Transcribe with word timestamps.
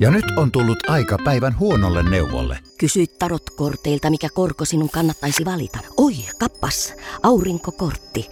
Ja 0.00 0.10
nyt 0.10 0.24
on 0.36 0.52
tullut 0.52 0.90
aika 0.90 1.16
päivän 1.24 1.58
huonolle 1.58 2.10
neuvolle. 2.10 2.58
Kysy 2.78 3.06
tarotkorteilta, 3.18 4.10
mikä 4.10 4.28
korko 4.34 4.64
sinun 4.64 4.90
kannattaisi 4.90 5.44
valita. 5.44 5.78
Oi, 5.96 6.12
kappas, 6.38 6.94
aurinkokortti. 7.22 8.30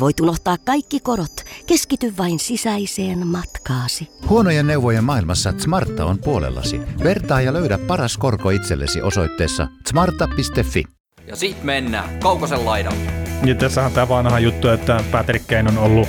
Voit 0.00 0.20
unohtaa 0.20 0.56
kaikki 0.64 1.00
korot. 1.00 1.44
Keskity 1.66 2.14
vain 2.18 2.38
sisäiseen 2.38 3.26
matkaasi. 3.26 4.08
Huonojen 4.28 4.66
neuvojen 4.66 5.04
maailmassa 5.04 5.54
Smarta 5.58 6.04
on 6.04 6.18
puolellasi. 6.18 6.80
Vertaa 7.04 7.40
ja 7.40 7.52
löydä 7.52 7.78
paras 7.78 8.18
korko 8.18 8.50
itsellesi 8.50 9.02
osoitteessa 9.02 9.68
smarta.fi. 9.88 10.84
Ja 11.26 11.36
sit 11.36 11.62
mennään 11.62 12.20
Kaukosen 12.20 12.64
laidalle. 12.64 12.98
Ja 13.44 13.54
tässähän 13.54 13.92
tämä 13.92 14.08
vanha 14.08 14.38
juttu, 14.38 14.68
että 14.68 15.04
Patrick 15.12 15.46
Kane 15.46 15.70
on 15.70 15.78
ollut 15.78 16.08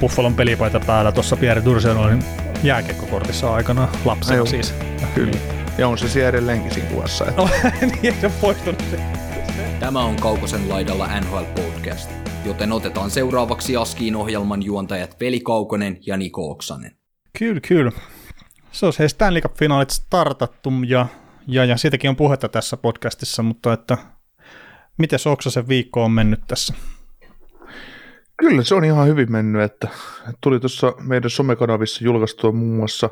Buffalon 0.00 0.34
pelipaita 0.34 0.80
päällä. 0.80 1.12
Tuossa 1.12 1.36
Pierre 1.36 1.64
Dursen 1.64 1.96
jääkiekkokortissa 2.64 3.54
aikana 3.54 3.88
lapsena 4.04 4.36
Joo. 4.36 4.46
siis. 4.46 4.74
Kyllä. 5.14 5.38
Ja 5.78 5.88
on 5.88 5.98
se 5.98 6.08
siellä 6.08 6.28
edelleenkin 6.28 6.74
siinä 6.74 6.90
kuvassa. 6.90 7.24
Että 7.24 7.42
No, 7.42 7.48
niin 8.02 8.14
se 8.20 8.30
poistunut. 8.40 8.82
Tämä 9.80 10.00
on 10.04 10.16
Kaukosen 10.16 10.68
laidalla 10.68 11.20
NHL 11.20 11.44
Podcast, 11.62 12.10
joten 12.44 12.72
otetaan 12.72 13.10
seuraavaksi 13.10 13.76
Askiin 13.76 14.16
ohjelman 14.16 14.62
juontajat 14.62 15.20
Veli 15.20 15.40
Kaukonen 15.40 15.98
ja 16.06 16.16
Niko 16.16 16.50
Oksanen. 16.50 16.96
Kyllä, 17.38 17.60
kyllä. 17.68 17.92
Se 18.72 18.86
olisi 18.86 18.98
hei 18.98 19.08
Stanley 19.08 19.42
Cup-finaalit 19.42 19.90
startattu 19.90 20.72
ja, 20.86 21.06
ja, 21.46 21.64
ja 21.64 21.76
siitäkin 21.76 22.10
on 22.10 22.16
puhetta 22.16 22.48
tässä 22.48 22.76
podcastissa, 22.76 23.42
mutta 23.42 23.72
että 23.72 23.98
miten 24.98 25.18
Oksasen 25.30 25.68
viikko 25.68 26.04
on 26.04 26.12
mennyt 26.12 26.40
tässä? 26.46 26.74
Kyllä 28.36 28.62
se 28.62 28.74
on 28.74 28.84
ihan 28.84 29.08
hyvin 29.08 29.32
mennyt, 29.32 29.62
että 29.62 29.88
tuli 30.40 30.60
tuossa 30.60 30.94
meidän 31.00 31.30
somekanavissa 31.30 32.04
julkaistua 32.04 32.52
muun 32.52 32.76
muassa 32.76 33.10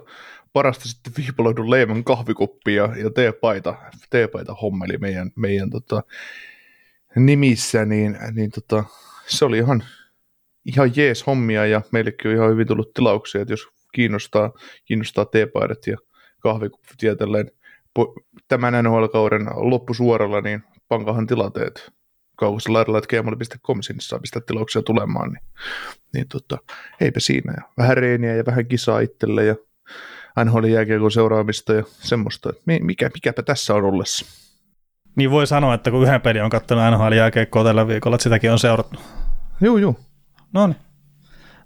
parasta 0.53 0.89
sitten 0.89 1.13
viipaloidun 1.17 1.71
leivän 1.71 2.05
kahvikuppi 2.05 2.75
ja, 2.75 2.89
ja 2.97 3.11
teepaita, 3.11 3.75
teepaita 4.11 4.55
hommeli 4.55 4.99
meidän, 4.99 5.31
meidän 5.37 5.71
tota, 5.71 6.03
nimissä, 7.17 7.85
niin, 7.85 8.19
niin 8.33 8.51
tota, 8.51 8.85
se 9.27 9.45
oli 9.45 9.59
ihan, 9.59 9.85
ihan 10.65 10.93
jees 10.97 11.27
hommia 11.27 11.67
ja 11.67 11.83
meillekin 11.91 12.31
on 12.31 12.37
ihan 12.37 12.51
hyvin 12.51 12.67
tullut 12.67 12.95
tilauksia, 12.95 13.43
että 13.43 13.53
jos 13.53 13.69
kiinnostaa, 13.93 14.53
kiinnostaa 14.85 15.25
teepaidat 15.25 15.87
ja 15.87 15.97
kahvikuppi 16.39 16.95
tietälleen 16.99 17.51
tämän 18.49 18.85
NHL-kauden 18.85 19.47
loppusuoralla, 19.55 20.41
niin 20.41 20.63
pankahan 20.89 21.27
tilateet 21.27 21.93
kaukassa 22.43 22.73
laidalla, 22.73 22.99
että 22.99 23.17
gmail.com 23.17 23.83
sinne 23.83 24.01
saa 24.01 24.19
pistää 24.19 24.43
tilauksia 24.47 24.83
tulemaan, 24.83 25.33
niin, 25.33 25.43
niin 26.15 26.29
tota, 26.29 26.59
eipä 27.01 27.21
siinä. 27.21 27.53
Ja 27.57 27.63
vähän 27.79 27.97
reeniä 27.97 28.35
ja 28.35 28.47
vähän 28.47 28.67
kisaa 28.67 29.01
itselle 29.01 29.45
ja 29.45 29.57
NHL 30.45 30.65
jääkiekon 30.65 31.13
seuraamista 31.13 31.73
ja 31.73 31.83
semmoista. 31.89 32.53
Mikä, 32.67 33.11
mikäpä 33.15 33.43
tässä 33.43 33.75
on 33.75 33.85
ollessa. 33.85 34.27
Niin 35.17 35.31
voi 35.31 35.47
sanoa, 35.47 35.75
että 35.75 35.91
kun 35.91 36.03
yhden 36.03 36.21
pelin 36.21 36.43
on 36.43 36.51
katsonut 36.51 36.85
NHL 36.95 37.13
jääkiekkoa 37.13 37.65
tällä 37.65 37.89
viikolla, 37.89 38.15
että 38.15 38.23
sitäkin 38.23 38.53
on 38.53 38.59
seurattu. 38.59 39.01
Juu, 39.61 39.79
juu. 39.79 39.99
No 40.53 40.67
niin. 40.67 40.77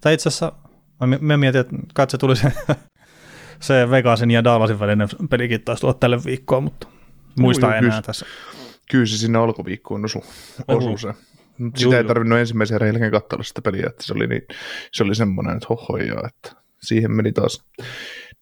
Tai 0.01 0.15
itse 0.15 0.29
asiassa 0.29 0.53
mä, 1.01 1.19
mä 1.21 1.37
mietin, 1.37 1.61
että 1.61 1.77
katse 1.95 2.19
tuli 2.19 2.37
se, 2.37 2.53
se 3.61 3.91
Vegasin 3.91 4.31
ja 4.31 4.45
Dallasin 4.45 4.81
välinen 4.81 5.09
pelikin 5.31 5.63
taisi 5.63 5.81
tulla 5.81 5.95
tälle 5.95 6.25
viikkoon, 6.25 6.65
mutta 6.65 6.87
muista 7.41 7.67
enää 7.67 7.81
kyllä. 7.81 8.03
tässä. 8.03 8.27
Kyllä 8.91 9.07
se 9.07 9.19
sinne 9.19 9.39
alkuviikkoon 9.39 10.05
osu, 10.05 10.25
Osu. 10.69 10.89
osu 10.93 10.99
se. 10.99 11.15
Mut 11.59 11.81
Juu, 11.81 11.91
Sitä 11.93 11.99
ei 11.99 12.05
tarvinnut 12.05 12.39
ensimmäisen 12.39 12.75
erän 12.75 12.89
jälkeen 12.89 13.11
katsella 13.11 13.43
sitä 13.45 13.63
peliä, 13.63 13.87
että 13.87 14.05
se 14.05 14.13
oli, 14.15 14.27
niin, 14.27 14.43
se 14.93 15.05
oli 15.05 15.15
semmoinen, 15.15 15.57
että 15.57 15.67
hohojaa, 15.69 16.29
että 16.29 16.63
siihen 16.83 17.13
meni 17.13 17.33
taas 17.33 17.65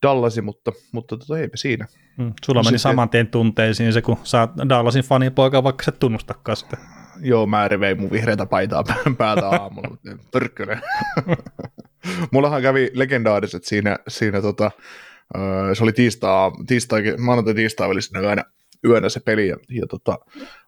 Dallasi, 0.03 0.42
mutta, 0.42 0.73
mutta 0.92 1.17
tota, 1.17 1.39
eipä 1.39 1.56
siinä. 1.56 1.86
Mm, 2.19 2.33
sulla 2.45 2.61
meni 2.61 2.64
Sitten- 2.64 2.78
saman 2.78 3.09
tien 3.09 3.27
tunteisiin 3.27 3.92
se, 3.92 4.03
kun 4.03 4.17
sä 4.23 4.41
oot 4.41 4.51
Dallasin 4.69 5.05
fanipoika, 5.05 5.64
vaikka 5.64 5.84
sä 5.84 5.89
et 5.95 5.98
tunnustakaan 5.98 6.56
sitä. 6.56 6.77
Joo, 7.20 7.47
mä 7.47 7.69
vein 7.81 8.01
mun 8.01 8.11
vihreätä 8.11 8.47
paitaa 8.47 8.83
pä- 8.89 9.14
päältä 9.19 9.48
aamulla, 9.48 9.89
mutta 9.90 10.11
pörkkönen. 10.33 10.80
Mullahan 12.33 12.63
kävi 12.63 12.90
legendaariset 12.95 13.64
siinä, 13.64 13.96
siinä 14.08 14.42
tota, 14.42 14.70
se 15.74 15.83
oli 15.83 15.92
tiistaa, 15.92 16.52
tiistai, 16.67 17.02
maanantai 17.19 17.55
tiistai 17.55 17.89
välisenä 17.89 18.20
yönä, 18.20 18.45
yönä 18.84 19.08
se 19.08 19.20
peli, 19.20 19.48
ja, 19.48 19.56
ja 19.70 19.86
tota, 19.86 20.18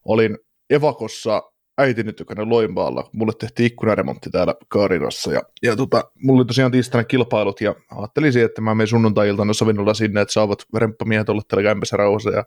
olin 0.04 0.38
evakossa 0.70 1.42
äitini 1.78 2.12
tykönä 2.12 2.48
Loimaalla, 2.48 3.10
mulle 3.12 3.32
tehtiin 3.38 3.66
ikkunaremontti 3.66 4.30
täällä 4.30 4.54
Kaarinassa, 4.68 5.32
ja, 5.32 5.42
ja 5.62 5.76
tota, 5.76 6.04
mulla 6.24 6.38
oli 6.40 6.46
tosiaan 6.46 6.72
tiistaina 6.72 7.04
kilpailut, 7.04 7.60
ja 7.60 7.74
ajattelin, 7.96 8.44
että 8.44 8.60
mä 8.60 8.74
menen 8.74 8.86
sunnuntai-iltana 8.88 9.52
sovinnolla 9.52 9.94
sinne, 9.94 10.20
että 10.20 10.32
saavat 10.32 10.62
remppamiehet 10.76 11.28
olla 11.28 11.42
täällä 11.48 11.68
kämpässä 11.68 11.96
rauhassa, 11.96 12.30
ja 12.30 12.44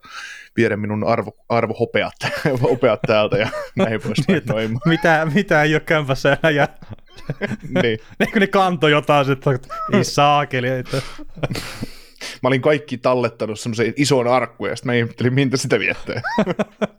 viedä 0.58 0.78
minun 0.78 1.04
arvo, 1.04 1.32
arvohopeat 1.50 2.14
hopeat 2.62 3.00
täältä, 3.08 3.38
ja 3.38 3.50
näin 3.76 4.02
pois. 4.02 4.18
ei, 4.30 4.68
mu- 4.68 4.80
Mitä, 4.90 5.28
mitä 5.34 5.64
ei 5.64 5.74
ole 5.74 5.80
kämpässä 5.80 6.38
enää 6.44 6.52
jää. 6.52 6.78
niin. 7.84 8.00
Eikö 8.20 8.40
ne 8.40 8.48
kanto 8.48 8.88
jotain 8.88 9.32
että 9.32 9.52
ei 9.94 10.04
saakeli. 10.04 10.68
Että... 10.70 11.02
Mä 12.44 12.48
olin 12.48 12.62
kaikki 12.62 12.98
tallettanut 12.98 13.60
semmoisen 13.60 13.94
ison 13.98 14.28
arkkuun, 14.28 14.70
ja 14.70 14.76
sitten 14.76 14.90
mä 14.90 14.96
ihmettelin, 14.96 15.34
mintä 15.34 15.58
sitä 15.58 15.80
viettää. 15.80 16.22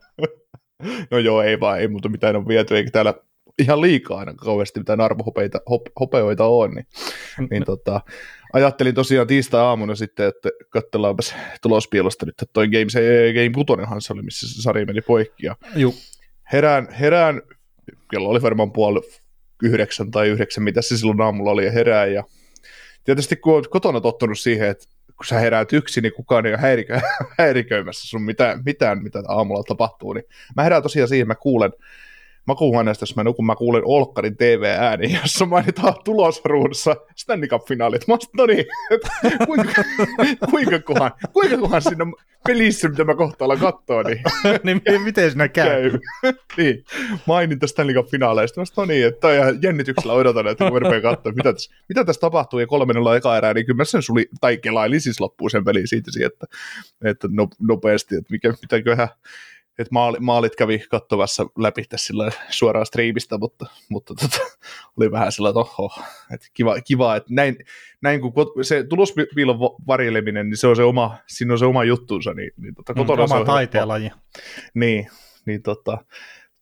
no 1.11 1.19
joo, 1.19 1.43
ei 1.43 1.61
vaan, 1.61 1.81
ei 1.81 1.89
muuta 1.89 2.09
mitään 2.09 2.37
on 2.37 2.49
viety, 2.49 2.77
eikä 2.77 2.91
täällä 2.91 3.15
ihan 3.59 3.81
liikaa 3.81 4.19
aina 4.19 4.34
kauheasti 4.34 4.81
mitään 4.81 5.00
arvohopeita, 5.00 5.61
hop, 5.71 5.83
hopeoita 6.00 6.47
on, 6.47 6.71
niin, 6.71 6.87
niin 7.50 7.65
tota, 7.65 8.00
ajattelin 8.53 8.95
tosiaan 8.95 9.27
tiistai-aamuna 9.27 9.95
sitten, 9.95 10.27
että 10.29 10.49
katsellaanpas 10.71 11.34
tulospielosta 11.62 12.27
nyt, 12.27 12.43
että 12.43 12.53
toi 12.53 12.69
Game, 12.69 12.89
se 12.89 13.33
Game 13.34 13.65
6 13.67 14.06
se 14.06 14.12
oli, 14.12 14.23
missä 14.23 14.49
se 14.49 14.62
sarja 14.62 14.87
meni 14.87 15.00
poikki, 15.00 15.47
ja 15.47 15.56
Juu. 15.77 15.95
herään, 16.53 16.93
herään, 16.93 17.43
kello 18.11 18.29
oli 18.29 18.43
varmaan 18.43 18.73
puoli 18.73 19.00
yhdeksän 19.62 20.11
tai 20.11 20.29
yhdeksän, 20.29 20.65
mitä 20.65 20.83
se 20.83 20.97
silloin 20.97 21.21
aamulla 21.21 21.50
oli, 21.50 21.65
ja 21.65 21.73
herää, 21.73 22.06
ja 22.06 22.25
tietysti 23.05 23.37
kun 23.37 23.55
olet 23.55 23.69
kotona 23.69 24.00
tottunut 24.00 24.39
siihen, 24.39 24.69
että 24.69 24.87
kun 25.20 25.26
sä 25.26 25.38
heräät 25.38 25.72
yksin, 25.72 26.03
niin 26.03 26.12
kukaan 26.12 26.47
ei 26.47 26.53
ole 26.53 26.60
häirikä, 26.60 27.00
häiriköimässä 27.38 28.08
sun 28.08 28.22
mitään, 28.22 28.62
mitään, 28.64 29.03
mitä 29.03 29.22
aamulla 29.28 29.62
tapahtuu, 29.62 30.12
niin 30.12 30.25
mä 30.56 30.62
herään 30.62 30.82
tosiaan 30.82 31.08
siihen, 31.08 31.26
mä 31.26 31.34
kuulen 31.34 31.72
makuuhuoneesta, 32.47 33.03
jos 33.03 33.17
mä 33.17 33.25
nukun, 33.25 33.47
mä 33.47 33.56
kuulen 33.56 33.83
Olkkarin 33.84 34.37
TV-ääni, 34.37 35.12
jossa 35.23 35.47
mainitaan 35.47 35.95
tulosruudussa 36.05 36.97
Stanley 37.17 37.49
Cup-finaalit. 37.49 38.09
Mä 38.09 38.17
no 38.37 38.47
niin, 38.47 38.65
kuinka, 39.47 39.83
kuinka, 40.50 40.79
kohan, 40.79 41.11
kuinka 41.33 41.59
kohan 41.59 41.83
siinä 41.83 42.05
pelissä, 42.47 42.89
mitä 42.89 43.05
mä 43.05 43.15
kohta 43.15 43.45
alan 43.45 43.59
katsoa, 43.59 44.03
niin 44.03 44.23
niin 44.65 44.83
mi- 44.91 44.99
miten 44.99 45.31
sinä 45.31 45.49
käy? 45.49 45.91
käy. 45.91 46.00
niin, 46.56 46.84
maininta 47.27 47.67
Stanley 47.67 47.95
Cup-finaaleista. 47.95 48.61
Mä 48.61 48.65
no 48.77 48.84
niin, 48.84 49.06
että 49.06 49.34
ihan 49.34 49.62
jännityksellä 49.62 50.12
odotan, 50.12 50.47
että 50.47 50.65
kun 50.65 50.73
mä 50.73 50.79
rupean 50.79 51.03
katsoa, 51.03 51.33
mitä 51.33 51.53
tässä, 51.53 51.75
mitä 51.89 52.05
tässä 52.05 52.21
tapahtuu, 52.21 52.59
ja 52.59 52.67
kolmannella 52.67 53.17
eka 53.17 53.37
erää, 53.37 53.55
niin 53.55 53.67
kyllä 53.67 53.77
mä 53.77 53.84
sen 53.84 54.03
suli, 54.03 54.29
tai 54.41 54.56
kelailin 54.56 55.00
siis 55.00 55.21
loppuun 55.21 55.50
sen 55.50 55.65
peliin 55.65 55.89
siitä, 55.89 56.11
että, 56.27 56.47
että 57.05 57.29
no, 57.31 57.49
nopeasti, 57.61 58.17
että 58.17 58.33
mikä, 58.33 58.55
mitäköhän, 58.62 59.09
että 59.81 59.93
maali, 59.93 60.17
maalit 60.21 60.57
kävi 60.57 60.79
katsovassa 60.79 61.47
läpi 61.59 61.85
tässä 61.85 62.07
sillä 62.07 62.33
suoraan 62.51 62.87
striimistä, 62.87 63.39
mutta, 63.39 63.67
mutta 63.89 64.15
tota, 64.15 64.39
oli 64.97 65.11
vähän 65.11 65.33
sillä, 65.33 65.49
että 65.49 65.61
oho, 65.61 65.91
että 66.35 66.47
kiva, 66.53 66.81
kiva, 66.81 67.17
että 67.17 67.35
näin, 67.35 67.57
näin 68.03 68.21
kun 68.21 68.33
kot- 68.33 68.65
se 68.65 68.85
tulospiilon 68.85 69.61
va- 69.61 69.75
varjeleminen, 69.87 70.51
niin 70.51 70.57
se 70.57 70.67
on 70.67 70.77
se 70.77 70.83
oma, 70.83 71.17
siinä 71.27 71.55
on 71.55 71.59
se 71.59 71.67
oma 71.67 71.85
juttunsa, 71.85 72.35
niin, 72.35 72.51
niin 72.57 72.75
tota, 72.75 72.93
Mm, 72.93 72.99
kotona 72.99 73.27
se 73.27 73.35
oma 73.35 73.45
taiteenlaji. 73.45 74.11
Niin, 74.75 75.07
niin 75.47 75.63
tota, 75.63 75.99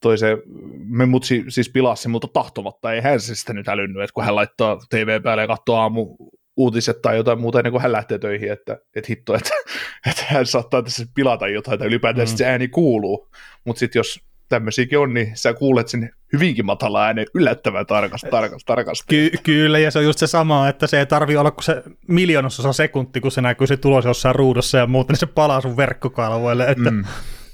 toi 0.00 0.18
se, 0.18 0.38
me 0.84 1.06
mut 1.06 1.24
si, 1.24 1.44
siis 1.48 1.70
pilasi 1.70 2.02
se 2.02 2.08
multa 2.08 2.28
tahtomatta, 2.28 2.92
ei 2.92 3.00
hän 3.00 3.20
se 3.20 3.34
sitä 3.34 3.52
nyt 3.52 3.68
älynnyt, 3.68 4.02
että 4.02 4.14
kun 4.14 4.24
hän 4.24 4.34
laittaa 4.34 4.78
TV 4.90 5.22
päälle 5.22 5.42
ja 5.42 5.46
katsoo 5.48 5.76
aamu 5.76 6.16
uutiset 6.58 7.02
tai 7.02 7.16
jotain 7.16 7.40
muuta 7.40 7.58
ennen 7.58 7.72
kuin 7.72 7.82
hän 7.82 7.92
lähtee 7.92 8.18
töihin, 8.18 8.52
että, 8.52 8.78
että 8.96 9.06
hitto, 9.10 9.34
että, 9.34 9.50
että 10.10 10.24
hän 10.26 10.46
saattaa 10.46 10.82
tässä 10.82 11.06
pilata 11.14 11.48
jotain 11.48 11.78
tai 11.78 11.88
ylipäätään 11.88 12.28
Mm. 12.28 12.36
se 12.36 12.46
ääni 12.46 12.68
kuuluu, 12.68 13.28
mutta 13.64 13.80
sitten 13.80 14.00
jos 14.00 14.20
tämmöisiäkin 14.48 14.98
on, 14.98 15.14
niin 15.14 15.32
sä 15.34 15.54
kuulet 15.54 15.88
sen 15.88 16.10
hyvinkin 16.32 16.66
matala 16.66 17.04
äänen 17.06 17.26
yllättävän 17.34 17.86
tarkasti, 17.86 18.30
tarkasti, 18.30 18.66
tarkasti. 18.66 19.04
Ky- 19.08 19.30
kyllä, 19.42 19.78
ja 19.78 19.90
se 19.90 19.98
on 19.98 20.04
just 20.04 20.18
se 20.18 20.26
sama, 20.26 20.68
että 20.68 20.86
se 20.86 20.98
ei 20.98 21.06
tarvi 21.06 21.36
olla 21.36 21.50
kuin 21.50 21.64
se 21.64 21.82
miljoonasosa 22.08 22.72
sekunti, 22.72 23.20
kun 23.20 23.30
se 23.32 23.40
näkyy 23.40 23.66
se 23.66 23.76
tulos 23.76 24.04
jossain 24.04 24.34
ruudussa 24.34 24.78
ja 24.78 24.86
muuta, 24.86 25.12
niin 25.12 25.20
se 25.20 25.26
palaa 25.26 25.60
sun 25.60 25.76
verkkokalvoille. 25.76 26.64
Että, 26.64 26.90
Mm. 26.90 27.04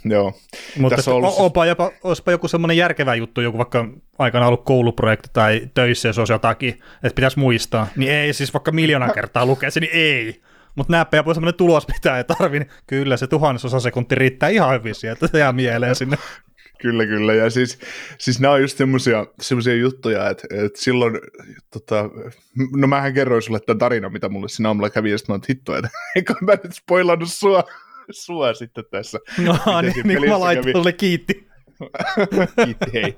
Joo, 0.04 0.32
mutta 0.78 0.96
tässä 0.96 1.10
on 1.10 1.16
ollut 1.16 1.34
opa 1.38 1.66
jopa, 1.66 1.90
olisipa 2.02 2.30
joku 2.30 2.48
semmoinen 2.48 2.76
järkevä 2.76 3.14
juttu, 3.14 3.40
joku 3.40 3.58
vaikka 3.58 3.88
aikana 4.18 4.46
ollut 4.46 4.64
kouluprojekti 4.64 5.28
tai 5.32 5.68
töissä, 5.74 6.08
jos 6.08 6.18
olisi 6.18 6.32
jotakin, 6.32 6.68
että 7.02 7.14
pitäisi 7.14 7.38
muistaa, 7.38 7.86
niin 7.96 8.12
ei, 8.12 8.32
siis 8.32 8.54
vaikka 8.54 8.72
miljoona 8.72 9.08
kertaa 9.08 9.46
lukee 9.46 9.70
se, 9.70 9.80
niin 9.80 9.92
ei. 9.94 10.40
Mutta 10.74 10.92
näppä 10.92 11.16
joku 11.16 11.34
semmoinen 11.34 11.56
tulos, 11.56 11.88
mitä 11.88 12.18
ei 12.18 12.24
tarvi, 12.24 12.58
niin 12.58 12.70
kyllä 12.86 13.16
se 13.16 13.26
tuhannesosa 13.26 13.80
sekunti 13.80 14.14
riittää 14.14 14.48
ihan 14.48 14.74
hyvin 14.78 14.94
sieltä, 14.94 15.26
se 15.26 15.38
jää 15.38 15.52
mieleen 15.52 15.94
sinne. 15.94 16.18
Kyllä, 16.84 17.06
kyllä. 17.06 17.34
Ja 17.34 17.50
siis, 17.50 17.78
siis 18.18 18.40
nämä 18.40 18.54
on 18.54 18.60
just 18.60 18.78
semmoisia, 18.78 19.26
semmoisia 19.40 19.74
juttuja, 19.74 20.30
että, 20.30 20.46
että 20.50 20.80
silloin, 20.80 21.18
tota, 21.70 22.10
no 22.76 22.86
mähän 22.86 23.14
kerroin 23.14 23.42
sulle 23.42 23.60
tämän 23.60 23.78
tarinan, 23.78 24.12
mitä 24.12 24.28
mulle 24.28 24.48
siinä 24.48 24.68
aamulla 24.68 24.90
kävi, 24.90 25.10
ja 25.10 25.18
sitten 25.18 25.32
mä 25.32 25.34
oon, 25.34 25.42
hitto, 25.48 25.76
että 25.76 25.90
eikö 26.16 26.34
mä 26.40 26.52
nyt 26.52 26.74
spoilannut 26.74 27.32
sua, 27.32 27.64
sua 28.24 28.54
sitten 28.54 28.84
tässä. 28.90 29.18
No 29.44 29.80
niin, 29.80 29.92
niin 30.04 30.28
mä 30.28 30.40
laitoin 30.40 30.72
kävi. 30.74 30.92
kiitti. 30.92 31.54
Kiitti, 32.64 32.92
hei. 32.92 33.16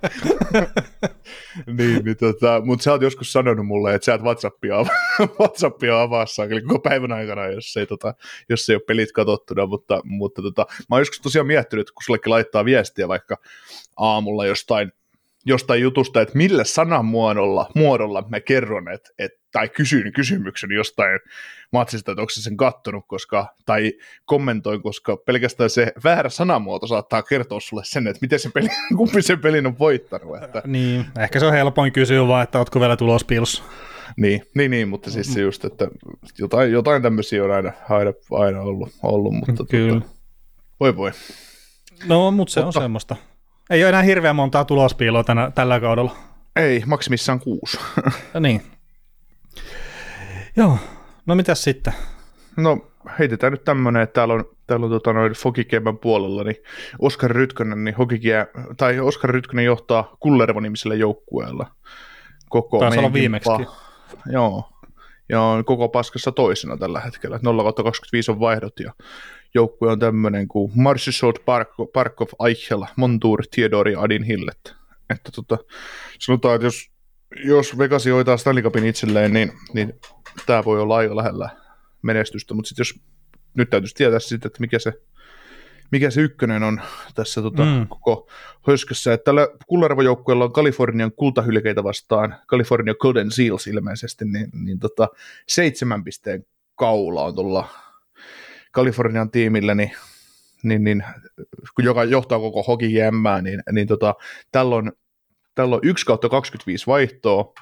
niin, 1.66 2.04
niin 2.04 2.16
tota, 2.16 2.62
mutta 2.64 2.82
sä 2.82 2.92
oot 2.92 3.02
joskus 3.02 3.32
sanonut 3.32 3.66
mulle, 3.66 3.94
että 3.94 4.04
sä 4.04 4.14
et 4.14 4.22
Whatsappia, 4.22 4.82
ava- 4.82 5.28
Whatsappia 5.40 6.02
avaa 6.02 6.26
saakeli 6.26 6.62
koko 6.62 6.78
päivän 6.78 7.12
aikana, 7.12 7.46
jos 7.46 7.76
ei, 7.76 7.86
tota, 7.86 8.14
jos 8.48 8.70
ei 8.70 8.76
ole 8.76 8.82
pelit 8.86 9.12
katsottuna, 9.12 9.66
mutta, 9.66 10.00
mutta 10.04 10.42
tota, 10.42 10.66
mä 10.70 10.96
oon 10.96 11.00
joskus 11.00 11.20
tosiaan 11.20 11.46
miettinyt, 11.46 11.90
kun 11.90 12.02
sullekin 12.02 12.30
laittaa 12.30 12.64
viestiä 12.64 13.08
vaikka 13.08 13.36
aamulla 13.96 14.46
jostain, 14.46 14.92
jostain 15.46 15.82
jutusta, 15.82 16.20
että 16.20 16.38
millä 16.38 16.64
sanamuodolla 16.64 17.70
muodolla 17.75 18.25
mä 18.28 18.40
kerron, 18.40 18.88
että, 18.93 19.10
että 19.19 19.38
tai 19.52 19.69
kysyn 19.69 20.12
kysymyksen 20.12 20.70
jostain 20.70 21.20
matsista, 21.72 22.12
että 22.12 22.22
onko 22.22 22.31
se 22.31 22.43
sen 22.43 22.56
kattonut, 22.56 23.04
koska, 23.08 23.54
tai 23.66 23.93
kommentoin, 24.25 24.82
koska 24.82 25.16
pelkästään 25.16 25.70
se 25.70 25.93
väärä 26.04 26.28
sanamuoto 26.28 26.87
saattaa 26.87 27.22
kertoa 27.22 27.60
sulle 27.60 27.82
sen, 27.84 28.06
että 28.06 28.19
miten 28.22 28.38
se 28.38 28.50
peli, 28.54 28.69
kumpi 28.96 29.22
sen 29.22 29.40
pelin 29.40 29.66
on 29.66 29.78
voittanut. 29.78 30.43
Että, 30.43 30.62
Niin, 30.66 31.04
ehkä 31.19 31.40
se 31.40 31.46
on 31.46 31.52
helpoin 31.52 31.92
kysyä 31.92 32.28
vaan, 32.28 32.42
että 32.42 32.58
ootko 32.58 32.81
vielä 32.81 32.96
tulospiilossa. 32.96 33.62
niin, 34.16 34.42
niin, 34.54 34.70
niin, 34.70 34.88
mutta 34.88 35.10
siis 35.10 35.34
se 35.34 35.40
just, 35.40 35.64
että 35.64 35.88
jotain, 36.38 36.72
jotain 36.72 37.02
tämmöisiä 37.02 37.44
on 37.44 37.50
aina, 37.50 37.72
aina, 37.90 38.12
aina 38.31 38.60
ollut, 38.60 38.88
ollut 39.02 39.32
mutta 39.34 39.64
Kyllä. 39.64 40.00
Tota, 40.00 40.06
voi 40.81 40.96
voi. 40.96 41.10
No, 42.06 42.31
mutta 42.31 42.52
se 42.52 42.60
Mutta- 42.60 42.78
on 42.78 42.82
semmoista. 42.84 43.16
Ei 43.70 43.82
ole 43.82 43.88
enää 43.88 44.02
hirveän 44.02 44.36
montaa 44.36 44.64
tulospiiloa 44.64 45.24
tänä, 45.24 45.50
tällä 45.50 45.80
kaudella. 45.80 46.16
Ei, 46.56 46.82
maksimissaan 46.86 47.40
kuusi. 47.40 47.78
Ja 48.34 48.40
niin. 48.46 48.62
Joo, 50.56 50.78
no 51.26 51.34
mitäs 51.34 51.64
sitten? 51.64 51.92
No 52.56 52.86
heitetään 53.18 53.52
nyt 53.52 53.64
tämmönen, 53.64 54.02
että 54.02 54.14
täällä 54.14 54.34
on, 54.34 54.44
täällä 54.66 54.86
on 54.86 54.90
tota 54.92 55.12
noin 55.12 55.32
Fokikemän 55.32 55.98
puolella, 55.98 56.44
niin 56.44 56.56
Oskar 56.98 57.30
Rytkönen, 57.30 57.84
niin 57.84 57.94
Hokikia, 57.94 58.46
tai 58.76 59.00
Oskar 59.00 59.30
Rytkönen 59.30 59.64
johtaa 59.64 60.16
Kullervo-nimisellä 60.20 60.94
joukkueella. 60.94 61.70
Koko 62.48 62.78
Taisi 62.78 62.98
olla 62.98 63.08
meidän 63.08 63.12
viimeksi. 63.12 63.50
Joo, 64.32 64.70
ja 65.28 65.40
on 65.40 65.64
koko 65.64 65.88
paskassa 65.88 66.32
toisena 66.32 66.76
tällä 66.76 67.00
hetkellä. 67.00 67.36
0-25 67.36 67.40
on 68.28 68.40
vaihdot 68.40 68.80
ja 68.80 68.92
joukkue 69.54 69.90
on 69.93 69.98
tämmöinen 69.98 70.48
kuin 70.48 70.72
Marshall 70.75 71.32
Park- 71.32 71.90
Parkov 71.93 72.28
Eichel, 72.46 72.84
Montour, 72.96 73.43
Theodori 73.54 73.93
ja 73.93 74.00
Adin 74.00 74.22
Hillet. 74.22 74.75
Että 75.10 75.31
tota, 75.34 75.58
sanotaan, 76.19 76.54
että 76.54 76.66
jos, 76.66 76.90
jos 77.44 77.78
Vegas 77.78 78.06
hoitaa 78.06 78.37
Stanley 78.37 78.62
Cupin 78.62 78.87
itselleen, 78.87 79.32
niin, 79.32 79.52
niin 79.75 79.93
tämä 80.46 80.64
voi 80.64 80.81
olla 80.81 80.96
aika 80.96 81.16
lähellä 81.16 81.48
menestystä, 82.02 82.54
mutta 82.54 82.69
sitten 82.69 82.81
jos 82.81 83.00
nyt 83.54 83.70
täytyisi 83.70 83.94
tietää 83.94 84.19
sitten, 84.19 84.46
että 84.46 84.60
mikä 84.60 84.78
se, 84.78 84.93
mikä 85.92 86.10
se 86.10 86.20
ykkönen 86.20 86.62
on 86.62 86.81
tässä 87.14 87.42
tota, 87.42 87.64
Mm. 87.64 87.87
koko 87.88 88.28
höskössä. 88.66 89.12
Että 89.12 89.25
tällä 89.25 89.49
Kullervo-joukkueella 89.66 90.44
on 90.44 90.52
Kalifornian 90.52 91.12
kultahylkeitä 91.12 91.84
vastaan, 91.84 92.37
California 92.49 92.94
Golden 92.94 93.31
Seals 93.31 93.66
ilmeisesti, 93.66 94.25
niin, 94.25 94.50
niin 94.64 94.78
tota, 94.78 95.08
seitsemän 95.49 96.04
pisteen 96.04 96.46
kaula 96.75 97.25
on 97.25 97.34
tuolla 97.34 97.69
Kalifornian 98.76 99.31
tiimillä, 99.31 99.75
niin, 99.75 99.90
niin, 100.62 100.84
niin, 100.84 101.05
kun 101.75 101.84
joka 101.84 102.05
johtaa 102.05 102.38
koko 102.38 102.62
hoki 102.62 102.94
jämmää, 102.94 103.43
niin, 103.43 103.62
niin 103.73 103.87
tota, 103.87 104.14
tällä 104.52 104.76
on 104.76 104.93
Tällä 105.55 105.75
on 105.75 105.81
1 105.84 106.06
kautta 106.06 106.28
25 106.28 106.87
vaihtoa, 106.87 107.52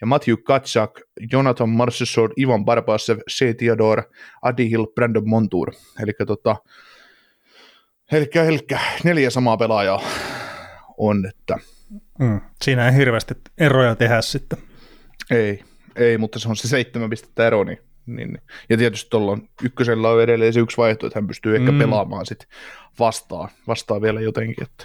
ja 0.00 0.06
Matthew 0.06 0.34
Katsak, 0.44 1.00
Jonathan 1.32 1.68
Marchessault, 1.68 2.32
Ivan 2.38 2.64
Barbasev, 2.64 3.18
C. 3.30 3.56
Theodore, 3.56 4.02
Adi 4.42 4.70
Hill, 4.70 4.86
Brandon 4.86 5.28
Montour. 5.28 5.72
Eli 6.02 6.12
tota, 6.26 6.56
helkkä, 8.12 8.42
helkkä, 8.42 8.80
neljä 9.04 9.30
samaa 9.30 9.56
pelaajaa 9.56 10.00
on, 10.98 11.26
että 11.26 11.56
Mm. 12.18 12.40
Siinä 12.64 12.88
ei 12.88 12.96
hirveästi 12.96 13.34
eroja 13.58 13.94
tehdä 13.94 14.20
sitten. 14.20 14.58
ei, 15.30 15.64
ei, 15.96 16.18
mutta 16.18 16.38
se 16.38 16.48
on 16.48 16.56
se 16.56 16.68
seitsemän 16.68 17.10
pistettä 17.10 17.46
ero, 17.46 17.64
niin, 17.64 17.78
niin, 18.16 18.38
ja 18.70 18.76
tietysti 18.76 19.10
tuolla 19.10 19.38
ykkösellä 19.62 20.08
on 20.10 20.22
edelleen 20.22 20.52
se 20.52 20.60
yksi 20.60 20.76
vaihto, 20.76 21.06
että 21.06 21.18
hän 21.18 21.26
pystyy 21.26 21.56
ehkä 21.56 21.72
Mm. 21.72 21.78
pelaamaan 21.78 22.26
sit 22.26 22.48
vastaan, 22.98 23.48
vastaan 23.66 24.02
vielä 24.02 24.20
jotenkin, 24.20 24.64
että 24.64 24.84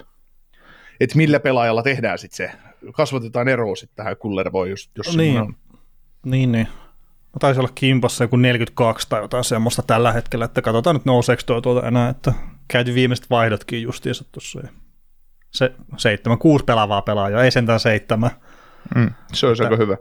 et 1.00 1.16
millä 1.16 1.40
pelaajalla 1.40 1.84
tehdään 1.84 2.20
sitten 2.20 2.38
se, 2.38 2.52
kasvatetaan 2.94 3.48
eroa 3.48 3.75
sitten 3.75 3.96
tähän 3.96 4.18
Kullervoon, 4.18 4.70
jos, 4.70 4.92
jos 4.98 5.18
Niin. 5.18 5.42
on. 5.42 5.56
Niin, 6.25 6.52
niin. 6.52 6.68
No 7.34 7.38
taisi 7.40 7.60
olla 7.60 7.72
kimpassa 7.75 8.24
joku 8.24 8.36
42 8.38 9.10
tai 9.10 9.22
jotain 9.22 9.44
semmoista 9.44 9.81
tällä 9.81 10.12
hetkellä, 10.14 10.46
että 10.46 10.62
katsotaan 10.62 10.96
nyt 10.96 11.06
nouseeko 11.06 11.42
tuo 11.46 11.62
tuota 11.62 11.88
enää, 11.88 12.10
että 12.10 12.34
käyty 12.68 12.94
viimeiset 12.96 13.30
vaihdotkin 13.30 13.81
justiinsa 13.81 14.24
tuossa. 14.31 14.62
Se 15.52 15.72
seitsemän, 15.98 16.38
kuusi 16.38 16.66
pelaavaa 16.66 17.02
pelaajaa, 17.02 17.44
ei 17.44 17.52
sentään 17.52 17.80
seitsemän. 17.80 18.31
Mm, 18.96 19.10
se 19.34 19.48
olisi 19.48 19.64
aika 19.64 19.76
hyvä. 19.76 19.98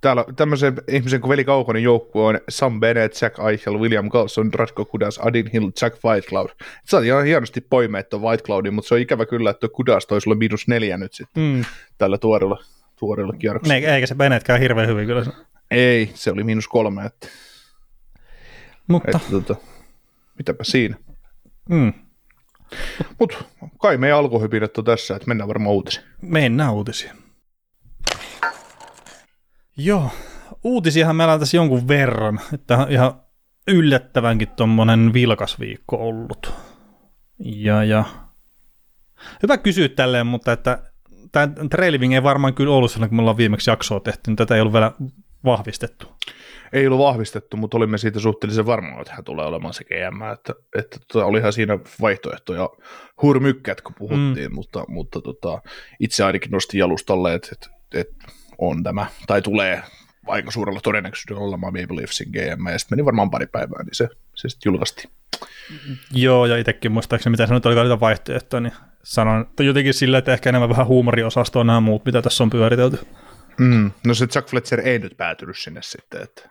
Täällä 0.00 0.24
tämmöisen 0.36 0.74
ihmisen 0.88 1.20
kuin 1.20 1.28
Veli 1.28 1.44
Kaukonen 1.44 1.82
joukkue 1.82 2.22
on 2.24 2.40
Sam 2.48 2.80
Bennett, 2.80 3.22
Jack 3.22 3.38
Eichel, 3.50 3.78
William 3.78 4.08
Carlson, 4.10 4.54
Radko 4.54 4.84
Kudas, 4.84 5.18
Adin 5.18 5.50
Hill, 5.52 5.70
Jack 5.82 6.04
Whitecloud. 6.04 6.48
Sä 6.90 6.96
oot 6.96 7.06
ihan 7.06 7.24
hienosti 7.24 7.60
poimeet 7.60 8.08
tuon 8.08 8.22
Whitecloudin, 8.22 8.74
mutta 8.74 8.88
se 8.88 8.94
on 8.94 9.00
ikävä 9.00 9.26
kyllä, 9.26 9.50
että 9.50 9.68
Kudas 9.68 10.06
toi 10.06 10.20
sulle 10.20 10.36
miinus 10.36 10.68
neljä 10.68 10.96
nyt 10.96 11.12
sitten 11.14 11.42
Mm. 11.42 11.64
tällä 11.98 12.18
tuoreella, 12.18 12.64
tuoreella 12.98 13.32
kierroksella. 13.38 13.80
Ne, 13.80 13.94
eikä 13.94 14.06
se 14.06 14.14
Benettkään 14.14 14.60
hirveän 14.60 14.88
hyvin 14.88 15.06
kyllä. 15.06 15.24
Ei, 15.70 16.10
se 16.14 16.30
oli 16.30 16.44
miinus 16.44 16.68
kolme, 16.68 17.06
että, 17.06 17.28
Mutta, 18.88 19.08
että 19.18 19.30
tota, 19.30 19.56
mitäpä 20.38 20.64
siinä. 20.64 20.96
mm, 21.68 21.92
Mutta 23.18 23.36
kai 23.78 23.96
meidän 23.96 24.18
alkuhypinät 24.18 24.78
on 24.78 24.84
tässä, 24.84 25.16
että 25.16 25.28
mennään 25.28 25.48
varmaan 25.48 25.74
uutisiin. 25.74 26.04
mennään 26.22 26.72
uutisiin. 26.74 27.21
Joo, 29.76 30.10
uutisiahan 30.64 31.16
meillä 31.16 31.34
on 31.34 31.40
tässä 31.40 31.56
jonkun 31.56 31.88
verran, 31.88 32.40
että 32.54 32.78
on 32.78 32.90
ihan 32.90 33.20
yllättävänkin 33.68 34.48
tuommoinen 34.48 35.12
vilkas 35.12 35.60
viikko 35.60 35.96
ollut. 35.96 36.52
Ja, 37.38 37.84
ja 37.84 38.04
hyvä 39.42 39.58
kysyä 39.58 39.88
tälleen, 39.88 40.26
mutta 40.26 40.52
että 40.52 40.82
tämä 41.32 41.48
trailiving 41.70 42.14
ei 42.14 42.22
varmaan 42.22 42.54
kyllä 42.54 42.74
ollut 42.74 42.90
silloin, 42.90 43.08
kun 43.08 43.16
me 43.16 43.20
ollaan 43.20 43.36
viimeksi 43.36 43.70
jaksoa 43.70 44.00
tehty, 44.00 44.20
niin 44.26 44.36
tätä 44.36 44.54
ei 44.54 44.60
ollut 44.60 44.72
vielä 44.72 44.92
vahvistettu. 45.44 46.06
Ei 46.72 46.86
ollut 46.86 46.98
vahvistettu, 46.98 47.56
mutta 47.56 47.76
olimme 47.76 47.98
siitä 47.98 48.20
suhteellisen 48.20 48.66
varmoja, 48.66 49.00
että 49.00 49.14
hän 49.14 49.24
tulee 49.24 49.46
olemaan 49.46 49.74
se 49.74 49.84
GM, 49.84 50.22
että, 50.32 50.54
että 50.78 50.98
tota, 51.12 51.26
olihan 51.26 51.52
siinä 51.52 51.78
vaihtoehtoja 52.00 52.70
hurmykkät, 53.22 53.80
kun 53.80 53.94
puhuttiin, 53.94 54.50
mm. 54.50 54.54
mutta, 54.54 54.84
mutta 54.88 55.20
tota, 55.20 55.62
itse 56.00 56.24
ainakin 56.24 56.50
nostin 56.50 56.78
jalustalle, 56.78 57.34
että, 57.34 57.48
että, 57.52 57.68
että 57.94 58.32
on 58.58 58.82
tämä, 58.82 59.06
tai 59.26 59.42
tulee 59.42 59.82
aika 60.26 60.50
suurella 60.50 60.80
todennäköisyydellä 60.80 61.44
olemaan 61.44 61.72
Maple 61.72 61.96
Leafsin 61.96 62.30
GM, 62.30 62.66
ja 62.66 62.78
sitten 62.78 62.98
meni 62.98 63.04
varmaan 63.04 63.30
pari 63.30 63.46
päivää, 63.46 63.82
niin 63.82 63.94
se, 63.94 64.08
se 64.34 64.48
sitten 64.48 64.70
julkaistiin. 64.70 65.10
Joo, 66.10 66.46
ja 66.46 66.56
itsekin 66.56 66.92
muistaakseni, 66.92 67.30
mitä 67.30 67.46
sanoit, 67.46 67.66
oli 67.66 67.74
niitä 67.74 68.00
vaihtoehtoja, 68.00 68.60
niin 68.60 68.72
sanoin, 69.02 69.42
että 69.42 69.62
jotenkin 69.62 69.94
sillä, 69.94 70.18
että 70.18 70.32
ehkä 70.32 70.48
enemmän 70.48 70.68
vähän 70.68 70.86
huumoriosastoa 70.86 71.64
nämä 71.64 71.80
muut, 71.80 72.04
mitä 72.04 72.22
tässä 72.22 72.44
on 72.44 72.50
pyöritelty. 72.50 72.98
Mm. 73.58 73.90
No 74.06 74.14
se 74.14 74.26
Chuck 74.26 74.48
Fletcher 74.48 74.80
ei 74.80 74.98
nyt 74.98 75.16
päätynyt 75.16 75.58
sinne 75.58 75.82
sitten, 75.82 76.22
että 76.22 76.50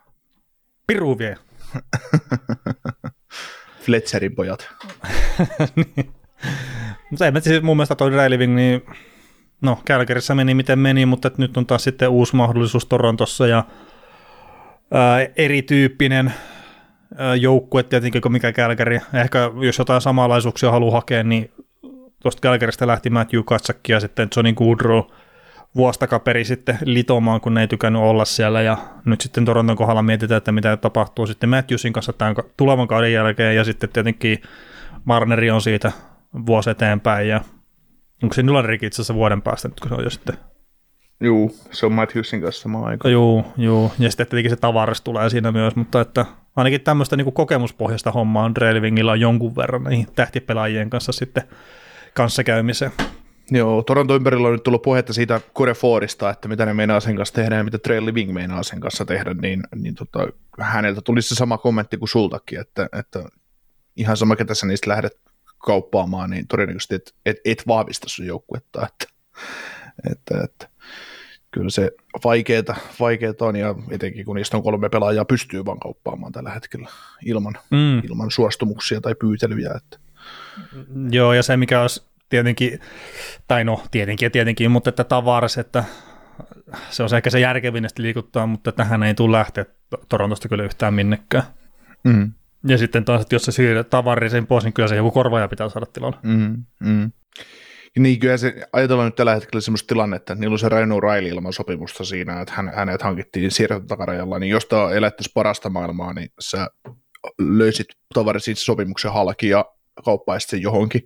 Piru 0.86 1.18
vie. 1.18 1.36
Fletcherin 3.84 4.34
pojat. 4.34 4.68
Mutta 7.10 7.26
ei, 7.26 7.40
siis 7.40 7.62
mun 7.62 7.76
mielestä 7.76 7.94
toi 7.94 8.10
Railiving, 8.10 8.54
niin 8.54 8.82
no 9.62 9.78
Kälkärissä 9.84 10.34
meni 10.34 10.54
miten 10.54 10.78
meni, 10.78 11.06
mutta 11.06 11.30
nyt 11.36 11.56
on 11.56 11.66
taas 11.66 11.84
sitten 11.84 12.08
uusi 12.08 12.36
mahdollisuus 12.36 12.86
Torontossa 12.86 13.46
ja 13.46 13.64
ää, 14.90 15.26
erityyppinen 15.36 16.32
joukkue 17.40 17.82
tietenkin 17.82 18.22
kuin 18.22 18.32
mikä 18.32 18.52
Kälkäri. 18.52 19.00
Ehkä 19.14 19.50
jos 19.60 19.78
jotain 19.78 20.00
samanlaisuuksia 20.00 20.70
haluaa 20.70 20.92
hakea, 20.92 21.22
niin 21.22 21.50
tuosta 22.22 22.40
Kälkäristä 22.40 22.86
lähti 22.86 23.10
Matthew 23.10 23.40
Katsakki 23.44 23.92
ja 23.92 24.00
sitten 24.00 24.28
Johnny 24.36 24.52
Goodrow 24.52 25.02
vuosi 25.76 25.98
takaperi 25.98 26.44
sitten 26.44 26.78
litomaan, 26.84 27.40
kun 27.40 27.54
ne 27.54 27.60
ei 27.60 27.68
tykännyt 27.68 28.02
olla 28.02 28.24
siellä 28.24 28.62
ja 28.62 28.78
nyt 29.04 29.20
sitten 29.20 29.44
Toronton 29.44 29.76
kohdalla 29.76 30.02
mietitään, 30.02 30.38
että 30.38 30.52
mitä 30.52 30.76
tapahtuu 30.76 31.26
sitten 31.26 31.50
Matthewsin 31.50 31.92
kanssa 31.92 32.12
tämän 32.12 32.34
tulevan 32.56 32.88
kauden 32.88 33.12
jälkeen 33.12 33.56
ja 33.56 33.64
sitten 33.64 33.88
tietenkin 33.88 34.42
Marneri 35.04 35.50
on 35.50 35.62
siitä 35.62 35.92
vuosi 36.46 36.70
eteenpäin 36.70 37.28
ja 37.28 37.40
onko 38.22 38.34
se 38.34 38.42
Nylanerikin 38.42 38.86
itse 38.86 38.96
asiassa 38.96 39.14
vuoden 39.14 39.42
päästä 39.42 39.68
nyt, 39.68 39.80
kun 39.80 39.88
se 39.88 39.94
on 39.94 40.04
jo 40.04 40.10
sitten 40.10 40.36
Juu, 41.20 41.56
se 41.70 41.86
on 41.86 41.92
Matthewsin 41.92 42.40
kanssa 42.42 42.62
sama 42.62 42.86
aika. 42.86 43.08
Joo, 43.08 43.52
joo. 43.56 43.92
Ja 43.98 44.10
sitten 44.10 44.26
tietenkin 44.26 44.50
se 44.50 44.56
tavaras 44.56 45.00
tulee 45.00 45.30
siinä 45.30 45.52
myös, 45.52 45.76
mutta 45.76 46.00
että 46.00 46.26
ainakin 46.56 46.80
tämmöistä 46.80 47.16
niin 47.16 47.32
kokemuspohjaista 47.32 48.10
hommaa 48.10 48.44
on 48.44 48.56
Railwingilla 48.56 49.12
on 49.12 49.20
jonkun 49.20 49.56
verran 49.56 49.84
niihin 49.84 50.06
tähtipelaajien 50.14 50.90
kanssa 50.90 51.12
sitten 51.12 51.42
kanssakäymiseen. 52.14 52.92
Joo, 53.50 53.82
Toronto 53.82 54.14
ympärillä 54.14 54.48
on 54.48 54.52
nyt 54.52 54.62
tullut 54.62 54.82
puhetta 54.82 55.12
siitä 55.12 55.40
Corey 55.54 55.74
Fordista, 55.74 56.30
että 56.30 56.48
mitä 56.48 56.66
ne 56.66 56.74
meinaa 56.74 57.00
sen 57.00 57.16
kanssa 57.16 57.34
tehdä 57.34 57.56
ja 57.56 57.64
mitä 57.64 57.78
Trey 57.78 58.06
Living 58.06 58.32
meinaa 58.32 58.62
sen 58.62 58.80
kanssa 58.80 59.04
tehdä, 59.04 59.34
niin, 59.34 59.62
niin 59.74 59.94
tota, 59.94 60.26
häneltä 60.60 61.00
tuli 61.00 61.22
se 61.22 61.34
sama 61.34 61.58
kommentti 61.58 61.96
kuin 61.96 62.08
sultakin, 62.08 62.60
että, 62.60 62.88
että 62.98 63.24
ihan 63.96 64.16
sama, 64.16 64.36
ketä 64.36 64.54
sä 64.54 64.66
niistä 64.66 64.90
lähdet 64.90 65.20
kauppaamaan, 65.62 66.30
niin 66.30 66.46
todennäköisesti 66.46 66.94
et, 66.94 67.14
et, 67.26 67.36
et 67.44 67.62
vahvista 67.66 68.08
sun 68.08 68.26
joukkuetta, 68.26 68.86
että, 68.86 69.06
että, 70.10 70.44
että 70.44 70.68
kyllä 71.50 71.70
se 71.70 71.90
vaikeeta, 72.24 72.74
vaikeeta 73.00 73.44
on, 73.44 73.56
ja 73.56 73.74
etenkin 73.90 74.24
kun 74.24 74.36
niistä 74.36 74.56
on 74.56 74.62
kolme 74.62 74.88
pelaajaa 74.88 75.24
pystyy 75.24 75.64
vaan 75.64 75.80
kauppaamaan 75.80 76.32
tällä 76.32 76.50
hetkellä 76.50 76.88
ilman, 77.26 77.54
mm. 77.70 77.98
ilman 77.98 78.30
suostumuksia 78.30 79.00
tai 79.00 79.14
pyytelyjä. 79.14 79.70
Että. 79.76 79.98
Joo, 81.10 81.32
ja 81.32 81.42
se 81.42 81.56
mikä 81.56 81.80
olisi 81.80 82.02
tietenkin, 82.28 82.80
tai 83.48 83.64
no 83.64 83.82
tietenkin 83.90 84.26
ja 84.26 84.30
tietenkin, 84.30 84.70
mutta 84.70 84.90
että 84.90 85.04
tavaras, 85.04 85.58
että 85.58 85.84
se 86.90 87.02
on 87.02 87.08
ehkä 87.16 87.30
se 87.30 87.40
järkevin 87.40 87.88
liikuttaa, 87.98 88.46
mutta 88.46 88.72
tähän 88.72 89.02
ei 89.02 89.14
tule 89.14 89.38
lähteä 89.38 89.66
Torontosta 90.08 90.48
kyllä 90.48 90.64
yhtään 90.64 90.94
minnekään. 90.94 91.44
Mm. 92.04 92.32
Ja 92.68 92.78
sitten 92.78 93.04
taas, 93.04 93.22
että 93.22 93.34
jos 93.34 93.44
se 93.44 93.52
siirrät 93.52 93.90
tavarisen 93.90 94.46
pois, 94.46 94.64
niin 94.64 94.72
kyllä 94.72 94.88
se 94.88 94.96
joku 94.96 95.10
korvaaja 95.10 95.48
pitää 95.48 95.68
saada 95.68 95.86
tilalle. 95.86 96.16
Mm, 96.22 96.64
mm. 96.80 97.12
Niin 97.98 98.18
kyllä 98.18 98.36
se, 98.36 98.68
ajatellaan 98.72 99.06
nyt 99.06 99.14
tällä 99.14 99.34
hetkellä 99.34 99.60
sellaista 99.60 99.86
tilannetta, 99.86 100.32
että 100.32 100.40
niillä 100.40 100.54
on 100.54 100.58
se 100.58 100.68
Reno 100.68 101.00
Riley 101.00 101.28
ilman 101.28 101.52
sopimusta 101.52 102.04
siinä, 102.04 102.40
että 102.40 102.54
hän, 102.54 102.72
hänet 102.74 103.02
hankittiin 103.02 103.50
siirtotakarajalla, 103.50 104.38
niin 104.38 104.50
jos 104.50 104.66
tämä 104.66 104.90
elättäisiin 104.90 105.32
parasta 105.34 105.68
maailmaa, 105.68 106.12
niin 106.12 106.28
sä 106.40 106.68
löysit 107.38 107.86
tavarisen 108.14 108.56
sopimuksen 108.56 109.12
halki 109.12 109.48
ja 109.48 109.64
kauppaisit 110.04 110.50
sen 110.50 110.62
johonkin 110.62 111.02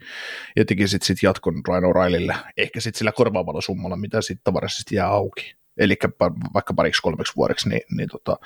ja 0.56 0.64
tekisit 0.64 1.02
sitten 1.02 1.28
jatkon 1.28 1.62
Ryan 1.68 1.82
O'Reillylle, 1.82 2.36
ehkä 2.56 2.80
sitten 2.80 2.98
sillä 2.98 3.12
korvaavalla 3.12 3.60
summalla, 3.60 3.96
mitä 3.96 4.22
sitten 4.22 4.44
tavarisesti 4.44 4.96
jää 4.96 5.08
auki. 5.08 5.54
Eli 5.76 5.96
vaikka 6.54 6.74
pariksi 6.74 7.02
kolmeksi 7.02 7.32
vuodeksi, 7.36 7.68
niin, 7.68 7.82
niin 7.96 8.08
tota, 8.08 8.36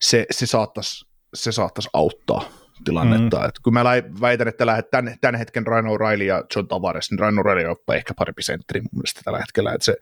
se, 0.00 0.26
se, 0.30 0.46
saattaisi, 0.46 1.07
se 1.34 1.52
saattaisi 1.52 1.88
auttaa 1.92 2.48
tilannetta. 2.84 3.38
Mm. 3.38 3.44
Et 3.44 3.58
kun 3.62 3.72
mä 3.72 3.84
väitän, 4.20 4.48
että 4.48 4.66
lähdet 4.66 4.90
tämän, 4.90 5.16
tämän 5.20 5.34
hetken 5.34 5.66
Ryan 5.66 5.84
O'Reilly 5.84 6.22
ja 6.22 6.44
John 6.56 6.68
Tavares, 6.68 7.10
niin 7.10 7.18
Ryan 7.18 7.38
O'Reilly 7.38 7.70
ottaa 7.70 7.96
ehkä 7.96 8.14
parempi 8.14 8.42
sentteri 8.42 8.80
mun 8.80 8.90
mielestä 8.92 9.20
tällä 9.24 9.38
hetkellä, 9.38 9.72
että 9.72 9.84
se, 9.84 9.96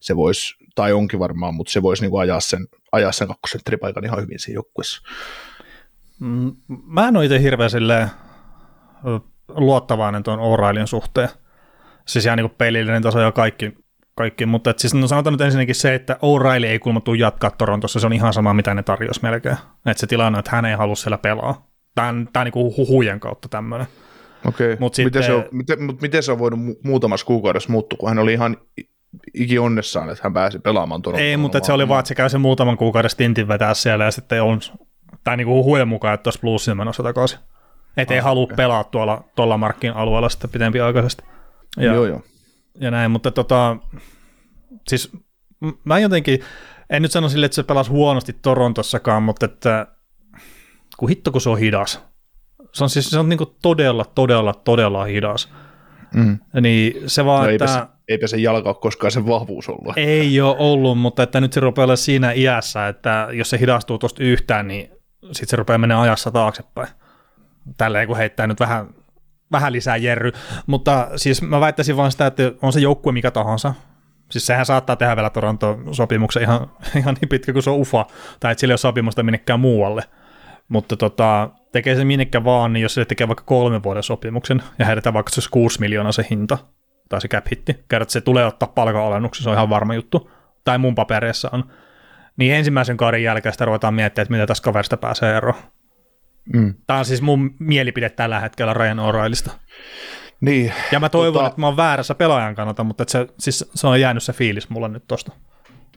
se 0.00 0.16
voisi, 0.16 0.56
tai 0.74 0.92
onkin 0.92 1.18
varmaan, 1.18 1.54
mutta 1.54 1.72
se 1.72 1.82
voisi 1.82 2.02
niinku 2.02 2.18
ajaa 2.18 2.40
sen, 2.40 2.66
ajaa 2.92 3.12
sen 3.12 3.28
kakkosentteripaikan 3.28 4.04
ihan 4.04 4.22
hyvin 4.22 4.38
siinä 4.38 4.56
joukkueessa. 4.56 5.02
Mm, 6.20 6.56
mä 6.68 7.08
en 7.08 7.16
ole 7.16 7.24
itse 7.24 7.42
hirveän 7.42 7.70
silleen 7.70 8.10
luottavainen 9.48 10.22
tuon 10.22 10.38
O'Reillyn 10.38 10.86
suhteen. 10.86 11.28
Siis 12.06 12.26
ihan 12.26 12.38
niin 12.38 12.50
pelillinen 12.50 13.02
taso 13.02 13.20
ja 13.20 13.32
kaikki, 13.32 13.74
kaikki. 14.14 14.46
mutta 14.46 14.70
et 14.70 14.78
siis 14.78 14.94
no 14.94 15.06
sanotaan 15.06 15.32
nyt 15.32 15.40
ensinnäkin 15.40 15.74
se, 15.74 15.94
että 15.94 16.14
O'Reilly 16.14 16.66
ei 16.66 16.78
kuulemma 16.78 17.00
tule 17.00 17.18
jatkaa 17.18 17.50
Torontossa, 17.50 18.00
se 18.00 18.06
on 18.06 18.12
ihan 18.12 18.32
sama, 18.32 18.54
mitä 18.54 18.74
ne 18.74 18.82
tarjosi 18.82 19.20
melkein. 19.22 19.56
Että 19.86 20.00
se 20.00 20.06
tilanne, 20.06 20.38
että 20.38 20.50
hän 20.50 20.64
ei 20.64 20.74
halua 20.74 20.94
siellä 20.94 21.18
pelaa. 21.18 21.70
Tämä 21.94 22.08
on, 22.08 22.28
tämä 22.32 22.42
on 22.42 22.50
niin 22.54 22.76
huhujen 22.76 23.20
kautta 23.20 23.48
tämmöinen. 23.48 23.86
Okei, 24.48 24.76
Mut 24.80 24.92
miten, 24.98 25.04
sitten, 25.04 25.22
se 25.22 25.32
on, 25.32 25.44
miten, 25.52 25.82
mutta 25.82 26.02
miten 26.02 26.22
se 26.22 26.32
on 26.32 26.38
voinut 26.38 26.60
muutamassa 26.84 27.26
kuukaudessa 27.26 27.72
muuttua, 27.72 27.96
kun 27.96 28.08
hän 28.08 28.18
oli 28.18 28.32
ihan 28.32 28.56
iki 29.34 29.58
onnessaan, 29.58 30.10
että 30.10 30.20
hän 30.24 30.32
pääsi 30.32 30.58
pelaamaan 30.58 31.02
Torontoon. 31.02 31.28
Ei, 31.28 31.36
mutta 31.36 31.60
se 31.62 31.72
oli 31.72 31.88
vaan, 31.88 32.00
että 32.00 32.08
se 32.08 32.14
käy 32.14 32.28
sen 32.28 32.40
muutaman 32.40 32.76
kuukauden 32.76 33.10
stintin 33.10 33.48
vetää 33.48 33.74
siellä 33.74 34.04
ja 34.04 34.10
sitten 34.10 34.42
on, 34.42 34.60
tai 35.24 35.36
niin 35.36 35.48
huhujen 35.48 35.88
mukaan, 35.88 36.14
että 36.14 36.22
tuossa 36.22 36.40
plussin 36.40 36.76
menossa 36.76 37.02
takaisin. 37.02 37.38
Että 37.96 38.14
ei 38.14 38.20
ah, 38.20 38.24
halua 38.24 38.44
okay. 38.44 38.56
pelaa 38.56 38.84
tuolla, 38.84 39.24
tuolla 39.36 39.56
markkin 39.56 39.92
alueella 39.92 40.28
sitten 40.28 40.50
pitempiaikaisesti. 40.50 41.24
Ja, 41.76 41.94
joo, 41.94 42.06
joo. 42.06 42.22
Ja 42.80 42.90
näin, 42.90 43.10
mutta 43.10 43.30
tota, 43.30 43.76
siis 44.88 45.12
mä 45.84 45.98
jotenkin, 45.98 46.40
en 46.90 47.02
nyt 47.02 47.12
sano 47.12 47.28
sille, 47.28 47.46
että 47.46 47.56
se 47.56 47.62
pelasi 47.62 47.90
huonosti 47.90 48.32
Torontossakaan, 48.32 49.22
mutta 49.22 49.46
että 49.46 49.86
kun 50.96 51.08
hitto 51.08 51.32
kun 51.32 51.40
se 51.40 51.50
on 51.50 51.58
hidas. 51.58 52.02
Se 52.72 52.84
on 52.84 52.90
siis 52.90 53.10
se 53.10 53.18
on 53.18 53.28
niin 53.28 53.38
todella, 53.62 54.04
todella, 54.04 54.54
todella 54.54 55.04
hidas. 55.04 55.52
Mm. 56.14 56.38
Niin 56.60 57.02
se 57.06 57.24
vaan, 57.24 57.44
no 57.44 57.50
eipä, 57.50 57.64
että... 57.64 57.78
Se, 57.78 57.86
eipä 58.08 58.26
se 58.26 58.36
jalka 58.36 58.68
ole 58.68 58.76
koskaan 58.80 59.10
sen 59.10 59.26
vahvuus 59.26 59.68
ollut. 59.68 59.92
Ei 59.96 60.40
ole 60.40 60.56
ollut, 60.58 60.98
mutta 60.98 61.22
että 61.22 61.40
nyt 61.40 61.52
se 61.52 61.60
rupeaa 61.60 61.84
olla 61.84 61.96
siinä 61.96 62.32
iässä, 62.32 62.88
että 62.88 63.28
jos 63.32 63.50
se 63.50 63.60
hidastuu 63.60 63.98
tuosta 63.98 64.22
yhtään, 64.22 64.68
niin 64.68 64.90
sitten 65.22 65.48
se 65.48 65.56
rupeaa 65.56 65.78
menemään 65.78 66.02
ajassa 66.02 66.30
taaksepäin 66.30 66.88
tälleen 67.76 68.06
kun 68.06 68.16
heittää 68.16 68.46
nyt 68.46 68.60
vähän 68.60 68.94
lisää 69.68 69.96
jerry. 69.96 70.32
Mutta 70.66 71.08
siis 71.16 71.42
mä 71.42 71.60
väittäisin 71.60 71.96
vaan 71.96 72.12
sitä, 72.12 72.26
että 72.26 72.52
on 72.62 72.72
se 72.72 72.80
joukkue 72.80 73.12
mikä 73.12 73.30
tahansa. 73.30 73.74
Siis 74.30 74.46
sehän 74.46 74.66
saattaa 74.66 74.96
tehdä 74.96 75.16
vielä 75.16 75.30
Toronto-sopimuksen 75.30 76.42
ihan, 76.42 76.70
ihan 76.98 77.16
niin 77.20 77.28
pitkä 77.28 77.52
kuin 77.52 77.62
se 77.62 77.70
on 77.70 77.76
ufa, 77.76 78.06
tai 78.40 78.52
että 78.52 78.60
sillä 78.60 78.72
ei 78.72 78.74
ole 78.74 78.78
sopimusta 78.78 79.22
minnekään 79.22 79.60
muualle. 79.60 80.02
Mutta 80.68 80.96
tota, 80.96 81.50
tekee 81.72 81.96
se 81.96 82.04
minnekä 82.04 82.44
vaan, 82.44 82.72
niin 82.72 82.82
jos 82.82 82.94
se 82.94 83.04
tekee 83.04 83.28
vaikka 83.28 83.44
kolmen 83.44 83.82
vuoden 83.82 84.02
sopimuksen 84.02 84.62
ja 84.78 84.86
heidetään 84.86 85.14
vaikka 85.14 85.30
se 85.32 85.40
6 85.50 85.80
miljoonaa 85.80 86.12
se 86.12 86.26
hinta, 86.30 86.58
tai 87.08 87.20
se 87.20 87.28
cap 87.28 87.46
hitti, 87.50 87.84
kerrot, 87.88 88.10
se 88.10 88.20
tulee 88.20 88.46
ottaa 88.46 88.72
palkanalennuksen, 88.74 89.44
se 89.44 89.50
on 89.50 89.54
ihan 89.54 89.70
varma 89.70 89.94
juttu, 89.94 90.30
tai 90.64 90.78
mun 90.78 90.94
papereissa 90.94 91.50
on, 91.52 91.64
niin 92.36 92.54
ensimmäisen 92.54 92.96
kauden 92.96 93.22
jälkeen 93.22 93.52
sitä 93.52 93.64
ruvetaan 93.64 93.94
miettimään, 93.94 94.24
että 94.24 94.32
mitä 94.32 94.46
tästä 94.46 94.64
kaverista 94.64 94.96
pääsee 94.96 95.36
eroon. 95.36 95.54
Mm. 96.52 96.74
Tämä 96.86 96.98
on 96.98 97.04
siis 97.04 97.22
mun 97.22 97.54
mielipide 97.58 98.10
tällä 98.10 98.40
hetkellä 98.40 98.74
Ryan 98.74 98.98
O'Reillista. 98.98 99.50
Niin, 100.40 100.72
ja 100.92 101.00
mä 101.00 101.08
toivon, 101.08 101.32
tota, 101.32 101.46
että 101.46 101.60
mä 101.60 101.66
oon 101.66 101.76
väärässä 101.76 102.14
pelaajan 102.14 102.54
kannalta, 102.54 102.84
mutta 102.84 103.04
se, 103.08 103.26
siis, 103.38 103.70
se 103.74 103.86
on 103.86 104.00
jäänyt 104.00 104.22
se 104.22 104.32
fiilis 104.32 104.70
mulla 104.70 104.88
nyt 104.88 105.04
tosta. 105.08 105.32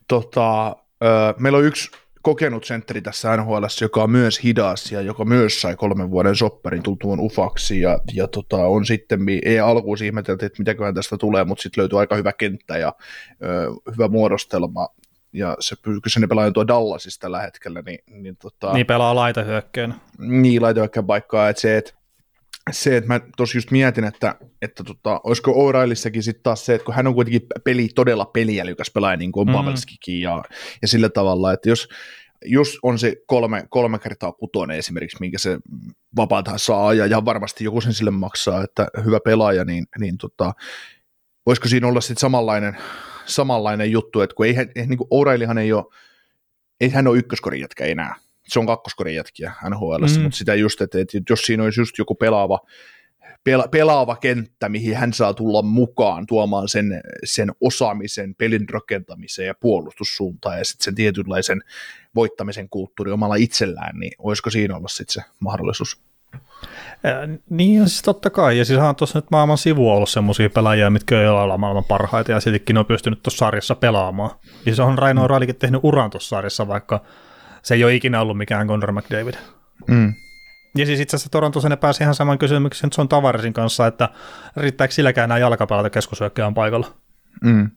Tota, 0.08 0.76
ö, 1.04 1.34
meillä 1.40 1.58
on 1.58 1.66
yksi 1.66 1.92
kokenut 2.22 2.64
sentteri 2.64 3.02
tässä 3.02 3.38
NHL, 3.38 3.64
joka 3.82 4.04
on 4.04 4.10
myös 4.10 4.44
hidas 4.44 4.92
ja 4.92 5.02
joka 5.02 5.26
myös 5.26 5.62
sai 5.62 5.76
kolmen 5.76 6.12
vuoden 6.12 6.36
sopparin 6.36 6.84
tultuun 6.84 7.20
ufaksi 7.20 7.82
ja, 7.82 8.00
ja 8.14 8.28
tota, 8.28 8.58
on 8.58 8.86
sitten, 8.86 9.20
ei 9.46 9.60
alkuun 9.60 10.04
ihmetelty, 10.04 10.46
että 10.46 10.60
mitäköhän 10.60 10.96
tästä 10.96 11.18
tulee, 11.18 11.44
mutta 11.44 11.62
sitten 11.62 11.82
löytyy 11.82 12.00
aika 12.00 12.16
hyvä 12.16 12.34
kenttä 12.34 12.78
ja 12.78 12.94
ö, 13.44 13.72
hyvä 13.92 14.08
muodostelma 14.08 14.88
ja 15.38 15.58
se 15.60 15.76
kyseinen 16.04 16.30
pelaaja 16.30 16.52
tuo 16.52 16.68
Dallasista 16.68 17.22
tällä 17.22 17.42
hetkellä. 17.42 17.82
Niin, 17.86 18.00
niin, 18.08 18.38
tota, 18.38 18.74
niin 18.74 18.86
pelaa 18.86 19.16
laitahyökkäin. 19.16 19.94
Niin, 20.18 20.62
laitahyökkäin 20.62 21.06
paikkaa, 21.06 21.50
että 21.50 21.62
se, 21.62 21.78
että 21.78 21.94
se, 22.72 22.98
että 22.98 23.08
mä 23.08 23.22
tosi 23.38 23.58
just 23.58 23.72
mietin, 23.72 24.04
että, 24.04 24.36
että 24.62 24.84
tota, 24.84 25.22
olisiko 25.24 25.52
O'Reillissakin 25.52 26.22
sitten 26.22 26.44
taas 26.44 26.66
se, 26.66 26.76
että 26.76 26.86
kun 26.86 26.96
hän 26.96 27.08
on 27.08 27.16
kuitenkin 27.16 27.42
peli, 27.64 27.90
todella 27.96 28.26
peliälykäs 28.26 28.92
pelaaja, 28.94 29.18
niin 29.18 29.32
kuin 29.32 29.50
on 29.50 29.66
mm. 29.66 29.74
Ja, 30.08 30.44
ja 30.82 30.88
sillä 30.88 31.10
tavalla, 31.10 31.54
että 31.54 31.70
jos, 31.70 31.90
jos 32.46 32.80
on 32.84 33.00
se 33.00 33.16
kolme, 33.28 33.64
kolme 33.70 34.00
kertaa 34.00 34.32
kutonen 34.32 34.78
esimerkiksi, 34.78 35.18
minkä 35.20 35.38
se 35.38 35.60
vapaata 36.16 36.58
saa, 36.58 36.94
ja, 36.94 37.06
ja 37.06 37.26
varmasti 37.26 37.64
joku 37.64 37.82
sen 37.82 37.94
sille 37.94 38.12
maksaa, 38.12 38.64
että 38.64 38.88
hyvä 39.06 39.20
pelaaja, 39.26 39.66
niin, 39.66 39.86
niin 40.00 40.18
tota, 40.18 40.54
voisiko 41.46 41.68
siinä 41.68 41.88
olla 41.88 42.02
sitten 42.02 42.22
samanlainen, 42.22 42.78
samanlainen 43.28 43.92
juttu, 43.92 44.22
että 44.22 44.36
kun 44.36 44.46
ei, 44.46 44.56
niin 44.76 44.98
kuin 44.98 45.08
O'Reillyhan 45.08 45.58
ei 45.58 45.74
ole, 45.74 45.86
ei 46.82 46.90
hän 46.90 47.08
ole 47.08 47.18
ykköskorin 47.18 47.62
jätkä 47.62 47.86
enää, 47.86 48.16
se 48.48 48.60
on 48.60 48.66
kakkoskorin 48.66 49.16
jätkiä 49.16 49.54
NHL, 49.70 50.06
mm. 50.16 50.22
mutta 50.22 50.38
sitä 50.38 50.56
just, 50.56 50.82
että, 50.82 51.00
että 51.00 51.18
jos 51.30 51.42
siinä 51.42 51.64
olisi 51.64 51.82
just 51.82 51.98
joku 51.98 52.16
pelaava, 52.16 52.60
pela, 53.44 53.68
pelaava 53.68 54.16
kenttä, 54.16 54.70
mihin 54.70 54.96
hän 54.96 55.14
saa 55.14 55.34
tulla 55.34 55.62
mukaan 55.62 56.28
tuomaan 56.28 56.70
sen, 56.70 57.02
sen 57.24 57.52
osaamisen, 57.62 58.36
pelin 58.36 58.70
rakentamiseen 58.70 59.48
ja 59.48 59.54
puolustussuuntaan 59.60 60.58
ja 60.58 60.66
sitten 60.66 60.86
sen 60.86 60.96
tietynlaisen 60.96 61.62
voittamisen 62.16 62.70
kulttuuri 62.70 63.12
omalla 63.12 63.36
itsellään, 63.36 64.00
niin 64.00 64.12
olisiko 64.18 64.50
siinä 64.50 64.76
olla 64.76 64.88
sitten 64.88 65.14
se 65.14 65.30
mahdollisuus? 65.40 66.02
Niin, 67.50 67.90
siis 67.90 68.02
totta 68.02 68.30
kai. 68.30 68.58
Ja 68.58 68.66
siis 68.66 68.80
on 68.80 68.96
tuossa 68.96 69.20
nyt 69.20 69.32
maailman 69.32 69.58
sivu 69.58 69.92
ollut 69.92 70.10
semmoisia 70.10 70.50
pelaajia, 70.50 70.90
mitkä 70.90 71.22
ei 71.22 71.28
ole 71.28 71.58
maailman 71.58 71.84
parhaita, 71.84 72.32
ja 72.32 72.40
sittenkin 72.40 72.78
on 72.78 72.86
pystynyt 72.86 73.24
tuossa 73.24 73.38
sarjassa 73.38 73.76
pelaamaan. 73.76 74.32
Ja 74.66 74.76
se 74.76 74.82
on 74.82 74.98
Raino 74.98 75.28
Railikin 75.28 75.56
tehnyt 75.56 75.82
uran 75.84 76.10
tuossa 76.10 76.30
sarjassa, 76.30 76.68
vaikka 76.68 77.02
se 77.64 77.76
ei 77.76 77.84
ole 77.84 77.96
ikinä 77.96 78.22
ollut 78.22 78.38
mikään 78.38 78.68
Conor 78.68 78.92
McDavid. 78.92 79.34
Mm. 79.88 80.14
Ja 80.76 80.86
siis 80.86 81.00
itse 81.00 81.16
asiassa 81.16 81.30
Torontossa 81.30 81.70
ne 81.70 81.76
pääsi 81.76 82.04
ihan 82.04 82.16
saman 82.16 82.38
kysymyksen 82.38 82.90
on 82.98 83.10
Tavarisin 83.10 83.54
kanssa, 83.54 83.88
että 83.88 84.10
riittääkö 84.58 84.94
silläkään 84.94 85.30
nämä 85.30 85.40
jalkapalata 85.40 85.90
keskusyökkäjän 85.90 86.54
paikalla. 86.54 86.88
Mm. 87.44 87.72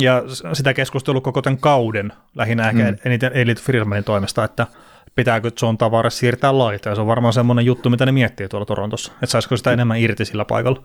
Ja 0.00 0.22
sitä 0.52 0.74
keskustelua 0.74 1.20
koko 1.20 1.42
tämän 1.42 1.58
kauden 1.58 2.12
lähinnä 2.34 2.68
ehkä 2.68 2.90
mm. 2.90 2.96
eniten 3.04 3.32
Elite 3.34 3.62
Firmanin 3.62 4.04
toimesta, 4.04 4.44
että– 4.44 4.66
pitääkö 5.18 5.50
John 5.62 5.78
Tavares 5.78 6.18
siirtää 6.18 6.58
laitaa. 6.58 6.94
Se 6.94 7.00
on 7.00 7.06
varmaan 7.06 7.32
semmoinen 7.32 7.66
juttu, 7.66 7.90
mitä 7.90 8.06
ne 8.06 8.12
miettii 8.12 8.48
tuolla 8.48 8.66
Torontossa, 8.66 9.12
että 9.12 9.26
saisiko 9.26 9.56
sitä 9.56 9.72
enemmän 9.72 9.98
irti 9.98 10.24
sillä 10.24 10.44
paikalla. 10.44 10.82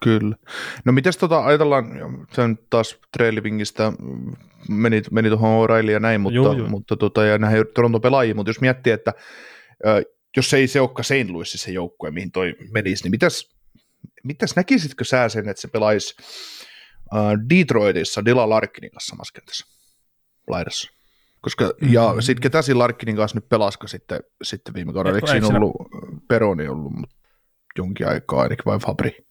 Kyllä. 0.00 0.36
No 0.84 0.92
mites 0.92 1.16
tota, 1.16 1.44
ajatellaan, 1.44 1.86
sen 2.32 2.58
taas 2.70 2.98
Trailivingistä 3.16 3.92
meni, 4.68 5.02
meni 5.10 5.28
tuohon 5.28 5.68
O'Reilly 5.68 5.90
ja 5.90 6.00
näin, 6.00 6.20
mutta, 6.20 6.36
joo, 6.36 6.52
joo. 6.52 6.68
mutta 6.68 6.96
tota, 6.96 7.24
ja 7.24 7.38
näihin 7.38 7.64
Toronto 7.74 8.00
pelaajia, 8.00 8.34
mutta 8.34 8.50
jos 8.50 8.60
miettii, 8.60 8.92
että 8.92 9.12
jos 10.36 10.54
ei 10.54 10.66
se 10.66 10.80
olekaan 10.80 11.04
St. 11.04 11.30
Louis 11.30 11.52
se 11.52 11.72
joukkue, 11.72 12.10
mihin 12.10 12.32
toi 12.32 12.54
menisi, 12.74 13.04
niin 13.04 13.10
mitäs, 13.10 13.54
mitäs 14.22 14.56
näkisitkö 14.56 15.04
sä 15.04 15.28
sen, 15.28 15.48
että 15.48 15.60
se 15.60 15.68
pelaisi 15.68 16.16
Detroitissa 17.50 18.24
Dila 18.24 18.48
Larkinin 18.48 18.90
kanssa 18.90 19.10
samassa 19.10 19.32
kentässä 19.34 19.66
laidassa. 20.48 20.90
Koska, 21.44 21.64
mm-hmm. 21.64 21.92
Ja 21.92 22.14
sitten 22.20 22.42
ketä 22.42 22.62
siinä 22.62 22.78
Larkinin 22.78 23.16
kanssa 23.16 23.36
nyt 23.36 23.48
pelaska 23.48 23.86
sitten, 23.86 24.20
sitten 24.42 24.74
viime 24.74 24.92
kaudella? 24.92 25.16
Eikö 25.16 25.26
siinä 25.26 25.46
ollut 25.48 25.76
Peroni 26.28 26.68
ollut 26.68 26.92
jonkin 27.78 28.08
aikaa 28.08 28.42
ainakin 28.42 28.64
vai 28.64 28.78
Fabri? 28.78 29.26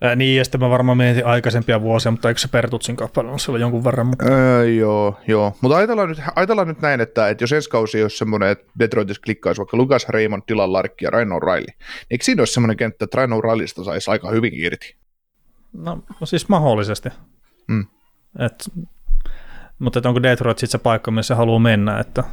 Ää, 0.00 0.16
niin, 0.16 0.38
ja 0.38 0.44
sitten 0.44 0.60
mä 0.60 0.70
varmaan 0.70 0.98
mietin 0.98 1.26
aikaisempia 1.26 1.80
vuosia, 1.80 2.12
mutta 2.12 2.28
eikö 2.28 2.40
se 2.40 2.48
Pertutsin 2.48 2.96
kappale 2.96 3.30
on 3.30 3.38
siellä 3.38 3.58
jonkun 3.58 3.84
verran? 3.84 4.06
Mutta... 4.06 4.24
Öö, 4.24 4.70
joo, 4.70 5.20
joo. 5.28 5.56
Mutta 5.60 5.76
ajatellaan 5.76 6.08
nyt, 6.08 6.18
ajatellaan 6.36 6.68
nyt 6.68 6.80
näin, 6.80 7.00
että, 7.00 7.28
että 7.28 7.44
jos 7.44 7.52
ensi 7.52 7.70
kausi 7.70 8.02
olisi 8.02 8.16
semmoinen, 8.16 8.48
että 8.48 8.72
Detroitissa 8.78 9.22
klikkaisi 9.24 9.58
vaikka 9.58 9.76
Lukas 9.76 10.08
Raymond, 10.08 10.42
Dylan 10.48 10.72
Larkki 10.72 11.04
ja 11.04 11.10
Raino 11.10 11.40
Riley, 11.40 11.60
niin 11.60 11.76
eikö 12.10 12.24
siinä 12.24 12.40
olisi 12.40 12.52
semmoinen 12.52 12.76
kenttä, 12.76 13.04
että 13.04 13.16
Raino 13.16 13.40
Rileysta 13.40 13.84
saisi 13.84 14.10
aika 14.10 14.30
hyvin 14.30 14.52
irti? 14.54 14.96
No, 15.72 15.98
no 16.20 16.26
siis 16.26 16.48
mahdollisesti. 16.48 17.08
Mm. 17.68 17.86
Et, 18.38 18.70
mutta 19.84 19.98
et 19.98 20.06
onko 20.06 20.22
Detroit 20.22 20.58
sitten 20.58 20.80
se 20.80 20.82
paikka, 20.82 21.10
missä 21.10 21.34
se 21.34 21.38
haluaa 21.38 21.58
mennä, 21.58 21.98
että... 21.98 22.24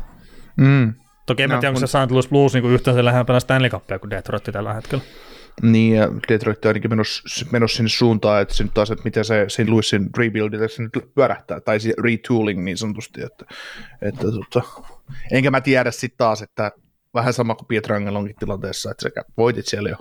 Mm. 0.58 0.94
Toki 1.26 1.44
en 1.44 1.50
no, 1.50 1.60
tiedä, 1.60 1.70
onko 1.70 1.80
se 1.80 1.88
St. 1.88 2.12
Louis 2.12 2.28
Blues 2.28 2.54
niin 2.54 2.66
yhtään 2.66 2.98
se 2.98 3.06
lähempänä 3.06 3.40
Stanley 3.40 3.70
Cupia 3.70 4.00
kuin 4.00 4.10
Detroit 4.10 4.44
tällä 4.44 4.74
hetkellä. 4.74 5.04
Niin, 5.62 5.96
ja 5.96 6.08
Detroit 6.30 6.66
on 6.66 6.70
ainakin 6.70 6.92
menossa, 6.92 7.46
menossa 7.52 7.78
sinne 7.78 7.90
suuntaan, 7.90 8.42
että 8.42 8.54
se 8.54 8.64
nyt 8.64 8.74
taas, 8.74 8.92
että 8.92 9.04
miten 9.04 9.26
se 9.26 9.46
St. 9.48 9.70
Louisin 9.70 10.10
rebuild, 10.18 10.54
että 10.54 10.68
se 10.68 10.84
nyt 10.84 11.14
pyörähtää, 11.16 11.62
tai 11.62 11.80
se 11.80 11.94
retooling 12.04 12.64
niin 12.64 12.78
sanotusti, 12.78 13.22
että, 13.22 13.46
että 14.02 14.22
tota, 14.22 14.62
enkä 15.32 15.52
mä 15.52 15.62
tiedä 15.62 15.92
sitten 15.92 16.18
taas, 16.18 16.42
että 16.42 16.72
vähän 17.14 17.34
sama 17.34 17.56
kuin 17.56 17.68
Pietrangelonkin 17.68 18.36
tilanteessa, 18.36 18.92
että 18.92 19.04
sekä 19.04 19.22
voitit 19.38 19.68
siellä 19.68 19.90
jo. 19.90 19.98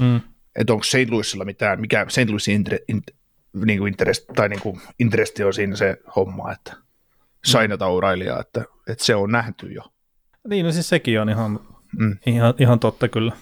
Mm. 0.00 0.20
Että 0.56 0.72
onko 0.72 0.84
St. 0.84 1.10
Louisilla 1.10 1.44
mitään, 1.44 1.80
mikä 1.80 2.06
St. 2.08 2.28
Louisin 2.28 2.64
niin 3.64 3.78
kuin 3.78 3.92
interest, 3.92 4.24
tai 4.36 4.48
niin 4.48 4.60
kuin 4.60 4.80
interesti 4.98 5.44
on 5.44 5.54
siinä 5.54 5.76
se 5.76 5.96
homma, 6.16 6.52
että 6.52 6.76
sainata 7.44 7.90
Urailia, 7.90 8.40
että, 8.40 8.64
että 8.88 9.04
se 9.04 9.14
on 9.14 9.32
nähty 9.32 9.72
jo. 9.72 9.82
Niin, 10.48 10.66
no 10.66 10.72
siis 10.72 10.88
sekin 10.88 11.20
on 11.20 11.28
ihan, 11.28 11.60
mm. 11.98 12.16
ihan, 12.26 12.54
ihan 12.58 12.80
totta 12.80 13.08
kyllä. 13.08 13.32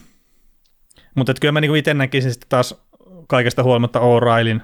Mutta 1.15 1.33
kyllä 1.41 1.51
mä 1.51 1.61
niinku 1.61 1.75
itse 1.75 1.93
näkisin 1.93 2.31
sitten 2.31 2.49
taas 2.49 2.83
kaikesta 3.27 3.63
huolimatta 3.63 3.99
O'Reillyn 3.99 4.61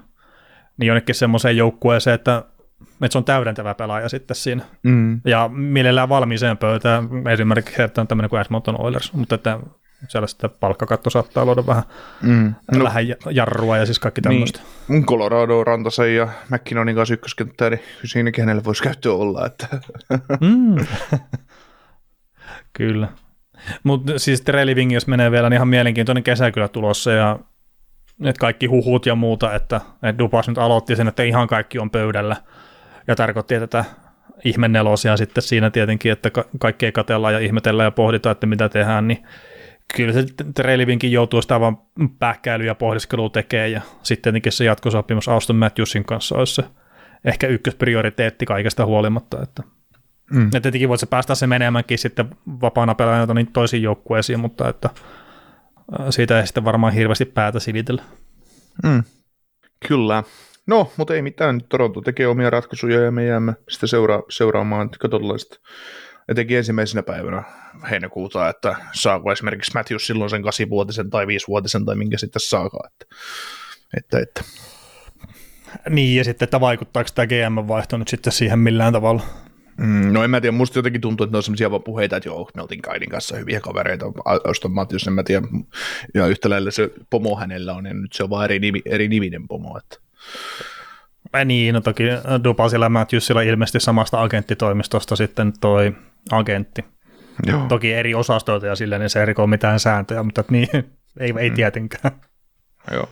niin 0.77 0.87
jonnekin 0.87 1.15
semmoiseen 1.15 1.57
joukkueeseen, 1.57 2.15
että, 2.15 2.43
että 2.81 3.11
se 3.11 3.17
on 3.17 3.23
täydentävä 3.23 3.75
pelaaja 3.75 4.09
sitten 4.09 4.35
siinä. 4.35 4.63
Mm. 4.83 5.21
Ja 5.25 5.47
mielellään 5.53 6.09
valmiiseen 6.09 6.57
pöytään, 6.57 7.27
esimerkiksi 7.27 7.81
että 7.81 8.01
on 8.01 8.07
tämmöinen 8.07 8.29
kuin 8.29 8.41
Edmonton 8.41 8.81
Oilers, 8.81 9.13
mutta 9.13 9.35
että 9.35 9.59
siellä 10.07 10.27
sitten 10.27 10.49
palkkakatto 10.59 11.09
saattaa 11.09 11.45
luoda 11.45 11.65
vähän, 11.67 11.83
Mm. 12.21 12.55
no, 12.77 12.83
vähän 12.83 13.03
jarrua 13.31 13.77
ja 13.77 13.85
siis 13.85 13.99
kaikki 13.99 14.21
tämmöistä. 14.21 14.59
Niin, 14.87 15.05
Colorado, 15.05 15.63
Rantasen 15.63 16.15
ja 16.15 16.27
McKinnonin 16.49 16.95
kanssa 16.95 17.13
ykköskenttää, 17.13 17.69
niin 17.69 17.81
siinäkin 18.05 18.43
hänellä 18.43 18.63
voisi 18.63 18.83
käyttöä 18.83 19.13
olla. 19.13 19.45
Että. 19.45 19.67
Mm. 20.41 20.85
Kyllä. 22.73 23.07
Mutta 23.83 24.19
siis 24.19 24.47
Reliving, 24.47 24.93
jos 24.93 25.07
menee 25.07 25.31
vielä, 25.31 25.49
niin 25.49 25.55
ihan 25.55 25.67
mielenkiintoinen 25.67 26.23
kesä 26.23 26.51
kyllä 26.51 26.67
tulossa 26.67 27.11
ja 27.11 27.39
että 28.23 28.39
kaikki 28.39 28.65
huhut 28.65 29.05
ja 29.05 29.15
muuta, 29.15 29.53
että, 29.55 29.81
että 30.03 30.17
Dupas 30.19 30.47
nyt 30.47 30.57
aloitti 30.57 30.95
sen, 30.95 31.07
että 31.07 31.23
ihan 31.23 31.47
kaikki 31.47 31.79
on 31.79 31.89
pöydällä 31.91 32.35
ja 33.07 33.15
tarkoitti 33.15 33.59
tätä 33.59 33.85
ihmennelosia 34.45 35.17
sitten 35.17 35.41
siinä 35.41 35.69
tietenkin, 35.69 36.11
että 36.11 36.29
ka- 36.29 36.45
kaikkea 36.59 36.91
katellaan 36.91 37.33
ja 37.33 37.39
ihmetellään 37.39 37.87
ja 37.87 37.91
pohditaan, 37.91 38.31
että 38.31 38.47
mitä 38.47 38.69
tehdään, 38.69 39.07
niin 39.07 39.23
kyllä 39.95 40.13
se 40.13 40.25
Trelivinkin 40.55 41.11
joutuu 41.11 41.41
sitä 41.41 41.59
vaan 41.59 41.77
pähkäilyä 42.19 42.67
ja 42.67 42.75
pohdiskelua 42.75 43.29
tekee 43.29 43.67
ja 43.69 43.81
sitten 44.03 44.21
tietenkin 44.21 44.51
se 44.51 44.65
jatkosopimus 44.65 45.27
Auston 45.27 45.55
Matthewsin 45.55 46.05
kanssa 46.05 46.37
olisi 46.37 46.55
se 46.55 46.63
ehkä 47.25 47.47
ykkösprioriteetti 47.47 48.45
kaikesta 48.45 48.85
huolimatta, 48.85 49.41
että 49.43 49.63
Mm. 50.33 50.49
Ja 50.53 50.61
tietenkin 50.61 50.89
voit 50.89 50.99
se 50.99 51.05
päästä 51.05 51.35
se 51.35 51.47
menemäänkin 51.47 51.97
sitten 51.97 52.29
vapaana 52.47 52.95
pelaajana 52.95 53.33
niin 53.33 53.51
toisiin 53.51 53.83
joukkueisiin, 53.83 54.39
mutta 54.39 54.69
että 54.69 54.89
siitä 56.09 56.39
ei 56.39 56.47
sitten 56.47 56.65
varmaan 56.65 56.93
hirveästi 56.93 57.25
päätä 57.25 57.59
silitellä. 57.59 58.03
Mm. 58.83 59.03
Kyllä. 59.87 60.23
No, 60.67 60.91
mutta 60.97 61.13
ei 61.13 61.21
mitään. 61.21 61.61
Toronto 61.69 62.01
tekee 62.01 62.27
omia 62.27 62.49
ratkaisuja 62.49 63.01
ja 63.01 63.11
me 63.11 63.25
jäämme 63.25 63.53
sitä 63.69 63.87
seura- 63.87 64.23
seuraamaan. 64.29 64.89
Katsotaan 64.89 65.39
sitten 65.39 65.59
etenkin 66.29 66.57
ensimmäisenä 66.57 67.03
päivänä 67.03 67.43
heinäkuuta, 67.89 68.49
että 68.49 68.75
saako 68.93 69.31
esimerkiksi 69.31 69.71
Matthews 69.73 70.07
silloin 70.07 70.29
sen 70.29 70.41
8-vuotisen 70.41 71.09
tai 71.09 71.25
5-vuotisen 71.25 71.85
tai 71.85 71.95
minkä 71.95 72.17
sitten 72.17 72.39
saakaan. 72.39 72.89
Että, 72.91 73.15
että, 73.97 74.19
että. 74.19 74.41
Niin, 75.89 76.17
ja 76.17 76.23
sitten, 76.23 76.43
että 76.43 76.59
vaikuttaako 76.59 77.09
tämä 77.15 77.27
GM-vaihto 77.27 77.97
nyt 77.97 78.07
sitten 78.07 78.33
siihen 78.33 78.59
millään 78.59 78.93
tavalla? 78.93 79.21
Mm, 79.77 80.13
no 80.13 80.23
en 80.23 80.29
mä 80.29 80.41
tiedä, 80.41 80.57
musta 80.57 80.79
jotenkin 80.79 81.01
tuntuu, 81.01 81.23
että 81.23 81.33
ne 81.33 81.37
on 81.37 81.43
sellaisia 81.43 81.71
vaan 81.71 81.83
puheita, 81.83 82.17
että 82.17 82.29
joo, 82.29 82.49
me 82.55 82.61
oltiin 82.61 82.81
Kaidin 82.81 83.09
kanssa 83.09 83.37
hyviä 83.37 83.59
kavereita, 83.59 84.05
Auston 84.25 84.71
Matthews, 84.71 85.07
en 85.07 85.13
mä 85.13 85.23
tiedä, 85.23 85.47
ja 86.13 86.27
yhtä 86.27 86.49
lailla 86.49 86.71
se 86.71 86.89
pomo 87.09 87.35
hänellä 87.35 87.73
on, 87.73 87.85
ja 87.85 87.93
nyt 87.93 88.13
se 88.13 88.23
on 88.23 88.29
vaan 88.29 88.45
eri, 88.45 88.59
nimi, 88.59 88.81
eri 88.85 89.07
niminen 89.07 89.47
pomo. 89.47 89.77
Että. 89.77 89.97
Äh, 91.35 91.45
niin, 91.45 91.73
no 91.73 91.81
toki 91.81 92.03
Dupasilla 92.43 92.89
Matthewsilla 92.89 93.41
ilmeisesti 93.41 93.79
samasta 93.79 94.21
agenttitoimistosta 94.21 95.15
sitten 95.15 95.53
toi 95.61 95.95
agentti. 96.31 96.85
Joo. 97.47 97.65
Toki 97.67 97.93
eri 97.93 98.15
osastoita 98.15 98.65
ja 98.65 98.75
silleen, 98.75 99.01
niin 99.01 99.09
se 99.09 99.19
ei 99.19 99.25
riko 99.25 99.47
mitään 99.47 99.79
sääntöjä, 99.79 100.23
mutta 100.23 100.43
niin, 100.49 100.67
ei, 101.19 101.33
ei 101.39 101.49
mm. 101.49 101.55
tietenkään. 101.55 102.11
Joo. 102.91 103.09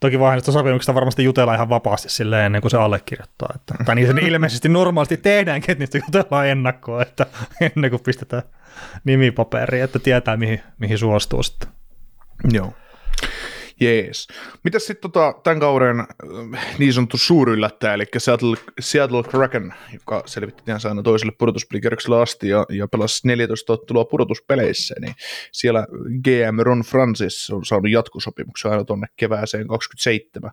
Toki 0.00 0.18
näistä 0.18 0.52
sopimuksista 0.52 0.94
varmasti 0.94 1.24
jutellaan 1.24 1.56
ihan 1.56 1.68
vapaasti 1.68 2.08
silleen 2.08 2.46
ennen 2.46 2.60
kuin 2.60 2.70
se 2.70 2.76
allekirjoittaa. 2.76 3.48
Että, 3.54 3.84
tai 3.84 3.94
niin 3.94 4.06
se 4.06 4.26
ilmeisesti 4.26 4.68
normaalisti 4.68 5.16
tehdäänkin, 5.16 5.72
että 5.72 5.82
niistä 5.82 5.98
jutellaan 5.98 6.48
ennakkoon, 6.48 7.02
että 7.02 7.26
ennen 7.76 7.90
kuin 7.90 8.02
pistetään 8.02 8.42
nimipaperiin, 9.04 9.84
että 9.84 9.98
tietää 9.98 10.36
mihin, 10.36 10.60
mihin 10.78 10.98
suostuu 10.98 11.42
sitten. 11.42 11.68
Joo. 12.52 12.72
Jees. 13.80 14.28
Mitäs 14.64 14.86
sitten 14.86 15.10
tota, 15.10 15.34
tämän 15.44 15.60
kauden 15.60 15.96
niin 16.78 16.92
sanottu 16.92 17.18
suuryllättäjä, 17.18 17.94
eli 17.94 18.04
Seattle, 18.18 18.56
Seattle 18.80 19.22
Kraken, 19.22 19.74
joka 19.92 20.22
selvitti 20.26 20.62
ihan 20.68 20.80
aina 20.84 21.02
toiselle 21.02 21.32
pudotuspelikierrokselle 21.38 22.22
asti 22.22 22.48
ja, 22.48 22.66
ja 22.68 22.88
pelasi 22.88 23.28
14 23.28 23.72
ottelua 23.72 24.04
pudotuspeleissä, 24.04 24.94
niin 25.00 25.14
siellä 25.52 25.86
GM 26.22 26.58
Ron 26.58 26.80
Francis 26.80 27.50
on 27.50 27.64
saanut 27.64 27.90
jatkosopimuksen 27.90 28.70
aina 28.70 28.84
tuonne 28.84 29.06
kevääseen 29.16 29.68
27 29.68 30.50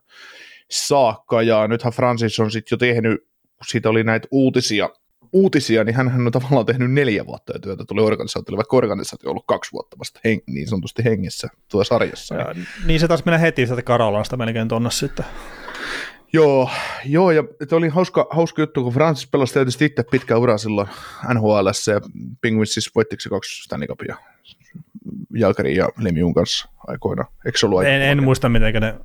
saakka, 0.71 1.41
ja 1.41 1.67
nythän 1.67 1.93
Francis 1.93 2.39
on 2.39 2.51
sitten 2.51 2.75
jo 2.75 2.77
tehnyt, 2.77 3.27
siitä 3.67 3.89
oli 3.89 4.03
näitä 4.03 4.27
uutisia 4.31 4.89
uutisia, 5.33 5.83
niin 5.83 5.95
hän 5.95 6.25
on 6.25 6.31
tavallaan 6.31 6.65
tehnyt 6.65 6.91
neljä 6.91 7.25
vuotta 7.25 7.53
jo 7.53 7.59
työtä 7.59 7.83
tuli 7.87 8.01
organisaatiolle, 8.01 8.57
vaikka 8.57 8.77
organisaatio 8.77 9.29
on 9.29 9.31
ollut 9.31 9.45
kaksi 9.47 9.71
vuotta 9.71 9.99
vasta 9.99 10.19
heng, 10.25 10.41
niin 10.47 10.67
sanotusti 10.67 11.03
hengessä 11.03 11.47
tuo 11.71 11.83
sarjassa. 11.83 12.35
Ja, 12.35 12.53
niin. 12.53 12.67
niin 12.85 12.99
se 12.99 13.07
taas 13.07 13.25
mennä 13.25 13.37
heti 13.37 13.65
sieltä 13.65 13.81
Karolasta 13.81 14.37
melkein 14.37 14.67
tonne 14.67 14.91
sitten. 14.91 15.25
Joo, 16.33 16.69
joo 17.05 17.31
ja 17.31 17.43
oli 17.71 17.89
hauska, 17.89 18.27
hauska 18.29 18.61
juttu, 18.61 18.83
kun 18.83 18.93
Francis 18.93 19.27
pelasi 19.27 19.53
tietysti 19.53 19.85
itse 19.85 20.03
pitkä 20.11 20.37
ura 20.37 20.57
silloin 20.57 20.87
NHL 21.33 21.67
ja 21.67 22.01
Penguins 22.41 22.73
siis 22.73 22.95
voittiko 22.95 23.21
se 23.21 23.29
kaksi 23.29 23.63
Stanley 23.63 23.87
Cupia 23.87 24.15
Jalkarin 25.33 25.75
ja 25.75 25.89
Lemiun 25.97 26.33
kanssa 26.33 26.69
aikoina. 26.87 27.25
Eikö 27.45 27.57
se 27.57 27.65
ollut 27.65 27.83
en, 27.83 28.01
en 28.01 28.23
muista, 28.23 28.49
miten 28.49 28.73
ne, 28.81 28.95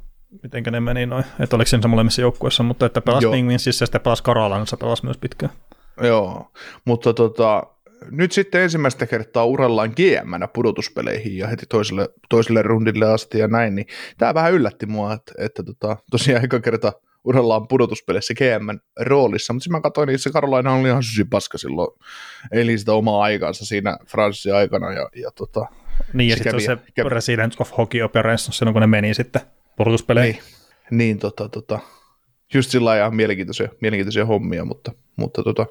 mitenkä 0.42 0.70
ne 0.70 0.80
meni 0.80 1.06
noin, 1.06 1.24
että 1.40 1.56
oliko 1.56 1.68
se 1.68 1.88
molemmissa 1.88 2.20
joukkueessa, 2.20 2.62
mutta 2.62 2.86
että 2.86 3.00
pelasi 3.00 3.28
Penguinsissa 3.30 3.82
ja 3.82 3.86
sitten 3.86 4.00
pelasi 4.00 4.22
Karolansa, 4.22 4.76
pelasi 4.76 5.04
myös 5.04 5.18
pitkään. 5.18 5.52
Joo, 6.00 6.52
mutta 6.84 7.14
tota, 7.14 7.62
nyt 8.10 8.32
sitten 8.32 8.62
ensimmäistä 8.62 9.06
kertaa 9.06 9.44
urallaan 9.44 9.92
gm 9.96 10.48
pudotuspeleihin 10.54 11.38
ja 11.38 11.46
heti 11.46 11.66
toiselle, 11.66 12.08
toiselle 12.28 12.62
rundille 12.62 13.06
asti 13.06 13.38
ja 13.38 13.48
näin, 13.48 13.74
niin 13.74 13.86
tämä 14.18 14.34
vähän 14.34 14.52
yllätti 14.52 14.86
mua, 14.86 15.12
että, 15.12 15.32
että 15.38 15.62
tota, 15.62 15.96
tosiaan 16.10 16.44
eka 16.44 16.60
kerta 16.60 16.92
urallaan 17.24 17.68
pudotuspeleissä 17.68 18.34
GM 18.34 18.78
roolissa, 19.00 19.52
mutta 19.52 19.70
mä 19.70 19.80
katsoin, 19.80 20.06
niin 20.06 20.18
se 20.18 20.30
Karolaina 20.30 20.74
oli 20.74 20.88
ihan 20.88 21.02
sysi 21.02 21.24
paska 21.24 21.58
silloin, 21.58 21.98
eli 22.52 22.78
sitä 22.78 22.92
omaa 22.92 23.22
aikansa 23.22 23.64
siinä 23.64 23.98
Franssin 24.06 24.54
aikana 24.54 24.92
ja, 24.92 25.08
ja 25.16 25.30
tota, 25.30 25.66
niin, 26.12 26.30
ja 26.30 26.36
sitten 26.36 26.60
se 26.60 26.78
kävi. 26.94 27.08
President 27.08 27.54
of 27.60 27.70
Hockey 27.78 28.02
Operations 28.02 28.58
silloin, 28.58 28.72
kun 28.72 28.80
ne 28.80 28.86
meni 28.86 29.14
sitten 29.14 29.42
pudotuspeleihin. 29.76 30.34
Niin, 30.34 30.98
niin 30.98 31.18
tota, 31.18 31.48
tota, 31.48 31.78
just 32.54 32.70
sillä 32.70 32.90
lailla 32.90 33.10
mielenkiintoisia, 33.10 33.68
mielenkiintoisia 33.80 34.26
hommia, 34.26 34.64
mutta, 34.64 34.92
mutta 35.16 35.42
tota, 35.42 35.66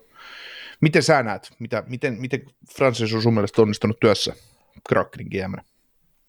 Miten 0.82 1.04
sä 1.04 1.24
näet, 1.24 1.52
mitä, 1.60 1.84
miten, 1.88 2.18
miten 2.20 2.42
Francis 2.76 3.14
on 3.14 3.22
sun 3.22 3.34
mielestä 3.34 3.62
onnistunut 3.62 4.00
työssä 4.00 4.34
Krakenin 4.90 5.28
GM? 5.28 5.54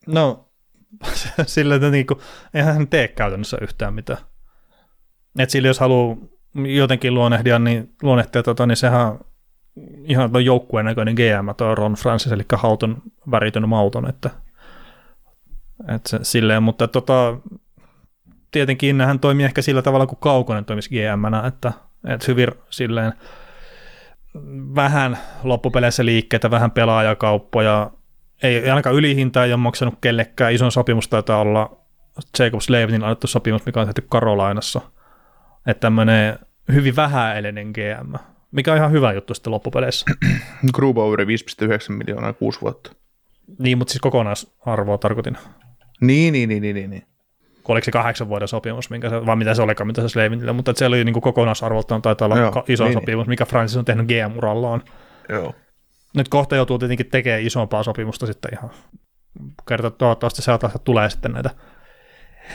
No, 0.07 0.49
sillä 1.47 1.75
että 1.75 1.91
niinku, 1.91 2.21
eihän 2.55 2.75
hän 2.75 2.89
tee 2.89 3.09
käytännössä 3.09 3.59
yhtään 3.61 3.95
mitään. 3.95 4.19
Et 5.39 5.51
sillä 5.51 5.69
jos 5.69 5.81
haluaa 5.81 6.17
jotenkin 6.55 7.15
niin 7.65 7.95
luonnehtia, 8.03 8.43
tota, 8.43 8.67
niin 8.67 8.77
sehän 8.77 9.19
ihan 10.05 10.33
tuon 10.33 10.45
joukkueen 10.45 10.87
näköinen 10.87 11.15
GM, 11.15 11.55
tuo 11.57 11.75
Ron 11.75 11.95
Francis, 11.95 12.33
eli 12.33 12.45
hauton 12.53 13.03
väritön 13.31 13.69
mauton, 13.69 14.09
että, 14.09 14.31
että 15.95 16.11
se, 16.11 16.19
silleen, 16.23 16.63
mutta 16.63 16.89
tota, 16.89 17.37
tietenkin 18.51 19.01
hän 19.01 19.21
toimii 19.21 19.45
ehkä 19.45 19.63
sillä 19.63 19.83
tavalla 19.83 20.07
kuin 20.07 20.19
Kaukonen 20.21 20.65
toimisi 20.65 20.91
gm 20.91 21.35
että, 21.47 21.73
että 22.09 22.27
hyvin 22.29 22.49
silleen 22.71 23.13
vähän 24.75 25.19
loppupeleissä 25.43 26.05
liikkeitä, 26.05 26.51
vähän 26.51 26.71
pelaajakauppoja, 26.71 27.91
ei, 28.43 28.71
ainakaan 28.71 28.97
ylihintaa 28.97 29.45
ei 29.45 29.53
ole 29.53 29.61
maksanut 29.61 29.95
kellekään, 30.01 30.53
ison 30.53 30.73
sopimus 30.73 31.09
taitaa 31.09 31.41
olla 31.41 31.77
Jacob 32.39 32.61
Slavenin 32.61 33.05
annettu 33.05 33.27
sopimus, 33.27 33.67
mikä 33.67 33.81
on 33.81 33.87
tehty 33.87 34.07
Karolainassa, 34.09 34.81
että 35.67 35.81
tämmöinen 35.81 36.39
hyvin 36.73 36.97
vähäelinen 36.97 37.67
GM, 37.67 38.15
mikä 38.53 38.73
on 38.73 38.79
ihan 38.79 38.93
hyvä 38.93 39.13
juttu 39.13 39.35
sitten 39.35 39.51
loppupeleissä. 39.51 40.07
Grubauer 40.75 41.21
5,9 41.21 41.27
miljoonaa 41.89 42.33
kuusi 42.33 42.61
vuotta. 42.61 42.93
Niin, 43.59 43.79
mutta 43.79 43.93
siis 43.93 44.01
kokonaisarvoa 44.01 44.99
tarkoitin. 44.99 45.37
Niin, 46.01 46.33
niin, 46.33 46.49
niin, 46.49 46.63
niin, 46.63 46.91
niin. 46.91 47.07
Oliko 47.69 47.85
se 47.85 47.91
kahdeksan 47.91 48.29
vuoden 48.29 48.49
sopimus, 48.49 48.91
minkä 48.91 49.11
se, 49.11 49.27
vai 49.27 49.37
mitä 49.37 49.55
se 49.55 49.63
olikaan, 49.63 49.87
mitä 49.87 50.03
se 50.03 50.09
Slavinille, 50.09 50.53
mutta 50.53 50.73
se 50.77 50.87
oli 50.87 51.05
niin 51.05 51.13
kuin 51.13 51.23
kokonaisarvoltaan 51.23 52.03
taitaa 52.03 52.27
olla 52.27 52.39
Joo, 52.39 52.65
iso 52.69 52.85
niin, 52.85 52.93
sopimus, 52.93 53.27
mikä 53.27 53.45
Francis 53.45 53.77
on 53.77 53.85
tehnyt 53.85 54.07
GM-urallaan. 54.07 54.83
Joo. 55.29 55.55
Nyt 56.17 56.29
kohta 56.29 56.57
joutuu 56.57 56.79
tietenkin 56.79 57.11
tekemään 57.11 57.43
isompaa 57.43 57.83
sopimusta 57.83 58.27
sitten 58.27 58.51
ihan. 58.55 58.71
Kerta 59.69 59.91
toivottavasti 59.91 60.43
sieltä 60.43 60.71
tulee 60.85 61.11
sitten 61.11 61.33
näitä 61.33 61.51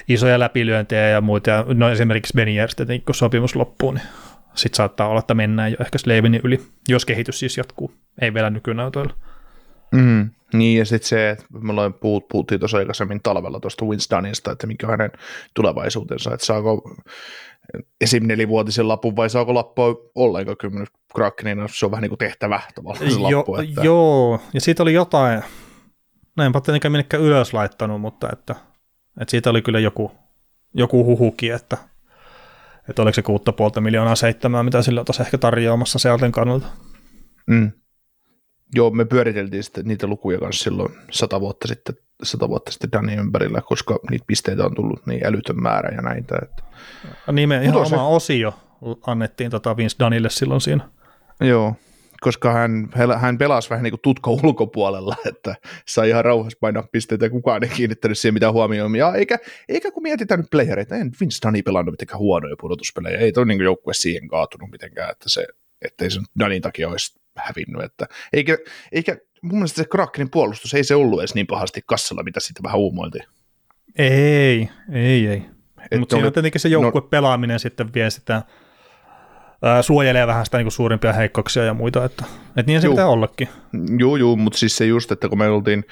isoja 0.08 0.39
läpilyöntejä 0.39 1.10
ja 1.10 1.22
muita. 1.22 1.52
Ja 1.52 1.65
no 1.74 1.89
esimerkiksi 1.89 2.34
Beniers 2.36 2.76
tietenkin, 2.76 3.06
kun 3.06 3.15
sopimus 3.15 3.56
loppuu, 3.56 3.91
niin 3.91 4.04
sitten 4.56 4.78
saattaa 4.78 5.08
olla, 5.08 5.20
että 5.20 5.34
mennään 5.34 5.72
jo 5.72 5.78
ehkä 5.80 5.98
Slavinin 5.98 6.41
yli, 6.43 6.62
jos 6.89 7.06
kehitys 7.06 7.39
siis 7.39 7.58
jatkuu. 7.58 7.91
Ei 8.22 8.34
vielä 8.34 8.50
nykynäytöillä. 8.50 9.13
Mm, 9.91 10.30
niin, 10.54 10.80
ja 10.80 10.86
sitten 10.86 11.10
se, 11.10 11.30
että 11.30 11.45
me 11.62 11.71
ollaan 11.71 11.93
puhut, 11.93 12.28
puhuttiin 12.28 12.60
tuossa 12.60 12.78
aikaisemmin 12.78 13.21
talvella 13.23 13.60
tuosta 13.60 13.86
Winstonista, 13.86 14.52
että 14.52 14.67
mikä 14.67 14.88
on 14.88 14.91
hänen 14.91 15.12
tulevaisuutensa, 15.54 16.34
että 16.34 16.45
saako 16.45 16.95
esim. 18.02 18.28
nelivuotisen 18.28 18.88
lapun 18.88 19.15
vai 19.15 19.30
saako 19.30 19.54
lappua 19.54 19.95
ollenkaan 20.15 20.58
kymmenen 20.58 20.88
Krakenina, 21.15 21.67
se 21.67 21.86
on 21.86 21.91
vähän 21.91 22.02
niin 22.02 22.10
kuin 22.10 22.19
tehtävä 22.19 22.62
tavallaan 22.76 23.12
se 23.12 23.19
jo, 23.19 23.38
lappu. 23.38 23.56
Että... 23.56 23.82
Joo, 23.84 24.41
ja 24.54 24.62
siitä 24.62 24.84
oli 24.84 24.93
jotain, 24.93 25.43
no 26.38 26.43
enpä 26.43 26.62
tietenkään 26.62 26.91
minnekään 26.91 27.23
ylös 27.23 27.54
laittanut, 27.54 28.02
mutta 28.02 28.30
että, 28.34 28.56
että 29.21 29.32
siitä 29.32 29.50
oli 29.50 29.62
kyllä 29.62 29.80
joku, 29.80 30.12
joku 30.73 31.06
huhuki, 31.06 31.50
että, 31.50 31.78
että 32.89 33.02
oliko 33.02 33.13
se 33.15 33.21
kuutta 33.21 33.52
puolta 33.52 33.82
miljoonaa 33.82 34.15
seitsemää, 34.15 34.63
mitä 34.63 34.82
sillä 34.82 35.02
on 35.02 35.06
ehkä 35.21 35.38
tarjoamassa 35.38 36.00
Sealten 36.00 36.32
kannalta. 36.32 36.67
Mm. 37.47 37.71
Joo, 38.75 38.89
me 38.89 39.06
pyöriteltiin 39.06 39.63
sitten 39.63 39.86
niitä 39.86 40.08
lukuja 40.08 40.39
kanssa 40.39 40.63
silloin 40.63 40.93
sata 41.12 41.41
vuotta 41.41 41.67
sitten, 41.67 41.95
sata 42.23 42.49
vuotta 42.49 42.71
sitten 42.71 42.91
Dani 42.91 43.15
ympärillä, 43.15 43.62
koska 43.62 43.99
niitä 44.10 44.25
pisteitä 44.27 44.65
on 44.65 44.75
tullut 44.75 45.06
niin 45.06 45.25
älytön 45.25 45.62
määrä 45.62 45.95
ja 45.95 46.01
näitä. 46.01 46.36
Että... 46.41 46.63
Niin 47.32 47.49
me 47.49 47.63
ihan 47.63 47.77
oma 47.77 48.08
osio 48.08 48.53
annettiin 49.08 49.51
tota 49.51 49.77
Vince 49.77 49.95
Danille 49.99 50.30
silloin 50.30 50.62
siinä. 50.62 50.89
Joo, 51.41 51.75
koska 52.21 52.53
hän, 52.53 52.89
hän 53.17 53.38
pelasi 53.38 53.69
vähän 53.69 53.84
niin 53.84 53.91
kuin 53.91 54.01
tutka 54.01 54.32
ulkopuolella, 54.32 55.15
että 55.25 55.56
sai 55.88 56.10
ihan 56.10 56.25
rauhassa 56.25 56.58
painaa 56.62 56.88
pisteitä 56.91 57.25
ja 57.25 57.30
kukaan 57.30 57.63
ei 57.63 57.69
kiinnittänyt 57.69 58.17
siihen 58.17 58.34
mitään 58.34 58.53
huomioon. 58.53 58.95
Ja 58.95 59.15
eikä, 59.15 59.38
eikä 59.69 59.91
kun 59.91 60.03
mietitään 60.03 60.39
nyt 60.39 60.49
playereita, 60.51 60.95
en 60.95 61.12
Vince 61.21 61.47
Dani 61.47 61.62
pelannut 61.62 61.93
mitenkään 61.93 62.19
huonoja 62.19 62.56
pudotuspelejä, 62.60 63.17
ei 63.17 63.32
toi 63.32 63.45
niin 63.45 63.62
joukkue 63.62 63.93
siihen 63.93 64.27
kaatunut 64.27 64.71
mitenkään, 64.71 65.12
että 65.12 65.30
se, 65.30 65.47
ettei 65.82 66.12
se 66.12 66.19
Danin 66.39 66.62
takia 66.62 66.89
olisi 66.89 67.19
hävinnyt. 67.45 67.84
Että, 67.84 68.06
eikä, 68.34 68.58
eikä 68.91 69.17
mun 69.41 69.56
mielestä 69.56 69.82
se 69.82 69.88
Krakenin 69.89 70.30
puolustus 70.30 70.73
ei 70.73 70.84
se 70.84 70.95
ollut 70.95 71.19
edes 71.19 71.36
niin 71.36 71.47
pahasti 71.47 71.82
kassalla, 71.86 72.23
mitä 72.23 72.39
sitten 72.39 72.63
vähän 72.63 72.80
uumoiltiin. 72.80 73.23
Ei, 73.97 74.69
ei, 74.91 75.28
ei. 75.28 75.45
Mutta 76.00 76.15
siinä 76.15 76.28
on 76.28 76.34
tietenkin 76.34 76.62
se 76.62 76.69
joukkue 76.69 77.02
no, 77.02 77.08
pelaaminen 77.08 77.60
sitten 77.60 77.93
vie 77.93 78.10
sitä, 78.10 78.43
ää, 79.62 79.82
suojelee 79.82 80.28
vähän 80.28 80.45
sitä 80.45 80.58
niin 80.58 80.71
suurimpia 80.71 81.13
heikkouksia 81.13 81.63
ja 81.63 81.73
muita, 81.73 82.06
että, 82.06 82.26
että 82.47 82.71
niin 82.71 82.82
se 82.82 82.88
juu, 82.88 82.95
pitää 82.95 83.08
ollakin. 83.08 83.50
Joo, 83.97 84.15
joo, 84.15 84.36
mutta 84.36 84.60
siis 84.60 84.78
se 84.78 84.86
just, 84.86 85.12
että 85.12 85.30
kun 85.30 85.38
me 85.38 85.50
oltiin, 85.50 85.86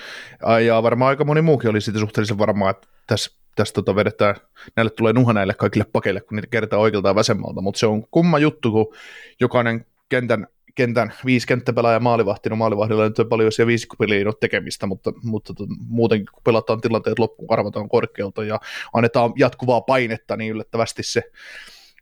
ja 0.65 0.83
varmaan 0.83 1.09
aika 1.09 1.25
moni 1.25 1.41
muukin 1.41 1.69
oli 1.69 1.81
siitä 1.81 1.99
suhteellisen 1.99 2.37
varmaa, 2.37 2.69
että 2.69 2.87
tässä 3.07 3.31
tässä 3.55 3.73
tota 3.73 3.95
vedetään, 3.95 4.35
näille 4.75 4.89
tulee 4.89 5.13
nuha 5.13 5.33
näille 5.33 5.53
kaikille 5.53 5.85
pakeille, 5.93 6.21
kun 6.21 6.35
niitä 6.35 6.47
kertaa 6.47 6.79
oikealta 6.79 7.09
ja 7.09 7.15
vasemmalta, 7.15 7.61
mutta 7.61 7.79
se 7.79 7.85
on 7.85 8.07
kumma 8.11 8.39
juttu, 8.39 8.71
kun 8.71 8.93
jokainen 9.39 9.85
kentän 10.09 10.47
kentän 10.75 11.13
viisi 11.25 11.47
kenttäpelaaja 11.47 11.99
maalivahti, 11.99 12.49
no 12.49 12.55
maalivahdilla 12.55 13.03
nyt 13.03 13.19
on 13.19 13.29
paljon 13.29 13.51
siellä 13.51 13.67
viisi 13.67 13.87
peliä 13.99 14.25
tekemistä, 14.39 14.85
mutta, 14.85 15.13
mutta 15.23 15.53
muutenkin 15.87 16.27
kun 16.33 16.43
pelataan 16.43 16.81
tilanteet 16.81 17.19
loppuun, 17.19 17.53
arvataan 17.53 17.89
korkealta 17.89 18.43
ja 18.43 18.59
annetaan 18.93 19.33
jatkuvaa 19.35 19.81
painetta, 19.81 20.37
niin 20.37 20.51
yllättävästi 20.51 21.03
se 21.03 21.21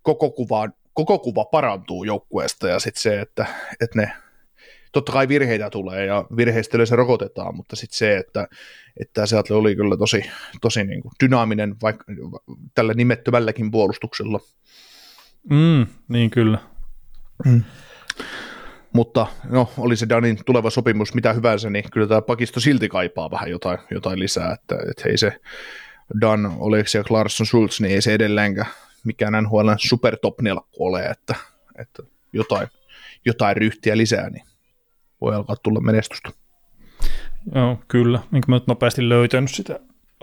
koko 0.02 0.32
kuva, 0.32 0.70
koko 0.94 1.20
kuva 1.20 1.46
parantuu 1.46 2.04
joukkueesta 2.04 2.68
ja 2.68 2.80
sitten 2.80 3.02
se, 3.02 3.22
että, 3.22 3.46
että 3.82 4.02
ne 4.02 4.12
totta 4.92 5.12
kai 5.12 5.28
virheitä 5.28 5.70
tulee 5.70 6.06
ja 6.06 6.26
virheistä 6.38 6.86
se 6.86 6.96
rokotetaan, 6.96 7.56
mutta 7.56 7.76
sitten 7.76 7.98
se, 7.98 8.18
että, 8.18 8.48
että 9.00 9.26
se 9.26 9.54
oli 9.54 9.76
kyllä 9.76 9.98
tosi, 9.98 10.26
tosi 10.62 10.84
niin 10.84 11.02
kuin 11.02 11.12
dynaaminen 11.24 11.76
vaikka 11.82 12.06
tällä 12.76 12.94
nimettömälläkin 12.94 13.72
puolustuksella. 13.72 14.40
Mm, 15.50 15.86
niin 16.08 16.30
kyllä. 16.30 16.58
Mm. 17.46 17.64
Mutta 18.94 19.28
no, 19.50 19.70
oli 19.78 19.96
se 19.96 20.10
Danin 20.10 20.38
tuleva 20.46 20.70
sopimus 20.70 21.14
mitä 21.14 21.34
hyvänsä, 21.34 21.70
niin 21.70 21.86
kyllä 21.92 22.08
tämä 22.08 22.22
pakisto 22.22 22.60
silti 22.60 22.90
kaipaa 22.90 23.32
vähän 23.32 23.50
jotain, 23.50 23.80
jotain 23.92 24.20
lisää, 24.20 24.54
että, 24.54 24.76
että 24.90 25.10
ei 25.10 25.18
se 25.18 25.40
Dan, 26.22 26.54
Oleksi 26.60 26.98
ja 26.98 27.04
Clarkson 27.04 27.48
Schultz, 27.48 27.80
niin 27.80 27.96
ei 27.96 28.02
se 28.02 28.14
edelleenkään 28.14 28.68
mikään 29.04 29.44
NHL 29.44 29.70
super 29.78 30.18
top 30.18 30.36
ole, 30.80 31.06
että, 31.06 31.36
että 31.80 32.04
jotain, 32.34 32.68
jotain 33.26 33.58
ryhtiä 33.58 33.98
lisää, 33.98 34.30
niin 34.30 34.44
voi 35.22 35.36
alkaa 35.36 35.56
tulla 35.64 35.80
menestystä. 35.80 36.30
Joo, 37.56 37.80
kyllä. 37.88 38.20
Enkä 38.34 38.46
mä 38.48 38.56
nyt 38.56 38.68
nopeasti 38.68 39.10
löytänyt 39.10 39.52
sitä, 39.52 39.80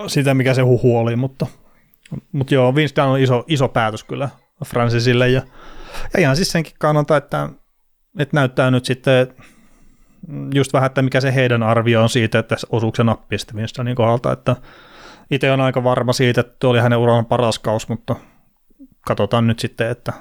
sitä 0.06 0.35
mikä 0.35 0.54
se 0.54 0.62
huhu 0.62 0.98
oli, 0.98 1.16
mutta, 1.16 1.46
mutta 2.33 2.54
joo, 2.54 2.74
Vince 2.74 3.02
on 3.02 3.20
iso, 3.20 3.44
iso 3.46 3.68
päätös 3.68 4.04
kyllä 4.04 4.28
Francisille 4.66 5.28
ja, 5.28 5.42
ja 6.14 6.20
ihan 6.20 6.37
siis 6.37 6.52
senkin 6.52 6.74
kannalta, 6.78 7.16
että 7.16 7.48
että 8.18 8.37
näyttää 8.37 8.70
nyt 8.70 8.85
sitten 8.85 9.35
just 10.55 10.73
vähän, 10.73 10.87
että 10.87 11.03
mikä 11.03 11.20
se 11.20 11.35
heidän 11.35 11.62
arvio 11.62 12.03
on 12.03 12.09
siitä, 12.09 12.38
että 12.38 12.57
osuuko 12.70 12.96
se 12.96 13.05
nappi 13.05 13.37
niin 13.85 13.96
kohdalta, 13.96 14.33
että 14.33 14.57
itse 15.31 15.53
on 15.53 15.61
aika 15.61 15.85
varma 15.85 16.12
siitä, 16.12 16.40
että 16.40 16.57
tuo 16.59 16.70
oli 16.70 16.81
hänen 16.81 16.99
uran 16.99 17.27
paras 17.27 17.59
kaus, 17.59 17.88
mutta 17.88 18.16
katsotaan 19.07 19.46
nyt 19.46 19.59
sitten, 19.59 19.90
että 19.90 20.12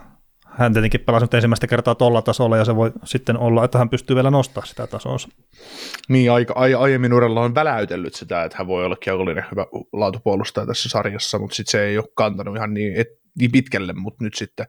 hän 0.46 0.74
tietenkin 0.74 1.02
pelasi 1.02 1.24
nyt 1.24 1.34
ensimmäistä 1.34 1.68
kertaa 1.68 1.96
tuolla 1.96 2.22
tasolla 2.22 2.58
ja 2.58 2.66
se 2.66 2.76
voi 2.76 2.92
sitten 3.04 3.38
olla, 3.38 3.64
että 3.64 3.78
hän 3.78 3.90
pystyy 3.90 4.16
vielä 4.16 4.32
nostamaan 4.32 4.68
sitä 4.68 4.88
tasoa. 4.88 5.18
Niin, 6.10 6.32
aika, 6.32 6.54
ai, 6.54 6.74
aiemmin 6.74 7.14
uralla 7.14 7.42
on 7.42 7.56
väläytellyt 7.56 8.14
sitä, 8.14 8.44
että 8.44 8.58
hän 8.58 8.68
voi 8.68 8.86
olla 8.86 8.96
kiekollinen 8.96 9.46
hyvä 9.52 9.66
laatupuolustaja 9.94 10.68
tässä 10.68 10.90
sarjassa, 10.90 11.40
mutta 11.40 11.56
sitten 11.56 11.72
se 11.72 11.84
ei 11.84 11.98
ole 11.98 12.06
kantanut 12.16 12.56
ihan 12.56 12.74
niin, 12.74 12.94
et, 12.96 13.08
niin 13.40 13.52
pitkälle, 13.52 13.94
mutta 13.94 14.24
nyt 14.24 14.36
sitten 14.36 14.68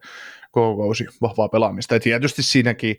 koko 0.51 0.83
kausi 0.83 1.05
vahvaa 1.21 1.49
pelaamista. 1.49 1.95
Ja 1.95 1.99
tietysti 1.99 2.43
siinäkin 2.43 2.95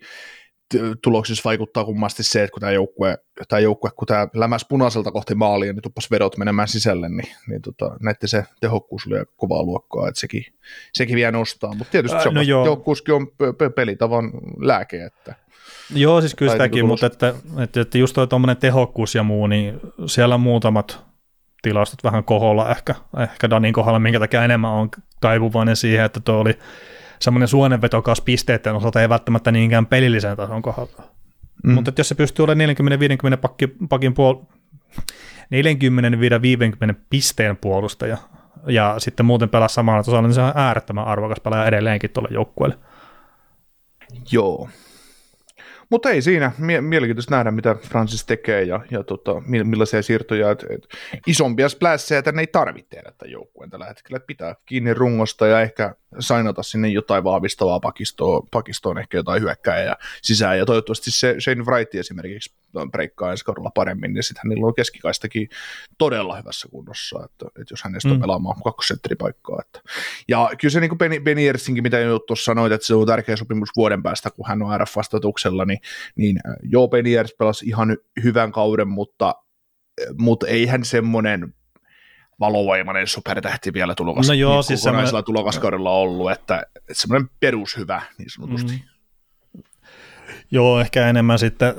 tuloksissa 1.03 1.41
vaikuttaa 1.45 1.85
kummasti 1.85 2.23
se, 2.23 2.43
että 2.43 2.51
kun 2.51 2.59
tämä 2.59 2.71
joukkue, 2.71 3.17
tämä 3.47 3.59
joukkue 3.59 3.89
kun 3.95 4.07
tämä 4.07 4.27
lämäs 4.33 4.65
punaiselta 4.69 5.11
kohti 5.11 5.35
maalia, 5.35 5.73
niin 5.73 5.81
tuppas 5.81 6.11
vedot 6.11 6.37
menemään 6.37 6.67
sisälle, 6.67 7.09
niin, 7.09 7.33
niin 7.47 7.61
tota, 7.61 7.97
näette 8.01 8.27
se 8.27 8.43
tehokkuus 8.61 9.07
oli 9.07 9.15
kovaa 9.35 9.63
luokkaa, 9.63 10.07
että 10.07 10.19
sekin, 10.19 10.45
sekin 10.93 11.15
vielä 11.15 11.31
nostaa, 11.31 11.73
mutta 11.73 11.91
tietysti 11.91 12.17
Ää, 12.17 12.23
se 12.23 12.29
on, 12.29 12.35
no 12.35 12.63
tehokkuuskin 12.63 13.15
on 13.15 13.27
pelitavan 13.75 14.31
lääke, 14.59 15.05
että 15.05 15.35
Joo, 15.95 16.21
siis 16.21 16.35
kyllä 16.35 16.51
sitäkin, 16.51 16.85
mutta 16.85 17.05
että, 17.05 17.33
että, 17.59 17.81
että 17.81 17.97
just 17.97 18.17
tuommoinen 18.29 18.57
tehokkuus 18.57 19.15
ja 19.15 19.23
muu, 19.23 19.47
niin 19.47 19.79
siellä 20.05 20.35
on 20.35 20.41
muutamat 20.41 21.12
tilastot 21.63 22.03
vähän 22.03 22.23
koholla 22.23 22.69
ehkä, 22.69 22.95
ehkä 23.19 23.49
Danin 23.49 23.73
kohdalla, 23.73 23.99
minkä 23.99 24.19
takia 24.19 24.43
enemmän 24.43 24.71
on 24.71 24.89
taipuvainen 25.21 25.75
siihen, 25.75 26.05
että 26.05 26.19
tuo 26.19 26.35
oli 26.35 26.59
semmoinen 27.19 27.47
suonenvetokas 27.47 28.21
pisteiden 28.21 28.75
osalta 28.75 29.01
ei 29.01 29.09
välttämättä 29.09 29.51
niinkään 29.51 29.85
pelillisen 29.85 30.37
tason 30.37 30.61
kohdalla. 30.61 31.03
Mm. 31.63 31.73
Mutta 31.73 31.91
jos 31.97 32.09
se 32.09 32.15
pystyy 32.15 32.43
olemaan 32.43 32.69
40-50 33.35 33.37
pakki, 33.37 33.67
pakin 33.89 34.13
puol- 34.13 34.45
40-50 35.49 36.95
pisteen 37.09 37.57
puolustaja 37.57 38.17
ja 38.67 38.95
sitten 38.97 39.25
muuten 39.25 39.49
pelaa 39.49 39.67
samalla 39.67 40.03
tasolla, 40.03 40.21
niin 40.21 40.33
se 40.33 40.41
on 40.41 40.51
äärettömän 40.55 41.05
arvokas 41.05 41.39
pelaaja 41.39 41.65
edelleenkin 41.65 42.09
tuolle 42.09 42.29
joukkueelle. 42.31 42.77
Joo, 44.31 44.69
mutta 45.93 46.09
ei 46.09 46.21
siinä, 46.21 46.51
mie- 46.57 46.81
mielenkiintoista 46.81 47.35
nähdä, 47.35 47.51
mitä 47.51 47.75
Francis 47.75 48.25
tekee 48.25 48.63
ja, 48.63 48.79
ja 48.91 49.03
tota, 49.03 49.41
millaisia 49.45 50.01
siirtoja. 50.01 50.51
Et, 50.51 50.65
et, 50.69 50.87
isompia 51.27 51.69
splässejä 51.69 52.21
tänne 52.21 52.41
ei 52.41 52.47
tarvitse 52.47 52.89
tehdä 52.89 53.11
tämän 53.17 53.31
joukkueen 53.31 53.69
tällä 53.69 53.85
hetkellä. 53.85 54.17
Et 54.17 54.27
pitää 54.27 54.55
kiinni 54.65 54.93
rungosta 54.93 55.47
ja 55.47 55.61
ehkä 55.61 55.95
sainata 56.19 56.63
sinne 56.63 56.87
jotain 56.87 57.23
vahvistavaa 57.23 57.79
pakistoa, 57.79 58.47
pakistoon, 58.51 58.97
ehkä 58.97 59.17
jotain 59.17 59.41
hyökkää 59.41 59.83
ja 59.83 59.97
sisään. 60.21 60.57
Ja 60.57 60.65
toivottavasti 60.65 61.11
se 61.11 61.35
Shane 61.39 61.63
Wright 61.63 61.95
esimerkiksi 61.95 62.53
breikkaa 62.91 63.31
ensi 63.31 63.45
kaudella 63.45 63.71
paremmin, 63.75 64.13
niin 64.13 64.23
sitten 64.23 64.49
niillä 64.49 64.67
on 64.67 64.75
keskikaistakin 64.75 65.49
todella 65.97 66.35
hyvässä 66.37 66.67
kunnossa, 66.71 67.19
että, 67.25 67.45
että 67.61 67.71
jos 67.73 67.83
hänestä 67.83 68.09
on 68.09 68.15
Mm. 68.15 68.21
pelaamaan 68.21 68.61
kakkosentteripaikkaa. 68.63 69.57
Että. 69.65 69.81
Ja 70.27 70.49
kyllä 70.61 70.71
se 70.71 70.79
niin 70.79 70.89
kuin 70.89 70.97
Benny, 70.97 71.19
Benny 71.19 71.47
Ersinkin, 71.47 71.83
mitä 71.83 71.99
jo 71.99 72.19
tuossa 72.19 72.43
sanoit, 72.45 72.73
että 72.73 72.87
se 72.87 72.95
on 72.95 73.07
tärkeä 73.07 73.35
sopimus 73.35 73.69
vuoden 73.75 74.03
päästä, 74.03 74.31
kun 74.31 74.47
hän 74.47 74.61
on 74.61 74.79
RF-vastatuksella, 74.81 75.65
niin, 75.65 75.79
niin 76.15 76.37
äh, 76.49 76.55
joo, 76.63 76.87
Benny 76.87 77.15
Ers 77.15 77.35
pelasi 77.39 77.65
ihan 77.65 77.89
hy- 77.89 78.23
hyvän 78.23 78.51
kauden, 78.51 78.87
mutta, 78.87 79.35
mutta 80.17 80.47
eihän 80.47 80.85
semmoinen 80.85 81.53
valovoimainen 82.39 83.07
supertähti 83.07 83.73
vielä 83.73 83.95
tulokas, 83.95 84.27
No 84.27 84.33
joo, 84.33 84.53
niin 84.55 84.63
siis 84.63 84.79
kokonaisella 84.79 85.07
semmoinen- 85.09 85.25
tulokaskaudella 85.25 85.91
ollut, 85.91 86.31
että, 86.31 86.63
että 86.75 86.93
semmoinen 86.93 87.29
perushyvä 87.39 88.01
niin 88.17 88.29
sanotusti. 88.29 88.73
Mm. 88.73 88.79
Joo, 90.51 90.79
ehkä 90.79 91.07
enemmän 91.09 91.39
sitten 91.39 91.73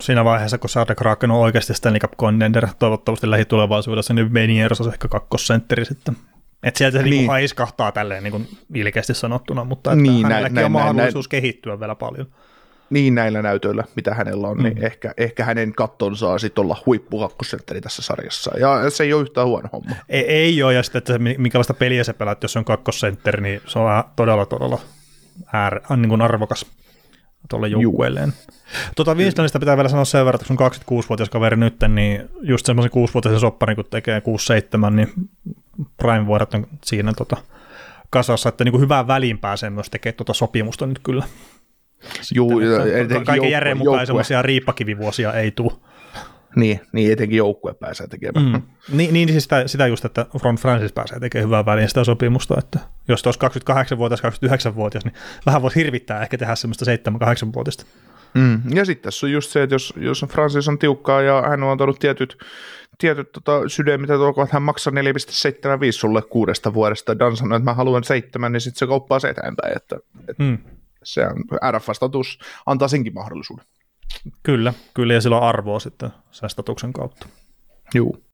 siinä 0.00 0.24
vaiheessa, 0.24 0.58
kun 0.58 0.70
Sarda 0.70 0.94
Kraken 0.94 1.30
on 1.30 1.38
oikeasti 1.40 1.74
Stanley 1.74 2.00
Cup 2.00 2.12
contender, 2.16 2.66
toivottavasti 2.78 3.30
lähitulevaisuudessa, 3.30 4.14
niin 4.14 4.30
Beniers 4.30 4.80
on 4.80 4.92
ehkä 4.92 5.08
kakkosentteri 5.08 5.84
sitten. 5.84 6.16
Et 6.62 6.76
sieltä 6.76 6.98
se 6.98 7.02
niin. 7.02 7.10
Niin. 7.10 7.18
Niin 7.20 7.28
haiskahtaa 7.30 7.92
tälleen 7.92 8.22
niin 8.22 8.48
ilkeästi 8.74 9.14
sanottuna, 9.14 9.64
mutta 9.64 9.92
että 9.92 10.02
Niin, 10.02 10.12
niin, 10.12 10.22
näin- 10.22 10.32
hänelläkin 10.32 10.54
näin- 10.54 10.66
on 10.66 10.72
näin- 10.72 10.86
mahdollisuus 10.86 11.28
kehittyä 11.28 11.80
vielä 11.80 11.94
paljon. 11.94 12.26
Niin 12.90 13.14
näillä 13.14 13.42
näytöillä, 13.42 13.84
mitä 13.96 14.14
hänellä 14.14 14.48
on, 14.48 14.56
mm. 14.56 14.62
niin 14.62 14.76
Mm. 14.78 14.84
ehkä, 14.84 15.14
ehkä 15.16 15.44
hänen 15.44 15.72
katton 15.74 16.16
saa 16.16 16.38
sitten 16.38 16.62
olla 16.64 16.76
huippukakkosentteri 16.86 17.80
tässä 17.80 18.02
sarjassa. 18.02 18.58
Ja 18.58 18.90
se 18.90 19.04
ei 19.04 19.12
ole 19.12 19.22
yhtään 19.22 19.46
huono 19.46 19.68
homma. 19.72 19.94
Ei, 20.08 20.24
ei 20.24 20.62
ole, 20.62 20.74
ja 20.74 20.82
sitten, 20.82 20.98
että 20.98 21.18
minkälaista 21.18 21.74
peliä 21.74 22.04
se 22.04 22.12
pelaat, 22.12 22.42
jos 22.42 22.56
on 22.56 22.64
kakkosentteri, 22.64 23.42
niin 23.42 23.60
se 23.66 23.78
on 23.78 24.04
todella, 24.16 24.46
todella 24.46 24.78
äär, 25.52 25.80
niin 25.96 26.08
kuin 26.08 26.22
arvokas 26.22 26.66
tuolle 27.48 27.68
joukkueelleen. 27.68 28.32
Tuota 28.96 29.14
Winstonista 29.14 29.58
pitää 29.58 29.76
vielä 29.76 29.88
sanoa 29.88 30.04
sen 30.04 30.24
verran, 30.26 30.40
että 30.40 30.54
kun 30.54 30.66
on 30.66 31.02
26-vuotias 31.02 31.28
kaveri 31.28 31.56
nyt, 31.56 31.74
niin 31.88 32.28
just 32.42 32.66
semmoisen 32.66 32.92
6-vuotisen 32.92 33.40
sopparin, 33.40 33.76
kun 33.76 33.84
tekee 33.90 34.22
6-7, 34.88 34.90
niin 34.90 35.12
prime-vuodet 35.96 36.54
on 36.54 36.66
siinä 36.84 37.12
tota, 37.12 37.36
kasassa, 38.10 38.48
että 38.48 38.64
niin 38.64 38.72
kuin 38.72 38.80
hyvään 38.82 39.06
väliin 39.06 39.38
pääsee 39.38 39.70
myös 39.70 39.90
tekemään 39.90 40.16
tuota 40.16 40.34
sopimusta 40.34 40.86
nyt 40.86 40.98
kyllä. 40.98 41.24
Juu, 42.34 42.60
ja 42.60 42.96
Että 43.00 43.14
Kaiken 43.14 43.34
joukkue- 43.36 43.50
järjen 43.50 43.78
mukaan 43.78 43.94
joukkue- 43.98 44.06
semmoisia 44.06 44.42
riippakivivuosia 44.42 45.32
ei 45.32 45.50
tule. 45.50 45.72
Niin, 46.56 46.80
niin 46.92 47.12
etenkin 47.12 47.36
joukkue 47.36 47.74
pääsee 47.74 48.06
tekemään. 48.06 48.46
Mm. 48.46 48.62
Niin, 48.96 49.12
niin 49.14 49.28
siis 49.28 49.42
sitä, 49.42 49.68
sitä 49.68 49.86
just, 49.86 50.04
että 50.04 50.26
Front 50.40 50.60
Francis 50.60 50.92
pääsee 50.92 51.20
tekemään 51.20 51.46
hyvää 51.46 51.66
väliin 51.66 51.88
sitä 51.88 52.04
sopimusta, 52.04 52.54
että 52.58 52.78
jos 53.08 53.22
tuossa 53.22 53.48
28-vuotias, 53.48 54.20
29-vuotias, 54.22 55.04
niin 55.04 55.14
vähän 55.46 55.62
voisi 55.62 55.76
hirvittää 55.76 56.22
ehkä 56.22 56.38
tehdä 56.38 56.54
semmoista 56.54 56.84
7-8-vuotista. 56.84 57.84
Mm. 58.34 58.60
Ja 58.74 58.84
sitten 58.84 59.04
tässä 59.04 59.26
on 59.26 59.32
just 59.32 59.50
se, 59.50 59.62
että 59.62 59.74
jos, 59.74 59.94
jos 59.96 60.24
Francis 60.28 60.68
on 60.68 60.78
tiukkaa 60.78 61.22
ja 61.22 61.42
hän 61.48 61.62
on 61.62 61.70
antanut 61.70 61.98
tietyt, 61.98 62.38
tietyt 62.98 63.32
tota, 63.32 63.68
sydämitä, 63.68 64.14
että 64.14 64.52
hän 64.52 64.62
maksaa 64.62 64.92
4,75 64.92 65.92
sulle 65.92 66.22
kuudesta 66.22 66.74
vuodesta, 66.74 67.18
Dan 67.18 67.36
sanoi, 67.36 67.56
että 67.56 67.70
mä 67.70 67.74
haluan 67.74 68.04
seitsemän, 68.04 68.52
niin 68.52 68.60
sitten 68.60 68.78
se 68.78 68.86
kauppaa 68.86 69.18
se 69.18 69.28
eteenpäin, 69.28 69.76
että, 69.76 69.96
että 70.28 70.42
Mm. 70.42 70.58
se 71.02 71.26
on 71.26 71.44
RF-status 71.72 72.38
antaa 72.66 72.88
senkin 72.88 73.14
mahdollisuuden. 73.14 73.66
Kyllä, 74.42 74.74
kyllä, 74.94 75.14
ja 75.14 75.20
sillä 75.20 75.36
on 75.36 75.42
arvoa 75.42 75.80
sitten 75.80 76.10
sen 76.30 76.50
statuksen 76.50 76.92
kautta. 76.92 77.26
Juu. 77.94 78.24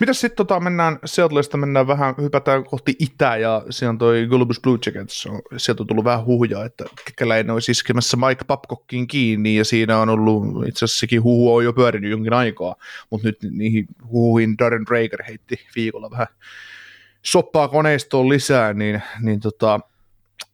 Mitäs 0.00 0.20
sitten 0.20 0.36
tota, 0.36 0.60
mennään 0.60 0.98
Seattleista, 1.04 1.56
mennään 1.56 1.86
vähän, 1.86 2.14
hypätään 2.22 2.64
kohti 2.64 2.96
itää 2.98 3.36
ja 3.36 3.64
siellä 3.70 3.90
on 3.90 3.98
toi 3.98 4.26
Globus 4.28 4.60
Blue 4.60 4.78
Jackets, 4.86 5.28
sieltä 5.56 5.82
on 5.82 5.86
tullut 5.86 6.04
vähän 6.04 6.24
huhuja, 6.24 6.64
että 6.64 6.84
kekäläinen 7.04 7.50
olisi 7.50 7.72
iskemässä 7.72 8.16
Mike 8.16 8.44
Babcockin 8.44 9.06
kiinni 9.06 9.56
ja 9.56 9.64
siinä 9.64 9.98
on 9.98 10.08
ollut, 10.08 10.68
itse 10.68 10.84
asiassa 10.84 11.00
sekin 11.00 11.22
huhu 11.22 11.54
on 11.54 11.64
jo 11.64 11.72
pyörinyt 11.72 12.10
jonkin 12.10 12.32
aikaa, 12.32 12.76
mutta 13.10 13.28
nyt 13.28 13.38
niihin 13.50 13.86
huhuihin 14.08 14.58
Darren 14.58 14.86
Drager 14.86 15.22
heitti 15.22 15.56
viikolla 15.76 16.10
vähän 16.10 16.26
soppaa 17.22 17.68
koneistoon 17.68 18.28
lisää, 18.28 18.72
niin, 18.72 19.02
niin 19.20 19.40
tota, 19.40 19.80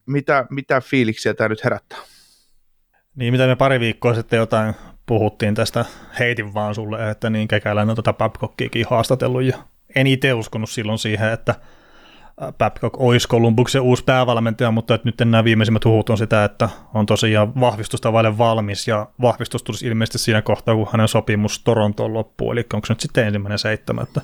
mitä, 0.07 0.47
mitä 0.51 0.81
fiiliksiä 0.81 1.35
tämä 1.35 1.49
nyt 1.49 1.65
herättää? 1.65 1.99
Niin, 3.17 3.35
mitä 3.35 3.47
me 3.47 3.57
pari 3.57 3.81
viikkoa 3.81 4.15
sitten 4.15 4.37
jotain 4.37 4.75
puhuttiin 5.07 5.55
tästä, 5.55 5.85
heitin 6.19 6.55
vaan 6.55 6.75
sulle, 6.75 7.11
että 7.11 7.31
niin 7.31 7.49
kekäläinen 7.49 7.91
on 7.91 7.97
tätä 7.97 8.13
Babcockiakin 8.13 8.87
haastatellut, 8.91 9.43
ja 9.43 9.57
en 9.95 10.07
itse 10.07 10.35
uskonut 10.35 10.71
silloin 10.71 10.99
siihen, 10.99 11.33
että 11.33 11.55
Babcock 12.59 13.01
olisi 13.01 13.29
Columbuksen 13.29 13.83
uusi 13.83 14.05
päävalmentaja, 14.05 14.71
mutta 14.71 14.95
että 14.95 15.09
nyt 15.09 15.19
nämä 15.19 15.45
viimeisimmät 15.45 15.85
huhut 15.85 16.11
on 16.11 16.19
sitä, 16.19 16.45
että 16.45 16.69
on 16.95 17.07
tosiaan 17.07 17.61
vahvistusta 17.61 18.13
vaille 18.13 18.39
valmis, 18.39 18.89
ja 18.89 19.07
vahvistus 19.21 19.63
tulisi 19.63 19.87
ilmeisesti 19.87 20.19
siinä 20.19 20.43
kohtaa, 20.43 20.75
kun 20.75 20.89
hänen 20.93 21.09
sopimus 21.09 21.63
Torontoon 21.65 22.15
loppuu, 22.15 22.53
eli 22.53 22.67
onko 22.73 22.87
se 22.87 22.93
nyt 22.93 23.01
sitten 23.01 23.27
ensimmäinen 23.27 23.59
seitsemättä. 23.59 24.21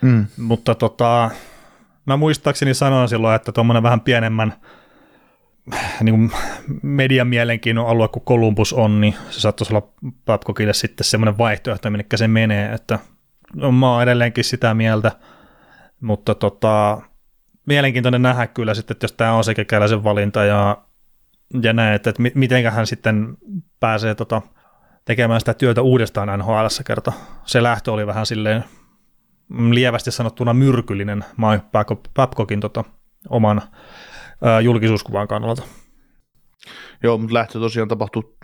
Mm. 0.00 0.26
Mutta 0.38 0.74
tota, 0.74 1.30
mä 2.06 2.16
muistaakseni 2.16 2.74
sanoin 2.74 3.08
silloin, 3.08 3.36
että 3.36 3.52
tuommoinen 3.52 3.82
vähän 3.82 4.00
pienemmän 4.00 4.54
niin 6.02 6.14
kuin 6.14 6.32
median 6.82 7.26
mielenkiinnon 7.26 7.86
alue 7.86 8.08
kuin 8.08 8.24
Columbus 8.24 8.72
on, 8.72 9.00
niin 9.00 9.14
se 9.30 9.40
saattaisi 9.40 9.74
olla 9.74 9.88
Babcockille 10.24 10.72
sitten 10.72 11.04
semmoinen 11.04 11.38
vaihtoehto, 11.38 11.90
minne 11.90 12.06
se 12.14 12.28
menee, 12.28 12.72
että 12.72 12.98
no, 13.54 13.72
mä 13.72 13.92
oon 13.92 14.02
edelleenkin 14.02 14.44
sitä 14.44 14.74
mieltä, 14.74 15.12
mutta 16.00 16.34
tota, 16.34 17.00
mielenkiintoinen 17.66 18.22
nähdä 18.22 18.46
kyllä 18.46 18.74
sitten, 18.74 18.94
että 18.94 19.04
jos 19.04 19.12
tämä 19.12 19.32
on 19.32 19.44
se 19.44 19.54
kekäläisen 19.54 20.04
valinta 20.04 20.44
ja, 20.44 20.78
ja 21.62 21.72
näin, 21.72 21.94
että, 21.94 22.10
että 22.10 22.22
miten 22.34 22.72
hän 22.72 22.86
sitten 22.86 23.36
pääsee 23.80 24.14
tota, 24.14 24.42
tekemään 25.04 25.40
sitä 25.40 25.54
työtä 25.54 25.82
uudestaan 25.82 26.38
nhl 26.38 26.66
kerta. 26.86 27.12
Se 27.44 27.62
lähtö 27.62 27.92
oli 27.92 28.06
vähän 28.06 28.26
silleen 28.26 28.64
lievästi 29.70 30.10
sanottuna 30.10 30.54
myrkyllinen 30.54 31.24
Mike 31.36 31.96
Babcockin 32.14 32.60
tota, 32.60 32.84
oman 33.28 33.62
julkisuuskuvan 34.62 35.28
kannalta. 35.28 35.62
Joo, 37.02 37.18
mutta 37.18 37.34
lähtö 37.34 37.58
tosiaan 37.58 37.88
tapahtuu 37.88 38.36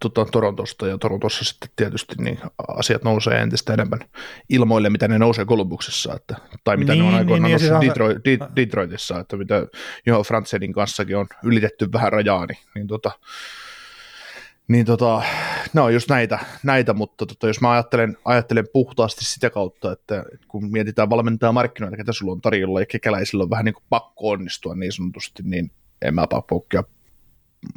tota, 0.00 0.24
Torontosta 0.24 0.86
ja 0.86 0.98
Torontossa 0.98 1.44
sitten 1.44 1.68
tietysti 1.76 2.14
niin 2.18 2.38
asiat 2.68 3.04
nousee 3.04 3.38
entistä 3.38 3.74
enemmän 3.74 4.00
ilmoille, 4.48 4.90
mitä 4.90 5.08
ne 5.08 5.18
nousee 5.18 5.44
Columbuksessa, 5.44 6.14
että, 6.14 6.36
tai 6.64 6.76
mitä 6.76 6.92
niin, 6.92 7.00
ne 7.00 7.04
on 7.04 7.12
Niin, 7.12 7.18
aikoinaan 7.18 7.52
niin, 7.52 7.60
niin, 7.60 7.80
niin, 7.80 7.90
Detroit, 7.90 8.18
siis 8.24 8.40
De, 8.40 8.46
Detroitissa, 8.56 9.18
että 9.18 9.36
mitä 9.36 9.66
Johan 10.06 10.22
Fransenin 10.22 10.72
kanssakin 10.72 11.16
on 11.16 11.26
ylitetty 11.44 11.88
vähän 11.92 12.12
rajaa, 12.12 12.46
niin, 12.46 12.58
niin 12.74 12.86
tota, 12.86 13.10
niin 14.68 14.86
tota, 14.86 15.22
no 15.72 15.88
just 15.88 16.10
näitä, 16.10 16.38
näitä 16.62 16.94
mutta 16.94 17.26
tota, 17.26 17.46
jos 17.46 17.60
mä 17.60 17.70
ajattelen, 17.70 18.16
ajattelen 18.24 18.66
puhtaasti 18.72 19.24
sitä 19.24 19.50
kautta, 19.50 19.92
että 19.92 20.24
kun 20.48 20.72
mietitään 20.72 21.10
valmentaa 21.10 21.52
markkinoita, 21.52 21.96
ketä 21.96 22.12
sulla 22.12 22.32
on 22.32 22.40
tarjolla 22.40 22.80
ja 22.80 22.86
kekäläisillä 22.86 23.42
on 23.44 23.50
vähän 23.50 23.64
niin 23.64 23.74
kuin 23.74 23.84
pakko 23.88 24.30
onnistua 24.30 24.74
niin 24.74 24.92
sanotusti, 24.92 25.42
niin 25.42 25.70
en 26.02 26.14
mä 26.14 26.26
pakkoa 26.26 26.84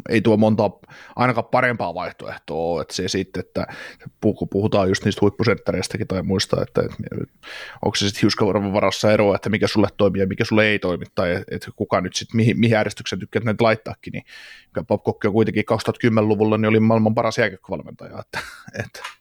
ei 0.10 0.22
tuo 0.22 0.38
monta 0.38 0.72
ainakaan 1.16 1.46
parempaa 1.52 1.94
vaihtoehtoa 1.94 2.58
ole, 2.58 2.82
että 2.82 2.94
se 2.94 3.08
sitten, 3.08 3.40
että 3.40 3.68
kun 4.22 4.50
puhutaan 4.50 4.90
just 4.90 5.06
niistä 5.06 5.22
huippusenttereistäkin 5.22 6.08
tai 6.08 6.24
muista, 6.24 6.62
että, 6.62 6.82
että 6.82 6.96
onko 7.86 7.96
se 7.96 8.06
sitten 8.06 8.22
hiuskavarvan 8.22 8.74
varassa 8.74 9.12
eroa, 9.12 9.36
että 9.36 9.50
mikä 9.50 9.68
sulle 9.68 9.88
toimii 9.98 10.22
ja 10.22 10.28
mikä 10.28 10.46
sulle 10.46 10.66
ei 10.66 10.80
toimi, 10.80 11.06
tai 11.16 11.44
että 11.52 11.72
kuka 11.76 12.02
nyt 12.02 12.16
sitten, 12.16 12.38
mihin, 12.38 12.60
mihin 12.60 12.74
järjestykseen 12.74 13.20
tykkää 13.20 13.42
näitä 13.46 13.64
laittaakin, 13.64 14.12
niin 14.12 14.24
Babcock 14.88 15.26
on 15.26 15.34
kuitenkin 15.34 15.64
2010-luvulla 15.72 16.58
niin 16.58 16.70
oli 16.70 16.80
maailman 16.80 17.16
paras 17.16 17.38
jääkiekkovalmentaja, 17.38 18.20
että, 18.20 18.40
että 18.86 19.19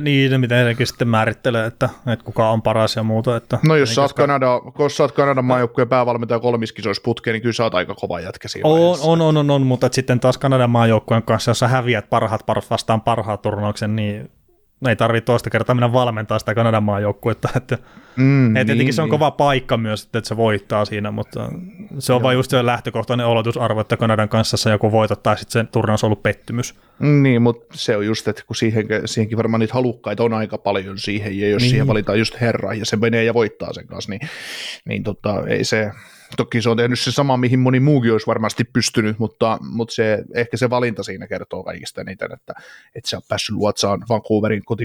niin, 0.00 0.40
miten 0.40 0.56
heidänkin 0.56 0.86
sitten 0.86 1.08
määrittelee, 1.08 1.66
että, 1.66 1.88
että 2.06 2.24
kuka 2.24 2.50
on 2.50 2.62
paras 2.62 2.96
ja 2.96 3.02
muuta. 3.02 3.36
Että 3.36 3.58
no 3.62 3.76
jos 3.76 3.94
sä 3.94 4.02
oot, 4.02 4.12
Kanada, 4.12 4.46
jos 4.78 4.96
sä 4.96 5.02
oot 5.02 5.12
Kanadan 5.12 5.44
maajoukkueen 5.44 5.88
päävalmentaja 5.88 6.40
kolmiskisoissa 6.40 7.02
putkeen, 7.04 7.32
niin 7.32 7.42
kyllä 7.42 7.52
sä 7.52 7.64
oot 7.64 7.74
aika 7.74 7.94
kova 7.94 8.20
jätkä 8.20 8.48
siinä 8.48 8.68
on, 8.68 8.80
vaiheessa. 8.80 9.08
on, 9.08 9.20
on, 9.20 9.36
on, 9.36 9.50
on, 9.50 9.66
mutta 9.66 9.88
sitten 9.92 10.20
taas 10.20 10.38
Kanadan 10.38 10.70
maajoukkueen 10.70 11.22
kanssa, 11.22 11.50
jos 11.50 11.58
sä 11.58 11.68
häviät 11.68 12.10
parhaat 12.10 12.46
par 12.46 12.62
vastaan 12.70 13.00
parhaat 13.00 13.42
turnauksen, 13.42 13.96
niin 13.96 14.30
ei 14.88 14.96
tarvitse 14.96 15.26
toista 15.26 15.50
kertaa 15.50 15.74
mennä 15.74 15.92
valmentaa 15.92 16.38
sitä 16.38 16.54
Kanadan 16.54 16.82
maajoukkuetta. 16.82 17.48
Että, 17.56 17.78
Mm, 18.16 18.56
et 18.56 18.66
tietenkin 18.66 18.84
niin, 18.84 18.94
se 18.94 19.02
on 19.02 19.06
niin. 19.06 19.10
kova 19.10 19.30
paikka 19.30 19.76
myös, 19.76 20.02
että 20.02 20.28
se 20.28 20.36
voittaa 20.36 20.84
siinä, 20.84 21.10
mutta 21.10 21.48
se 21.98 22.12
on 22.12 22.22
vain 22.22 22.36
just 22.36 22.50
se 22.50 22.66
lähtökohtainen 22.66 23.26
oletusarvo, 23.26 23.80
että 23.80 23.96
Kanadan 23.96 24.28
kanssa 24.28 24.56
se 24.56 24.70
joku 24.70 24.92
voitot 24.92 25.22
tai 25.22 25.38
sitten 25.38 25.66
se 25.66 25.70
turnaus 25.72 26.04
on 26.04 26.08
ollut 26.08 26.22
pettymys. 26.22 26.74
Niin, 26.98 27.42
mutta 27.42 27.66
se 27.74 27.96
on 27.96 28.06
just, 28.06 28.28
että 28.28 28.42
kun 28.46 28.56
siihen, 28.56 28.86
siihenkin 29.04 29.38
varmaan 29.38 29.60
niitä 29.60 29.74
halukkaita 29.74 30.24
on 30.24 30.32
aika 30.34 30.58
paljon 30.58 30.98
siihen, 30.98 31.38
ja 31.38 31.48
jos 31.48 31.60
niin. 31.60 31.64
Niin. 31.64 31.70
siihen 31.70 31.86
valitaan 31.86 32.18
just 32.18 32.40
herra, 32.40 32.74
ja 32.74 32.86
se 32.86 32.96
menee 32.96 33.24
ja 33.24 33.34
voittaa 33.34 33.72
sen 33.72 33.86
kanssa, 33.86 34.10
niin, 34.10 34.20
niin 34.84 35.02
tota, 35.02 35.42
ei 35.46 35.64
se, 35.64 35.90
Toki 36.36 36.62
se 36.62 36.70
on 36.70 36.76
tehnyt 36.76 37.00
se 37.00 37.12
sama, 37.12 37.36
mihin 37.36 37.58
moni 37.58 37.80
muukin 37.80 38.12
olisi 38.12 38.26
varmasti 38.26 38.64
pystynyt, 38.64 39.18
mutta, 39.18 39.58
mutta 39.60 39.94
se, 39.94 40.24
ehkä 40.34 40.56
se 40.56 40.70
valinta 40.70 41.02
siinä 41.02 41.28
kertoo 41.28 41.64
kaikista 41.64 42.00
eniten, 42.00 42.32
että, 42.32 42.52
että 42.94 43.10
se 43.10 43.16
on 43.16 43.22
päässyt 43.28 43.56
luotsaan 43.56 44.02
Vancouverin 44.08 44.64
koti, 44.64 44.84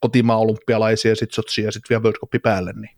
kotimaa 0.00 0.38
olympialaisia 0.38 1.10
ja 1.10 1.16
sitten 1.16 1.34
Sotsia 1.34 1.64
ja 1.64 1.72
sitten 1.72 1.88
vielä 1.88 2.02
World 2.02 2.18
Cup 2.18 2.42
päälle, 2.42 2.72
niin, 2.72 2.96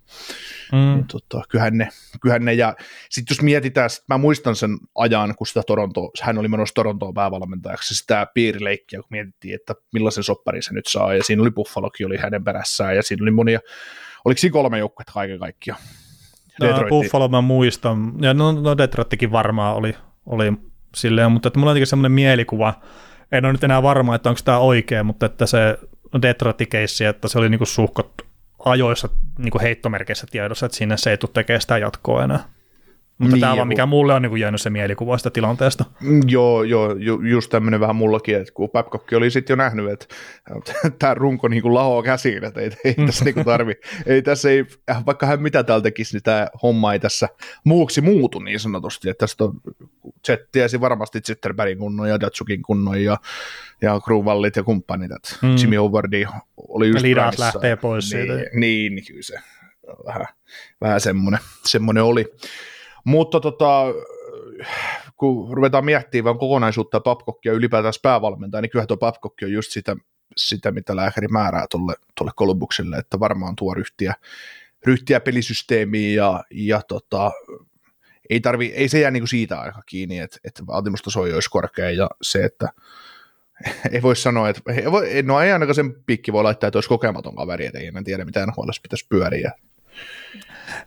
mm. 0.73 0.79
niin 0.79 1.07
tota, 1.13 1.43
kyllähän, 1.49 1.79
ne, 1.79 1.89
kyllähän 2.21 2.45
ne, 2.45 2.53
ja 2.53 2.77
sitten 3.11 3.35
jos 3.35 3.43
mietitään, 3.43 3.91
sit 3.91 4.05
mä 4.09 4.19
muistan 4.19 4.57
sen 4.57 4.79
ajan, 4.95 5.35
kun 5.39 5.47
sitä 5.47 5.63
Toronto, 5.67 6.11
hän 6.23 6.39
oli 6.39 6.49
menossa 6.49 6.75
Torontoon 6.75 7.15
päävalmentajaksi, 7.15 7.95
sitä 7.95 8.27
piirileikkiä, 8.35 9.01
kun 9.01 9.09
mietittiin, 9.11 9.55
että 9.55 9.75
millaisen 9.93 10.25
sopparin 10.25 10.63
se 10.63 10.75
nyt 10.75 10.87
saa, 10.87 11.15
ja 11.15 11.25
siinä 11.25 11.43
oli 11.43 11.51
Buffalokin 11.51 12.07
oli 12.07 12.17
hänen 12.17 12.45
perässään, 12.45 12.97
ja 12.97 13.03
siinä 13.03 13.25
oli 13.25 13.31
monia, 13.31 13.61
oliko 14.25 14.39
siinä 14.39 14.53
kolme 14.53 14.79
joukkuetta 14.79 15.13
kaiken 15.13 15.39
kaikkiaan? 15.39 15.81
No, 16.61 16.89
Buffalo 16.89 17.29
mä 17.29 17.41
muistan, 17.41 18.13
ja 18.21 18.35
no, 18.35 18.53
no 18.53 18.79
Detroittikin 18.79 19.33
varmaan 19.33 19.77
oli, 19.77 19.95
oli 20.27 20.53
silleen, 20.95 21.33
mutta 21.33 21.49
että 21.49 21.59
mulla 21.59 21.73
on 21.73 21.87
semmoinen 21.87 22.13
mielikuva, 22.13 22.75
en 23.33 23.45
ole 23.45 23.53
nyt 23.53 23.65
enää 23.65 23.83
varma, 23.83 24.15
että 24.15 24.29
onko 24.29 24.41
tämä 24.45 24.59
oikea, 24.59 25.05
mutta 25.05 25.27
että 25.27 25.47
se 25.47 25.79
Detroit-keissi, 26.23 27.05
että 27.05 27.29
se 27.29 27.39
oli 27.39 27.49
niinku 27.49 27.67
suhkot 27.67 28.13
ajoissa 28.65 29.09
niinku 29.39 29.59
heittomerkeissä 29.63 30.27
tiedossa, 30.31 30.67
että 30.67 30.79
sinne 30.79 30.97
se 30.97 31.11
ei 31.11 31.19
tule 31.19 31.31
tekemään 31.35 31.61
sitä 31.61 31.79
jatkoa 31.79 32.25
enää. 32.25 32.45
Mutta 33.19 33.35
niin, 33.35 33.41
tämä 33.41 33.57
vaan, 33.57 33.69
mikä 33.69 33.87
mulle 33.87 34.15
on 34.15 34.23
niin 34.23 34.37
jäänyt 34.37 34.61
se 34.61 34.71
mielikuva 34.71 35.19
sitä 35.19 35.31
tilanteesta. 35.31 35.85
Mm, 36.01 36.21
joo, 36.27 36.63
joo 36.63 36.95
ju, 36.99 37.21
just 37.21 37.51
tämmöinen 37.51 37.81
vähän 37.81 37.97
mullakin, 37.97 38.37
että 38.37 38.53
kun 38.55 38.71
Babcock 38.71 39.13
oli 39.13 39.31
sitten 39.31 39.55
jo 39.55 39.57
nähnyt, 39.57 39.91
että 39.91 40.07
tämä 40.99 41.15
runko 41.15 41.49
niin 41.49 41.75
lahoaa 41.75 42.03
käsiin, 42.03 42.45
että 42.45 42.61
ei, 42.61 42.71
ei 42.85 42.95
tässä 42.95 43.25
niin 43.25 43.45
tarvi, 43.45 43.75
ei 44.07 44.23
tässä 44.23 44.51
ei, 44.51 44.65
vaikka 45.07 45.27
hän 45.27 45.43
mitä 45.43 45.63
täällä 45.63 45.83
tekisi, 45.83 46.17
niin 46.17 46.23
tämä 46.23 46.49
homma 46.63 46.93
ei 46.93 47.01
tässä 47.01 47.29
muuksi 47.65 48.01
muutu 48.01 48.39
niin 48.39 48.61
sanotusti, 48.61 49.11
että 49.11 49.27
tästä 49.27 49.45
on, 49.45 49.61
Jet 50.29 50.41
tiesi 50.53 50.81
varmasti 50.81 51.21
Zetterbergin 51.21 51.79
kunnon 51.79 52.09
ja 52.09 52.21
Datsukin 52.21 52.63
kunnon 52.63 53.05
ja, 53.05 53.17
ja 53.83 54.01
Kruvallit 54.01 54.57
ja 54.57 54.63
kumppanit, 54.63 55.13
että 55.13 55.47
mm. 55.47 55.57
Jimmy 55.57 55.77
Howardi 55.77 56.27
oli 56.57 56.89
just 56.89 57.03
Lidas 57.03 57.39
lähtee 57.39 57.77
pois 57.77 58.13
niin, 58.13 58.27
siitä. 58.27 58.51
Niin, 58.55 58.95
niin 58.95 59.07
kyllä 59.07 59.23
se 59.23 59.39
vähän, 60.07 60.27
vähän 60.81 61.01
semmoinen, 61.01 61.41
semmoinen 61.65 62.03
oli. 62.03 62.25
Mutta 63.07 63.41
tota, 63.41 63.85
kun 65.17 65.57
ruvetaan 65.57 65.85
miettimään 65.85 66.39
kokonaisuutta 66.39 67.01
Papkokkia 67.01 67.53
ylipäätään 67.53 67.93
päävalmentaja, 68.03 68.63
niin 68.63 68.71
kyllähän 68.71 68.89
tuo 68.89 68.97
Papkokki 68.97 69.45
on 69.45 69.53
just 69.53 69.73
sitä, 69.73 69.97
sitä 70.37 70.73
mitä 70.73 70.97
lääkäri 70.97 71.29
määrää 71.29 71.67
tuolle, 71.71 71.95
tuolle 72.19 72.33
Kolumbukselle, 72.37 72.97
että 72.97 73.21
varmaan 73.21 73.57
tuo 73.57 73.75
ryhtiä, 73.75 74.15
ryhtiä 74.87 75.21
pelisysteemiin 75.21 76.15
ja, 76.15 76.45
ja 76.51 76.81
tota, 76.89 77.33
ei, 78.31 78.41
tarvi, 78.41 78.67
ei 78.67 78.89
se 78.89 79.01
jää 79.01 79.11
niin 79.11 79.21
kuin 79.21 79.29
siitä 79.29 79.61
aika 79.61 79.83
kiinni, 79.87 80.19
että, 80.19 80.39
että 80.45 80.67
vaatimustaso 80.67 81.21
olisi 81.21 81.51
korkea 81.51 81.91
ja 81.91 82.11
se, 82.23 82.45
että 82.45 82.69
ei 83.93 84.03
voi 84.03 84.17
sanoa, 84.17 84.49
että 84.49 84.73
ei 84.73 84.93
voi, 84.93 85.23
no 85.23 85.41
ei 85.41 85.53
ainakaan 85.53 85.75
sen 85.75 85.95
pikki 86.07 86.33
voi 86.33 86.43
laittaa, 86.43 86.69
että 86.69 86.77
olisi 86.77 86.89
kokematon 86.89 87.37
kaveri, 87.37 87.67
että 87.67 87.79
ei 87.79 87.87
en 87.87 88.05
tiedä 88.05 88.25
mitä 88.25 88.47
NHL 88.47 88.71
pitäisi 88.83 89.07
pyöriä. 89.09 89.53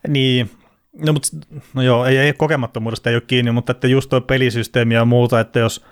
Niin, 0.08 0.49
No, 0.97 1.13
mutta, 1.13 1.28
no 1.73 1.82
joo, 1.82 2.06
ei, 2.06 2.17
ei 2.17 2.34
kokemattomuudesta 2.34 3.10
ei 3.10 3.15
ole 3.15 3.23
kiinni, 3.28 3.52
mutta 3.52 3.71
että 3.71 3.88
just 3.88 4.10
tuo 4.10 4.21
pelisysteemi 4.21 4.93
ja 4.93 5.06
muuta, 5.06 5.39
että 5.39 5.60
jos 5.60 5.86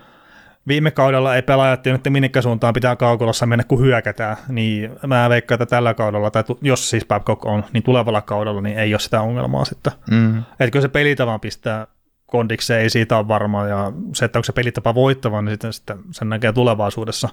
viime 0.67 0.91
kaudella 0.91 1.35
ei 1.35 1.41
pelaajat 1.41 1.87
että 1.87 2.09
minne 2.09 2.29
suuntaan 2.41 2.73
pitää 2.73 2.95
kaukolossa 2.95 3.45
mennä, 3.45 3.63
kun 3.63 3.81
hyökätään, 3.81 4.37
niin 4.47 4.91
mä 5.07 5.29
veikkaan, 5.29 5.61
että 5.61 5.75
tällä 5.75 5.93
kaudella, 5.93 6.31
tai 6.31 6.43
jos 6.61 6.89
siis 6.89 7.05
Babcock 7.05 7.45
on, 7.45 7.63
niin 7.73 7.83
tulevalla 7.83 8.21
kaudella 8.21 8.61
niin 8.61 8.77
ei 8.77 8.93
ole 8.93 8.99
sitä 8.99 9.21
ongelmaa 9.21 9.65
sitten. 9.65 9.93
Mm. 10.11 10.37
Että 10.39 10.71
kyllä 10.71 10.81
se 10.81 10.89
pelitavan 10.89 11.39
pistää 11.39 11.87
kondikseen, 12.25 12.81
ei 12.81 12.89
siitä 12.89 13.17
ole 13.17 13.27
varmaa, 13.27 13.67
ja 13.67 13.91
se, 14.13 14.25
että 14.25 14.39
onko 14.39 14.43
se 14.43 14.53
pelitapa 14.53 14.95
voittava, 14.95 15.41
niin 15.41 15.51
sitten, 15.51 15.73
sitten 15.73 15.97
sen 16.11 16.29
näkee 16.29 16.53
tulevaisuudessa. 16.53 17.29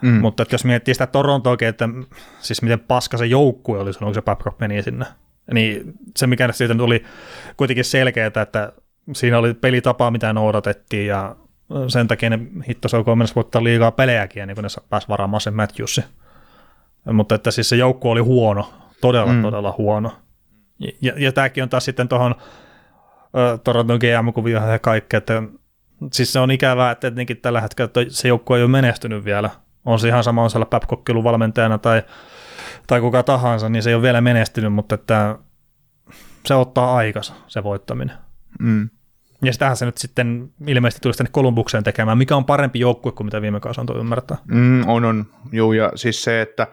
Mm. 0.00 0.08
Mutta 0.20 0.42
että 0.42 0.54
jos 0.54 0.64
miettii 0.64 0.94
sitä 0.94 1.06
Torontoa, 1.06 1.56
että 1.60 1.88
siis 2.40 2.62
miten 2.62 2.80
paska 2.80 3.16
se 3.16 3.26
joukkue 3.26 3.78
oli, 3.78 3.90
kun 3.98 4.14
se 4.14 4.22
Babcock 4.22 4.60
meni 4.60 4.82
sinne, 4.82 5.06
niin 5.54 5.92
se, 6.16 6.26
mikä 6.26 6.52
siitä 6.52 6.74
tuli 6.74 7.04
kuitenkin 7.56 7.84
selkeää, 7.84 8.26
että 8.26 8.72
siinä 9.12 9.38
oli 9.38 9.54
pelitapa, 9.54 10.10
mitä 10.10 10.32
noudatettiin, 10.32 11.06
ja 11.06 11.36
sen 11.88 12.08
takia 12.08 12.30
ne 12.30 12.38
hitto 12.68 12.88
se 12.88 12.96
on 12.96 13.04
voittaa 13.36 13.64
liikaa 13.64 13.90
pelejäkin, 13.90 14.46
niin 14.46 14.54
kun 14.54 14.64
ne 14.64 14.82
pääsi 14.90 15.08
varaamaan 15.08 15.40
sen 15.40 15.54
Matthewsi. 15.54 16.04
Mutta 17.12 17.34
että 17.34 17.50
siis 17.50 17.68
se 17.68 17.76
joukko 17.76 18.10
oli 18.10 18.20
huono, 18.20 18.72
todella, 19.00 19.32
mm. 19.32 19.42
todella 19.42 19.74
huono. 19.78 20.12
Ja, 20.78 20.92
ja, 21.02 21.12
ja 21.16 21.32
tämäkin 21.32 21.62
on 21.62 21.68
taas 21.68 21.84
sitten 21.84 22.08
tuohon 22.08 22.34
Toronton 23.64 23.98
GM-kuvioon 23.98 24.70
ja 24.70 24.78
kaikkea, 24.78 25.18
että 25.18 25.42
siis 26.12 26.32
se 26.32 26.40
on 26.40 26.50
ikävää, 26.50 26.90
että 26.90 27.08
etenkin 27.08 27.36
tällä 27.36 27.60
hetkellä 27.60 27.90
se 28.08 28.28
joukko 28.28 28.56
ei 28.56 28.62
ole 28.62 28.70
menestynyt 28.70 29.24
vielä. 29.24 29.50
On 29.84 29.98
se 29.98 30.08
ihan 30.08 30.24
sama 30.24 30.42
on 30.42 30.50
siellä 30.50 30.66
valmentajana 31.24 31.78
tai 31.78 32.02
tai 32.86 33.00
kuka 33.00 33.22
tahansa, 33.22 33.68
niin 33.68 33.82
se 33.82 33.90
ei 33.90 33.94
ole 33.94 34.02
vielä 34.02 34.20
menestynyt, 34.20 34.72
mutta 34.72 34.94
että 34.94 35.38
se 36.46 36.54
ottaa 36.54 36.96
aikansa, 36.96 37.34
se 37.46 37.62
voittaminen. 37.62 38.16
Mm. 38.60 38.88
Ja 39.44 39.52
sitähän 39.52 39.76
se 39.76 39.86
nyt 39.86 39.98
sitten 39.98 40.52
ilmeisesti 40.66 41.00
tulisi 41.02 41.18
tänne 41.18 41.30
Kolumbukseen 41.32 41.84
tekemään, 41.84 42.18
mikä 42.18 42.36
on 42.36 42.44
parempi 42.44 42.80
joukkue 42.80 43.12
kuin 43.12 43.26
mitä 43.26 43.42
viime 43.42 43.60
kausi 43.60 43.80
antoi 43.80 44.00
ymmärtää. 44.00 44.36
Mm, 44.46 44.88
on, 44.88 45.04
on. 45.04 45.26
Joo, 45.52 45.72
ja 45.72 45.92
siis 45.94 46.22
se, 46.22 46.42
että 46.42 46.66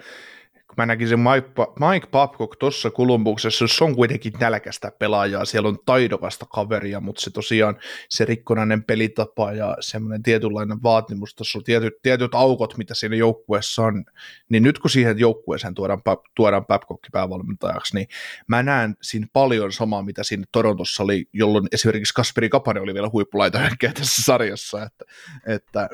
mä 0.77 0.86
näkisin 0.86 1.19
Mike, 1.19 1.47
Mike 1.89 2.07
Babcock 2.07 2.55
tuossa 2.59 2.91
Kolumbuksessa, 2.91 3.67
se 3.67 3.83
on 3.83 3.95
kuitenkin 3.95 4.33
nälkästä 4.39 4.91
pelaajaa, 4.99 5.45
siellä 5.45 5.69
on 5.69 5.77
taidokasta 5.86 6.45
kaveria, 6.45 6.99
mutta 6.99 7.21
se 7.21 7.31
tosiaan 7.31 7.77
se 8.09 8.25
rikkonainen 8.25 8.83
pelitapa 8.83 9.51
ja 9.51 9.77
semmoinen 9.79 10.23
tietynlainen 10.23 10.83
vaatimustaso, 10.83 11.62
tietyt, 11.62 11.93
tietyt 12.01 12.36
aukot, 12.36 12.77
mitä 12.77 12.95
siinä 12.95 13.15
joukkueessa 13.15 13.81
on, 13.81 14.05
niin 14.49 14.63
nyt 14.63 14.79
kun 14.79 14.89
siihen 14.89 15.19
joukkueeseen 15.19 15.73
tuodaan, 15.73 16.01
tuodaan 16.36 16.65
Babcock 16.65 17.03
päävalmentajaksi, 17.12 17.95
niin 17.95 18.07
mä 18.47 18.63
näen 18.63 18.95
siinä 19.01 19.27
paljon 19.33 19.71
samaa, 19.71 20.03
mitä 20.03 20.23
siinä 20.23 20.43
Torontossa 20.51 21.03
oli, 21.03 21.25
jolloin 21.33 21.67
esimerkiksi 21.71 22.13
Kasperi 22.13 22.49
Kapane 22.49 22.79
oli 22.79 22.93
vielä 22.93 23.09
huippulaita 23.13 23.59
tässä 23.79 24.23
sarjassa, 24.23 24.83
että, 24.83 25.05
että 25.47 25.89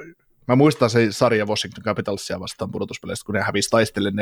Mä 0.50 0.56
muistan 0.56 0.90
se 0.90 1.08
sarja 1.12 1.46
Washington 1.46 1.84
Capitalsia 1.84 2.40
vastaan 2.40 2.72
pudotuspeleistä, 2.72 3.26
kun 3.26 3.36
ne 3.36 3.42
hävisi 3.42 3.70
taistelle 3.70 4.10
4-2. 4.10 4.14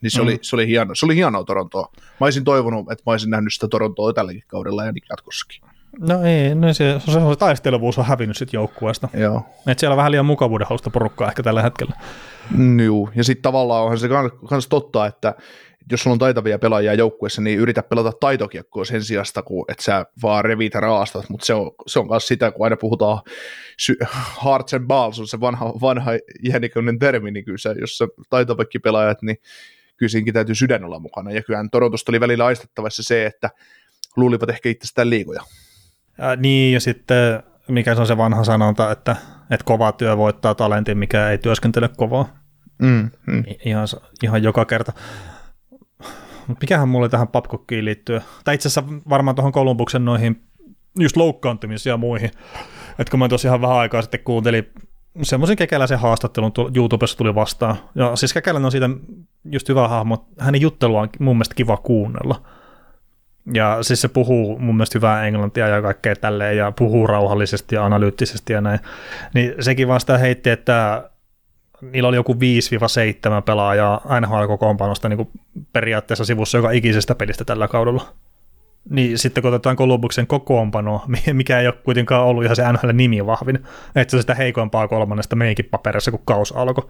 Niin 0.00 0.10
se, 0.10 0.18
mm. 0.18 0.22
oli, 0.22 0.38
se, 0.42 0.56
oli 0.56 0.66
hieno, 0.66 0.94
se 0.94 1.06
oli 1.06 1.14
hienoa 1.14 1.44
Torontoa. 1.44 1.92
Mä 1.96 2.26
olisin 2.26 2.44
toivonut, 2.44 2.92
että 2.92 3.02
mä 3.06 3.12
olisin 3.12 3.30
nähnyt 3.30 3.54
sitä 3.54 3.68
Torontoa 3.68 4.12
tälläkin 4.12 4.42
kaudella 4.46 4.84
ja 4.84 4.92
niin 4.92 5.04
jatkossakin. 5.10 5.60
No 5.98 6.22
ei, 6.22 6.54
no 6.54 6.74
se, 6.74 7.00
se, 7.04 7.12
se 7.12 7.36
taistelevuus 7.38 7.98
on 7.98 8.04
hävinnyt 8.04 8.36
sitten 8.36 8.58
joukkueesta. 8.58 9.08
Joo. 9.14 9.46
Et 9.66 9.78
siellä 9.78 9.92
on 9.92 9.96
vähän 9.96 10.12
liian 10.12 10.26
mukavuuden 10.26 10.66
hausta 10.66 10.90
porukkaa 10.90 11.28
ehkä 11.28 11.42
tällä 11.42 11.62
hetkellä. 11.62 11.94
Joo, 12.84 13.10
ja 13.14 13.24
sitten 13.24 13.42
tavallaan 13.42 13.82
onhan 13.82 13.98
se 13.98 14.08
myös 14.50 14.68
totta, 14.68 15.06
että 15.06 15.34
jos 15.90 16.00
sulla 16.00 16.14
on 16.14 16.18
taitavia 16.18 16.58
pelaajia 16.58 16.94
joukkueessa, 16.94 17.42
niin 17.42 17.58
yritä 17.58 17.82
pelata 17.82 18.12
taitokiekkoa 18.20 18.84
sen 18.84 19.04
sijasta, 19.04 19.42
kun 19.42 19.64
että 19.68 19.84
sä 19.84 20.06
vaan 20.22 20.44
revit 20.44 20.74
raastat, 20.74 21.28
mutta 21.28 21.46
se 21.46 21.54
on, 21.54 21.70
se 21.86 21.98
on 21.98 22.08
myös 22.08 22.28
sitä, 22.28 22.50
kun 22.50 22.66
aina 22.66 22.76
puhutaan 22.76 23.20
sy- 23.78 23.98
hearts 24.44 24.74
and 24.74 24.86
balls, 24.86 25.20
on 25.20 25.28
se 25.28 25.40
vanha, 25.40 25.66
vanha 25.80 26.10
iäniköinen 26.44 26.98
termi, 26.98 27.30
niin 27.30 27.44
kyllä 27.44 27.58
se, 27.58 27.74
jos 27.80 27.98
sä 27.98 28.08
taitavakki 28.30 28.78
pelaajat, 28.78 29.22
niin 29.22 29.36
kyllä 29.96 30.32
täytyy 30.32 30.54
sydän 30.54 30.84
olla 30.84 30.98
mukana, 30.98 31.30
ja 31.30 31.42
kyllähän 31.42 31.70
Torontosta 31.70 32.12
oli 32.12 32.20
välillä 32.20 32.44
aistettavassa 32.44 33.02
se, 33.02 33.26
että 33.26 33.50
luulivat 34.16 34.50
ehkä 34.50 34.68
itsestään 34.68 35.10
liikoja. 35.10 35.42
Ja, 36.18 36.36
niin, 36.36 36.74
ja 36.74 36.80
sitten 36.80 37.42
mikä 37.68 37.94
se 37.94 38.00
on 38.00 38.06
se 38.06 38.16
vanha 38.16 38.44
sanonta, 38.44 38.90
että, 38.90 39.16
että 39.50 39.64
kova 39.64 39.92
työ 39.92 40.16
voittaa 40.16 40.54
talentin, 40.54 40.98
mikä 40.98 41.30
ei 41.30 41.38
työskentele 41.38 41.90
kovaa. 41.96 42.44
Mm, 42.78 43.10
mm. 43.26 43.44
Ihan, 43.64 43.88
ihan 44.22 44.42
joka 44.42 44.64
kerta. 44.64 44.92
Mikähän 46.60 46.88
mulle 46.88 47.08
tähän 47.08 47.28
Babcockiin 47.28 47.84
liittyy? 47.84 48.20
Tai 48.44 48.54
itse 48.54 48.68
asiassa 48.68 48.92
varmaan 49.08 49.34
tuohon 49.34 49.52
Kolumbuksen 49.52 50.04
noihin 50.04 50.42
just 50.98 51.16
loukkaantumisiin 51.16 51.90
ja 51.90 51.96
muihin. 51.96 52.30
Että 52.98 53.10
kun 53.10 53.18
mä 53.18 53.28
tosiaan 53.28 53.60
vähän 53.60 53.76
aikaa 53.76 54.02
sitten 54.02 54.20
kuuntelin 54.24 54.72
semmoisen 55.22 55.56
kekäläisen 55.56 55.98
haastattelun 55.98 56.52
YouTubessa 56.74 57.18
tuli 57.18 57.34
vastaan. 57.34 57.76
Ja 57.94 58.16
siis 58.16 58.32
Kekäläinen 58.32 58.64
on 58.64 58.72
siitä 58.72 58.90
just 59.44 59.68
hyvä 59.68 59.88
hahmo. 59.88 60.28
Hänen 60.38 60.60
juttelua 60.60 61.00
on 61.00 61.08
mun 61.18 61.36
mielestä 61.36 61.54
kiva 61.54 61.76
kuunnella. 61.76 62.42
Ja 63.54 63.78
siis 63.82 64.00
se 64.00 64.08
puhuu 64.08 64.58
mun 64.58 64.76
mielestä 64.76 64.98
hyvää 64.98 65.26
englantia 65.26 65.68
ja 65.68 65.82
kaikkea 65.82 66.16
tälleen, 66.16 66.56
ja 66.56 66.72
puhuu 66.72 67.06
rauhallisesti 67.06 67.74
ja 67.74 67.84
analyyttisesti 67.84 68.52
ja 68.52 68.60
näin. 68.60 68.78
Niin 69.34 69.54
sekin 69.60 69.88
vaan 69.88 70.00
sitä 70.00 70.18
heitti, 70.18 70.50
että 70.50 71.10
niillä 71.92 72.08
oli 72.08 72.16
joku 72.16 72.32
5-7 72.32 72.36
pelaajaa 73.44 74.00
NHL-kokoonpanosta 74.20 75.08
niin 75.08 75.28
periaatteessa 75.72 76.24
sivussa 76.24 76.58
joka 76.58 76.70
ikisestä 76.70 77.14
pelistä 77.14 77.44
tällä 77.44 77.68
kaudella. 77.68 78.08
Niin 78.90 79.18
sitten 79.18 79.42
kun 79.42 79.48
otetaan 79.48 79.76
Kolumbuksen 79.76 80.26
kokoonpano, 80.26 81.04
mikä 81.32 81.60
ei 81.60 81.66
ole 81.66 81.74
kuitenkaan 81.84 82.24
ollut 82.24 82.44
ihan 82.44 82.56
se 82.56 82.72
NHL-nimi 82.72 83.26
vahvin, 83.26 83.64
että 83.94 84.10
se 84.10 84.20
sitä 84.20 84.34
heikompaa 84.34 84.88
kolmannesta 84.88 85.36
meikin 85.36 85.64
paperissa, 85.64 86.10
kun 86.10 86.20
kaus 86.24 86.52
alkoi. 86.56 86.88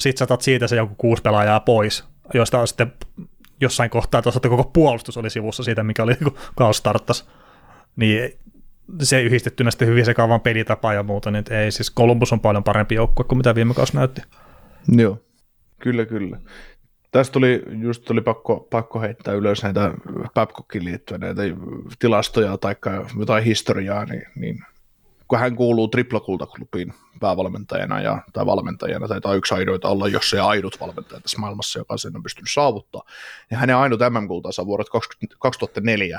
Sitten 0.00 0.18
saatat 0.18 0.40
siitä 0.40 0.66
se 0.66 0.76
joku 0.76 0.94
kuusi 0.94 1.22
pelaajaa 1.22 1.60
pois, 1.60 2.04
josta 2.34 2.60
on 2.60 2.68
sitten 2.68 2.92
jossain 3.60 3.90
kohtaa 3.90 4.22
tuossa 4.22 4.40
koko 4.40 4.64
puolustus 4.64 5.16
oli 5.16 5.30
sivussa 5.30 5.62
siitä, 5.62 5.82
mikä 5.82 6.02
oli 6.02 6.14
kun 6.14 6.34
kaus 6.56 6.76
starttasi. 6.76 7.24
niin 7.96 8.38
se 9.02 9.22
yhdistettynä 9.22 9.70
sitten 9.70 9.88
hyvin 9.88 10.04
sekaavan 10.04 10.40
pelitapa 10.40 10.94
ja 10.94 11.02
muuta, 11.02 11.30
niin 11.30 11.44
ei 11.50 11.70
siis 11.70 11.94
Columbus 11.94 12.32
on 12.32 12.40
paljon 12.40 12.64
parempi 12.64 12.94
joukkue 12.94 13.24
kuin 13.24 13.38
mitä 13.38 13.54
viime 13.54 13.74
kausi 13.74 13.96
näytti. 13.96 14.20
Joo, 14.88 15.18
kyllä, 15.78 16.06
kyllä. 16.06 16.40
Tästä 17.10 17.32
tuli, 17.32 17.62
just 17.82 18.04
tuli 18.04 18.20
pakko, 18.20 18.68
pakko 18.70 19.00
heittää 19.00 19.34
ylös 19.34 19.62
näitä 19.62 19.94
Babcockin 20.34 20.84
liittyen 20.84 21.20
näitä 21.20 21.42
tilastoja 21.98 22.58
tai 22.58 22.76
jotain 23.18 23.44
historiaa, 23.44 24.04
niin, 24.04 24.22
niin 24.36 24.58
kun 25.28 25.38
hän 25.38 25.56
kuuluu 25.56 25.88
triplakultaklubiin 25.88 26.92
päävalmentajana 27.20 28.00
ja, 28.00 28.22
tai 28.32 28.46
valmentajana, 28.46 29.20
tai 29.20 29.36
yksi 29.36 29.54
aidoita 29.54 29.88
olla, 29.88 30.08
jos 30.08 30.30
se 30.30 30.40
ainut 30.40 30.80
valmentaja 30.80 31.20
tässä 31.20 31.38
maailmassa, 31.38 31.78
joka 31.78 31.96
sen 31.96 32.16
on 32.16 32.22
pystynyt 32.22 32.50
saavuttaa. 32.54 33.02
Ja 33.50 33.58
hänen 33.58 33.76
ainut 33.76 34.00
MM-kultansa 34.10 34.66
vuodet 34.66 34.86
2004, 35.38 36.18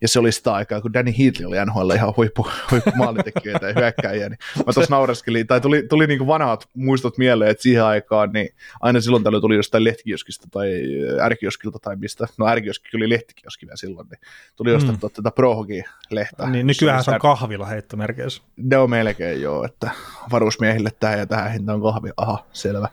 ja 0.00 0.08
se 0.08 0.18
oli 0.18 0.32
sitä 0.32 0.52
aikaa, 0.52 0.80
kun 0.80 0.92
Danny 0.92 1.12
Heatley 1.18 1.46
oli 1.46 1.56
NHL 1.66 1.90
ihan 1.90 2.14
huippu, 2.16 2.46
huippu 2.70 2.90
maalintekijöitä 2.96 3.68
ja 3.68 3.74
hyökkäjiä, 3.74 4.28
niin 4.28 4.38
mä 4.66 4.72
tuossa 4.72 4.94
naureskelin, 4.94 5.46
tai 5.46 5.60
tuli, 5.60 5.82
tuli 5.88 6.06
niin 6.06 6.18
kuin 6.18 6.28
vanhat 6.28 6.68
muistot 6.74 7.18
mieleen, 7.18 7.50
että 7.50 7.62
siihen 7.62 7.84
aikaan, 7.84 8.30
niin 8.32 8.48
aina 8.80 9.00
silloin 9.00 9.24
tällöin 9.24 9.40
tuli 9.40 9.56
jostain 9.56 9.84
lehtikioskista 9.84 10.48
tai 10.50 10.68
ärkioskilta 11.20 11.78
tai 11.78 11.96
mistä, 11.96 12.26
no 12.38 12.46
ärkioski 12.46 12.96
oli 12.96 13.08
lehtikioski 13.08 13.66
vielä 13.66 13.76
silloin, 13.76 14.08
niin 14.08 14.20
tuli 14.56 14.70
jostain 14.70 14.98
mm. 15.02 15.10
tätä 15.10 15.30
Prohogi-lehtä. 15.30 16.46
Niin, 16.46 16.66
nykyään 16.66 17.04
se 17.04 17.10
on 17.10 17.20
kahvila 17.20 17.66
heittomerkeissä. 17.66 18.42
Ne 18.56 18.76
on 18.76 18.90
melkein 18.90 19.42
joo, 19.42 19.64
että 19.64 19.90
varusmiehille 20.32 20.90
tähän 21.00 21.18
ja 21.18 21.26
tähän 21.26 21.52
hintaan 21.52 21.82
kahvi, 21.82 22.10
aha, 22.16 22.46
selvä. 22.52 22.88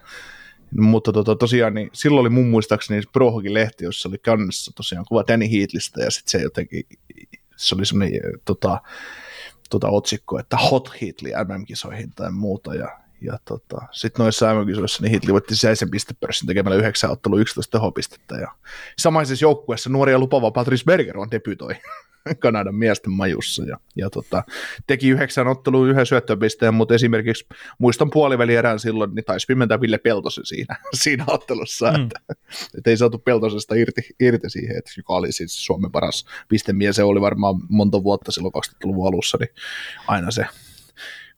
Mutta 0.77 1.11
tota, 1.13 1.35
tosiaan, 1.35 1.73
niin 1.73 1.89
silloin 1.93 2.21
oli 2.21 2.29
mun 2.29 2.47
muistaakseni 2.47 3.01
Prohokin 3.13 3.53
lehti, 3.53 3.83
jossa 3.83 4.09
oli 4.09 4.17
kannessa 4.17 4.71
tosiaan 4.75 5.05
kuva 5.05 5.23
Danny 5.27 5.51
Heatlistä 5.51 6.03
ja 6.03 6.11
sitten 6.11 6.31
se 6.31 6.43
jotenkin, 6.43 6.83
se 7.55 7.75
oli 7.75 7.85
semmoinen 7.85 8.21
tota, 8.45 8.81
tota 9.69 9.87
otsikko, 9.89 10.39
että 10.39 10.57
Hot 10.57 10.91
Heatley 11.01 11.31
MM-kisoihin 11.31 12.11
tai 12.15 12.31
muuta 12.31 12.75
ja, 12.75 12.98
ja 13.21 13.39
tota, 13.45 13.81
sitten 13.91 14.23
noissa 14.23 14.53
MM-kisoissa 14.53 15.03
niin 15.03 15.11
Hitli 15.11 15.33
voitti 15.33 15.55
sisäisen 15.55 15.91
pistepörssin 15.91 16.47
tekemällä 16.47 16.77
9 16.77 17.11
ottelu 17.11 17.37
11 17.37 17.77
tehopistettä 17.77 18.35
ja 18.35 18.51
samaisessa 18.97 19.45
joukkueessa 19.45 19.89
nuori 19.89 20.11
ja 20.11 20.19
lupava 20.19 20.51
Patrice 20.51 20.83
Berger 20.85 21.17
on 21.17 21.31
debytoi 21.31 21.75
Kanadan 22.39 22.75
miesten 22.75 23.11
majussa 23.11 23.63
ja, 23.63 23.77
ja 23.95 24.09
tota, 24.09 24.43
teki 24.87 25.09
yhdeksän 25.09 25.47
ottelua 25.47 25.87
yhden 25.87 26.05
syöttöpisteen, 26.05 26.73
mutta 26.73 26.95
esimerkiksi 26.95 27.47
muistan 27.77 28.09
puolivälierään 28.09 28.79
silloin, 28.79 29.15
niin 29.15 29.25
taisi 29.25 29.47
pimentää 29.47 29.81
Ville 29.81 29.97
Peltosen 29.97 30.45
siinä, 30.45 30.75
siinä 31.03 31.23
ottelussa, 31.27 31.91
mm. 31.91 32.03
että, 32.03 32.19
että, 32.77 32.89
ei 32.89 32.97
saatu 32.97 33.19
Peltosesta 33.19 33.75
irti, 33.75 34.01
irti 34.19 34.49
siihen, 34.49 34.77
että 34.77 34.91
joka 34.97 35.13
oli 35.13 35.31
siis 35.31 35.65
Suomen 35.65 35.91
paras 35.91 36.25
pistemies, 36.49 36.95
se 36.95 37.03
oli 37.03 37.21
varmaan 37.21 37.55
monta 37.69 38.03
vuotta 38.03 38.31
silloin 38.31 38.53
2000-luvun 38.53 39.07
alussa, 39.07 39.37
niin 39.37 39.49
aina 40.07 40.31
se 40.31 40.45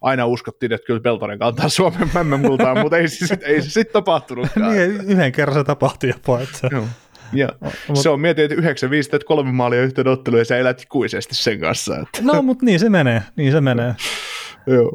aina 0.01 0.25
uskottiin, 0.25 0.73
että 0.73 0.87
kyllä 0.87 0.99
Peltonen 0.99 1.39
kantaa 1.39 1.69
Suomen 1.69 2.09
mämmän 2.13 2.39
multaan, 2.39 2.79
mutta 2.79 2.97
ei, 2.97 3.05
ei 3.45 3.61
se 3.61 3.69
sitten 3.69 3.93
tapahtunutkaan. 3.93 4.71
niin, 4.75 4.91
yhden 4.91 5.31
kerran 5.31 5.57
se 5.57 5.63
tapahtui 5.63 6.09
jopa. 6.09 6.39
Että... 6.39 6.69
Joo. 6.71 6.85
Ja 7.33 7.49
se 7.93 8.09
on 8.09 8.21
mietin, 8.21 8.45
että 8.45 8.55
95 8.55 9.09
että 9.13 9.27
kolme 9.27 9.51
maalia 9.51 9.81
yhteen 9.81 10.07
otteluun 10.07 10.39
ja 10.39 10.45
sä 10.45 10.57
elät 10.57 10.81
ikuisesti 10.81 11.35
sen 11.35 11.59
kanssa. 11.59 11.95
Että. 11.97 12.19
No, 12.21 12.41
mutta 12.41 12.65
niin 12.65 12.79
se 12.79 12.89
menee, 12.89 13.23
niin 13.35 13.51
se 13.51 13.61
menee. 13.61 13.95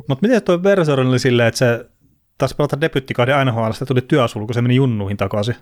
Mutta 0.09 0.27
miten 0.27 0.43
tuo 0.43 0.59
Bergeron 0.59 1.07
oli 1.07 1.19
silleen, 1.19 1.49
että 1.49 1.59
se 1.59 1.87
taas 2.39 2.55
pelata 2.55 2.81
debyttikauden 2.81 3.47
NHL, 3.47 3.71
tuli 3.87 4.01
työsulku, 4.01 4.53
se 4.53 4.63
meni 4.63 4.75
junnuihin 4.75 5.17
takaisin. 5.17 5.57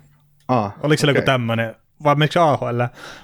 Ah, 0.49 0.75
Oliko 0.83 1.01
siellä 1.01 1.11
okay. 1.11 1.21
joku 1.21 1.27
tämmöinen 1.27 1.75
vai 2.05 2.15
menikö 2.15 2.43
AHL? 2.43 2.81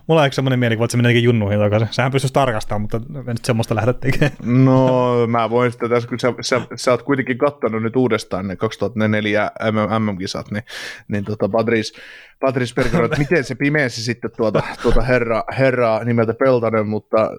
Mulla 0.07 0.23
on 0.23 0.33
semmoinen 0.33 0.59
mielikuva, 0.59 0.85
että 0.85 0.93
se 0.93 1.03
menikin 1.03 1.23
junnuihin 1.23 1.61
takaisin. 1.61 1.89
Sähän 1.91 2.13
pystyisi 2.13 2.35
tarkastamaan, 2.35 2.81
mutta 2.81 2.97
en 2.97 3.25
nyt 3.27 3.45
semmoista 3.45 3.75
lähdetä 3.75 4.01
tekemään. 4.01 4.65
No, 4.65 5.27
mä 5.27 5.51
voin 5.51 5.73
sitä 5.73 5.89
tässä, 5.89 6.09
kun 6.09 6.21
sä, 6.21 6.35
sä, 6.41 6.61
sä 6.75 6.91
oot 6.91 7.03
kuitenkin 7.03 7.39
kattanut 7.39 7.83
nyt 7.83 7.97
uudestaan 7.97 8.49
ne 8.49 8.57
2004 8.57 9.51
MM-kisat, 9.73 10.51
niin, 10.51 10.65
niin 11.09 11.25
tota 11.25 11.49
Patrice, 11.49 12.01
Patrice 12.41 12.75
Berger, 12.75 13.05
että 13.05 13.19
miten 13.19 13.45
se 13.45 13.55
pimeäsi 13.55 14.03
sitten 14.03 14.31
tuota, 14.37 14.63
tuota 14.83 15.03
herra, 15.03 15.45
herraa 15.59 16.05
nimeltä 16.05 16.35
Peltonen, 16.35 16.87
mutta 16.87 17.31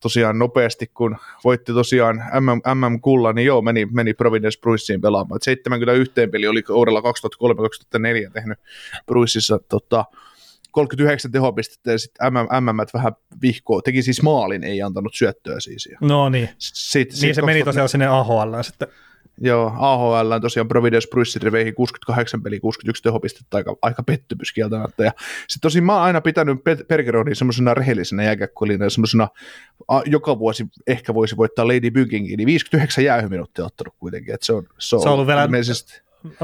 tosiaan 0.00 0.38
nopeasti, 0.38 0.86
kun 0.86 1.16
voitti 1.44 1.72
tosiaan 1.72 2.16
MM, 2.16 2.74
MM-kulla, 2.74 3.32
niin 3.32 3.46
joo, 3.46 3.62
meni, 3.62 3.86
meni 3.92 4.14
Providence 4.14 4.60
Bruissiin 4.60 5.00
pelaamaan. 5.00 5.36
Et 5.36 5.42
71 5.42 6.12
peli 6.32 6.46
oli 6.46 6.62
kaudella 6.62 7.00
2003-2004 7.00 8.32
tehnyt 8.32 8.58
Bruississa 9.06 9.58
tota, 9.68 10.04
39 10.70 11.32
tehopistettä 11.32 11.92
ja 11.92 11.98
sitten 11.98 12.32
MM, 12.32 12.64
MM 12.64 12.78
vähän 12.94 13.12
vihkoa. 13.42 13.82
Teki 13.82 14.02
siis 14.02 14.22
maalin, 14.22 14.64
ei 14.64 14.82
antanut 14.82 15.14
syöttöä 15.14 15.60
siis. 15.60 15.88
No 16.00 16.28
niin. 16.28 16.48
Sitten, 16.58 17.14
niin 17.14 17.20
sit 17.20 17.34
se 17.34 17.40
2000... 17.40 17.46
meni 17.46 17.64
tosiaan 17.64 17.88
sinne 17.88 18.06
AHL 18.06 18.62
sitten. 18.62 18.88
Joo, 19.42 19.72
AHL 19.78 20.32
on 20.32 20.40
tosiaan 20.40 20.68
Providence 20.68 21.08
Bruce 21.08 21.52
veihin 21.52 21.74
68 21.74 22.42
peli, 22.42 22.60
61 22.60 23.02
tehopistettä, 23.02 23.56
aika, 23.56 23.76
aika 23.82 24.02
pettymys 24.02 24.52
kieltämättä. 24.52 25.04
Ja 25.04 25.12
sitten 25.18 25.60
tosi 25.60 25.80
mä 25.80 25.94
oon 25.94 26.02
aina 26.02 26.20
pitänyt 26.20 26.58
Pergeronin 26.88 27.36
semmoisena 27.36 27.74
rehellisenä 27.74 28.22
jääkäkkolina 28.22 28.84
ja 28.84 28.90
semmoisena 28.90 29.28
joka 30.06 30.38
vuosi 30.38 30.66
ehkä 30.86 31.14
voisi 31.14 31.36
voittaa 31.36 31.68
Lady 31.68 31.90
Bygingin, 31.90 32.36
niin 32.36 32.46
59 32.46 33.04
jäähyminuuttia 33.04 33.64
ottanut 33.64 33.94
kuitenkin. 33.98 34.34
Että 34.34 34.46
se 34.46 34.52
on, 34.52 34.66
se 34.78 34.96
on, 34.96 35.02
se 35.02 35.08
on 35.08 35.14
ollut 35.14 35.26
vielä 35.26 35.48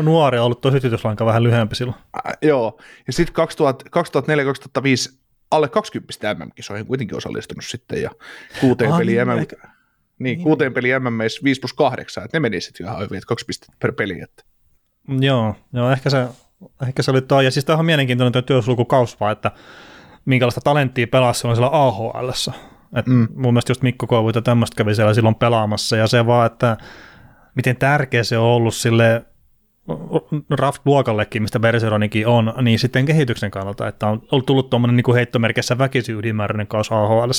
nuori 0.02 0.38
ollut 0.38 0.60
tuo 0.60 0.70
sytytyslanka 0.70 1.26
vähän 1.26 1.42
lyhyempi 1.42 1.74
silloin. 1.74 1.98
Ä, 2.16 2.32
joo, 2.42 2.78
ja 3.06 3.12
sitten 3.12 3.46
2004-2005 4.78 5.16
alle 5.50 5.68
20 5.68 6.34
MM-kisoihin 6.34 6.86
kuitenkin 6.86 7.16
osallistunut 7.16 7.64
sitten, 7.64 8.02
ja 8.02 8.10
kuuteen 8.60 8.92
ah, 8.92 8.98
peli 8.98 9.12
niin, 9.12 9.28
MM, 9.28 9.46
niin, 10.18 10.42
kuuteen 10.42 10.74
peli 10.74 10.98
MM 10.98 11.18
5 11.44 11.60
plus 11.60 11.72
8, 11.72 12.24
että 12.24 12.36
ne 12.36 12.40
meni 12.40 12.60
sitten 12.60 12.86
ihan 12.86 13.00
hyvin, 13.00 13.18
että 13.18 13.28
kaksi 13.28 13.46
pistettä 13.46 13.76
per 13.78 13.92
peli. 13.92 14.20
Että. 14.20 14.44
Joo, 15.20 15.54
joo, 15.72 15.90
ehkä 15.90 16.10
se, 16.10 16.26
ehkä 16.88 17.02
se 17.02 17.10
oli 17.10 17.22
tuo, 17.22 17.40
ja 17.40 17.50
siis 17.50 17.64
tämä 17.64 17.78
on 17.78 17.86
mielenkiintoinen 17.86 18.32
tuo 18.32 18.42
työslukukaus 18.42 19.20
vaan, 19.20 19.32
että 19.32 19.50
minkälaista 20.24 20.60
talenttia 20.60 21.06
pelasi 21.06 21.40
silloin 21.40 21.56
siellä 21.56 21.70
ahl 21.72 22.28
Et 22.96 23.06
mm. 23.06 23.28
Mun 23.34 23.54
mielestä 23.54 23.70
just 23.70 23.82
Mikko 23.82 24.06
Koivuita 24.06 24.42
tämmöistä 24.42 24.76
kävi 24.76 24.94
siellä 24.94 25.14
silloin 25.14 25.34
pelaamassa, 25.34 25.96
ja 25.96 26.06
se 26.06 26.26
vaan, 26.26 26.46
että 26.46 26.76
miten 27.54 27.76
tärkeä 27.76 28.24
se 28.24 28.38
on 28.38 28.44
ollut 28.44 28.74
sille 28.74 29.24
Raft-luokallekin, 30.50 31.42
mistä 31.42 31.60
Berseronikin 31.60 32.26
on, 32.26 32.54
niin 32.62 32.78
sitten 32.78 33.06
kehityksen 33.06 33.50
kannalta, 33.50 33.88
että 33.88 34.06
on 34.06 34.22
ollut 34.32 34.46
tullut 34.46 34.70
tuommoinen 34.70 34.96
niin 34.96 35.14
heittomerkissä 35.14 35.78
väkisi 35.78 36.12
ylimääräinen 36.12 36.66
kausi 36.66 36.94
AHL. 36.94 37.30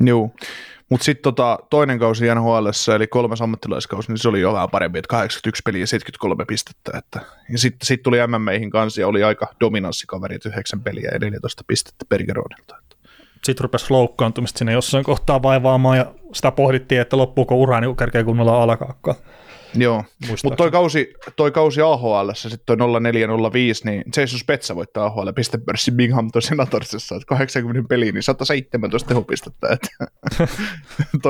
Joo, 0.00 0.30
mutta 0.90 1.04
sitten 1.04 1.22
tota, 1.22 1.58
toinen 1.70 1.98
kausi 1.98 2.34
NHL, 2.34 2.66
eli 2.94 3.06
kolmas 3.06 3.42
ammattilaiskausi, 3.42 4.12
niin 4.12 4.18
se 4.18 4.28
oli 4.28 4.40
jo 4.40 4.52
vähän 4.52 4.70
parempi, 4.70 4.98
että 4.98 5.08
81 5.08 5.62
peliä 5.64 5.80
ja 5.80 5.86
73 5.86 6.44
pistettä. 6.44 6.98
Että, 6.98 7.20
ja 7.52 7.58
sitten 7.58 7.86
sit 7.86 8.02
tuli 8.02 8.18
MMEihin 8.26 8.70
kanssa 8.70 9.00
ja 9.00 9.08
oli 9.08 9.22
aika 9.22 9.54
dominanssikaveri, 9.60 10.38
9 10.46 10.80
peliä 10.80 11.10
ja 11.12 11.18
14 11.18 11.64
pistettä 11.66 12.04
Bergeronilta. 12.08 12.76
Sitten 13.44 13.64
rupesi 13.64 13.86
loukkaantumista 13.90 14.58
sinne 14.58 14.72
jossain 14.72 15.04
kohtaa 15.04 15.42
vaivaamaan 15.42 15.98
ja 15.98 16.14
sitä 16.32 16.50
pohdittiin, 16.50 17.00
että 17.00 17.16
loppuuko 17.16 17.54
ura 17.56 17.80
niin 17.80 17.96
kerkeä 17.96 18.24
kunnolla 18.24 18.62
alkaakaan. 18.62 19.16
Joo, 19.74 20.04
mutta 20.44 20.56
toi 20.56 20.70
kausi, 20.70 21.14
toi 21.36 21.50
kausi 21.50 21.80
AHL, 21.80 22.30
sitten 22.34 22.60
toi 22.66 22.76
0405, 23.12 23.84
niin 23.84 24.04
Jason 24.16 24.38
Spetsa 24.38 24.76
voittaa 24.76 25.06
AHL 25.06 25.28
pistepörssin 25.34 25.94
Binghamton 25.94 26.42
Senatorsissa, 26.42 27.14
että 27.14 27.26
80 27.26 27.88
peliin, 27.88 28.14
niin 28.14 28.22
117 28.22 29.08
tehopistettä. 29.08 29.76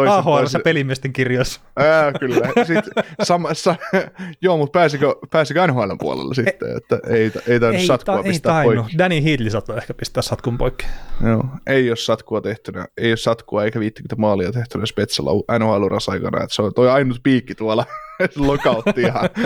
AHL 0.09 0.45
pelimiesten 0.65 1.13
kirjoissa. 1.13 1.61
Ää, 1.77 2.13
kyllä. 2.13 2.49
Sitten, 2.67 3.05
samassa, 3.23 3.77
joo, 4.43 4.57
mutta 4.57 4.79
pääsikö, 4.79 5.15
pääsikö 5.31 5.67
NHL 5.67 5.91
puolella 5.99 6.35
sitten, 6.35 6.77
että 6.77 6.99
ei, 7.09 7.33
ei 7.49 7.61
tainnut 7.61 7.81
ei, 7.81 7.87
satkua 7.87 8.17
ta, 8.17 8.23
pistää 8.23 8.63
ei 8.63 8.65
poikki. 8.65 8.99
Danny 8.99 9.25
Heatley 9.25 9.51
saattoi 9.51 9.77
ehkä 9.77 9.95
pistää 9.95 10.23
satkun 10.23 10.59
poikki. 10.59 10.87
Joo, 11.25 11.45
ei 11.67 11.91
ole 11.91 11.97
satkua 11.97 12.41
tehtynä, 12.41 12.87
ei 12.97 13.11
ole 13.11 13.17
satkua 13.17 13.65
eikä 13.65 13.81
50 13.81 14.17
maalia 14.17 14.53
tehtynä 14.53 14.87
Spetsalla 14.87 15.59
NHL-uras 15.59 16.09
aikana, 16.09 16.43
että 16.43 16.55
se 16.55 16.63
on 16.63 16.75
toi 16.75 16.91
ainut 16.91 17.21
piikki 17.23 17.55
tuolla 17.55 17.87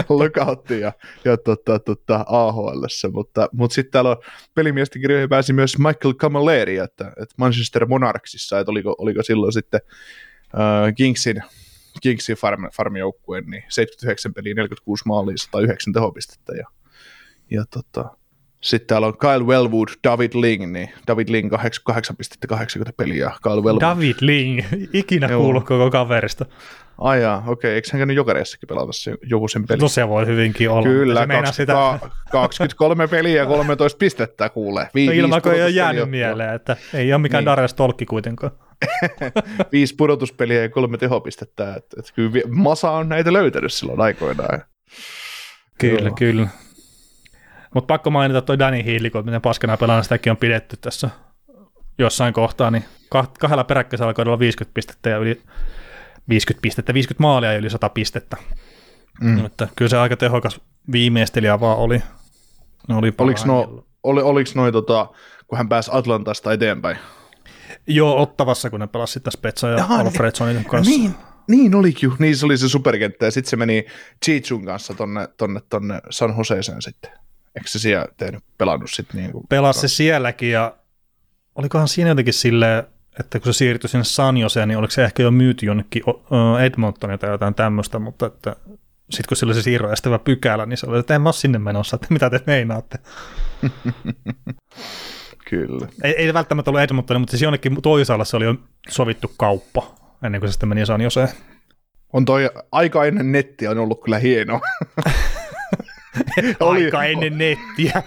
lokautti 0.08 0.80
ja, 0.80 0.92
ja, 1.24 1.36
tota, 1.36 1.78
tota, 1.78 2.24
AHL, 2.28 2.84
mutta, 3.12 3.48
mutta 3.52 3.74
sitten 3.74 3.92
täällä 3.92 4.10
on 4.10 4.16
pelimiesten 4.54 5.02
kirjoihin 5.02 5.28
pääsi 5.28 5.52
myös 5.52 5.78
Michael 5.78 6.14
Camilleri, 6.14 6.76
että, 6.76 7.08
että 7.08 7.34
Manchester 7.38 7.86
Monarchsissa, 7.86 8.60
että 8.60 8.70
oliko, 8.70 8.94
oliko 8.98 9.22
silloin 9.22 9.52
sitten 9.52 9.80
äh, 10.54 10.94
Kingsin, 10.96 11.42
Kingsin 12.02 12.36
farm, 12.36 12.70
farmijoukkueen, 12.76 13.44
niin 13.46 13.62
79 13.68 14.34
peliä, 14.34 14.54
46 14.54 15.02
maalia, 15.06 15.36
109 15.36 15.92
tehopistettä 15.92 16.52
ja, 16.52 16.68
ja 17.50 17.64
tota, 17.70 18.16
sitten 18.64 18.86
täällä 18.86 19.06
on 19.06 19.18
Kyle 19.18 19.44
Wellwood, 19.44 19.88
David 20.04 20.30
Ling, 20.34 20.72
niin 20.72 20.90
David 21.06 21.28
Ling 21.28 21.50
8, 21.84 22.16
pistettä 22.16 22.46
80 22.46 22.96
peliä. 22.96 23.30
Kyle 23.42 23.54
Wellwood. 23.54 23.80
David 23.80 24.16
Ling, 24.20 24.60
ikinä 24.92 25.28
kuullut 25.28 25.64
koko 25.64 25.90
kaverista. 25.90 26.46
Ai 26.98 27.22
jaa, 27.22 27.44
okei, 27.46 27.74
eikö 27.74 27.88
hän 27.92 28.00
käynyt 28.00 28.16
jokereissakin 28.16 28.66
pelata 28.66 28.92
se, 28.92 29.14
joku 29.22 29.48
sen 29.48 29.66
peli? 29.66 29.80
No 29.80 29.88
se 29.88 30.08
voi 30.08 30.26
hyvinkin 30.26 30.70
olla. 30.70 30.82
Kyllä, 30.82 31.20
se 31.20 31.26
20, 31.26 31.52
sitä... 31.52 31.98
23 32.30 33.08
peliä 33.08 33.42
ja 33.42 33.46
13 33.46 33.98
pistettä 33.98 34.48
kuulee. 34.48 34.88
Vi, 34.94 35.06
no 35.06 35.12
ilman, 35.12 35.42
kun 35.42 35.52
ei 35.52 35.62
ole 35.62 35.70
jäänyt 35.70 36.10
mieleen, 36.10 36.54
että 36.54 36.76
ei 36.94 37.12
ole 37.12 37.22
mikään 37.22 37.42
niin. 37.42 37.46
Darius 37.46 37.74
Tolkki 37.74 38.06
kuitenkaan. 38.06 38.52
Viisi 39.72 39.94
pudotuspeliä 39.94 40.62
ja 40.62 40.68
kolme 40.68 40.98
tehopistettä. 40.98 41.74
Et, 41.74 41.86
et 41.98 42.12
kyllä 42.14 42.40
Masa 42.48 42.90
on 42.90 43.08
näitä 43.08 43.32
löytänyt 43.32 43.72
silloin 43.72 44.00
aikoinaan. 44.00 44.62
Kyllä, 45.78 46.08
Joo. 46.08 46.14
kyllä. 46.14 46.48
Mutta 47.74 47.86
pakko 47.86 48.10
mainita 48.10 48.42
toi 48.42 48.58
Danny 48.58 48.84
Healy, 48.84 49.10
kun 49.10 49.24
miten 49.24 49.40
paskana 49.40 49.76
pelaana 49.76 50.02
sitäkin 50.02 50.30
on 50.30 50.36
pidetty 50.36 50.76
tässä 50.76 51.10
jossain 51.98 52.34
kohtaa, 52.34 52.70
niin 52.70 52.84
kah- 53.14 53.38
kahdella 53.40 53.64
peräkkäisellä 53.64 54.14
kaudella 54.14 54.38
50 54.38 54.74
pistettä 54.74 55.10
ja 55.10 55.18
yli 55.18 55.42
50 56.28 56.62
pistettä, 56.62 56.94
50 56.94 57.22
maalia 57.22 57.52
ja 57.52 57.58
yli 57.58 57.70
100 57.70 57.88
pistettä. 57.88 58.36
Mm. 59.20 59.46
Että 59.46 59.68
kyllä 59.76 59.88
se 59.88 59.96
aika 59.98 60.16
tehokas 60.16 60.60
viimeistelijä 60.92 61.60
vaan 61.60 61.78
oli. 61.78 62.02
Ne 62.88 62.94
oli 62.94 63.12
Oliko 63.18 63.40
no, 63.44 63.84
oli, 64.02 64.22
oliks 64.22 64.54
noi, 64.54 64.72
tota, 64.72 65.06
kun 65.46 65.58
hän 65.58 65.68
pääsi 65.68 65.90
Atlantasta 65.94 66.52
eteenpäin? 66.52 66.96
Joo, 67.86 68.22
Ottavassa, 68.22 68.70
kun 68.70 68.80
ne 68.80 68.86
pelasivat 68.86 69.12
sitä 69.12 69.30
Spetsa 69.30 69.68
ja 69.68 69.76
Jaa, 69.76 69.88
Alfredsonin 69.88 70.64
kanssa. 70.64 70.90
Niin, 70.90 71.14
niin 71.48 71.74
olikin, 71.74 72.12
niin 72.18 72.36
se 72.36 72.46
oli 72.46 72.58
se 72.58 72.68
superkenttä, 72.68 73.24
ja 73.24 73.30
sitten 73.30 73.50
se 73.50 73.56
meni 73.56 73.86
Chichun 74.24 74.64
kanssa 74.64 74.94
tonne, 74.94 75.28
tonne, 75.36 75.60
tonne 75.68 76.00
San 76.10 76.34
Joseeseen 76.38 76.82
sitten. 76.82 77.10
Eikö 77.54 77.68
se 77.68 77.78
siellä 77.78 78.06
tehnyt, 78.16 78.44
pelannut 78.58 78.90
sitten 78.90 79.20
niin 79.20 79.32
kuin, 79.32 79.46
Pelasi 79.48 79.80
se 79.80 79.88
sielläkin 79.88 80.50
ja 80.50 80.76
olikohan 81.54 81.88
siinä 81.88 82.10
jotenkin 82.10 82.34
silleen, 82.34 82.84
että 83.20 83.40
kun 83.40 83.54
se 83.54 83.58
siirtyi 83.58 83.90
sinne 83.90 84.04
San 84.04 84.36
Joseen, 84.36 84.68
niin 84.68 84.78
oliko 84.78 84.90
se 84.90 85.04
ehkä 85.04 85.22
jo 85.22 85.30
myyty 85.30 85.66
jonnekin 85.66 86.02
Edmontonia 86.64 87.18
tai 87.18 87.30
jotain 87.30 87.54
tämmöistä, 87.54 87.98
mutta 87.98 88.26
että 88.26 88.56
sitten 89.10 89.28
kun 89.28 89.36
sillä 89.36 89.50
oli 89.50 89.54
se 89.54 89.62
siirro 89.62 89.92
estävä 89.92 90.18
pykälä, 90.18 90.66
niin 90.66 90.76
se 90.76 90.86
oli, 90.86 90.98
että 90.98 91.14
en 91.14 91.22
mä 91.22 91.28
ole 91.28 91.34
sinne 91.34 91.58
menossa, 91.58 91.96
että 91.96 92.06
mitä 92.10 92.30
te 92.30 92.40
meinaatte. 92.46 92.98
Kyllä. 95.50 95.88
Ei, 96.02 96.12
ei 96.12 96.34
välttämättä 96.34 96.70
ollut 96.70 96.82
Edmontonia, 96.82 97.18
mutta 97.18 97.30
siis 97.30 97.42
jonnekin 97.42 97.82
toisaalla 97.82 98.24
se 98.24 98.36
oli 98.36 98.44
jo 98.44 98.54
sovittu 98.88 99.32
kauppa, 99.36 99.94
ennen 100.22 100.40
kuin 100.40 100.48
se 100.48 100.52
sitten 100.52 100.68
meni 100.68 100.86
San 100.86 101.00
Joseen. 101.00 101.28
On 102.12 102.24
toi 102.24 102.50
aika 102.72 103.04
ennen 103.04 103.32
nettiä 103.32 103.70
on 103.70 103.78
ollut 103.78 104.02
kyllä 104.04 104.20
hieno. 106.42 106.56
Oli- 106.60 106.84
Aika 106.84 107.04
ennen 107.04 107.38
nettiä. 107.38 107.92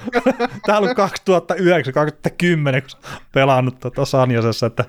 Tämä 0.65 0.77
on 0.77 0.83
ollut 0.83 0.95
2009, 0.95 1.93
2010, 1.93 2.81
kun 2.81 2.89
pelannut 3.33 3.79
tuota 3.79 4.05
San 4.05 4.31
Josessa, 4.31 4.65
että 4.65 4.85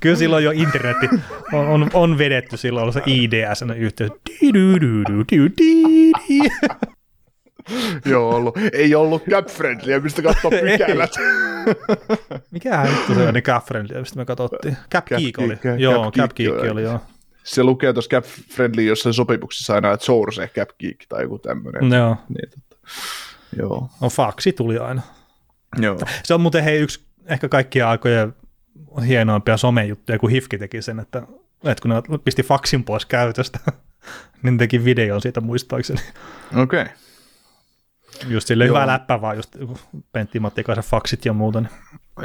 kyllä 0.00 0.16
silloin 0.16 0.44
jo 0.44 0.50
internetti 0.50 1.08
on, 1.52 1.66
on, 1.68 1.90
on 1.92 2.18
vedetty 2.18 2.56
silloin 2.56 2.92
se 2.92 3.02
IDS-yhteys. 3.06 4.12
Joo, 8.04 8.30
ollut. 8.36 8.56
Ei 8.72 8.94
ollut 8.94 9.22
cap 9.30 9.46
friendlyä, 9.46 10.00
mistä 10.00 10.22
katsoa 10.22 10.50
pykälät. 10.50 11.10
Mikähän 12.50 12.86
nyt 12.86 13.16
se 13.16 13.22
on 13.28 13.34
niin 13.34 13.44
Cap 13.44 13.64
Friendly, 13.64 14.00
mistä 14.00 14.16
me 14.16 14.24
katsottiin? 14.24 14.76
Cap 14.94 15.04
Cap 15.06 15.18
Geek 15.22 15.38
oli. 15.38 15.56
Geek, 15.62 15.80
Joo, 15.80 16.04
Cap 16.04 16.14
Cap 16.14 16.30
Geek, 16.36 16.54
Geek 16.60 16.72
oli, 16.72 16.82
joo. 16.82 17.00
Se 17.44 17.62
lukee 17.62 17.92
tuossa 17.92 18.08
cap 18.08 18.24
friendly 18.24 18.82
jossain 18.82 19.14
sopimuksessa 19.14 19.74
aina, 19.74 19.92
että 19.92 20.06
source 20.06 20.48
cap 20.48 20.68
geek 20.80 21.06
tai 21.08 21.22
joku 21.22 21.38
tämmöinen. 21.38 21.92
Joo. 21.92 22.16
Niin, 22.28 22.50
totta. 22.50 22.76
Joo. 23.58 23.88
No 24.00 24.08
faksi 24.08 24.52
tuli 24.52 24.78
aina. 24.78 25.02
Joo. 25.78 25.98
Se 26.24 26.34
on 26.34 26.40
muuten 26.40 26.64
hei 26.64 26.78
yksi 26.78 27.00
ehkä 27.26 27.48
kaikkia 27.48 27.90
aikojen 27.90 28.34
hienoimpia 29.06 29.56
somejuttuja, 29.56 30.18
kun 30.18 30.30
Hifki 30.30 30.58
teki 30.58 30.82
sen, 30.82 31.00
että, 31.00 31.22
että 31.64 31.82
kun 31.82 31.90
ne 31.90 32.18
pisti 32.24 32.42
faksin 32.42 32.84
pois 32.84 33.06
käytöstä, 33.06 33.58
niin 34.42 34.58
teki 34.58 34.84
videon 34.84 35.20
siitä 35.20 35.40
muistaakseni. 35.40 36.00
Okei. 36.62 36.82
Okay. 36.82 36.94
Just 38.26 38.46
sille 38.46 38.66
Joo. 38.66 38.76
hyvä 38.76 38.86
läppä 38.86 39.20
vaan, 39.20 39.36
just 39.36 39.56
Pentti 40.12 40.40
Mattikaisen 40.40 40.84
faksit 40.84 41.24
ja 41.24 41.32
muuta. 41.32 41.60
Niin. 41.60 41.70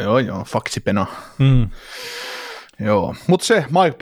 Joo, 0.04 0.20
joo, 0.20 0.44
faksipena. 0.44 1.06
Mm. 1.40 1.70
Joo, 2.80 3.16
mutta 3.28 3.46
se 3.46 3.56
Mike 3.56 3.98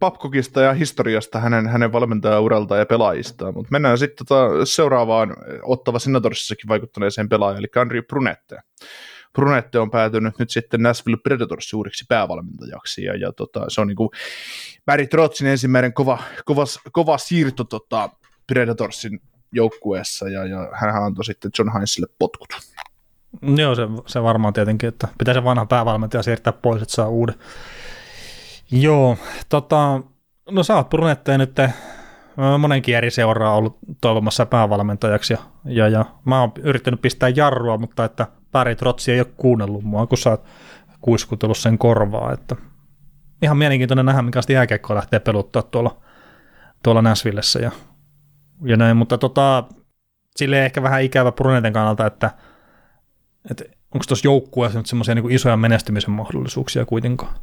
Babcockista 0.00 0.60
ja 0.60 0.72
historiasta, 0.72 1.38
hänen, 1.38 1.66
hänen 1.66 1.92
valmentajauraltaan 1.92 2.78
ja 2.78 2.86
pelaajistaan. 2.86 3.54
Mutta 3.54 3.68
mennään 3.70 3.98
sitten 3.98 4.26
tota 4.26 4.66
seuraavaan 4.66 5.36
ottava 5.62 5.98
Senatorsissakin 5.98 6.68
vaikuttaneeseen 6.68 7.28
pelaajan, 7.28 7.58
eli 7.58 7.66
Andrew 7.76 8.02
Brunette. 8.02 8.58
Brunette 9.32 9.78
on 9.78 9.90
päätynyt 9.90 10.38
nyt 10.38 10.50
sitten 10.50 10.82
Nashville 10.82 11.18
Predators 11.22 11.74
uudiksi 11.74 12.04
päävalmentajaksi, 12.08 13.04
ja, 13.04 13.16
ja 13.16 13.32
tota, 13.32 13.64
se 13.68 13.80
on 13.80 13.86
niin 13.86 13.96
kuin 13.96 14.08
Barry 14.86 15.06
Trotzin 15.06 15.46
ensimmäinen 15.46 15.92
kova, 15.92 16.18
kova, 16.44 16.64
kova 16.92 17.18
siirto 17.18 17.64
tota, 17.64 18.10
Predatorsin 18.46 19.20
joukkueessa, 19.52 20.28
ja, 20.28 20.44
ja 20.44 20.68
hän 20.72 21.04
antoi 21.04 21.24
sitten 21.24 21.50
John 21.58 21.72
Heinzille 21.72 22.06
potkut. 22.18 22.48
Joo, 23.56 23.74
se, 23.74 23.82
se 24.06 24.22
varmaan 24.22 24.54
tietenkin, 24.54 24.88
että 24.88 25.08
pitää 25.18 25.34
se 25.34 25.44
vanha 25.44 25.66
päävalmentaja 25.66 26.22
siirtää 26.22 26.52
pois, 26.52 26.82
että 26.82 26.94
saa 26.94 27.08
uuden. 27.08 27.34
Joo, 28.72 29.18
tota, 29.48 30.00
no 30.50 30.62
sä 30.62 30.76
oot 30.76 30.90
Brunetteen 30.90 31.40
nyt 31.40 31.56
monenkin 32.58 32.96
eri 32.96 33.10
seuraa 33.10 33.56
ollut 33.56 33.78
toivomassa 34.00 34.46
päävalmentajaksi 34.46 35.32
ja, 35.32 35.38
ja, 35.64 35.88
ja 35.88 36.04
mä 36.24 36.40
oon 36.40 36.52
yrittänyt 36.62 37.02
pistää 37.02 37.28
jarrua, 37.28 37.78
mutta 37.78 38.04
että 38.04 38.26
Päri 38.52 38.76
Trotsi 38.76 39.12
ei 39.12 39.20
ole 39.20 39.32
kuunnellut 39.36 39.84
mua, 39.84 40.06
kun 40.06 40.18
sä 40.18 40.30
oot 40.30 40.44
kuiskutellut 41.00 41.58
sen 41.58 41.78
korvaa, 41.78 42.32
että 42.32 42.56
ihan 43.42 43.56
mielenkiintoinen 43.56 44.06
nähdä, 44.06 44.22
minkä 44.22 44.40
jääkiekkoa 44.48 44.96
lähtee 44.96 45.20
peluttaa 45.20 45.62
tuolla, 45.62 46.02
tuolla 46.82 47.02
Näsvillessä 47.02 47.58
ja, 47.58 47.70
ja 48.64 48.76
näin, 48.76 48.96
mutta 48.96 49.18
tota, 49.18 49.64
sille 50.36 50.64
ehkä 50.64 50.82
vähän 50.82 51.02
ikävä 51.02 51.32
Bruneten 51.32 51.72
kannalta, 51.72 52.06
että 52.06 52.30
että 53.50 53.64
onko 53.94 54.04
tuossa 54.08 54.26
joukkueessa 54.26 54.78
nyt 54.78 54.86
semmoisia 54.86 55.14
niin 55.14 55.30
isoja 55.30 55.56
menestymisen 55.56 56.10
mahdollisuuksia 56.10 56.84
kuitenkaan? 56.84 57.34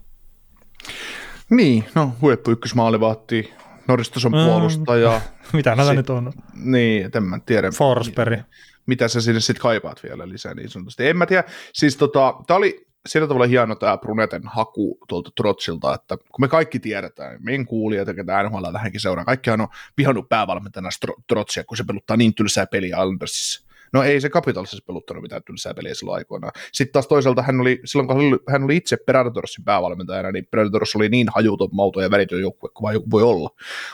Niin, 1.50 1.86
no 1.96 2.12
huippu 2.22 2.52
ykkösmaalivahti, 2.52 3.54
Norristason 3.88 4.32
Mm. 4.32 4.46
puolustaja, 4.46 5.22
Mitä 5.54 5.76
näitä 5.76 5.94
nyt 5.94 6.10
on? 6.10 6.34
niin, 6.54 7.06
et 7.06 7.16
en 7.16 7.24
mä 7.24 7.40
tiedä. 7.46 7.72
Forsberg. 7.72 8.40
mitä 8.86 9.08
sä 9.08 9.22
sinne 9.22 9.40
sitten 9.40 9.62
kaipaat 9.62 10.04
vielä 10.04 10.30
lisää 10.30 10.54
niin 10.54 10.70
sanotusti. 10.70 11.08
En 11.08 11.18
mä 11.18 11.26
tiedä, 11.26 11.44
siis 11.74 11.98
tota, 11.98 12.34
tää 12.48 12.58
oli 12.58 12.86
sillä 13.08 13.28
tavalla 13.28 13.48
hieno 13.48 13.76
tämä 13.76 13.98
Bruneten 13.98 14.42
haku 14.46 14.98
tuolta 15.08 15.32
Trotsilta, 15.36 15.94
että 15.94 16.18
kun 16.18 16.42
me 16.42 16.48
kaikki 16.48 16.80
tiedetään, 16.80 17.38
meidän 17.44 17.66
kuulijat 17.66 18.08
ja 18.08 18.14
ketä 18.14 18.44
NHL 18.44 18.74
vähänkin 18.74 19.02
seuraa, 19.02 19.26
kaikkihan 19.26 19.62
on 19.62 19.68
vihannut 19.98 20.30
päävalmentajana 20.30 20.90
Trotsia, 21.28 21.64
kun 21.64 21.78
se 21.78 21.84
peluttaa 21.84 22.18
niin 22.18 22.36
tylsää 22.36 22.66
peliä 22.66 22.98
Islandersissa. 22.98 23.69
No 23.94 24.04
ei 24.04 24.22
se 24.22 24.30
Capitalsissa 24.30 24.84
peluttanut 24.88 25.24
mitään 25.24 25.44
tylsää 25.44 25.74
peliä 25.74 25.94
silloin 25.94 26.18
aikoinaan. 26.18 26.54
Sitten 26.72 26.94
taas 26.94 27.08
toisaalta 27.08 27.42
hän 27.42 27.62
oli, 27.62 27.80
silloin 27.86 28.08
kun 28.08 28.40
hän 28.50 28.64
oli, 28.64 28.76
itse 28.76 28.98
Predatorsin 29.06 29.66
päävalmentajana, 29.66 30.32
niin 30.32 30.48
Predators 30.52 30.96
oli 30.96 31.10
niin 31.10 31.28
hajuton, 31.36 31.70
mauto 31.72 32.02
ja 32.02 32.12
välitön 32.12 32.42
joukkue 32.42 32.70
kuin 32.74 33.02
voi 33.12 33.24
olla. 33.24 33.50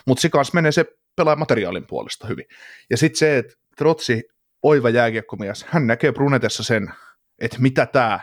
Mutta 0.05 0.21
se 0.21 0.29
kanssa 0.29 0.55
menee 0.55 0.71
se 0.71 0.85
pelaa 1.15 1.35
materiaalin 1.35 1.87
puolesta 1.87 2.27
hyvin. 2.27 2.45
Ja 2.89 2.97
sitten 2.97 3.19
se, 3.19 3.37
että 3.37 3.53
Trotsi 3.77 4.23
oiva 4.63 4.89
jääkiekkomies, 4.89 5.65
hän 5.69 5.87
näkee 5.87 6.11
Brunetessa 6.11 6.63
sen, 6.63 6.91
että 7.39 7.57
mitä 7.59 7.85
tämä 7.85 8.19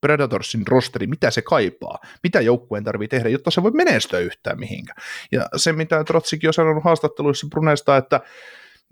Predatorsin 0.00 0.66
rosteri, 0.66 1.06
mitä 1.06 1.30
se 1.30 1.42
kaipaa, 1.42 1.98
mitä 2.22 2.40
joukkueen 2.40 2.84
tarvii 2.84 3.08
tehdä, 3.08 3.28
jotta 3.28 3.50
se 3.50 3.62
voi 3.62 3.70
menestyä 3.70 4.18
yhtään 4.18 4.58
mihinkään. 4.58 4.96
Ja 5.32 5.48
se, 5.56 5.72
mitä 5.72 6.04
Trotsikin 6.04 6.48
on 6.48 6.54
sanonut 6.54 6.84
haastatteluissa 6.84 7.46
Brunesta, 7.50 7.96
että, 7.96 8.20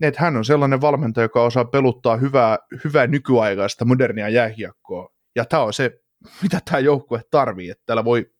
että 0.03 0.21
hän 0.21 0.37
on 0.37 0.45
sellainen 0.45 0.81
valmentaja, 0.81 1.25
joka 1.25 1.43
osaa 1.43 1.65
peluttaa 1.65 2.17
hyvää, 2.17 2.59
hyvää 2.85 3.07
nykyaikaista 3.07 3.85
modernia 3.85 4.29
jääkiekkoa, 4.29 5.09
ja 5.37 5.45
tämä 5.45 5.63
on 5.63 5.73
se, 5.73 6.01
mitä 6.43 6.61
tämä 6.65 6.79
joukkue 6.79 7.23
tarvii, 7.31 7.71
että 7.71 7.83
täällä 7.87 8.05
voi, 8.05 8.31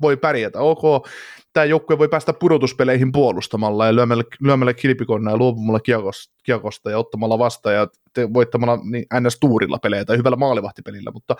voi 0.00 0.16
pärjätä. 0.16 0.60
Ok, 0.60 1.06
tämä 1.52 1.64
joukkue 1.64 1.98
voi 1.98 2.08
päästä 2.08 2.32
pudotuspeleihin 2.32 3.12
puolustamalla 3.12 3.86
ja 3.86 3.94
lyömällä, 3.94 4.24
lyömällä 4.40 4.74
kilpikonna 4.74 5.30
ja 5.30 5.36
luopumalla 5.36 5.80
kiekosta, 6.44 6.90
ja 6.90 6.98
ottamalla 6.98 7.38
vastaan 7.38 7.74
ja 7.74 7.88
te, 8.14 8.32
voittamalla 8.32 8.78
niin 8.84 9.06
NS-tuurilla 9.20 9.78
pelejä 9.78 10.04
tai 10.04 10.16
hyvällä 10.16 10.36
maalivahtipelillä, 10.36 11.10
mutta, 11.10 11.36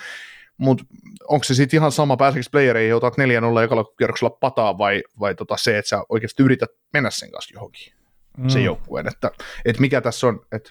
mutta 0.59 0.85
onko 1.29 1.45
se 1.45 1.55
sitten 1.55 1.79
ihan 1.79 1.93
sama, 1.93 2.17
pääseekö 2.17 2.49
playereihin 2.51 2.95
otat 2.95 3.15
4-0 3.15 3.65
ekalla 3.65 3.85
kierroksella 3.99 4.37
pataa 4.41 4.79
vai, 4.79 5.03
vai 5.21 5.35
tota 5.35 5.57
se, 5.57 5.79
että 5.79 5.89
sä 5.89 6.03
oikeasti 6.09 6.43
yrität 6.43 6.71
mennä 6.93 7.11
sen 7.11 7.31
kanssa 7.31 7.55
johonkin, 7.55 7.93
mm. 8.39 8.49
se 8.49 8.61
joukkueen, 8.61 9.09
että, 9.09 9.31
että 9.65 9.81
mikä 9.81 10.01
tässä 10.01 10.27
on, 10.27 10.41
että 10.53 10.71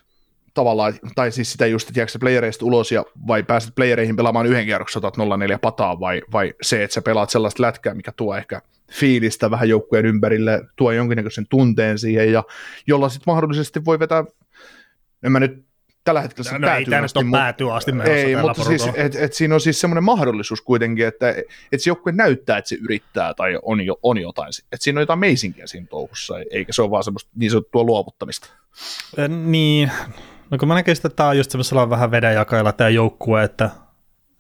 tavallaan, 0.54 0.94
tai 1.16 1.32
siis 1.32 1.52
sitä 1.52 1.66
just, 1.66 1.88
että 1.88 2.00
jääkö 2.00 2.12
sä 2.12 2.20
playereista 2.20 2.66
ulos 2.66 2.92
ja 2.92 3.06
vai 3.28 3.44
pääset 3.44 3.76
playereihin 3.76 4.16
pelaamaan 4.16 4.46
yhden 4.46 4.66
kierroksen, 4.66 5.00
otat 5.00 5.18
0-4 5.18 5.20
pataa, 5.62 6.00
vai, 6.00 6.22
vai 6.32 6.54
se, 6.62 6.84
että 6.84 6.94
sä 6.94 7.02
pelaat 7.02 7.30
sellaista 7.30 7.64
lätkää, 7.64 7.94
mikä 7.94 8.12
tuo 8.12 8.36
ehkä 8.36 8.62
fiilistä 8.92 9.52
vähän 9.52 9.70
joukkueen 9.70 10.06
ympärille, 10.06 10.62
tuo 10.76 10.92
jonkinnäköisen 10.92 11.48
tunteen 11.50 12.00
siihen, 12.00 12.32
ja 12.32 12.44
jolla 12.88 13.10
sitten 13.10 13.34
mahdollisesti 13.34 13.86
voi 13.86 14.00
vetää, 14.00 14.24
en 15.24 15.32
mä 15.32 15.40
nyt 15.40 15.67
tällä 16.08 16.22
hetkellä 16.22 16.50
sen 16.50 16.62
No 16.62 16.68
ei 16.68 16.72
päätyy 16.86 16.96
nyt 16.96 17.06
asti, 17.06 17.24
mutta- 17.24 17.38
päätyä 17.38 17.74
asti 17.74 17.92
menossa 17.92 18.14
ei, 18.14 18.36
tällä 18.36 18.54
mutta 18.54 18.64
siis, 18.64 18.90
et, 18.96 19.16
et 19.16 19.34
siinä 19.34 19.56
on 19.56 19.62
siis 19.62 19.82
semmoinen 19.82 20.04
mahdollisuus 20.04 20.62
kuitenkin, 20.62 21.08
että 21.08 21.30
et 21.72 21.82
se 21.82 21.90
joukkue 21.90 22.12
näyttää, 22.12 22.58
että 22.58 22.70
se 22.70 22.76
yrittää 22.76 23.34
tai 23.34 23.60
on, 23.62 23.86
jo, 23.86 24.00
on 24.04 24.18
jotain. 24.18 24.50
Että 24.72 24.84
siinä 24.84 25.00
on 25.00 25.02
jotain 25.02 25.20
meisinkiä 25.20 25.68
siinä 25.68 25.88
touhussa, 25.90 26.34
eikä 26.52 26.74
se 26.74 26.82
ole 26.82 26.92
vaan 26.92 27.04
semmoista 27.04 27.32
niin 27.36 27.52
sanottua 27.52 27.84
luovuttamista. 27.84 28.48
Ö, 29.20 29.28
Niin, 29.28 29.92
no 30.50 30.58
kun 30.58 30.68
mä 30.68 30.74
näkisin, 30.74 31.08
että 31.08 31.16
tämä 31.16 31.30
on 31.30 31.38
just 31.38 31.52
semmoisella 31.52 31.90
vähän 31.90 32.12
vedenjakailla 32.12 32.74
tämä 32.74 32.90
joukkue, 32.90 33.44
että, 33.44 33.70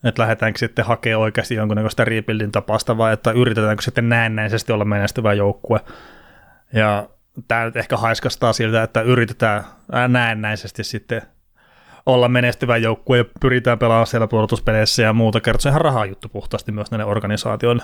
että 0.03 0.21
lähdetäänkö 0.21 0.59
sitten 0.59 0.85
hakemaan 0.85 1.21
oikeasti 1.21 1.55
jonkunnäköistä 1.55 2.05
rebuildin 2.05 2.51
tapasta 2.51 2.97
vai 2.97 3.13
että 3.13 3.31
yritetäänkö 3.31 3.83
sitten 3.83 4.09
näennäisesti 4.09 4.71
olla 4.71 4.85
menestyvä 4.85 5.33
joukkue. 5.33 5.79
Ja 6.73 7.09
tämä 7.47 7.65
nyt 7.65 7.75
ehkä 7.77 7.97
haiskastaa 7.97 8.53
siltä, 8.53 8.83
että 8.83 9.01
yritetään 9.01 9.63
näennäisesti 10.07 10.83
sitten 10.83 11.21
olla 12.07 12.27
menestyvä 12.27 12.77
joukkue 12.77 13.17
ja 13.17 13.25
pyritään 13.41 13.79
pelaamaan 13.79 14.07
siellä 14.07 14.27
puolustuspeleissä 14.27 15.01
ja 15.01 15.13
muuta. 15.13 15.41
Kertoo 15.41 15.61
se 15.61 15.69
ihan 15.69 15.81
rahajuttu 15.81 16.29
puhtaasti 16.29 16.71
myös 16.71 16.91
näille 16.91 17.05
organisaatioille. 17.05 17.83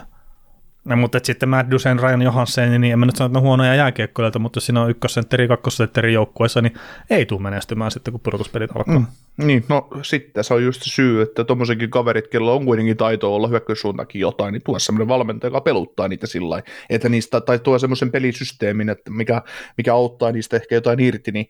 No, 0.85 0.95
mutta 0.95 1.19
sitten 1.23 1.49
Matt 1.49 1.71
Dusen, 1.71 1.99
Ryan 1.99 2.21
Johansen, 2.21 2.81
niin 2.81 2.93
en 2.93 2.99
mä 2.99 3.05
nyt 3.05 3.15
sano, 3.15 3.25
että 3.25 3.39
on 3.39 3.43
huonoja 3.43 3.75
jääkiekkoilijoita, 3.75 4.39
mutta 4.39 4.57
jos 4.57 4.65
siinä 4.65 4.81
on 4.81 4.89
ykkössentteri, 4.89 5.47
kakkosentteri 5.47 6.13
joukkueessa, 6.13 6.61
niin 6.61 6.73
ei 7.09 7.25
tule 7.25 7.41
menestymään 7.41 7.91
sitten, 7.91 8.11
kun 8.11 8.21
pudotuspelit 8.21 8.75
alkaa. 8.75 8.99
Mm. 8.99 9.05
Niin, 9.37 9.65
no 9.69 9.87
sitten 10.01 10.43
se 10.43 10.53
on 10.53 10.63
just 10.63 10.81
syy, 10.83 11.21
että 11.21 11.43
tuommoisenkin 11.43 11.89
kaverit, 11.89 12.27
kello 12.27 12.55
on 12.55 12.65
kuitenkin 12.65 12.97
taito 12.97 13.35
olla 13.35 13.47
hyökkäyssuuntakin 13.47 14.21
jotain, 14.21 14.51
niin 14.51 14.61
tuo 14.65 14.79
semmoinen 14.79 15.07
valmentaja, 15.07 15.47
joka 15.47 15.61
peluttaa 15.61 16.07
niitä 16.07 16.27
sillä 16.27 16.61
että 16.89 17.09
niistä, 17.09 17.41
tai 17.41 17.59
tuo 17.59 17.79
semmoisen 17.79 18.11
pelisysteemin, 18.11 18.89
että 18.89 19.11
mikä, 19.11 19.41
mikä 19.77 19.93
auttaa 19.93 20.31
niistä 20.31 20.55
ehkä 20.55 20.75
jotain 20.75 20.99
irti, 20.99 21.31
niin, 21.31 21.49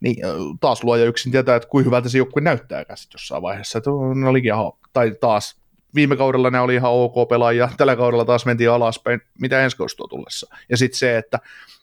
niin 0.00 0.16
taas 0.60 0.84
luoja 0.84 1.04
yksin 1.04 1.32
tietää, 1.32 1.56
että 1.56 1.68
kuinka 1.68 1.88
hyvältä 1.88 2.08
se 2.08 2.18
joukkue 2.18 2.42
näyttää 2.42 2.84
sitten 2.94 3.14
jossain 3.14 3.42
vaiheessa, 3.42 3.78
että 3.78 3.90
olikin 4.28 4.54
ihan, 4.54 4.72
tai 4.92 5.12
taas 5.20 5.60
viime 5.94 6.16
kaudella 6.16 6.50
ne 6.50 6.60
oli 6.60 6.74
ihan 6.74 6.92
ok 6.92 7.28
pelaajia, 7.28 7.68
tällä 7.76 7.96
kaudella 7.96 8.24
taas 8.24 8.46
mentiin 8.46 8.70
alaspäin, 8.70 9.20
mitä 9.40 9.64
ensi 9.64 9.76
kaudesta 9.76 10.04
tullessa. 10.08 10.56
Ja 10.68 10.76
sitten 10.76 10.98
se, 10.98 11.18
että 11.18 11.38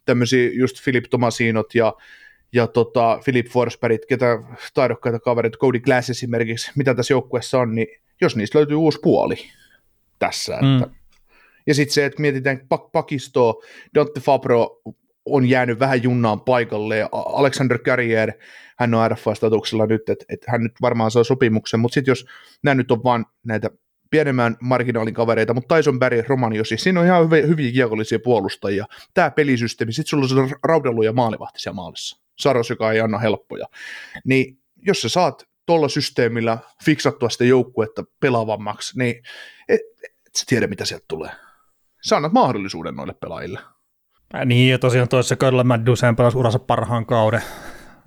tämmöisiä 0.05 0.49
just 0.53 0.81
Filip 0.81 1.03
Tomasinot 1.09 1.75
ja, 1.75 1.93
ja 2.53 2.67
tota, 2.67 3.19
Philip 3.23 3.47
Forsbergit, 3.47 4.05
ketä 4.05 4.39
taidokkaita 4.73 5.19
kavereita, 5.19 5.57
Cody 5.57 5.79
Glass 5.79 6.09
esimerkiksi, 6.09 6.71
mitä 6.75 6.93
tässä 6.95 7.13
joukkueessa 7.13 7.59
on, 7.59 7.75
niin 7.75 7.87
jos 8.21 8.35
niistä 8.35 8.57
löytyy 8.57 8.77
uusi 8.77 8.99
puoli 9.03 9.35
tässä, 10.19 10.53
että 10.53 10.85
mm. 10.85 10.97
Ja 11.67 11.73
sitten 11.73 11.93
se, 11.93 12.05
että 12.05 12.21
mietitään 12.21 12.61
pak- 12.69 12.91
pakistoa, 12.91 13.53
Dante 13.95 14.19
Fabro 14.19 14.81
on 15.29 15.49
jäänyt 15.49 15.79
vähän 15.79 16.03
junnaan 16.03 16.41
paikalle, 16.41 17.09
Alexander 17.11 17.79
Carrier, 17.79 18.31
hän 18.77 18.93
on 18.93 19.11
RFA-statuksella 19.11 19.87
nyt, 19.87 20.09
että 20.09 20.25
et 20.29 20.45
hän 20.47 20.63
nyt 20.63 20.73
varmaan 20.81 21.11
saa 21.11 21.23
sopimuksen, 21.23 21.79
mutta 21.79 21.93
sitten 21.93 22.11
jos 22.11 22.25
nämä 22.63 22.75
nyt 22.75 22.91
on 22.91 23.03
vaan 23.03 23.25
näitä 23.45 23.69
pienemmän 24.09 24.57
marginaalin 24.61 25.13
kavereita, 25.13 25.53
mutta 25.53 25.75
Tyson 25.75 25.99
Barry, 25.99 26.23
Romaniosi, 26.27 26.77
siinä 26.77 26.99
on 26.99 27.05
ihan 27.05 27.25
hyviä, 27.25 27.45
hyviä 27.45 27.71
kiekollisia 27.71 28.19
puolustajia. 28.23 28.85
Tämä 29.13 29.31
pelisysteemi, 29.31 29.93
sitten 29.93 30.19
sulla 30.19 30.41
on 30.41 30.49
raudellu 30.63 31.01
ja 31.01 31.13
maalivahti 31.13 31.59
siellä 31.59 31.75
maalissa. 31.75 32.21
Saros, 32.39 32.69
joka 32.69 32.91
ei 32.91 32.99
anna 32.99 33.17
helppoja. 33.17 33.65
Niin 34.25 34.59
jos 34.77 35.01
sä 35.01 35.09
saat 35.09 35.47
tuolla 35.65 35.89
systeemillä 35.89 36.57
fiksattua 36.85 37.29
sitä 37.29 37.45
joukkuetta 37.45 38.03
pelaavammaksi, 38.19 38.97
niin 38.99 39.15
et, 39.69 39.81
et 40.05 40.35
sä 40.35 40.43
tiedä, 40.47 40.67
mitä 40.67 40.85
sieltä 40.85 41.05
tulee. 41.07 41.31
Sä 42.07 42.15
annat 42.15 42.33
mahdollisuuden 42.33 42.95
noille 42.95 43.13
pelaajille. 43.13 43.59
Äh, 44.35 44.45
niin, 44.45 44.71
ja 44.71 44.79
tosiaan 44.79 45.07
toisessa 45.07 45.35
kaudella 45.35 45.63
Matt 45.63 45.85
Dusen 45.85 46.15
pelasi 46.15 46.37
uransa 46.37 46.59
parhaan 46.59 47.05
kauden. 47.05 47.41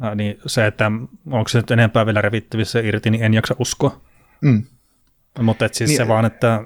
Äh, 0.04 0.14
niin 0.14 0.38
se, 0.46 0.66
että 0.66 0.92
onko 1.30 1.48
se 1.48 1.58
nyt 1.58 1.70
enempää 1.70 2.06
vielä 2.06 2.20
revittävissä 2.20 2.80
irti, 2.80 3.10
niin 3.10 3.22
en 3.24 3.34
jaksa 3.34 3.56
uskoa. 3.58 4.00
Mm. 4.40 4.62
Mutta 5.40 5.64
et 5.64 5.74
siis 5.74 5.90
niin, 5.90 5.96
se 5.96 6.08
vaan, 6.08 6.24
että 6.24 6.64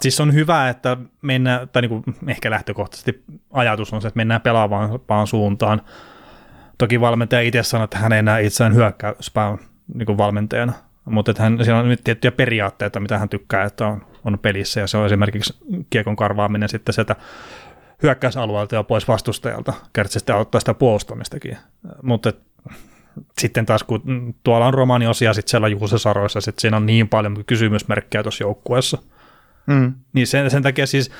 siis 0.00 0.20
on 0.20 0.34
hyvä, 0.34 0.68
että 0.68 0.96
mennään, 1.22 1.68
tai 1.68 1.82
niinku, 1.82 2.02
ehkä 2.26 2.50
lähtökohtaisesti 2.50 3.24
ajatus 3.50 3.92
on 3.92 4.02
se, 4.02 4.08
että 4.08 4.18
mennään 4.18 4.40
pelaavaan 4.40 5.26
suuntaan. 5.26 5.82
Toki 6.78 7.00
valmentaja 7.00 7.42
itse 7.42 7.62
sanoo, 7.62 7.84
että 7.84 7.98
hän 7.98 8.12
ei 8.12 8.22
näe 8.22 8.42
itseään 8.42 8.74
hyökkäyspään 8.74 9.58
niin 9.94 10.18
valmentajana, 10.18 10.72
mutta 11.04 11.30
että 11.30 11.42
hän, 11.42 11.64
siellä 11.64 11.80
on 11.80 11.88
nyt 11.88 12.04
tiettyjä 12.04 12.32
periaatteita, 12.32 13.00
mitä 13.00 13.18
hän 13.18 13.28
tykkää, 13.28 13.64
että 13.64 13.86
on, 13.86 14.06
on 14.24 14.38
pelissä, 14.38 14.80
ja 14.80 14.86
se 14.86 14.96
on 14.96 15.06
esimerkiksi 15.06 15.54
kiekon 15.90 16.16
karvaaminen 16.16 16.68
sitten 16.68 16.92
sieltä 16.92 17.16
hyökkäysalueelta 18.02 18.74
ja 18.74 18.82
pois 18.82 19.08
vastustajalta, 19.08 19.72
kertaa 19.92 20.12
sitten 20.12 20.34
auttaa 20.36 20.60
sitä 20.60 20.74
puolustamistakin. 20.74 21.56
Mutta 22.02 22.32
sitten 23.40 23.66
taas 23.66 23.82
kun 23.82 24.34
tuolla 24.44 24.66
on 24.66 24.74
romani 24.74 25.06
osia 25.06 25.34
sitten 25.34 25.50
siellä 25.50 25.68
Juuse 25.68 25.98
Saroissa, 25.98 26.40
sitten 26.40 26.60
siinä 26.60 26.76
on 26.76 26.86
niin 26.86 27.08
paljon 27.08 27.44
kysymysmerkkejä 27.46 28.22
tuossa 28.22 28.44
joukkueessa. 28.44 28.98
Mm. 29.66 29.94
Niin 30.12 30.26
sen, 30.26 30.50
sen 30.50 30.62
takia 30.62 30.86
siis 30.86 31.10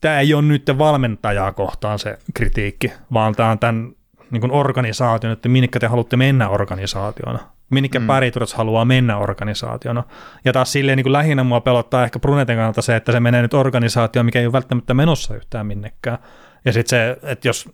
tämä 0.00 0.20
ei 0.20 0.34
ole 0.34 0.42
nyt 0.42 0.70
valmentajaa 0.78 1.52
kohtaan 1.52 1.98
se 1.98 2.18
kritiikki, 2.34 2.92
vaan 3.12 3.34
tämä 3.34 3.50
on 3.50 3.58
tämän 3.58 3.92
niin 4.30 4.40
kuin 4.40 4.52
organisaation, 4.52 5.32
että 5.32 5.48
minkä 5.48 5.80
te 5.80 5.86
haluatte 5.86 6.16
mennä 6.16 6.48
organisaationa. 6.48 7.38
Minkä 7.70 8.00
mm. 8.00 8.06
Pärituras 8.06 8.54
haluaa 8.54 8.84
mennä 8.84 9.16
organisaationa. 9.18 10.04
Ja 10.44 10.52
taas 10.52 10.72
silleen 10.72 10.96
niin 10.96 11.04
kuin 11.04 11.12
lähinnä 11.12 11.44
mua 11.44 11.60
pelottaa 11.60 12.04
ehkä 12.04 12.18
Bruneten 12.18 12.56
kannalta 12.56 12.82
se, 12.82 12.96
että 12.96 13.12
se 13.12 13.20
menee 13.20 13.42
nyt 13.42 13.54
organisaatioon, 13.54 14.26
mikä 14.26 14.40
ei 14.40 14.46
ole 14.46 14.52
välttämättä 14.52 14.94
menossa 14.94 15.36
yhtään 15.36 15.66
minnekään. 15.66 16.18
Ja 16.64 16.72
sitten 16.72 16.90
se, 16.90 17.28
että 17.30 17.48
jos 17.48 17.68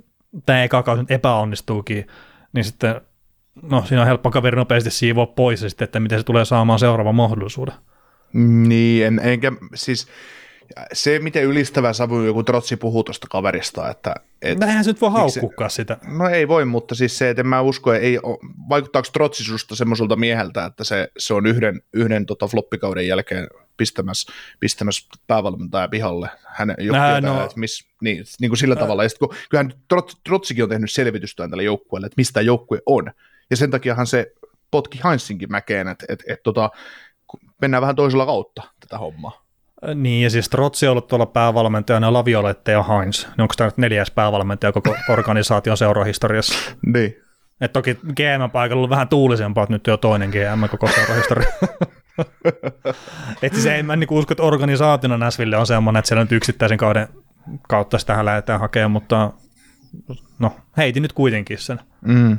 tämä 0.47 0.62
eka 0.62 0.82
kausi 0.82 1.03
nyt 1.03 1.11
epäonnistuukin, 1.11 2.07
niin 2.53 2.64
sitten 2.64 3.01
no 3.62 3.84
siinä 3.84 4.01
on 4.01 4.07
helppo 4.07 4.30
kaveri 4.30 4.57
nopeasti 4.57 4.90
siivoa 4.90 5.26
pois 5.26 5.62
ja 5.62 5.68
sitten, 5.68 5.84
että 5.84 6.01
miten 6.01 6.18
se 6.18 6.24
tulee 6.24 6.44
saamaan 6.44 6.78
seuraavan 6.78 7.14
mahdollisuuden. 7.14 7.74
Niin, 8.32 9.07
en, 9.07 9.20
enkä 9.22 9.53
siis 9.74 10.09
se, 10.93 11.19
miten 11.19 11.45
ylistävä 11.45 11.93
sävy 11.93 12.27
joku 12.27 12.43
trotsi 12.43 12.77
puhuu 12.77 13.05
tuosta 13.05 13.27
kaverista, 13.31 13.91
että... 13.91 14.14
Et, 14.43 14.59
Näinhän 14.59 14.85
se 14.85 14.91
nyt 14.91 15.01
voi 15.01 15.11
haukkukaa 15.11 15.69
sitä. 15.69 15.99
No 16.19 16.29
ei 16.29 16.49
voi, 16.49 16.64
mutta 16.64 16.95
siis 16.95 17.19
se, 17.19 17.31
että 17.31 17.41
en 17.41 17.47
mä 17.47 17.61
usko, 17.61 17.93
ei, 17.93 18.19
vaikuttaako 18.69 19.09
trotsi 19.12 19.45
susta 19.45 19.77
semmoiselta 19.77 20.17
mieheltä, 20.17 20.64
että 20.64 20.85
se, 20.85 21.09
se 21.19 21.35
on 21.35 21.47
yhden, 21.47 21.83
yhden 21.93 22.27
tota 22.27 22.47
floppikauden 22.47 23.09
jälkeen 23.09 23.47
pistämässä, 23.77 24.33
pistämässä 24.61 25.09
päävalmentaja 25.27 25.89
pihalle. 25.89 26.29
Hän 26.47 26.75
Nää, 26.91 27.21
no. 27.21 27.45
että 27.45 27.61
miss, 27.61 27.89
niin, 28.01 28.25
niin 28.41 28.51
kuin 28.51 28.59
sillä 28.59 28.75
Ää. 28.75 28.81
tavalla. 28.81 29.03
Ja 29.03 29.09
sit, 29.09 29.19
kun, 29.19 29.35
kyllähän 29.51 29.73
Trotsikin 30.29 30.64
on 30.64 30.71
tehnyt 30.71 30.91
selvitystä 30.91 31.49
tälle 31.49 31.62
joukkueelle, 31.62 32.07
että 32.07 32.17
mistä 32.17 32.41
joukkue 32.41 32.83
on. 32.87 33.12
Ja 33.51 33.57
sen 33.57 33.71
takiahan 33.71 34.07
se 34.07 34.33
potki 34.71 35.01
Heinzinkin 35.05 35.51
mäkeen, 35.51 35.89
että 35.89 36.07
et, 36.09 36.23
et, 36.29 36.43
tota, 36.43 36.71
mennään 37.61 37.81
vähän 37.81 37.97
toisella 37.97 38.27
kautta 38.27 38.62
tätä 38.81 38.99
hommaa. 38.99 39.45
Niin, 39.95 40.22
ja 40.22 40.31
siis 40.31 40.49
Trotsi 40.49 40.87
on 40.87 40.91
ollut 40.91 41.09
tuolla 41.09 41.27
päävalmentajana 41.27 42.12
Laviolette 42.12 42.72
ja 42.72 42.83
Heinz. 42.83 43.27
Onko 43.39 43.55
tämä 43.57 43.68
nyt 43.68 43.77
neljäs 43.77 44.11
päävalmentaja 44.11 44.72
koko 44.72 44.97
organisaation 45.12 45.77
seurahistoriassa? 45.77 46.77
niin. 46.87 47.16
Et 47.61 47.72
toki 47.72 47.95
GM-paikalla 47.95 48.83
on 48.83 48.91
vähän 48.91 49.09
tuulisempaa, 49.09 49.64
että 49.64 49.72
nyt 49.72 49.87
jo 49.87 49.97
toinen 49.97 50.31
GM 50.31 50.68
koko 50.70 50.89
seurahistoria. 50.89 51.49
että 53.43 53.59
se 53.59 53.79
en 53.79 53.87
mä 53.87 53.97
niin 53.97 54.09
usko, 54.11 54.33
että 54.33 54.43
organisaationa 54.43 55.18
Näsville 55.18 55.57
on 55.57 55.66
semmoinen, 55.66 55.99
että 55.99 56.09
siellä 56.09 56.24
nyt 56.24 56.33
yksittäisen 56.33 56.79
kauden 56.79 57.09
kautta 57.68 57.99
sitä 57.99 58.24
lähdetään 58.24 58.61
hakemaan, 58.61 58.91
mutta 58.91 59.33
no 60.39 60.57
heitin 60.77 61.03
nyt 61.03 61.12
kuitenkin 61.12 61.59
sen. 61.59 61.81
Mm. 62.01 62.39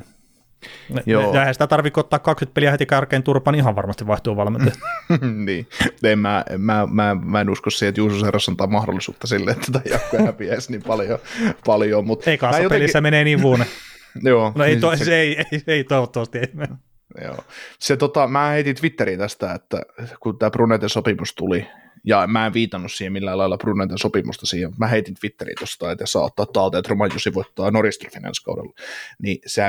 Joo. 1.05 1.35
Ja 1.35 1.53
sitä 1.53 1.67
tarvitse 1.67 1.99
ottaa 1.99 2.19
20 2.19 2.53
peliä 2.53 2.71
heti 2.71 2.85
kärkeen 2.85 3.23
turpaan, 3.23 3.53
niin 3.53 3.59
ihan 3.59 3.75
varmasti 3.75 4.07
vaihtuu 4.07 4.35
valmentaja. 4.35 4.75
niin, 5.45 5.67
en, 6.03 6.19
mä, 6.19 6.45
mä, 6.57 6.87
mä, 6.91 7.15
mä, 7.25 7.41
en 7.41 7.49
usko 7.49 7.69
siihen, 7.69 7.89
että 7.89 8.01
Juuso 8.01 8.19
Serras 8.19 8.49
antaa 8.49 8.67
mahdollisuutta 8.67 9.27
sille, 9.27 9.51
että 9.51 9.71
tämä 9.71 9.83
jakko 9.91 10.17
häviäisi 10.17 10.71
niin 10.71 10.83
paljon. 10.83 11.19
paljon 11.65 12.07
mutta 12.07 12.31
Ei 12.31 12.37
jotenkin... 12.41 12.69
pelissä 12.69 13.01
menee 13.01 13.23
niin 13.23 13.41
vuone. 13.41 13.65
Joo. 14.23 14.51
No 14.55 14.63
ei, 14.63 14.71
niin, 14.71 14.81
to, 14.81 14.97
se, 14.97 15.19
ei, 15.19 15.37
ei, 15.51 15.63
ei, 15.67 15.83
toivottavasti 15.83 16.37
ei 16.37 16.49
mene. 16.53 16.75
Joo. 17.23 17.37
Se, 17.79 17.97
tota, 17.97 18.27
mä 18.27 18.47
heitin 18.47 18.75
Twitteriin 18.75 19.19
tästä, 19.19 19.53
että 19.53 19.81
kun 20.19 20.39
tämä 20.39 20.49
Bruneten 20.49 20.89
sopimus 20.89 21.35
tuli, 21.35 21.67
ja 22.03 22.27
mä 22.27 22.45
en 22.45 22.53
viitannut 22.53 22.91
siihen 22.91 23.13
millään 23.13 23.37
lailla 23.37 23.57
Bruneten 23.57 23.97
sopimusta 23.97 24.45
siihen, 24.45 24.73
mä 24.77 24.87
heitin 24.87 25.15
Twitteriin 25.19 25.57
tuosta, 25.57 25.91
että 25.91 26.05
saa 26.05 26.23
ottaa 26.23 26.45
talteen, 26.45 26.79
että 26.79 26.89
Roman 26.89 27.09
Jussi 27.13 27.33
voittaa 27.33 27.71
ensi 28.27 28.43
kaudella, 28.43 28.73
niin 29.21 29.39
se 29.45 29.63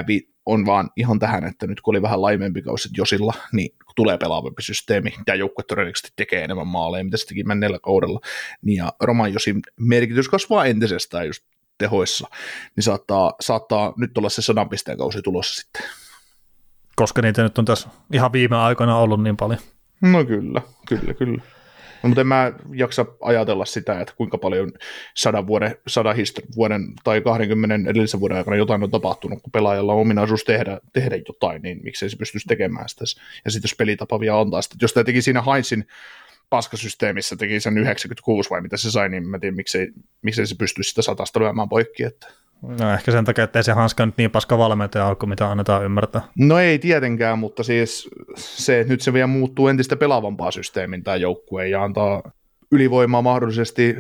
on 0.49 0.67
vaan 0.67 0.91
ihan 0.97 1.19
tähän, 1.19 1.45
että 1.45 1.67
nyt 1.67 1.81
kun 1.81 1.93
oli 1.93 2.03
vähän 2.03 2.23
laimempi 2.23 2.63
kausi 2.63 2.89
Josilla, 2.97 3.35
niin 3.53 3.75
tulee 3.97 4.19
pelaavampi 4.19 4.63
systeemi, 4.63 5.15
tämä 5.25 5.37
joukkue 5.37 5.65
todennäköisesti 5.65 6.13
tekee 6.17 6.45
enemmän 6.45 6.67
maaleja, 6.67 7.05
mitä 7.05 7.17
se 7.17 7.27
teki 7.27 7.45
menneellä 7.45 7.79
kaudella, 7.79 8.21
niin 8.63 8.77
ja 8.77 8.93
Roman 9.01 9.33
Josin 9.33 9.63
merkitys 9.77 10.29
kasvaa 10.29 10.65
entisestään 10.65 11.27
just 11.27 11.45
tehoissa, 11.79 12.29
niin 12.77 12.85
saattaa, 12.85 13.33
saattaa 13.41 13.93
nyt 13.97 14.19
olla 14.19 14.29
se 14.29 14.43
sadan 14.43 14.69
pisteen 14.69 14.99
kausi 14.99 15.23
tulossa 15.23 15.63
sitten. 15.63 15.83
Koska 16.97 17.23
niitä 17.23 17.43
nyt 17.43 17.59
on 17.59 17.65
tässä 17.65 17.89
ihan 18.13 18.33
viime 18.33 18.57
aikoina 18.57 18.99
ollut 18.99 19.23
niin 19.23 19.37
paljon. 19.37 19.61
No 20.03 20.25
kyllä, 20.25 20.63
kyllä, 20.89 21.15
kyllä. 21.15 21.43
No, 22.03 22.09
mutta 22.09 22.21
en 22.21 22.27
mä 22.27 22.53
jaksa 22.75 23.07
ajatella 23.21 23.65
sitä, 23.65 24.01
että 24.01 24.15
kuinka 24.17 24.39
paljon 24.39 24.73
sadan 25.15 25.47
vuoden, 25.47 25.77
sadan 25.87 26.17
histori- 26.17 26.57
vuoden 26.57 26.83
tai 27.05 27.21
20 27.21 27.91
edellisen 27.91 28.21
vuoden 28.21 28.37
aikana 28.37 28.57
jotain 28.57 28.83
on 28.83 28.91
tapahtunut, 28.91 29.43
kun 29.43 29.53
pelaajalla 29.53 29.93
on 29.93 30.01
ominaisuus 30.01 30.45
tehdä, 30.45 30.81
tehdä 30.93 31.17
jotain, 31.29 31.63
niin 31.63 31.81
miksei 31.83 32.11
se 32.11 32.17
pystyisi 32.17 32.47
tekemään 32.49 32.89
sitä. 32.89 33.05
Ja 33.45 33.51
sitten 33.51 33.69
jos 33.69 33.77
pelitapa 33.77 34.21
vielä 34.21 34.41
antaa 34.41 34.63
sitä, 34.63 34.77
jos 34.83 34.93
tämä 34.93 35.05
siinä 35.21 35.43
Heinzin 35.43 35.85
paskasysteemissä, 36.51 37.37
teki 37.37 37.61
sen 37.61 37.79
96 37.79 38.51
vai 38.51 38.61
mitä 38.61 38.77
se 38.77 38.91
sai, 38.91 39.09
niin 39.09 39.29
mä 39.29 39.39
tiedän, 39.39 39.57
miksei, 39.57 39.89
miksei 40.23 40.47
se 40.47 40.55
pystyisi 40.55 40.89
sitä 40.89 41.03
satasta 41.03 41.41
lyömään 41.41 41.69
poikki. 41.69 42.05
Että, 42.05 42.29
No 42.63 42.93
ehkä 42.93 43.13
sen 43.13 43.25
takia, 43.25 43.45
että 43.45 43.59
ei 43.59 43.63
se 43.63 43.73
hanska 43.73 44.07
nyt 44.07 44.17
niin 44.19 44.31
paska 44.31 44.59
valmentaja 44.59 45.07
ole 45.07 45.17
kuin 45.17 45.31
mitä 45.31 45.51
annetaan 45.51 45.85
ymmärtää. 45.85 46.23
No 46.39 46.59
ei 46.59 46.79
tietenkään, 46.79 47.39
mutta 47.39 47.63
siis 47.63 48.09
se, 48.37 48.81
että 48.81 48.93
nyt 48.93 49.01
se 49.01 49.13
vielä 49.13 49.27
muuttuu 49.27 49.69
entistä 49.69 49.97
pelaavampaa 49.97 50.51
systeemin 50.51 51.05
tämä 51.05 51.17
joukkue 51.17 51.69
ja 51.69 51.85
antaa 51.85 52.23
ylivoimaa 52.73 53.23
mahdollisesti 53.23 53.97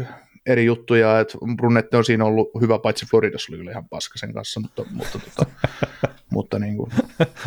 eri 0.46 0.64
juttuja, 0.64 1.20
että 1.20 1.38
Brunetti 1.56 1.96
on 1.96 2.04
siinä 2.04 2.24
ollut 2.24 2.48
hyvä, 2.60 2.78
paitsi 2.78 3.06
Floridassa 3.06 3.52
oli 3.52 3.58
kyllä 3.58 3.70
ihan 3.70 3.88
paska 3.88 4.18
sen 4.18 4.32
kanssa, 4.32 4.60
mutta, 4.60 4.84
mutta, 4.92 5.18
tota, 5.18 5.50
mutta 6.32 6.58
niin 6.58 6.76
kuin, 6.76 6.90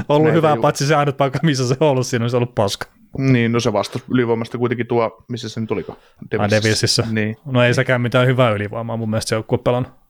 Ollut 0.10 0.34
hyvä, 0.34 0.56
ju- 0.56 0.62
paitsi 0.62 0.88
se 0.88 0.96
ainut 0.96 1.18
paikka, 1.18 1.40
missä 1.44 1.68
se 1.68 1.76
on 1.80 1.88
ollut, 1.90 2.08
siinä 2.08 2.24
olisi 2.24 2.38
ollut 2.38 2.56
paska. 2.56 2.88
niin, 3.18 3.52
no 3.52 3.60
se 3.60 3.74
vastasi 3.74 4.06
ylivoimasta 4.10 4.58
kuitenkin 4.58 4.88
tuo, 4.88 5.26
missä 5.28 5.50
se 5.50 5.62
nyt 5.62 5.72
oliko? 5.72 5.98
Ai 6.40 6.50
Devilsissä. 6.50 7.08
Niin, 7.12 7.38
No 7.46 7.64
ei 7.64 7.74
sekään 7.74 8.02
mitään 8.02 8.28
hyvää 8.28 8.52
ylivoimaa 8.52 8.98
mun 8.98 9.10
mielestä 9.10 9.30
se 9.30 9.36
joukkue 9.36 9.58
pelannut. 9.58 10.01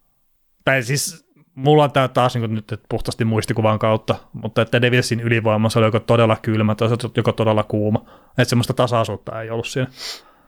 Tai 0.66 0.84
siis 0.84 1.32
mulla 1.55 1.84
on 1.84 1.91
tää 1.91 2.07
taas 2.07 2.36
niin 2.36 2.55
nyt 2.55 2.72
että 2.72 2.86
puhtaasti 2.89 3.26
muistikuvan 3.26 3.80
kautta, 3.80 4.16
mutta 4.34 4.62
että 4.62 4.82
Devilsin 4.82 5.20
ylivoimassa 5.20 5.80
oli 5.80 5.88
joko 5.88 5.99
todella 5.99 6.38
kylmä 6.41 6.76
tai 6.76 6.89
joko 7.18 7.32
todella 7.32 7.64
kuuma. 7.64 8.05
Että 8.30 8.45
semmoista 8.45 8.74
tasaisuutta 8.74 9.41
ei 9.41 9.49
ollut 9.49 9.68
siinä. 9.68 9.89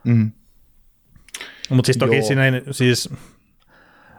mm. 0.03 0.31
Mutta 1.69 1.85
siis 1.85 1.97
toki 1.97 2.15
Joo. 2.15 2.27
siinä 2.27 2.45
ei, 2.45 2.61
siis 2.71 3.09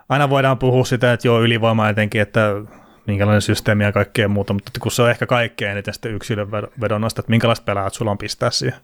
aina 0.09 0.31
voidaan 0.31 0.59
puhua 0.59 0.85
sitä, 0.85 1.13
että 1.13 1.29
joo 1.29 1.43
ylivoima 1.43 1.89
etenkin, 1.89 2.21
että 2.21 2.51
minkälainen 3.07 3.43
systeemi 3.43 3.85
ja 3.85 3.93
kaikkea 3.93 4.29
muuta, 4.29 4.53
mutta 4.53 4.71
kun 4.81 4.93
se 4.93 5.03
on 5.03 5.11
ehkä 5.11 5.27
kaikkein 5.27 5.71
eniten 5.71 5.95
sitten 5.95 6.15
yksilön 6.15 6.51
vedonnasta, 6.81 7.21
että 7.21 7.31
minkälaiset 7.31 7.65
pelaajat 7.65 7.95
sulla 7.95 8.11
on 8.11 8.19
pistää 8.19 8.51
siihen. 8.51 8.81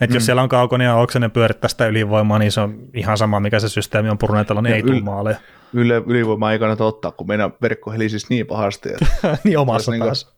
Että 0.00 0.12
mm. 0.12 0.14
jos 0.14 0.26
siellä 0.26 0.42
on 0.42 0.48
Kaukonen 0.48 0.84
ja 0.84 0.96
Oksanen 0.96 1.30
pyörittää 1.30 1.68
sitä 1.68 1.86
ylivoimaa, 1.86 2.38
niin 2.38 2.52
se 2.52 2.60
on 2.60 2.78
ihan 2.94 3.18
sama, 3.18 3.40
mikä 3.40 3.60
se 3.60 3.68
systeemi 3.68 4.08
on 4.08 4.18
Purunetalla, 4.18 4.62
niin 4.62 4.70
Ja 4.70 4.76
ei 4.76 4.82
yl- 4.82 4.86
tule 4.86 5.00
maaleja. 5.00 5.36
Yle, 5.76 6.02
ylivoimaa 6.06 6.52
ei 6.52 6.58
kannata 6.58 6.84
ottaa, 6.84 7.10
kun 7.10 7.26
meidän 7.26 7.52
verkko 7.62 7.90
helisisi 7.90 8.26
niin 8.30 8.46
pahasti, 8.46 8.88
että 8.88 9.06
niin 9.44 9.58
omassa 9.58 9.92
päässä. 9.98 10.28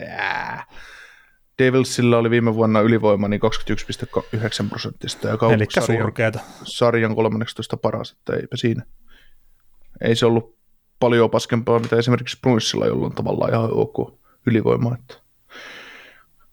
Jää. 0.00 0.64
Devilsillä 1.58 2.18
oli 2.18 2.30
viime 2.30 2.54
vuonna 2.54 2.80
ylivoima 2.80 3.28
niin 3.28 3.40
21,9 4.64 4.68
prosenttista 4.68 5.28
ja 5.28 5.38
Eli 5.52 5.66
sarjan, 5.70 6.02
surkeeta. 6.02 6.40
sarjan 6.62 7.14
13 7.14 7.76
paras, 7.76 8.12
että 8.12 8.32
eipä 8.36 8.56
siinä. 8.56 8.84
Ei 10.00 10.16
se 10.16 10.26
ollut 10.26 10.56
paljon 11.00 11.30
paskempaa, 11.30 11.78
mitä 11.78 11.96
esimerkiksi 11.96 12.38
Bruinsilla, 12.40 12.86
jolla 12.86 13.06
on 13.06 13.14
tavallaan 13.14 13.50
ihan 13.50 13.70
ok 13.72 14.20
ylivoima. 14.46 14.94
Että. 14.94 15.14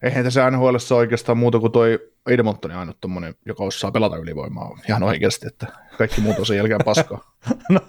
Eihän 0.03 0.23
tässä 0.23 0.51
NHL 0.51 0.75
oikeastaan 0.95 1.37
muuta 1.37 1.59
kuin 1.59 1.71
toi 1.71 1.99
Edmonton 2.27 2.71
ainut 2.71 2.97
tommonen, 3.01 3.35
joka 3.45 3.63
osaa 3.63 3.91
pelata 3.91 4.17
ylivoimaa 4.17 4.79
ihan 4.89 5.03
oikeasti, 5.03 5.47
että 5.47 5.67
kaikki 5.97 6.21
muut 6.21 6.39
on 6.39 6.45
sen 6.45 6.57
jälkeen 6.57 6.79
paskaa. 6.85 7.31
No 7.69 7.79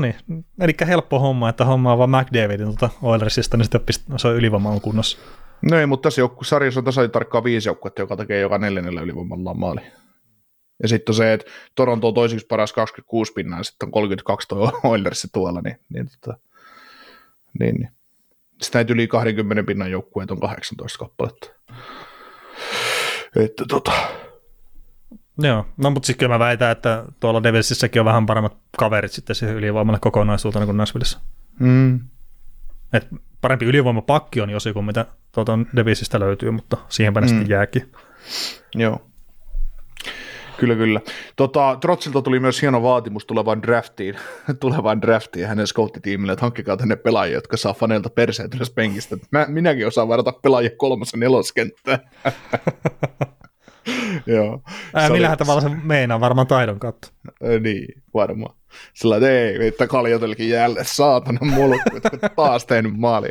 niin, 0.00 0.14
eli 0.60 0.72
helppo 0.86 1.18
homma, 1.18 1.48
että 1.48 1.64
hommaa 1.64 1.98
vaan 1.98 2.10
McDavidin 2.10 2.66
tuota 2.66 2.90
Oilersista, 3.02 3.56
niin 3.56 3.64
sitten 3.64 3.80
pist- 3.80 4.18
se 4.18 4.28
on 4.28 4.36
ylivoima 4.36 4.70
on 4.70 4.80
kunnossa. 4.80 5.18
No 5.70 5.78
ei, 5.78 5.86
mutta 5.86 6.06
tässä 6.06 6.20
joukku, 6.20 6.44
sarjassa 6.44 6.80
on 6.80 6.84
tasan 6.84 7.10
tarkkaan 7.10 7.44
viisi 7.44 7.68
joukkuetta, 7.68 8.02
joka 8.02 8.16
tekee 8.16 8.40
joka 8.40 8.58
neljännellä 8.58 9.00
ylivoimallaan 9.00 9.58
maali. 9.58 9.80
Ja 10.82 10.88
sitten 10.88 11.14
se, 11.14 11.32
että 11.32 11.50
Toronto 11.74 12.08
on 12.08 12.14
toiseksi 12.14 12.46
paras 12.46 12.72
26 12.72 13.32
pinnaa, 13.32 13.60
ja 13.60 13.64
sitten 13.64 13.86
on 13.86 13.92
32 13.92 14.48
tuo 14.48 14.80
Oilers 14.84 15.28
tuolla, 15.32 15.60
niin, 15.60 15.76
niin, 15.94 16.06
tota, 16.20 16.38
niin, 17.60 17.74
niin. 17.74 17.90
Sitten 18.62 18.78
näitä 18.78 18.92
yli 18.92 19.06
20 19.06 19.62
pinnan 19.62 19.90
joukkueet 19.90 20.30
on 20.30 20.40
18 20.40 20.98
kappaletta. 20.98 21.50
Että 23.36 23.64
tota, 23.68 23.92
Joo, 25.38 25.66
no 25.76 25.90
mutta 25.90 26.06
siis 26.06 26.18
kyllä 26.18 26.34
mä 26.34 26.38
väitän, 26.38 26.70
että 26.70 27.04
tuolla 27.20 27.42
Devilsissäkin 27.42 28.00
on 28.00 28.06
vähän 28.06 28.26
paremmat 28.26 28.56
kaverit 28.78 29.12
sitten 29.12 29.36
siihen 29.36 29.56
ylivoimalle 29.56 29.98
kokonaisuutena 30.00 30.64
kuin 30.66 30.76
Nashvillessä. 30.76 31.18
mm, 31.60 32.00
Et 32.92 33.08
parempi 33.40 33.64
ylivoimapakki 33.66 34.40
on 34.40 34.50
josi 34.50 34.72
kuin 34.72 34.84
mitä 34.84 35.06
tuota 35.32 35.58
Devilsistä 35.76 36.20
löytyy, 36.20 36.50
mutta 36.50 36.76
siihenpä 36.88 37.20
ne 37.20 37.26
Mm. 37.26 37.28
sitten 37.28 37.50
jääkin. 37.50 37.92
joo. 38.74 39.06
Kyllä, 40.56 40.74
kyllä. 40.74 41.00
Tota, 41.36 41.78
Trotsilta 41.80 42.22
tuli 42.22 42.40
myös 42.40 42.62
hieno 42.62 42.82
vaatimus 42.82 43.26
tulevaan 43.26 43.62
draftiin, 43.62 44.14
tulevaan 44.60 45.02
draftiin 45.02 45.48
hänen 45.48 45.66
scouttitiimille, 45.66 46.32
että 46.32 46.44
hankkikaa 46.44 46.76
tänne 46.76 46.96
pelaajia, 46.96 47.34
jotka 47.34 47.56
saa 47.56 47.74
faneilta 47.74 48.10
perseet 48.10 48.54
ylös 48.54 48.70
penkistä. 48.70 49.16
Mä, 49.30 49.46
minäkin 49.48 49.86
osaan 49.86 50.08
varata 50.08 50.32
pelaajia 50.42 50.70
kolmas 50.76 51.12
ja 51.12 51.18
neloskenttään. 51.18 51.98
Joo. 54.26 54.62
Ää, 54.94 55.06
oli- 55.06 55.12
millähän 55.12 55.38
tavalla 55.38 55.60
se 55.60 55.68
meinaa, 55.82 56.20
varmaan 56.20 56.46
taidon 56.46 56.78
kautta. 56.78 57.08
Niin, 57.60 58.02
varmaan. 58.14 58.56
Sillä 58.94 59.16
että 59.16 59.30
ei, 59.30 59.66
että 59.66 59.86
kaljotelkin 59.86 60.48
jälleen 60.48 60.86
saatana 60.88 61.38
mulkku, 61.42 61.96
että 61.96 62.28
taas 62.36 62.66
tehnyt 62.66 62.92
maali. 62.96 63.28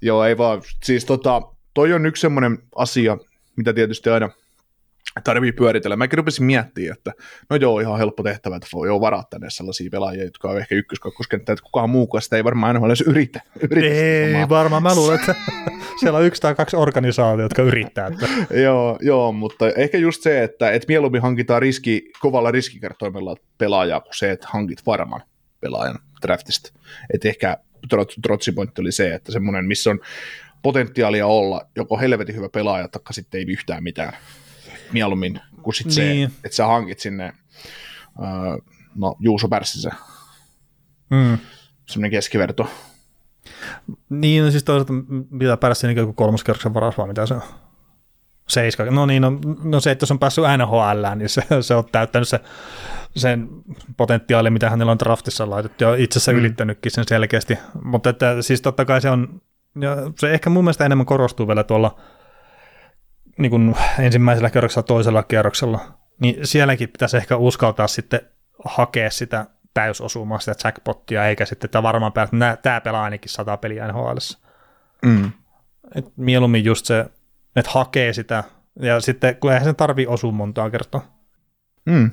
Joo, 0.00 0.24
ei 0.24 0.38
vaan. 0.38 0.62
Siis 0.82 1.04
tota, 1.04 1.42
toi 1.74 1.92
on 1.92 2.06
yksi 2.06 2.20
semmoinen 2.20 2.58
asia, 2.76 3.18
mitä 3.56 3.72
tietysti 3.72 4.10
aina 4.10 4.30
tarvii 5.24 5.52
pyöritellä. 5.52 5.96
Mäkin 5.96 6.16
rupesin 6.16 6.44
miettimään, 6.44 6.96
että 6.96 7.12
no 7.50 7.56
joo, 7.56 7.80
ihan 7.80 7.98
helppo 7.98 8.22
tehtävä, 8.22 8.56
että 8.56 8.68
voi 8.72 8.86
joo 8.86 9.00
varaa 9.00 9.24
tänne 9.30 9.50
sellaisia 9.50 9.90
pelaajia, 9.90 10.24
jotka 10.24 10.48
on 10.48 10.58
ehkä 10.58 10.74
ykkös-kakkoskenttä, 10.74 11.52
että 11.52 11.62
kukaan 11.62 11.90
muukaan 11.90 12.22
sitä 12.22 12.36
ei 12.36 12.44
varmaan 12.44 12.76
aina 12.76 12.86
edes 12.86 13.00
yritä. 13.00 13.40
yritä 13.70 13.86
Ei 13.86 14.48
varmaan, 14.48 14.82
mä 14.82 14.94
luulen, 14.94 15.20
että 15.20 15.34
siellä 16.00 16.18
on 16.18 16.24
yksi 16.24 16.42
tai 16.42 16.54
kaksi 16.54 16.76
organisaatiota, 16.76 17.42
jotka 17.42 17.62
yrittää. 17.62 18.06
Että. 18.06 18.28
joo, 18.60 18.98
joo, 19.00 19.32
mutta 19.32 19.68
ehkä 19.76 19.98
just 19.98 20.22
se, 20.22 20.42
että 20.42 20.70
et 20.70 20.84
mieluummin 20.88 21.22
hankitaan 21.22 21.62
riski, 21.62 22.10
kovalla 22.20 22.50
riskikertoimella 22.50 23.36
pelaajaa 23.58 24.00
kuin 24.00 24.14
se, 24.14 24.30
että 24.30 24.46
hankit 24.50 24.86
varman 24.86 25.22
pelaajan 25.60 25.98
draftista. 26.22 26.72
Et 27.14 27.24
ehkä 27.24 27.56
trot- 27.94 28.20
trotsipointti 28.22 28.80
oli 28.80 28.92
se, 28.92 29.14
että 29.14 29.32
semmoinen, 29.32 29.64
missä 29.64 29.90
on 29.90 30.00
potentiaalia 30.62 31.26
olla 31.26 31.66
joko 31.76 31.98
helvetin 31.98 32.36
hyvä 32.36 32.48
pelaaja, 32.48 32.88
taikka 32.88 33.12
sitten 33.12 33.38
ei 33.38 33.46
yhtään 33.48 33.82
mitään. 33.82 34.12
Mieluummin 34.92 35.40
kuin 35.62 35.74
sit 35.74 35.86
Niin. 35.86 36.30
se, 36.30 36.36
että 36.44 36.56
sä 36.56 36.66
hankit 36.66 36.98
sinne 37.00 37.32
öö, 38.22 38.56
no, 38.94 39.16
Juuso 39.20 39.48
Pärssisen, 39.48 39.92
Mm. 41.10 41.38
semmoinen 41.86 42.10
keskiverto. 42.10 42.70
Niin, 44.10 44.44
no 44.44 44.50
siis 44.50 44.64
toisaalta 44.64 44.92
mitä 45.30 45.56
päästä 45.56 45.86
niin 45.86 45.96
joku 45.96 46.12
kolmoskerroksen 46.12 46.74
varas, 46.74 46.98
vai 46.98 47.06
mitä 47.08 47.26
se 47.26 47.34
on? 47.34 47.42
Seiska. 48.48 48.84
No 48.84 49.06
niin, 49.06 49.22
no, 49.22 49.32
no 49.62 49.80
se, 49.80 49.90
että 49.90 50.02
jos 50.02 50.10
on 50.10 50.18
päässyt 50.18 50.44
NHL, 50.58 51.16
niin 51.16 51.28
se, 51.28 51.42
se 51.60 51.74
on 51.74 51.84
täyttänyt 51.92 52.28
se, 52.28 52.40
sen 53.16 53.48
potentiaali, 53.96 54.50
mitä 54.50 54.70
hänellä 54.70 54.92
on 54.92 54.98
draftissa 54.98 55.50
laitettu, 55.50 55.84
ja 55.84 55.94
itse 55.94 56.18
asiassa 56.18 56.32
Mm. 56.32 56.38
ylittänytkin 56.38 56.92
sen 56.92 57.04
selkeästi. 57.08 57.58
Mutta 57.84 58.10
että, 58.10 58.42
siis 58.42 58.62
totta 58.62 58.84
kai 58.84 59.00
se 59.00 59.10
on, 59.10 59.40
ja 59.80 59.96
se 60.18 60.30
ehkä 60.34 60.50
mun 60.50 60.64
mielestä 60.64 60.84
enemmän 60.86 61.06
korostuu 61.06 61.46
vielä 61.48 61.64
tuolla 61.64 62.00
niin 63.38 63.50
kuin 63.50 63.76
ensimmäisellä 63.98 64.50
kierroksella, 64.50 64.82
toisella 64.86 65.22
kierroksella, 65.22 65.80
niin 66.20 66.46
sielläkin 66.46 66.88
pitäisi 66.88 67.16
ehkä 67.16 67.36
uskaltaa 67.36 67.86
sitten 67.86 68.20
hakea 68.64 69.10
sitä 69.10 69.46
täysosumaa, 69.74 70.38
sitä 70.38 70.68
jackpottia, 70.68 71.26
eikä 71.26 71.44
sitten, 71.44 71.66
että 71.66 71.82
varmaan 71.82 72.12
päät, 72.12 72.30
tämä 72.62 72.80
pelaa 72.80 73.04
ainakin 73.04 73.30
sata 73.30 73.56
peliä 73.56 73.88
NHL. 73.88 74.16
Mm. 75.04 75.32
Et 75.94 76.12
mieluummin 76.16 76.64
just 76.64 76.86
se, 76.86 77.06
että 77.56 77.70
hakee 77.74 78.12
sitä, 78.12 78.44
ja 78.80 79.00
sitten 79.00 79.36
kun 79.36 79.52
eihän 79.52 79.64
sen 79.64 79.76
tarvii 79.76 80.06
osua 80.06 80.32
montaa 80.32 80.70
kertaa. 80.70 81.18
Mm. 81.86 82.10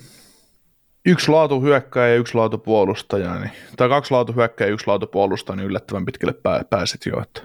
Yksi 1.06 1.32
laatu 1.32 1.62
hyökkää 1.62 2.08
ja 2.08 2.16
yksi 2.16 2.36
laatu 2.36 2.58
puolustaja, 2.58 3.40
niin, 3.40 3.52
tai 3.78 3.90
kaksi 3.90 4.12
laatu 4.12 4.34
hyökkää 4.34 4.68
ja 4.68 4.74
yksi 4.74 4.88
laatu 4.88 5.08
puolustaja, 5.08 5.56
niin 5.56 5.66
yllättävän 5.68 6.06
pitkälle 6.06 6.34
pää, 6.34 6.64
pääset 6.70 7.06
jo. 7.06 7.22
Että. 7.22 7.42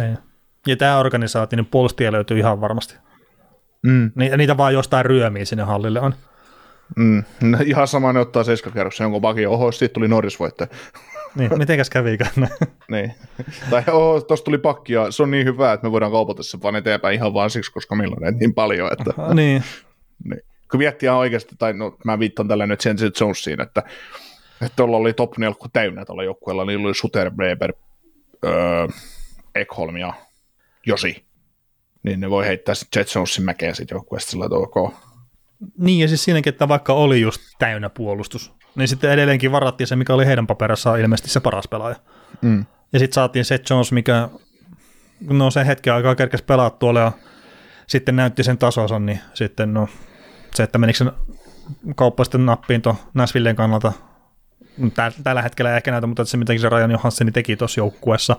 Niin. 0.00 0.18
Ja 0.66 0.76
tämä 0.76 0.98
organisaatio, 0.98 1.56
niin 1.56 1.66
puolustajia 1.66 2.12
löytyy 2.12 2.38
ihan 2.38 2.60
varmasti. 2.60 2.96
Mm. 3.82 4.10
Ni, 4.14 4.36
niitä 4.36 4.56
vaan 4.56 4.74
jostain 4.74 5.06
ryömiä 5.06 5.44
sinne 5.44 5.62
hallille 5.62 6.00
on. 6.00 6.14
Mm. 6.96 7.24
No, 7.40 7.58
ihan 7.64 7.88
sama 7.88 8.12
ne 8.12 8.20
ottaa 8.20 8.44
seiskakerroksen, 8.44 9.04
jonkun 9.04 9.20
bakin, 9.20 9.48
oho, 9.48 9.72
siitä 9.72 9.92
tuli 9.92 10.08
Norris 10.08 10.40
voittaja. 10.40 10.68
Niin, 11.34 11.58
mitenkäs 11.58 11.90
kävikään? 11.90 12.30
niin. 12.90 13.14
tai 13.70 13.82
oho, 13.92 14.20
tosta 14.20 14.44
tuli 14.44 14.58
pakki 14.58 14.92
ja 14.92 15.10
se 15.10 15.22
on 15.22 15.30
niin 15.30 15.46
hyvä, 15.46 15.72
että 15.72 15.86
me 15.86 15.92
voidaan 15.92 16.12
kaupata 16.12 16.42
se 16.42 16.58
vaan 16.62 16.76
eteenpäin 16.76 17.14
ihan 17.14 17.34
vaan 17.34 17.50
siksi, 17.50 17.72
koska 17.72 17.94
meillä 17.94 18.14
on 18.14 18.22
näitä 18.22 18.38
niin 18.38 18.54
paljon, 18.54 18.92
että 18.92 19.14
niin. 19.34 19.62
niin. 20.24 20.42
kun 20.70 20.78
miettii 20.78 21.06
ihan 21.06 21.18
oikeasti, 21.18 21.54
tai 21.58 21.72
no, 21.72 21.96
mä 22.04 22.18
viittaan 22.18 22.48
tällä 22.48 22.66
nyt 22.66 22.80
Sensi 22.80 23.10
Jonesiin, 23.20 23.60
että 23.60 23.82
että 24.62 24.76
tuolla 24.76 24.96
oli 24.96 25.12
top 25.12 25.38
4 25.38 25.56
täynnä 25.72 26.04
tuolla 26.04 26.24
joukkueella, 26.24 26.64
niillä 26.64 26.86
oli 26.86 26.94
Suter, 26.94 27.30
Breber, 27.30 27.72
öö, 28.44 28.86
Ekholm 29.54 29.96
ja 29.96 30.14
Josi. 30.86 31.24
Niin 32.02 32.20
ne 32.20 32.30
voi 32.30 32.46
heittää 32.46 32.74
sitten 32.74 33.00
Jet 33.00 33.14
Jonesin 33.14 33.44
mäkeen 33.44 33.76
sitten 33.76 33.96
joukkueesta 33.96 34.30
sillä 34.30 34.44
ok. 34.44 34.94
niin, 35.78 36.00
ja 36.00 36.08
siis 36.08 36.24
siinäkin, 36.24 36.52
että 36.52 36.68
vaikka 36.68 36.92
oli 36.92 37.20
just 37.20 37.40
täynnä 37.58 37.90
puolustus, 37.90 38.52
niin 38.74 38.88
sitten 38.88 39.10
edelleenkin 39.10 39.52
varattiin 39.52 39.86
se, 39.86 39.96
mikä 39.96 40.14
oli 40.14 40.26
heidän 40.26 40.46
paperassaan 40.46 41.00
ilmeisesti 41.00 41.30
se 41.30 41.40
paras 41.40 41.68
pelaaja. 41.68 41.96
Mm. 42.42 42.64
Ja 42.92 42.98
sitten 42.98 43.14
saatiin 43.14 43.44
Seth 43.44 43.70
Jones, 43.70 43.92
mikä 43.92 44.28
no 45.30 45.50
se 45.50 45.66
hetken 45.66 45.94
aikaa 45.94 46.14
kerkesi 46.14 46.44
pelaa 46.44 46.70
tuolla 46.70 47.00
ja 47.00 47.12
sitten 47.86 48.16
näytti 48.16 48.42
sen 48.42 48.58
tasonsa, 48.58 48.98
niin 48.98 49.20
sitten 49.34 49.74
no 49.74 49.88
se, 50.54 50.62
että 50.62 50.78
menikö 50.78 50.98
se 50.98 51.04
kauppa 51.96 52.24
sitten 52.24 52.46
nappiin 52.46 52.82
tuon 52.82 52.96
Nashvillen 53.14 53.56
kannalta, 53.56 53.92
Tää, 54.94 55.12
tällä 55.24 55.42
hetkellä 55.42 55.70
ei 55.70 55.76
ehkä 55.76 55.90
näytä, 55.90 56.06
mutta 56.06 56.24
se 56.24 56.36
mitä 56.36 56.58
se 56.58 56.68
Rajan 56.68 56.90
Johansseni 56.90 57.32
teki 57.32 57.56
tuossa 57.56 57.80
joukkueessa 57.80 58.36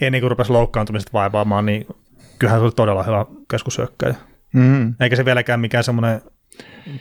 ennen 0.00 0.20
kuin 0.20 0.30
rupesi 0.30 0.52
loukkaantumiset 0.52 1.12
vaivaamaan, 1.12 1.66
niin 1.66 1.86
kyllähän 2.40 2.60
se 2.60 2.64
oli 2.64 2.72
todella 2.72 3.02
hyvä 3.02 3.26
keskushyökkäjä. 3.50 4.14
Mm. 4.52 4.94
Eikä 5.00 5.16
se 5.16 5.24
vieläkään 5.24 5.60
mikään 5.60 5.84
semmoinen 5.84 6.22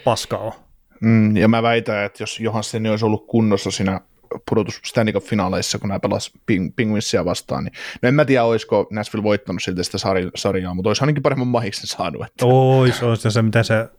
paska 0.04 0.38
ole. 0.38 0.54
Mm, 1.02 1.38
ja 1.38 1.48
mä 1.48 1.64
väitän, 1.64 2.04
että 2.04 2.24
jos 2.24 2.40
Johansson 2.40 2.86
olisi 2.86 3.06
ollut 3.06 3.28
kunnossa 3.28 3.72
siinä 3.72 4.02
pudotus 4.50 4.82
Stanley 4.86 5.14
Cup-finaaleissa, 5.14 5.80
kun 5.80 5.90
nämä 5.90 6.00
pelas 6.00 6.32
Ping- 6.52 6.74
Penguinsia 6.76 7.26
vastaan, 7.26 7.64
niin 7.64 7.74
no 8.02 8.08
en 8.08 8.14
mä 8.14 8.26
tiedä, 8.26 8.44
olisiko 8.44 8.88
Nashville 8.92 9.24
voittanut 9.24 9.64
siltä 9.64 9.84
sitä 9.84 9.98
sari- 9.98 10.32
sarjaa, 10.36 10.74
mutta 10.74 10.90
olisi 10.90 11.04
ainakin 11.04 11.24
paremman 11.24 11.48
mahiksen 11.48 11.88
saanut. 11.88 12.26
Että. 12.26 12.46
Ois, 12.46 13.04
ois, 13.04 13.26
ja 13.26 13.32
se, 13.32 13.42
miten 13.42 13.64
se, 13.64 13.90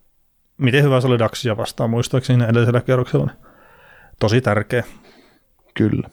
miten 0.56 0.84
hyvä 0.84 1.00
se 1.00 1.06
oli 1.06 1.18
Daxia 1.18 1.56
vastaan, 1.56 1.90
muistaakseni 1.90 2.44
edellisellä 2.44 2.80
kierroksella. 2.80 3.26
Niin 3.26 3.36
tosi 4.20 4.40
tärkeä. 4.40 4.84
Kyllä. 5.74 6.08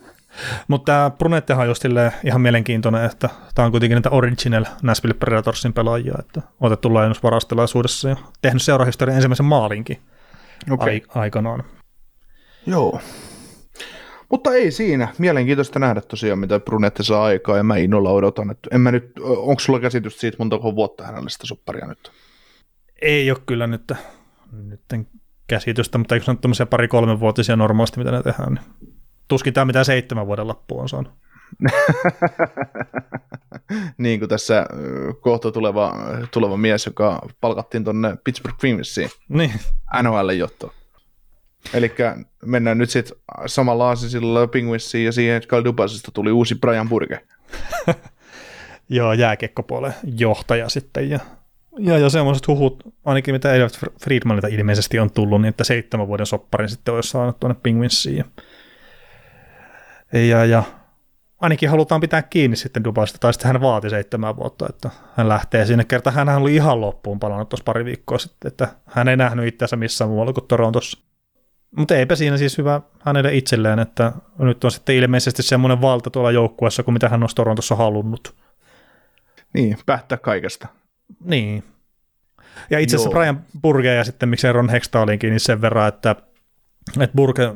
Mutta 0.68 0.92
tämä 0.92 1.10
Brunettehan 1.10 1.62
on 1.64 1.68
just 1.68 1.84
ihan 2.24 2.42
mielenkiintoinen, 2.42 3.06
että 3.06 3.30
tämä 3.56 3.66
on 3.66 3.72
kuitenkin 3.72 3.96
niitä 3.96 4.10
original 4.10 4.66
Nashville 4.82 5.14
Predatorsin 5.14 5.74
pelaajia, 5.74 6.16
että 6.20 6.42
otettu 6.60 6.94
laajennusvarastelaisuudessa 6.94 8.10
ja 8.10 8.16
tehnyt 8.42 8.62
seurahistorian 8.62 9.16
ensimmäisen 9.16 9.46
maalinkin 9.46 10.02
Okay. 10.72 10.90
ai- 10.90 11.02
aikanaan. 11.16 11.64
Joo. 12.66 13.02
Mutta 14.30 14.54
ei 14.54 14.72
siinä. 14.72 15.08
Mielenkiintoista 15.18 15.80
nähdä 15.80 16.02
tosiaan, 16.02 16.40
mitä 16.40 16.60
Brunetti 16.60 17.04
saa 17.04 17.24
aikaa, 17.24 17.58
ja 17.58 17.64
mä 17.64 17.78
innolla 17.78 18.12
odotan. 18.12 18.52
Että 18.52 18.70
en 18.72 18.82
mä 18.82 18.92
nyt, 18.92 19.12
onko 19.22 19.60
sulla 19.60 19.80
käsitys 19.80 20.20
siitä, 20.20 20.38
montako 20.40 20.76
vuotta 20.76 21.04
hänelle 21.04 21.30
sitä 21.30 21.48
sopparia 21.48 21.88
nyt? 21.88 22.12
Ei 23.02 23.32
ole 23.32 23.40
kyllä 23.46 23.68
nyt, 23.68 23.92
nyt 24.52 24.82
käsitystä, 25.48 25.98
mutta 25.98 26.16
eikö 26.16 26.26
se 26.26 26.32
ole 26.32 26.38
tämmöisiä 26.42 26.66
pari-kolme 26.66 27.20
vuotisia 27.20 27.56
normaalisti, 27.56 28.00
mitä 28.00 28.12
ne 28.12 28.24
tehdään, 28.24 28.54
niin 28.54 28.87
tuskin 29.28 29.54
tämä 29.54 29.66
mitään 29.66 29.86
seitsemän 29.86 30.28
vuoden 30.28 30.48
lappu 30.48 30.80
on 30.80 30.90
saanut. 30.90 31.14
niin 33.98 34.20
kuin 34.20 34.30
tässä 34.30 34.66
kohta 35.22 35.52
tuleva, 35.52 35.96
tuleva 36.32 36.58
mies, 36.58 36.86
joka 36.86 37.22
palkattiin 37.42 37.84
tonne 37.84 38.18
Pittsburgh 38.24 38.58
Penguinsiin 38.62 39.10
Niin, 39.30 39.52
NHL-johtoon. 40.04 40.74
Eli 41.74 41.96
mennään 42.46 42.78
nyt 42.78 42.90
sitten 42.90 43.18
samalla 43.46 43.88
aasisilla 43.88 44.48
Penguinsiin 44.48 45.06
ja 45.06 45.12
siihen 45.12 45.42
Kyle 45.48 45.64
Dubasista 45.64 46.12
tuli 46.12 46.32
uusi 46.32 46.56
Brian 46.56 46.90
Burke. 46.90 47.20
joo, 48.90 49.14
jääkekkopuolen 49.14 49.94
johtaja 50.04 50.70
sitten, 50.70 51.10
ja, 51.10 51.20
ja, 51.80 51.98
ja 51.98 52.10
semmoiset 52.10 52.48
huhut, 52.48 52.84
ainakin 53.06 53.36
mitä 53.36 53.54
Elliot 53.54 53.80
Friedmanilta 54.04 54.48
ilmeisesti 54.48 55.00
on 55.00 55.12
tullut, 55.12 55.42
niin 55.42 55.50
että 55.50 55.64
seitsemän 55.64 56.08
vuoden 56.08 56.26
sopparin 56.26 56.70
sitten 56.70 56.94
olisi 56.94 57.10
saanut 57.10 57.40
tuonne 57.40 57.60
Penguinsiin. 57.64 58.26
Ja, 60.14 60.46
ja, 60.46 60.64
ainakin 61.40 61.70
halutaan 61.70 62.02
pitää 62.02 62.22
kiinni 62.22 62.58
sitten 62.58 62.84
Dubaista, 62.84 63.18
tai 63.20 63.34
sitten 63.34 63.52
hän 63.52 63.62
vaati 63.62 63.90
seitsemän 63.90 64.36
vuotta, 64.36 64.66
että 64.70 64.90
hän 65.16 65.30
lähtee 65.30 65.66
sinne 65.66 65.84
kerta. 65.84 66.12
Hän 66.12 66.30
oli 66.30 66.56
ihan 66.56 66.82
loppuun 66.82 67.20
palannut 67.20 67.50
tuossa 67.50 67.64
pari 67.64 67.86
viikkoa 67.86 68.18
sitten, 68.18 68.48
että 68.48 68.68
hän 68.86 69.08
ei 69.08 69.18
nähnyt 69.18 69.48
itseänsä 69.48 69.76
missään 69.76 70.10
muualla 70.10 70.34
kuin 70.34 70.48
Torontossa. 70.48 71.00
Mutta 71.78 71.96
eipä 71.96 72.16
siinä 72.16 72.38
siis 72.38 72.58
hyvä 72.58 72.82
hänelle 73.00 73.36
itselleen, 73.36 73.80
että 73.80 74.12
nyt 74.40 74.64
on 74.64 74.72
sitten 74.72 74.96
ilmeisesti 74.96 75.44
semmoinen 75.44 75.82
valta 75.82 76.10
tuolla 76.10 76.32
joukkueessa 76.32 76.84
kuin 76.84 76.94
mitä 76.94 77.10
hän 77.10 77.24
olisi 77.24 77.36
Torontossa 77.36 77.76
halunnut. 77.76 78.36
Niin, 79.54 79.78
päättää 79.86 80.18
kaikesta. 80.18 80.68
Niin. 81.24 81.64
Ja 82.70 82.80
itse 82.80 82.96
asiassa 82.96 83.10
Joo. 83.10 83.20
Brian 83.20 83.42
Burge 83.62 83.94
ja 83.94 84.04
sitten 84.04 84.30
miksei 84.30 84.54
Ron 84.54 84.70
Hextallinkin, 84.70 85.30
niin 85.30 85.40
sen 85.40 85.62
verran, 85.62 85.88
että, 85.88 86.16
että 87.00 87.16
Burge, 87.16 87.54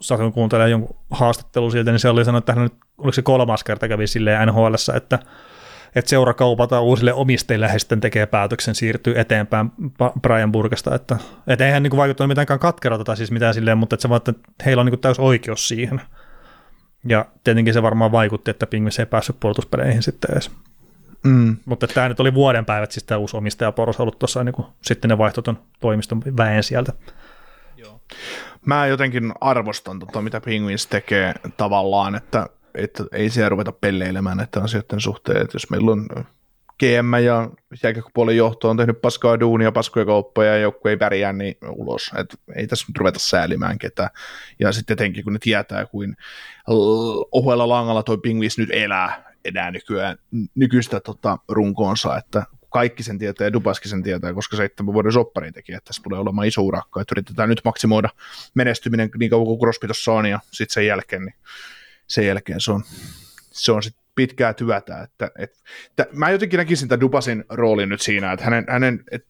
satuin 0.00 0.32
kuuntelemaan 0.32 0.70
jonkun 0.70 0.96
haastattelun 1.10 1.72
sieltä, 1.72 1.90
niin 1.90 1.98
se 1.98 2.08
oli 2.08 2.24
sanonut, 2.24 2.42
että 2.42 2.52
hän 2.52 2.62
nyt, 2.62 2.74
oliko 2.98 3.12
se 3.12 3.22
kolmas 3.22 3.64
kerta 3.64 3.88
kävi 3.88 4.06
silleen 4.06 4.48
nhl 4.48 4.74
että, 4.96 5.18
että 5.94 6.08
seura 6.08 6.34
kaupataan 6.34 6.82
uusille 6.82 7.12
omistajille, 7.12 7.72
he 7.72 7.78
sitten 7.78 8.00
tekee 8.00 8.26
päätöksen 8.26 8.74
siirtyy 8.74 9.18
eteenpäin 9.18 9.72
Brian 10.22 10.52
Burgesta, 10.52 10.94
että, 10.94 11.16
että 11.46 11.66
eihän 11.66 11.82
niin 11.82 11.96
vaikuttanut 11.96 12.28
mitenkään 12.28 12.60
katkeralta 12.60 13.04
tai 13.04 13.16
siis 13.16 13.30
mitään 13.30 13.54
silleen, 13.54 13.78
mutta 13.78 13.94
että 13.94 14.02
se 14.02 14.08
vaan, 14.08 14.16
että 14.16 14.32
heillä 14.66 14.80
on 14.80 14.86
niin 14.86 15.00
täys 15.00 15.18
oikeus 15.18 15.68
siihen. 15.68 16.00
Ja 17.08 17.26
tietenkin 17.44 17.74
se 17.74 17.82
varmaan 17.82 18.12
vaikutti, 18.12 18.50
että 18.50 18.66
Pingvis 18.66 18.98
ei 18.98 19.06
päässyt 19.06 19.40
puolustuspeleihin 19.40 20.02
sitten 20.02 20.30
edes. 20.32 20.50
Mm. 21.24 21.56
Mutta 21.64 21.86
tämä 21.86 22.08
nyt 22.08 22.20
oli 22.20 22.34
vuoden 22.34 22.64
päivät, 22.64 22.92
siis 22.92 23.04
tämä 23.04 23.18
uusi 23.18 23.36
omistajaporos 23.36 24.00
ollut 24.00 24.18
tuossa, 24.18 24.44
niin 24.44 24.52
kuin, 24.52 24.66
sitten 24.82 25.08
ne 25.08 25.18
vaihtoi 25.18 25.44
ton 25.44 25.58
toimiston 25.80 26.22
väen 26.36 26.62
sieltä. 26.62 26.92
Mä 28.64 28.86
jotenkin 28.86 29.32
arvostan 29.40 29.98
tota, 29.98 30.22
mitä 30.22 30.40
Penguins 30.40 30.86
tekee 30.86 31.34
tavallaan, 31.56 32.14
että, 32.14 32.46
että 32.74 33.04
ei 33.12 33.30
siellä 33.30 33.48
ruveta 33.48 33.72
pelleilemään 33.72 34.36
näiden 34.36 34.62
asioiden 34.62 35.00
suhteen, 35.00 35.42
että 35.42 35.54
jos 35.54 35.70
meillä 35.70 35.92
on 35.92 36.08
GM 36.78 37.24
ja 37.24 37.50
jääkiekkopuolen 37.82 38.36
johto 38.36 38.70
on 38.70 38.76
tehnyt 38.76 39.00
paskaa 39.00 39.40
duunia, 39.40 39.72
paskoja 39.72 40.06
kauppoja 40.06 40.50
ja 40.50 40.60
joku 40.60 40.88
ei 40.88 40.96
pärjää, 40.96 41.32
niin 41.32 41.56
ulos. 41.68 42.10
Et 42.16 42.40
ei 42.56 42.66
tässä 42.66 42.86
nyt 42.88 42.98
ruveta 42.98 43.18
säälimään 43.18 43.78
ketään. 43.78 44.10
Ja 44.58 44.72
sitten 44.72 44.94
etenkin 44.94 45.24
kun 45.24 45.32
ne 45.32 45.38
tietää, 45.42 45.86
kuin 45.86 46.16
ohuella 47.32 47.68
langalla 47.68 48.02
toi 48.02 48.18
Penguins 48.18 48.58
nyt 48.58 48.70
elää 48.72 49.34
enää 49.44 49.70
nykyään, 49.70 50.18
nykyistä 50.54 51.00
tota, 51.00 51.38
runkoonsa, 51.48 52.16
että 52.16 52.46
kaikki 52.74 53.02
sen 53.02 53.18
tietää 53.18 53.46
ja 53.46 53.52
Dubaski 53.52 53.88
sen 53.88 54.02
tietää, 54.02 54.34
koska 54.34 54.56
seitsemän 54.56 54.94
vuoden 54.94 55.12
soppari 55.12 55.52
teki, 55.52 55.72
että 55.72 55.86
tässä 55.86 56.02
tulee 56.02 56.18
olemaan 56.18 56.46
iso 56.46 56.62
urakka, 56.62 57.00
että 57.00 57.12
yritetään 57.12 57.48
nyt 57.48 57.60
maksimoida 57.64 58.08
menestyminen 58.54 59.10
niin 59.18 59.30
kauan 59.30 59.46
kuin 59.46 59.60
Crosby 59.60 59.86
tuossa 59.86 60.12
on 60.12 60.26
ja 60.26 60.40
sitten 60.50 60.74
sen 60.74 60.86
jälkeen, 60.86 61.22
niin 61.24 61.34
sen 62.06 62.26
jälkeen 62.26 62.60
se 62.60 62.72
on, 62.72 62.82
se 63.52 63.72
on 63.72 63.82
sitten 63.82 64.04
pitkää 64.14 64.54
työtä, 64.54 65.02
että, 65.02 65.30
että, 65.38 65.58
että 65.88 66.06
mä 66.12 66.30
jotenkin 66.30 66.58
näkisin 66.58 66.88
tämän 66.88 67.00
Dubasin 67.00 67.44
roolin 67.48 67.88
nyt 67.88 68.00
siinä, 68.00 68.32
että 68.32 68.44
hänen, 68.44 68.64
hänen 68.68 69.04
et, 69.10 69.26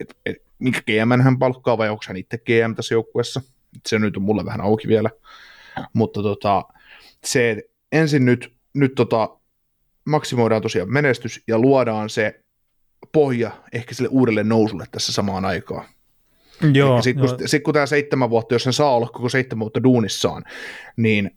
et, 0.00 0.16
et, 0.26 0.36
minkä 0.58 0.80
GM 0.80 1.22
hän 1.22 1.38
palkkaa 1.38 1.78
vai 1.78 1.88
onko 1.88 2.04
hän 2.06 2.16
itse 2.16 2.38
GM 2.38 2.74
tässä 2.74 2.94
joukkueessa, 2.94 3.40
se 3.88 3.98
nyt 3.98 4.16
on 4.16 4.22
mulle 4.22 4.44
vähän 4.44 4.60
auki 4.60 4.88
vielä, 4.88 5.10
mutta 5.92 6.22
tota, 6.22 6.64
se 7.24 7.62
ensin 7.92 8.24
nyt, 8.24 8.52
nyt 8.74 8.94
tota, 8.94 9.36
maksimoidaan 10.04 10.62
tosiaan 10.62 10.92
menestys 10.92 11.42
ja 11.46 11.58
luodaan 11.58 12.10
se 12.10 12.41
pohja 13.12 13.50
ehkä 13.72 13.94
sille 13.94 14.08
uudelle 14.12 14.44
nousulle 14.44 14.84
tässä 14.90 15.12
samaan 15.12 15.44
aikaan. 15.44 15.84
Joo, 16.74 17.02
Sitten 17.02 17.26
kun, 17.26 17.48
sit, 17.48 17.62
kun 17.62 17.74
tämä 17.74 17.86
seitsemän 17.86 18.30
vuotta, 18.30 18.54
jos 18.54 18.62
sen 18.62 18.72
saa 18.72 18.96
olla 18.96 19.06
koko 19.06 19.28
seitsemän 19.28 19.60
vuotta 19.60 19.82
duunissaan, 19.82 20.44
niin 20.96 21.30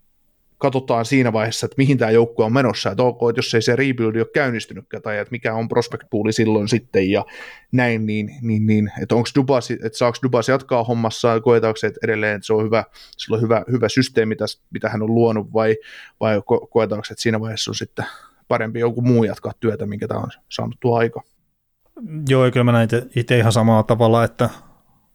katsotaan 0.57 1.05
siinä 1.05 1.33
vaiheessa, 1.33 1.65
että 1.65 1.75
mihin 1.77 1.97
tämä 1.97 2.11
joukkue 2.11 2.45
on 2.45 2.53
menossa, 2.53 2.91
että 2.91 3.03
ok, 3.03 3.29
että 3.29 3.39
jos 3.39 3.53
ei 3.53 3.61
se 3.61 3.75
rebuild 3.75 4.15
ole 4.15 4.25
käynnistynytkään, 4.33 5.03
tai 5.03 5.17
että 5.17 5.31
mikä 5.31 5.53
on 5.53 5.67
prospect 5.67 6.03
pooli 6.09 6.33
silloin 6.33 6.67
sitten, 6.67 7.11
ja 7.11 7.25
näin, 7.71 8.05
niin, 8.05 8.31
niin, 8.41 8.65
niin 8.65 8.91
että 9.01 9.15
onko 9.15 9.29
Dubas, 9.35 9.71
että 9.71 9.97
saako 9.97 10.17
Dubas 10.23 10.49
jatkaa 10.49 10.83
hommassa, 10.83 11.41
koetaanko 11.41 11.77
se, 11.77 11.87
että 11.87 11.99
edelleen, 12.03 12.35
että 12.35 12.45
se 12.45 12.53
on 12.53 12.65
hyvä, 12.65 12.83
sillä 13.17 13.35
on 13.35 13.41
hyvä, 13.41 13.63
hyvä 13.71 13.89
systeemi, 13.89 14.35
tässä, 14.35 14.61
mitä 14.71 14.89
hän 14.89 15.01
on 15.01 15.15
luonut, 15.15 15.53
vai, 15.53 15.75
vai 16.19 16.37
ko- 16.37 16.67
koetaanko, 16.69 17.05
että 17.11 17.21
siinä 17.21 17.39
vaiheessa 17.39 17.71
on 17.71 17.75
sitten 17.75 18.05
parempi 18.47 18.79
joku 18.79 19.01
muu 19.01 19.23
jatkaa 19.23 19.51
työtä, 19.59 19.85
minkä 19.85 20.07
tämä 20.07 20.19
on 20.19 20.29
saanut 20.49 20.77
tuo 20.79 20.97
aika. 20.97 21.21
Joo, 22.29 22.51
kyllä 22.51 22.63
mä 22.63 22.71
näin 22.71 22.89
itse 23.15 23.37
ihan 23.37 23.51
samalla 23.51 23.83
tavalla, 23.83 24.23
että 24.23 24.49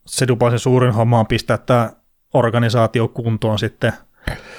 se 0.06 0.28
Dubasin 0.28 0.58
suurin 0.58 0.92
homma 0.92 1.20
on 1.20 1.26
pistää 1.26 1.58
tämä 1.58 1.92
organisaatio 2.34 3.08
kuntoon 3.08 3.58
sitten 3.58 3.92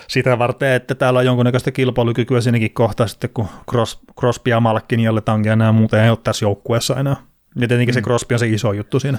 sitä 0.08 0.40
varten, 0.40 0.72
että 0.72 0.96
täällä 0.96 1.20
on 1.20 1.26
jonkunnäköistä 1.26 1.72
kilpailukykyä 1.72 2.42
siinäkin 2.42 2.74
kohtaa 2.74 3.08
sitten, 3.08 3.30
kun 3.34 3.48
Cross, 3.70 4.00
Crosby 4.20 4.50
ja 4.50 4.60
Malkin 4.60 5.00
ja 5.00 5.16
Letangi 5.16 5.50
ja 5.50 5.56
nämä 5.56 5.72
muuten 5.72 6.04
ei 6.04 6.10
ole 6.10 6.18
tässä 6.24 6.46
joukkueessa 6.46 7.00
enää. 7.00 7.16
Ja 7.56 7.68
tietenkin 7.68 7.94
mm. 7.94 7.98
se 7.98 8.02
Crosby 8.02 8.36
on 8.36 8.40
se 8.40 8.48
iso 8.48 8.74
juttu 8.74 9.00
siinä. 9.00 9.18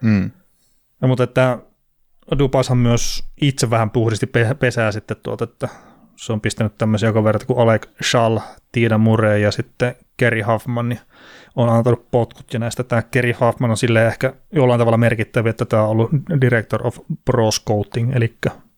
Mm. 0.00 0.30
Ja, 1.02 1.08
mutta 1.08 1.24
että 1.24 1.58
Dubashan 2.38 2.78
myös 2.78 3.24
itse 3.40 3.70
vähän 3.70 3.90
puhdisti 3.90 4.26
pe- 4.26 4.54
pesää 4.54 4.92
sitten 4.92 5.16
tuolta, 5.22 5.44
että 5.44 5.68
se 6.20 6.32
on 6.32 6.40
pistänyt 6.40 6.78
tämmöisiä 6.78 7.12
kavereita 7.12 7.46
kuin 7.46 7.58
Alec 7.58 7.86
Schall, 8.02 8.38
Tiina 8.72 8.98
Murray 8.98 9.38
ja 9.38 9.50
sitten 9.50 9.94
Kerry 10.16 10.42
Huffman, 10.42 10.88
niin 10.88 11.00
on 11.56 11.68
antanut 11.68 12.10
potkut, 12.10 12.52
ja 12.52 12.58
näistä 12.58 12.84
tämä 12.84 13.02
Kerry 13.02 13.32
Huffman 13.40 13.70
on 13.70 13.76
sille 13.76 14.06
ehkä 14.06 14.34
jollain 14.52 14.78
tavalla 14.78 14.96
merkittävä, 14.96 15.50
että 15.50 15.64
tämä 15.64 15.82
on 15.82 15.88
ollut 15.88 16.10
Director 16.40 16.86
of 16.86 16.98
Pro 17.24 17.50
Scouting, 17.50 18.16
eli 18.16 18.34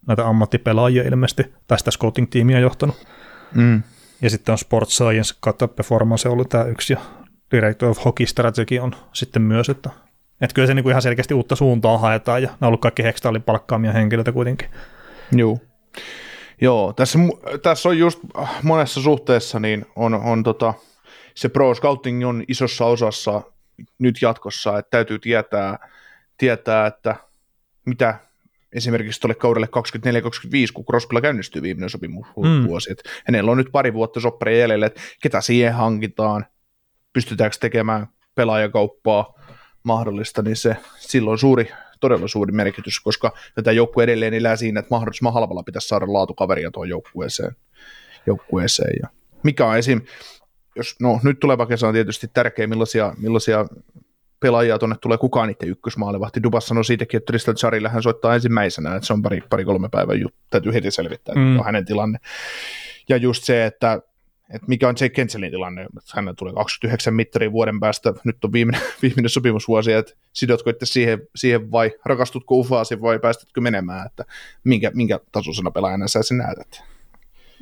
näitä 0.07 0.27
ammattipelaajia 0.27 1.03
ilmeisesti 1.03 1.55
tästä 1.67 1.91
scouting-tiimiä 1.91 2.59
johtanut. 2.59 3.07
Mm. 3.55 3.83
Ja 4.23 4.31
sitten 4.31 4.53
on 4.53 4.59
Sports 4.59 4.97
Science 4.97 5.35
kautta 5.41 5.69
Performance 5.69 6.29
ollut 6.29 6.49
tämä 6.49 6.65
yksi, 6.65 6.93
ja 6.93 7.01
Director 7.51 7.89
of 7.89 8.05
Hockey 8.05 8.27
Strategy 8.27 8.79
on 8.79 8.95
sitten 9.13 9.43
myös, 9.43 9.69
että, 9.69 9.91
että 10.41 10.55
kyllä 10.55 10.67
se 10.67 10.75
niin 10.75 10.83
kuin 10.83 10.91
ihan 10.91 11.03
selkeästi 11.03 11.35
uutta 11.35 11.57
suuntaa 11.57 11.99
haetaan, 11.99 12.43
ja 12.43 12.49
nämä 12.49 12.59
on 12.61 12.67
ollut 12.67 12.81
kaikki 12.81 13.03
Hextaalin 13.03 13.43
palkkaamia 13.43 13.93
henkilöitä 13.93 14.33
kuitenkin. 14.33 14.69
Joo. 15.33 15.59
Joo, 16.63 16.93
tässä, 16.93 17.19
tässä 17.63 17.89
on 17.89 17.99
just 17.99 18.21
monessa 18.63 19.03
suhteessa 19.03 19.61
niin 19.61 19.87
on, 19.97 20.15
on 20.15 20.43
tota, 20.43 20.75
se 21.35 21.49
pro 21.49 21.75
scouting 21.75 22.29
on 22.29 22.45
isossa 22.49 22.85
osassa 22.85 23.43
nyt 23.99 24.23
jatkossa, 24.23 24.79
että 24.79 24.91
täytyy 24.91 25.19
tietää, 25.19 25.89
tietää 26.39 26.87
että 26.87 27.17
mitä, 27.87 28.15
esimerkiksi 28.73 29.21
tuolle 29.21 29.35
kaudelle 29.35 29.69
24-25, 30.69 30.73
kun 30.75 30.85
Crosbylla 30.85 31.21
käynnistyy 31.21 31.63
viimeinen 31.63 31.91
sopimus 31.91 32.27
mm. 32.27 32.67
vuosi. 32.67 32.93
Et 32.93 33.03
hänellä 33.27 33.51
on 33.51 33.57
nyt 33.57 33.73
pari 33.73 33.95
vuotta 33.95 34.21
sopparia 34.21 34.59
jäljellä, 34.59 34.87
että 34.87 35.01
ketä 35.23 35.41
siihen 35.41 35.75
hankitaan, 35.75 36.47
pystytäänkö 37.13 37.57
tekemään 37.61 38.07
pelaajakauppaa 38.35 39.35
mahdollista, 39.83 40.43
niin 40.43 40.57
se 40.57 40.77
silloin 40.99 41.39
suuri, 41.39 41.73
todella 42.03 42.29
suuri 42.29 42.53
merkitys, 42.53 43.01
koska 43.01 43.33
tätä 43.55 43.73
joukkue 43.73 44.05
edelleen 44.05 44.35
elää 44.35 44.57
siinä, 44.57 44.81
että 44.81 44.95
mahdollisimman 44.95 45.33
halvalla 45.33 45.63
pitäisi 45.63 45.89
saada 45.89 46.13
laatukaveria 46.13 46.71
tuohon 46.71 46.89
joukkueeseen. 46.89 47.57
joukkueeseen. 48.27 48.95
Ja 49.03 49.09
mikä 49.43 49.67
on 49.67 49.79
esim. 49.79 50.01
Jos, 50.77 50.97
no, 51.01 51.21
nyt 51.23 51.41
tuleva 51.41 51.67
kesä 51.67 51.89
on 51.89 51.95
tietysti 51.95 52.31
tärkeä, 52.35 52.67
millaisia, 52.67 53.15
millaisia 53.19 53.67
pelaajia 54.41 54.79
tuonne 54.79 54.97
tulee 55.01 55.19
kukaan 55.19 55.49
niiden 55.49 55.69
ykkösmaalivahti. 55.69 56.43
Dubas 56.43 56.67
sanoi 56.67 56.85
siitäkin, 56.85 57.19
että 57.19 57.27
Tristan 57.27 57.55
Charille 57.55 57.89
hän 57.89 58.03
soittaa 58.03 58.35
ensimmäisenä, 58.35 58.95
että 58.95 59.07
se 59.07 59.13
on 59.13 59.23
pari, 59.23 59.43
pari 59.51 59.65
kolme 59.65 59.89
päivän 59.89 60.21
juttu, 60.21 60.39
täytyy 60.51 60.75
heti 60.75 60.91
selvittää, 60.91 61.35
mm. 61.35 61.59
on 61.59 61.65
hänen 61.65 61.85
tilanne. 61.85 62.19
Ja 63.09 63.17
just 63.17 63.45
se, 63.45 63.67
että, 63.67 64.03
että 64.55 64.69
mikä 64.69 64.89
on 64.89 64.95
Jake 65.01 65.15
Kenselin 65.15 65.51
tilanne, 65.51 65.83
että 65.83 66.13
hän 66.15 66.37
tulee 66.37 66.55
29 66.55 67.15
mittaria 67.15 67.53
vuoden 67.53 67.81
päästä, 67.81 68.15
nyt 68.25 68.45
on 68.45 68.53
viimeinen, 68.53 68.83
viimeinen 69.03 69.31
sopimusvuosi, 69.31 69.93
että 69.93 70.13
sidotko 70.33 70.71
että 70.71 70.87
siihen, 70.87 71.19
siihen 71.37 71.71
vai 71.71 71.91
rakastutko 72.05 72.59
ufaasi 72.59 73.03
vai 73.03 73.19
päästätkö 73.19 73.61
menemään, 73.61 74.07
että 74.07 74.25
minkä, 74.65 74.91
minkä 74.95 75.21
tasoisena 75.33 75.71
pelaajana 75.71 76.09
sä 76.09 76.23
sen 76.23 76.39
näytät. 76.39 76.83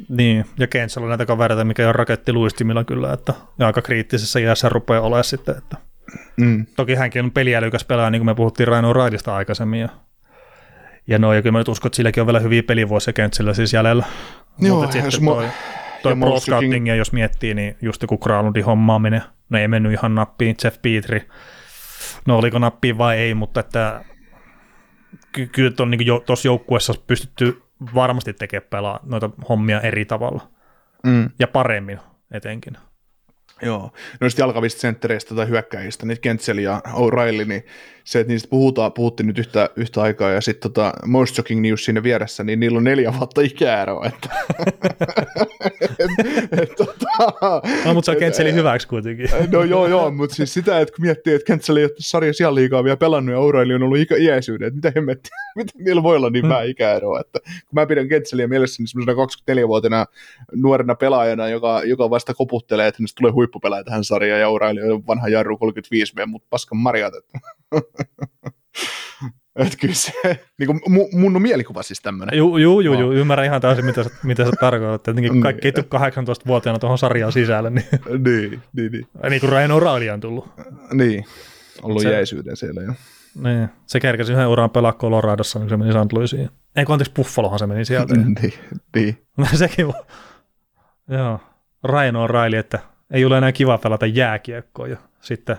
Niin, 0.08 0.44
ja 0.58 0.66
Kensel 0.66 1.02
on 1.02 1.08
näitä 1.08 1.26
kavereita, 1.26 1.64
mikä 1.64 1.88
on 1.88 1.94
raketti 1.94 2.32
luistimilla 2.32 2.84
kyllä, 2.84 3.12
että 3.12 3.34
ja 3.58 3.66
aika 3.66 3.82
kriittisessä 3.82 4.38
iässä 4.38 4.68
rupeaa 4.68 5.00
olemaan 5.00 5.24
sitten, 5.24 5.58
että 5.58 5.76
Mm. 6.36 6.66
Toki 6.76 6.94
hänkin 6.94 7.24
on 7.24 7.30
peliälykäs 7.30 7.84
pelaaja, 7.84 8.10
niin 8.10 8.20
kuin 8.20 8.26
me 8.26 8.34
puhuttiin 8.34 8.68
Raino 8.68 8.92
Raidista 8.92 9.36
aikaisemmin. 9.36 9.80
Ja, 9.80 9.88
ja 11.06 11.18
no, 11.18 11.32
ja 11.32 11.42
kyllä 11.42 11.52
mä 11.52 11.58
nyt 11.58 11.68
uskon, 11.68 11.88
että 11.88 11.96
silläkin 11.96 12.20
on 12.20 12.26
vielä 12.26 12.40
hyviä 12.40 12.62
pelivuosia 12.62 13.12
kentsillä 13.12 13.54
siis 13.54 13.72
jäljellä. 13.72 14.04
Joo, 14.58 14.80
Mutta 14.80 14.98
toi, 15.24 15.48
toi 16.02 16.16
pro 16.16 16.40
scoutingia, 16.40 16.94
jos 16.94 17.12
miettii, 17.12 17.54
niin 17.54 17.76
just 17.82 18.02
joku 18.02 18.18
Kralundin 18.18 18.64
hommaaminen, 18.64 19.22
no 19.48 19.58
ei 19.58 19.68
mennyt 19.68 19.92
ihan 19.92 20.14
nappiin, 20.14 20.56
Jeff 20.64 20.82
Petri, 20.82 21.28
no 22.26 22.38
oliko 22.38 22.58
nappiin 22.58 22.98
vai 22.98 23.18
ei, 23.18 23.34
mutta 23.34 23.60
että 23.60 24.04
ky- 25.32 25.46
kyllä 25.46 25.70
tuossa 25.70 25.90
niin 25.90 26.06
jo, 26.06 26.24
joukkueessa 26.44 26.94
pystytty 27.06 27.62
varmasti 27.94 28.32
tekemään 28.32 28.68
pelaa 28.70 29.00
noita 29.02 29.30
hommia 29.48 29.80
eri 29.80 30.04
tavalla. 30.04 30.50
Mm. 31.06 31.30
ja 31.38 31.48
paremmin 31.48 32.00
etenkin. 32.30 32.76
Joo, 33.62 33.92
noista 34.20 34.40
jalkavista 34.40 34.80
senttereistä 34.80 35.34
tai 35.34 35.48
hyökkäjistä, 35.48 36.06
niitä 36.06 36.20
Kentsel 36.20 36.58
ja 36.58 36.82
O'Reilly, 36.86 37.44
niin 37.44 37.64
se, 38.10 38.20
että 38.20 38.32
niistä 38.32 38.48
puhutaan, 38.48 38.92
puhuttiin 38.92 39.26
nyt 39.26 39.38
yhtä, 39.38 39.70
yhtä 39.76 40.02
aikaa, 40.02 40.30
ja 40.30 40.40
sitten 40.40 40.72
tota, 40.72 40.92
Most 41.06 41.34
Shocking 41.34 41.60
News 41.60 41.84
siinä 41.84 42.02
vieressä, 42.02 42.44
niin 42.44 42.60
niillä 42.60 42.76
on 42.76 42.84
neljä 42.84 43.14
vuotta 43.18 43.40
ikäeroa. 43.40 44.06
Että, 44.06 44.28
et, 45.98 46.10
et, 46.62 46.70
tota, 46.76 47.06
no, 47.84 47.94
mutta 47.94 48.06
se 48.06 48.10
on 48.10 48.16
Kentselin 48.16 48.54
hyväksi 48.54 48.88
kuitenkin. 48.88 49.28
no 49.52 49.64
joo, 49.64 49.86
joo, 49.86 50.10
mutta 50.10 50.36
siis 50.36 50.54
sitä, 50.54 50.80
että 50.80 50.94
kun 50.94 51.04
miettii, 51.04 51.34
että 51.34 51.46
Kentsel 51.46 51.76
ei 51.76 51.84
ole 51.84 51.92
sarja 51.98 52.32
siellä 52.32 52.54
liikaa 52.54 52.84
vielä 52.84 52.96
pelannut, 52.96 53.34
ja 53.34 53.40
O'Reilly 53.40 53.74
on 53.74 53.82
ollut 53.82 53.98
ikä, 53.98 54.16
iäisyyden, 54.16 54.68
että 54.68 54.76
mitä 54.76 54.92
hemmettiä, 54.96 55.36
miten 55.56 55.84
niillä 55.84 56.02
voi 56.02 56.16
olla 56.16 56.30
niin 56.30 56.48
vähän 56.48 56.68
ikäeroa, 56.68 57.20
että 57.20 57.38
kun 57.40 57.72
mä 57.72 57.86
pidän 57.86 58.08
Kentseliä 58.08 58.48
mielessäni 58.48 58.86
semmoisena 58.86 59.24
24-vuotiaana 59.52 60.06
nuorena 60.54 60.94
pelaajana, 60.94 61.48
joka, 61.48 61.82
joka 61.84 62.10
vasta 62.10 62.34
koputtelee, 62.34 62.86
että 62.86 62.98
hänestä 63.00 63.18
tulee 63.18 63.32
huippupelaaja 63.32 63.84
tähän 63.84 64.04
sarjaan, 64.04 64.40
ja 64.40 64.48
O'Reilly 64.48 64.92
on 64.92 65.06
vanha 65.06 65.28
jarru 65.28 65.58
35 65.58 66.16
v 66.16 66.20
mutta 66.26 66.46
paskan 66.50 66.78
marjat, 66.78 67.14
että 67.14 67.38
että 69.56 69.76
kyllä 69.80 69.94
se, 69.94 70.12
niin 70.58 70.66
kuin 70.66 70.80
mun 71.12 71.36
on 71.36 71.42
mielikuva 71.42 71.82
siis 71.82 72.00
tämmöinen. 72.00 72.38
Joo, 72.38 72.58
joo, 72.58 72.80
joo, 72.80 73.00
joo, 73.00 73.12
ymmärrän 73.12 73.46
ihan 73.46 73.60
täysin, 73.60 73.84
mitä 73.84 74.04
sä, 74.04 74.10
mitä 74.22 74.44
sä 74.44 74.50
tarkoitat. 74.60 75.08
Että 75.08 75.20
niin 75.20 75.40
kaikki 75.40 75.68
ei 75.68 75.72
18-vuotiaana 75.72 76.78
tuohon 76.78 76.98
sarjaan 76.98 77.32
sisälle. 77.32 77.70
Niin, 77.70 77.86
niin, 78.26 78.62
niin, 78.72 78.92
niin. 78.92 79.06
Niin 79.30 79.40
kuin 79.40 79.52
Ryan 79.52 79.70
O'Reilly 79.70 80.10
on 80.12 80.20
tullut. 80.20 80.48
Niin, 80.92 81.24
ollut 81.82 82.02
se, 82.02 82.12
jäisyyden 82.12 82.56
siellä 82.56 82.82
jo. 82.82 82.92
Niin, 83.42 83.68
se 83.86 84.00
kerkesi 84.00 84.32
yhden 84.32 84.48
uran 84.48 84.70
pelaa 84.70 84.92
Coloradossa, 84.92 85.58
niin 85.58 85.68
se 85.68 85.76
meni 85.76 85.92
St. 85.92 86.12
Louisiin. 86.12 86.50
Ei 86.76 86.84
kun 86.84 86.92
anteeksi, 86.92 87.12
Buffalohan 87.16 87.58
se 87.58 87.66
meni 87.66 87.84
sieltä. 87.84 88.14
niin, 88.16 88.36
niin. 88.94 89.18
Sekin 89.54 89.86
Joo, 91.08 91.40
Ryan 91.84 92.14
O'Reilly, 92.14 92.56
että 92.56 92.78
ei 93.10 93.24
ole 93.24 93.38
enää 93.38 93.52
kiva 93.52 93.78
pelata 93.78 94.06
jääkiekkoa 94.06 94.88
ja 94.88 94.96
sitten 95.20 95.56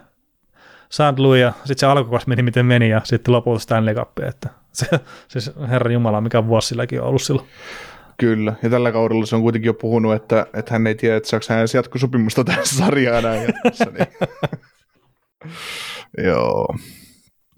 St. 0.92 1.20
Louis 1.20 1.42
ja 1.42 1.54
sitten 1.58 1.78
se 1.78 1.86
alkukausi 1.86 2.30
meni 2.30 2.44
miten 2.44 2.66
meni 2.66 2.89
ja 2.89 3.02
sitten 3.04 3.34
lopulta 3.34 3.60
Stanley 3.60 3.96
Cup, 3.96 4.20
että 4.20 4.50
se, 4.72 4.88
siis 5.28 5.52
herra 5.70 5.92
Jumala, 5.92 6.22
mikä 6.22 6.48
vuosi 6.48 6.68
silläkin 6.68 7.02
on 7.02 7.08
ollut 7.08 7.22
silloin. 7.22 7.48
Kyllä, 8.18 8.54
ja 8.64 8.70
tällä 8.70 8.92
kaudella 8.92 9.26
se 9.26 9.36
on 9.36 9.42
kuitenkin 9.42 9.70
jo 9.70 9.74
puhunut, 9.74 10.14
että, 10.14 10.46
että 10.54 10.74
hän 10.74 10.88
ei 10.88 10.96
tiedä, 10.96 11.16
että 11.16 11.30
saako 11.30 11.46
hän 11.50 11.60
edes 11.60 11.74
jatkosopimusta 11.74 12.44
tässä 12.56 12.76
sarjaa 12.78 13.22
näin 13.22 13.42
jatkossa. 13.42 13.86
Niin. 13.86 14.08
Joo. 16.18 16.76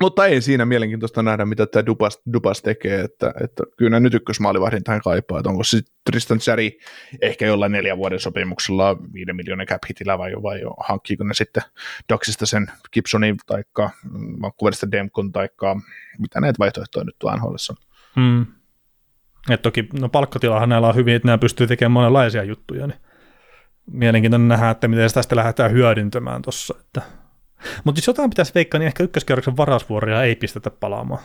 Mutta 0.03 0.25
ei 0.25 0.41
siinä 0.41 0.65
mielenkiintoista 0.65 1.23
nähdä, 1.23 1.45
mitä 1.45 1.65
tämä 1.65 1.85
Dubas, 1.85 2.21
Dubas 2.33 2.61
tekee, 2.61 3.01
että, 3.01 3.33
että 3.43 3.63
kyllä 3.77 3.99
nyt 3.99 4.13
ykkösmaalivahdin 4.13 4.83
tähän 4.83 5.01
kaipaa, 5.01 5.39
että 5.39 5.49
onko 5.49 5.63
se 5.63 5.81
Tristan 6.05 6.39
Cherry 6.39 6.69
ehkä 7.21 7.45
jollain 7.45 7.71
neljän 7.71 7.97
vuoden 7.97 8.19
sopimuksella 8.19 8.97
viiden 9.13 9.35
miljoonan 9.35 9.65
cap 9.65 9.81
hitillä 9.89 10.17
vai, 10.17 10.33
vai 10.43 10.61
hankkiiko 10.87 11.23
ne 11.23 11.33
sitten 11.33 11.63
Doxista 12.09 12.45
sen 12.45 12.67
Gibsonin 12.93 13.35
taikka 13.45 13.89
Vancouverista 14.41 14.91
Demkon 14.91 15.31
taikka 15.31 15.75
mitä 16.19 16.41
näitä 16.41 16.59
vaihtoehtoja 16.59 17.03
nyt 17.05 17.15
tuon 17.19 17.37
NHL 17.37 17.55
on. 17.69 17.75
Hmm. 18.15 18.45
Et 19.49 19.61
toki 19.61 19.87
no 19.99 20.09
palkkatilahan 20.09 20.69
näillä 20.69 20.87
on 20.87 20.95
hyvin, 20.95 21.15
että 21.15 21.27
nämä 21.27 21.37
pystyy 21.37 21.67
tekemään 21.67 21.91
monenlaisia 21.91 22.43
juttuja, 22.43 22.87
niin 22.87 22.99
mielenkiintoinen 23.91 24.47
nähdä, 24.47 24.69
että 24.69 24.87
miten 24.87 25.09
sitä 25.09 25.17
tästä 25.17 25.35
lähdetään 25.35 25.71
hyödyntämään 25.71 26.41
tuossa, 26.41 26.75
että 26.79 27.01
mutta 27.83 27.99
jos 27.99 28.07
jotain 28.07 28.29
pitäisi 28.29 28.51
veikkaa, 28.55 28.79
niin 28.79 28.87
ehkä 28.87 29.03
ykköskerroksen 29.03 29.57
varausvuoria 29.57 30.23
ei 30.23 30.35
pistetä 30.35 30.69
palaamaan. 30.69 31.21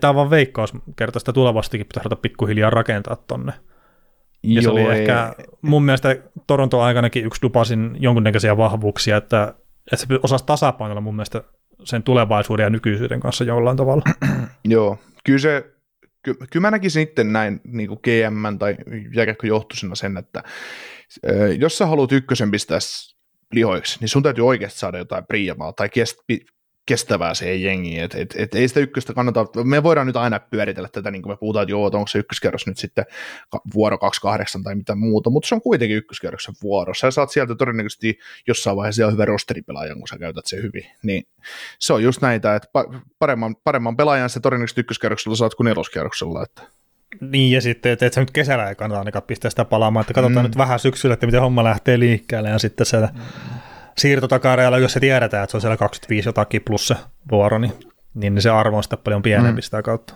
Tämä 0.00 0.08
on 0.08 0.16
vaan 0.16 0.30
veikkaus 0.30 0.72
kertaa 0.96 1.20
sitä 1.20 1.32
tulevastikin 1.32 1.86
pitäisi 1.86 2.04
ruveta 2.04 2.20
pikkuhiljaa 2.22 2.70
rakentaa 2.70 3.16
tonne. 3.16 3.52
Ja 4.42 4.54
Joo, 4.54 4.62
se 4.62 4.70
oli 4.70 4.80
ei. 4.80 5.00
ehkä 5.00 5.34
mun 5.62 5.84
mielestä 5.84 6.16
Toronto 6.46 6.80
aikanakin 6.80 7.24
yksi 7.24 7.42
Dupasin 7.42 7.96
jonkunnäköisiä 8.00 8.56
vahvuuksia, 8.56 9.16
että, 9.16 9.54
että 9.92 10.06
se 10.06 10.18
osasi 10.22 10.46
tasapainoilla 10.46 11.00
mun 11.00 11.16
mielestä 11.16 11.42
sen 11.84 12.02
tulevaisuuden 12.02 12.64
ja 12.64 12.70
nykyisyyden 12.70 13.20
kanssa 13.20 13.44
jollain 13.44 13.76
tavalla. 13.76 14.02
Joo, 14.64 14.98
kyllä 15.24 15.38
se, 15.38 15.74
ky, 16.22 16.34
kyllä 16.34 16.66
mä 16.66 16.70
näkisin 16.70 17.02
sitten 17.02 17.32
näin 17.32 17.60
niin 17.64 17.90
GM 17.90 18.58
tai 18.58 18.76
jääkäkköjohtuisena 19.14 19.94
sen, 19.94 20.16
että 20.16 20.42
jos 21.58 21.78
sä 21.78 21.86
haluat 21.86 22.12
ykkösen 22.12 22.50
pistää 22.50 22.78
lihoiksi, 23.54 24.00
niin 24.00 24.08
sun 24.08 24.22
täytyy 24.22 24.46
oikeasti 24.46 24.78
saada 24.78 24.98
jotain 24.98 25.26
priimaa 25.26 25.72
tai 25.72 25.88
kest, 25.88 26.18
kestävää 26.86 27.34
siihen 27.34 27.62
jengiin, 27.62 28.02
että 28.02 28.18
et, 28.18 28.34
et, 28.38 28.54
ei 28.54 28.68
sitä 28.68 28.80
ykköstä 28.80 29.14
kannata, 29.14 29.46
me 29.64 29.82
voidaan 29.82 30.06
nyt 30.06 30.16
aina 30.16 30.40
pyöritellä 30.40 30.88
tätä, 30.88 31.10
niin 31.10 31.22
kuin 31.22 31.32
me 31.32 31.36
puhutaan, 31.36 31.62
että 31.62 31.70
joo, 31.70 31.86
että 31.86 31.98
onko 31.98 32.08
se 32.08 32.18
ykköskerros 32.18 32.66
nyt 32.66 32.78
sitten 32.78 33.04
vuoro 33.74 33.98
28 33.98 34.62
tai 34.62 34.74
mitä 34.74 34.94
muuta, 34.94 35.30
mutta 35.30 35.48
se 35.48 35.54
on 35.54 35.62
kuitenkin 35.62 35.96
ykköskerroksen 35.96 36.54
vuoro, 36.62 36.94
sä 36.94 37.10
saat 37.10 37.30
sieltä 37.30 37.54
todennäköisesti 37.54 38.18
jossain 38.46 38.76
vaiheessa 38.76 39.10
hyvän 39.10 39.28
rosteripelaajan, 39.28 39.98
kun 39.98 40.08
sä 40.08 40.18
käytät 40.18 40.46
sen 40.46 40.62
hyvin, 40.62 40.86
niin 41.02 41.26
se 41.78 41.92
on 41.92 42.02
just 42.02 42.22
näitä, 42.22 42.56
että 42.56 42.68
paremman, 43.18 43.56
paremman 43.64 43.96
pelaajan 43.96 44.30
se 44.30 44.40
todennäköisesti 44.40 44.80
ykköskerroksella 44.80 45.36
saat 45.36 45.54
kuin 45.54 45.64
neloskerroksella, 45.64 46.42
että 46.42 46.62
niin, 47.20 47.52
ja 47.52 47.60
sitten, 47.60 47.92
että 47.92 48.06
et 48.06 48.12
sä 48.12 48.20
nyt 48.20 48.30
kesällä 48.30 48.68
ei 48.68 48.74
kannata 48.74 48.98
ainakaan 48.98 49.22
pistää 49.22 49.50
sitä 49.50 49.64
palaamaan, 49.64 50.00
että 50.00 50.14
katsotaan 50.14 50.44
mm. 50.44 50.48
nyt 50.48 50.58
vähän 50.58 50.78
syksyllä, 50.78 51.12
että 51.12 51.26
miten 51.26 51.40
homma 51.40 51.64
lähtee 51.64 51.98
liikkeelle, 51.98 52.48
ja 52.48 52.58
sitten 52.58 52.86
se 52.86 53.00
mm. 53.00 53.20
siirtotakareella, 53.98 54.78
jos 54.78 54.92
se 54.92 55.00
tiedetään, 55.00 55.44
että 55.44 55.50
se 55.50 55.56
on 55.56 55.60
siellä 55.60 55.76
25 55.76 56.28
jotakin 56.28 56.62
plus 56.64 56.88
se 56.88 56.96
vuoro, 57.30 57.58
niin, 57.58 57.72
niin 58.14 58.42
se 58.42 58.50
arvo 58.50 58.76
on 58.76 58.82
sitä 58.82 58.96
paljon 58.96 59.22
pienempi 59.22 59.60
mm. 59.60 59.62
sitä 59.62 59.82
kautta. 59.82 60.14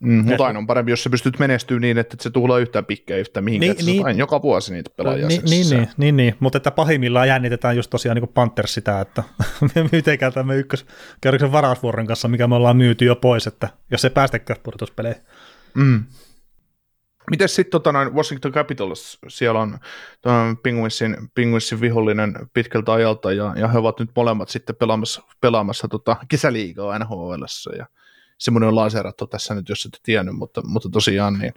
Mm, 0.00 0.24
mutta 0.24 0.46
aina 0.46 0.58
on 0.58 0.66
parempi, 0.66 0.92
jos 0.92 1.02
sä 1.02 1.10
pystyt 1.10 1.38
menestyä 1.38 1.80
niin, 1.80 1.98
että 1.98 2.16
se 2.20 2.30
tuhlaa 2.30 2.58
yhtään 2.58 2.84
pikkejä 2.84 3.20
yhtään 3.20 3.44
mihinkään, 3.44 3.76
niin, 3.76 3.86
niin, 3.86 4.06
aina 4.06 4.18
joka 4.18 4.42
vuosi 4.42 4.72
niitä 4.72 4.90
pelaajia. 4.96 5.26
Niin, 5.26 5.42
niin, 5.44 5.70
niin, 5.70 5.88
niin, 5.96 6.16
niin, 6.16 6.34
mutta 6.40 6.56
että 6.56 6.70
pahimmillaan 6.70 7.28
jännitetään 7.28 7.76
just 7.76 7.90
tosiaan 7.90 8.16
niin 8.16 8.28
Panthers 8.28 8.74
sitä, 8.74 9.00
että 9.00 9.22
me 9.74 9.88
myyteekään 9.92 10.32
tämän 10.32 10.56
ykköskerroksen 10.56 11.52
varausvuoron 11.52 12.06
kanssa, 12.06 12.28
mikä 12.28 12.46
me 12.46 12.54
ollaan 12.54 12.76
myyty 12.76 13.04
jo 13.04 13.16
pois, 13.16 13.46
että 13.46 13.68
jos 13.90 14.00
se 14.00 14.10
päästäkään 14.10 14.60
pudotuspeleihin. 14.62 15.22
Mm. 15.74 16.04
Miten 17.30 17.48
sitten 17.48 17.70
tota, 17.70 17.92
Washington 18.14 18.52
Capitals, 18.52 19.18
siellä 19.28 19.60
on 19.60 19.78
Penguinsin, 20.62 21.16
Penguinsin 21.34 21.80
vihollinen 21.80 22.34
pitkältä 22.52 22.92
ajalta, 22.92 23.32
ja, 23.32 23.54
ja 23.56 23.68
he 23.68 23.78
ovat 23.78 24.00
nyt 24.00 24.10
molemmat 24.16 24.48
sitten 24.48 24.76
pelaamassa, 24.76 25.22
pelaamassa 25.40 25.88
tota, 25.88 26.16
kesäliigaa 26.28 26.98
nhl 26.98 27.34
ja 27.78 27.86
semmoinen 28.38 28.68
on 28.68 28.76
lanseerattu 28.76 29.26
tässä 29.26 29.54
nyt, 29.54 29.68
jos 29.68 29.86
ette 29.86 29.98
tiennyt, 30.02 30.34
mutta, 30.34 30.62
mutta 30.64 30.88
tosiaan 30.88 31.38
niin 31.38 31.52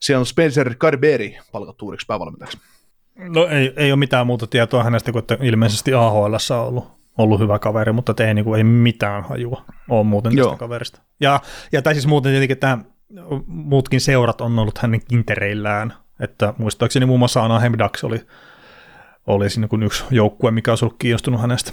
siellä 0.00 0.20
on 0.20 0.26
Spencer 0.26 0.74
Carberry 0.74 1.32
palkattu 1.52 1.84
uudeksi 1.84 2.06
päävalmentajaksi. 2.06 2.58
No 3.18 3.46
ei, 3.46 3.72
ei 3.76 3.92
ole 3.92 3.98
mitään 3.98 4.26
muuta 4.26 4.46
tietoa 4.46 4.84
hänestä 4.84 5.12
kuin, 5.12 5.20
että 5.20 5.38
ilmeisesti 5.40 5.94
AHL 5.94 6.34
on 6.50 6.58
ollut, 6.58 6.92
ollut 7.18 7.40
hyvä 7.40 7.58
kaveri, 7.58 7.92
mutta 7.92 8.14
ei, 8.26 8.34
niin 8.34 8.44
kuin, 8.44 8.58
ei 8.58 8.64
mitään 8.64 9.24
hajua 9.24 9.64
ole 9.90 10.04
muuten 10.04 10.32
tästä 10.32 10.48
Joo. 10.48 10.56
kaverista. 10.56 11.02
Ja, 11.20 11.40
ja 11.72 11.82
tai 11.82 11.94
siis 11.94 12.06
muuten 12.06 12.32
tietenkin 12.32 12.58
tämä 12.58 12.78
muutkin 13.46 14.00
seurat 14.00 14.40
on 14.40 14.58
ollut 14.58 14.78
hänen 14.78 15.00
kintereillään, 15.08 15.94
että 16.20 16.54
muistaakseni 16.58 17.06
muun 17.06 17.18
muassa 17.18 17.44
Anaheim 17.44 17.74
Ducks 17.78 18.04
oli, 18.04 18.20
oli 19.26 19.50
siinä 19.50 19.68
kuin 19.68 19.82
yksi 19.82 20.04
joukkue, 20.10 20.50
mikä 20.50 20.72
olisi 20.72 20.84
ollut 20.84 20.98
kiinnostunut 20.98 21.40
hänestä. 21.40 21.72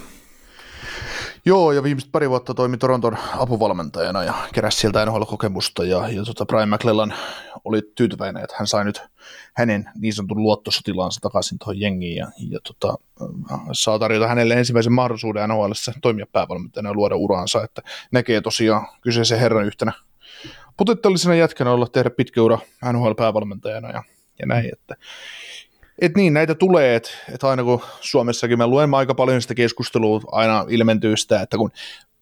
Joo, 1.45 1.71
ja 1.71 1.83
viimeiset 1.83 2.11
pari 2.11 2.29
vuotta 2.29 2.53
toimi 2.53 2.77
Toronton 2.77 3.17
apuvalmentajana 3.37 4.23
ja 4.23 4.33
keräsi 4.53 4.77
sieltä 4.77 5.05
NHL-kokemusta, 5.05 5.83
ja, 5.85 6.09
ja 6.09 6.23
tota 6.23 6.45
Brian 6.45 6.69
McClellan 6.69 7.13
oli 7.63 7.81
tyytyväinen, 7.95 8.43
että 8.43 8.55
hän 8.59 8.67
sai 8.67 8.85
nyt 8.85 9.01
hänen 9.53 9.89
niin 9.95 10.13
sanotun 10.13 10.43
luottosotilaansa 10.43 11.21
takaisin 11.21 11.59
tuohon 11.59 11.79
jengiin, 11.79 12.17
ja, 12.17 12.27
ja 12.49 12.59
tota, 12.63 12.97
saa 13.71 13.99
tarjota 13.99 14.27
hänelle 14.27 14.53
ensimmäisen 14.53 14.93
mahdollisuuden 14.93 15.49
NHL 15.49 15.71
toimia 16.01 16.25
päävalmentajana 16.31 16.89
ja 16.89 16.93
luoda 16.93 17.15
uraansa, 17.15 17.63
että 17.63 17.81
näkee 18.11 18.41
tosiaan 18.41 18.87
kyseisen 19.01 19.39
herran 19.39 19.65
yhtenä 19.65 19.91
potentiaalisena 20.79 21.35
jätkänä 21.35 21.71
olla 21.71 21.87
tehdä 21.87 22.09
pitkä 22.09 22.41
ura 22.41 22.59
NHL-päävalmentajana 22.93 23.89
ja, 23.89 24.03
ja 24.39 24.45
näin, 24.45 24.69
että 24.73 24.95
et 26.01 26.15
niin, 26.15 26.33
näitä 26.33 26.55
tulee, 26.55 26.95
että 26.95 27.09
et 27.33 27.43
aina 27.43 27.63
kun 27.63 27.81
Suomessakin 28.01 28.57
me 28.57 28.67
luemme 28.67 28.97
aika 28.97 29.15
paljon 29.15 29.41
sitä 29.41 29.55
keskustelua, 29.55 30.21
aina 30.31 30.65
ilmentyy 30.69 31.17
sitä, 31.17 31.41
että 31.41 31.57
kun 31.57 31.71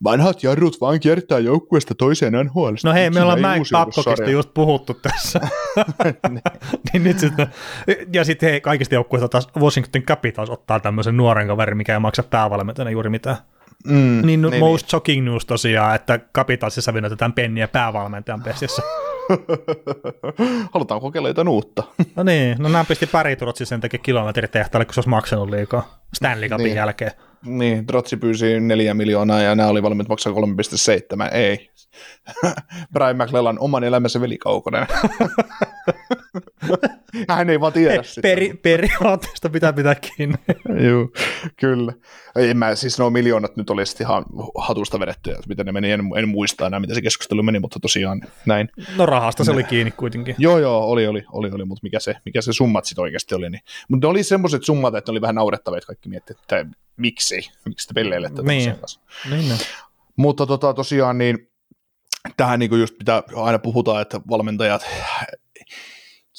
vanhat 0.03 0.43
jarrut 0.43 0.81
vaan 0.81 0.99
kiertää 0.99 1.39
joukkueesta 1.39 1.95
toiseen 1.95 2.33
NHL. 2.33 2.73
No 2.83 2.93
hei, 2.93 3.09
me 3.09 3.21
ollaan 3.21 3.39
Mike 3.39 3.69
Babcockista 3.71 4.29
just 4.29 4.53
puhuttu 4.53 4.93
tässä. 4.93 5.39
niin 6.93 7.03
nyt 7.03 7.19
sitten, 7.19 7.47
ja 8.13 8.25
sitten 8.25 8.49
hei, 8.49 8.61
kaikista 8.61 8.95
joukkueista 8.95 9.29
taas 9.29 9.47
Washington 9.59 10.01
Capitals 10.01 10.49
ottaa 10.49 10.79
tämmöisen 10.79 11.17
nuoren 11.17 11.47
kaverin, 11.47 11.77
mikä 11.77 11.93
ei 11.93 11.99
maksa 11.99 12.23
päävalmentajana 12.23 12.91
juuri 12.91 13.09
mitään. 13.09 13.37
Mm, 13.87 14.21
niin, 14.25 14.41
niin 14.41 14.59
most 14.59 14.85
niin. 14.85 14.89
shocking 14.89 15.25
news 15.25 15.45
tosiaan, 15.45 15.95
että 15.95 16.19
Capitalsissa 16.33 16.93
vinnoitetaan 16.93 17.33
penniä 17.33 17.67
päävalmentajan 17.67 18.43
pestissä. 18.43 18.81
Halutaan 20.73 21.01
kokeilla 21.01 21.27
jotain 21.27 21.47
uutta. 21.47 21.83
no 22.15 22.23
niin, 22.23 22.57
no 22.59 22.69
nämä 22.69 22.85
pisti 22.85 23.07
pari 23.07 23.35
Trotsi 23.35 23.65
sen 23.65 23.81
takia 23.81 23.99
kilometritehtaalle, 23.99 24.85
kun 24.85 24.93
se 24.93 24.99
olisi 24.99 25.09
maksanut 25.09 25.49
liikaa 25.49 25.99
Stanley 26.13 26.49
Cupin 26.49 26.63
niin. 26.63 26.75
jälkeen. 26.75 27.11
Niin, 27.45 27.85
Trotsi 27.85 28.17
pyysi 28.17 28.59
neljä 28.59 28.93
miljoonaa 28.93 29.41
ja 29.41 29.55
nämä 29.55 29.69
oli 29.69 29.83
valmiit 29.83 30.09
maksaa 30.09 30.33
3,7. 30.33 31.35
Ei. 31.35 31.69
Brian 32.93 33.17
McLellan 33.17 33.59
oman 33.59 33.83
elämänsä 33.83 34.21
velikaukonen. 34.21 34.87
Hän 37.29 37.49
ei 37.49 37.59
vaan 37.59 37.73
tiedä 37.73 38.03
sitä. 38.03 38.21
Peri, 38.21 38.53
periaatteesta 38.53 39.49
pitää 39.49 39.73
pitää 39.73 39.95
kiinni. 39.95 40.35
Joo, 40.87 41.09
kyllä. 41.59 41.93
Ei 42.35 42.53
mä, 42.53 42.75
siis 42.75 42.99
nuo 42.99 43.09
miljoonat 43.09 43.57
nyt 43.57 43.69
olisi 43.69 44.03
ihan 44.03 44.25
hatusta 44.57 44.99
vedetty, 44.99 45.31
että 45.31 45.47
miten 45.47 45.65
ne 45.65 45.71
meni, 45.71 45.91
en, 45.91 46.01
en 46.17 46.29
muista 46.29 46.67
enää, 46.67 46.79
miten 46.79 46.95
se 46.95 47.01
keskustelu 47.01 47.43
meni, 47.43 47.59
mutta 47.59 47.79
tosiaan 47.79 48.21
näin. 48.45 48.69
No 48.97 49.05
rahasta 49.05 49.43
se 49.43 49.51
oli 49.51 49.63
kiinni 49.63 49.91
kuitenkin. 49.91 50.35
Joo, 50.37 50.59
joo, 50.59 50.89
oli, 50.89 51.07
oli, 51.07 51.25
oli, 51.31 51.51
oli 51.51 51.65
mutta 51.65 51.83
mikä 51.83 51.99
se, 51.99 52.15
mikä 52.25 52.41
se 52.41 52.53
summat 52.53 52.85
sitten 52.85 53.01
oikeasti 53.01 53.35
oli. 53.35 53.49
Niin. 53.49 53.61
Mutta 53.89 54.07
ne 54.07 54.09
oli 54.09 54.23
semmoiset 54.23 54.63
summat, 54.63 54.95
että 54.95 55.11
ne 55.11 55.13
oli 55.13 55.21
vähän 55.21 55.35
naurettavia, 55.35 55.77
että 55.77 55.87
kaikki 55.87 56.09
miettivät, 56.09 56.41
että 56.41 56.65
miksi, 56.97 57.49
miksi 57.65 57.87
te 57.87 57.93
pelleilette 57.93 58.41
niin. 58.41 58.75
Niin, 59.29 59.49
niin. 59.49 59.59
Mutta 60.15 60.45
tota, 60.45 60.73
tosiaan 60.73 61.17
niin 61.17 61.51
tähän 62.37 62.59
niin 62.59 62.79
just 62.79 62.95
mitä 62.99 63.23
aina 63.35 63.59
puhutaan, 63.59 64.01
että 64.01 64.21
valmentajat 64.29 64.85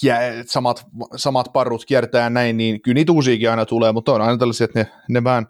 ja 0.03 0.15
samat, 0.47 0.87
samat 1.17 1.53
parrut 1.53 1.85
kiertää 1.85 2.31
näin, 2.31 2.57
niin 2.57 2.83
kyllä 2.83 2.95
niitä 2.95 3.13
uusiakin 3.13 3.51
aina 3.51 3.67
tulee, 3.67 3.93
mutta 3.93 4.13
on 4.13 4.21
aina 4.21 4.39
tällaisia, 4.39 4.65
että 4.65 4.79
ne, 4.79 4.89
ne, 5.09 5.25
vähän, 5.25 5.47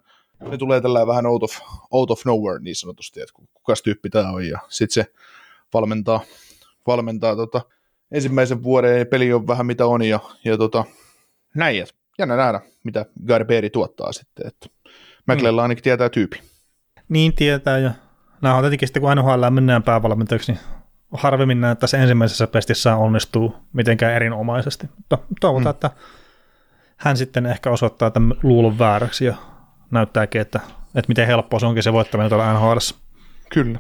ne 0.51 0.59
tulee 0.59 0.81
tällä 0.81 1.07
vähän 1.07 1.27
out 1.27 1.43
of, 1.43 1.59
out 1.91 2.11
of 2.11 2.25
nowhere 2.25 2.59
niin 2.59 2.77
sanotusti, 2.77 3.21
että 3.21 3.33
kukas 3.55 3.83
tyyppi 3.83 4.11
tämä 4.11 4.31
on, 4.31 4.49
ja 4.49 4.59
sitten 4.69 5.05
se 5.05 5.13
valmentaa, 5.75 6.21
valmentaa 6.87 7.37
tota, 7.37 7.61
ensimmäisen 8.13 8.63
vuoden 8.63 8.99
ja 8.99 9.07
peli 9.07 9.33
on 9.33 9.47
vähän 9.47 9.67
mitä 9.67 9.87
on, 9.87 10.03
ja, 10.03 10.21
ja 10.45 10.57
tota, 10.57 10.85
näin, 11.55 11.83
että 11.83 11.95
jännä 12.19 12.37
nähdä, 12.37 12.61
mitä 12.85 13.07
Garberi 13.27 13.71
tuottaa 13.71 14.13
sitten, 14.13 14.47
että 14.47 14.67
McLella 15.27 15.63
ainakin 15.63 15.85
tietää 15.85 16.09
tyyppi. 16.09 16.41
Niin 17.09 17.35
tietää, 17.35 17.79
ja 17.79 17.91
nämä 18.43 18.55
on 18.55 18.63
tietenkin 18.63 18.89
sitten, 18.89 19.03
kun 19.03 19.17
NHL 19.17 19.51
mennään 19.51 19.83
päävalmentajaksi, 19.83 20.53
niin 20.53 20.78
harvemmin 21.13 21.61
näin, 21.61 21.73
että 21.73 21.81
tässä 21.81 21.99
ensimmäisessä 21.99 22.47
pestissä 22.47 22.97
onnistuu 22.97 23.57
mitenkään 23.73 24.15
erinomaisesti. 24.15 24.89
Mutta 24.97 25.19
toivotaan, 25.41 25.75
mm. 25.75 25.77
että 25.77 25.91
hän 26.97 27.17
sitten 27.17 27.47
ehkä 27.47 27.71
osoittaa 27.71 28.11
tämän 28.11 28.35
luulun 28.43 28.79
vääräksi 28.79 29.25
ja 29.25 29.35
näyttääkin, 29.91 30.41
että, 30.41 30.61
että 30.95 31.09
miten 31.09 31.27
helppoa 31.27 31.61
se 31.61 31.67
onkin 31.67 31.83
se 31.83 31.93
voittaminen 31.93 32.29
tuolla 32.29 32.53
NHL. 32.53 32.79
Kyllä. 33.51 33.79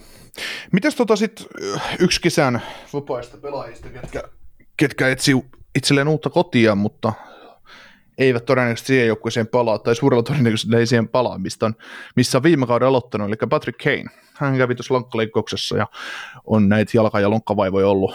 Mites 0.72 0.94
tota 0.94 1.16
sit 1.16 1.46
yksi 1.98 2.20
kesän 2.20 2.62
vapaista 2.92 3.36
pelaajista, 3.36 3.88
ketkä, 3.88 4.22
ketkä 4.76 5.08
etsii 5.08 5.34
itselleen 5.76 6.08
uutta 6.08 6.30
kotia, 6.30 6.74
mutta 6.74 7.12
eivät 8.18 8.44
todennäköisesti 8.44 8.86
siihen 8.86 9.06
joukkueeseen 9.06 9.46
palaa, 9.46 9.78
tai 9.78 9.96
suurella 9.96 10.22
todennäköisesti 10.22 10.76
ei 10.76 10.86
siihen 10.86 11.08
palaa, 11.08 11.38
mistä 11.38 11.66
on, 11.66 11.74
missä 12.16 12.38
on 12.38 12.42
viime 12.42 12.66
kauden 12.66 12.88
aloittanut, 12.88 13.28
eli 13.28 13.36
Patrick 13.50 13.78
Kane. 13.84 14.04
Hän 14.34 14.58
kävi 14.58 14.74
tuossa 14.74 14.94
lonkkaleikkauksessa 14.94 15.76
ja 15.76 15.86
on 16.44 16.68
näitä 16.68 16.90
jalka- 16.94 17.20
ja 17.20 17.30
lonkkavaivoja 17.30 17.88
ollut, 17.88 18.14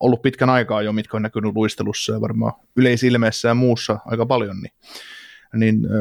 ollut 0.00 0.22
pitkän 0.22 0.50
aikaa 0.50 0.82
jo, 0.82 0.92
mitkä 0.92 1.16
on 1.16 1.22
näkynyt 1.22 1.54
luistelussa 1.54 2.12
ja 2.12 2.20
varmaan 2.20 2.52
yleisilmeessä 2.76 3.48
ja 3.48 3.54
muussa 3.54 3.98
aika 4.06 4.26
paljon, 4.26 4.56
niin, 4.60 4.72
niin 5.54 5.86
ö, 5.86 6.00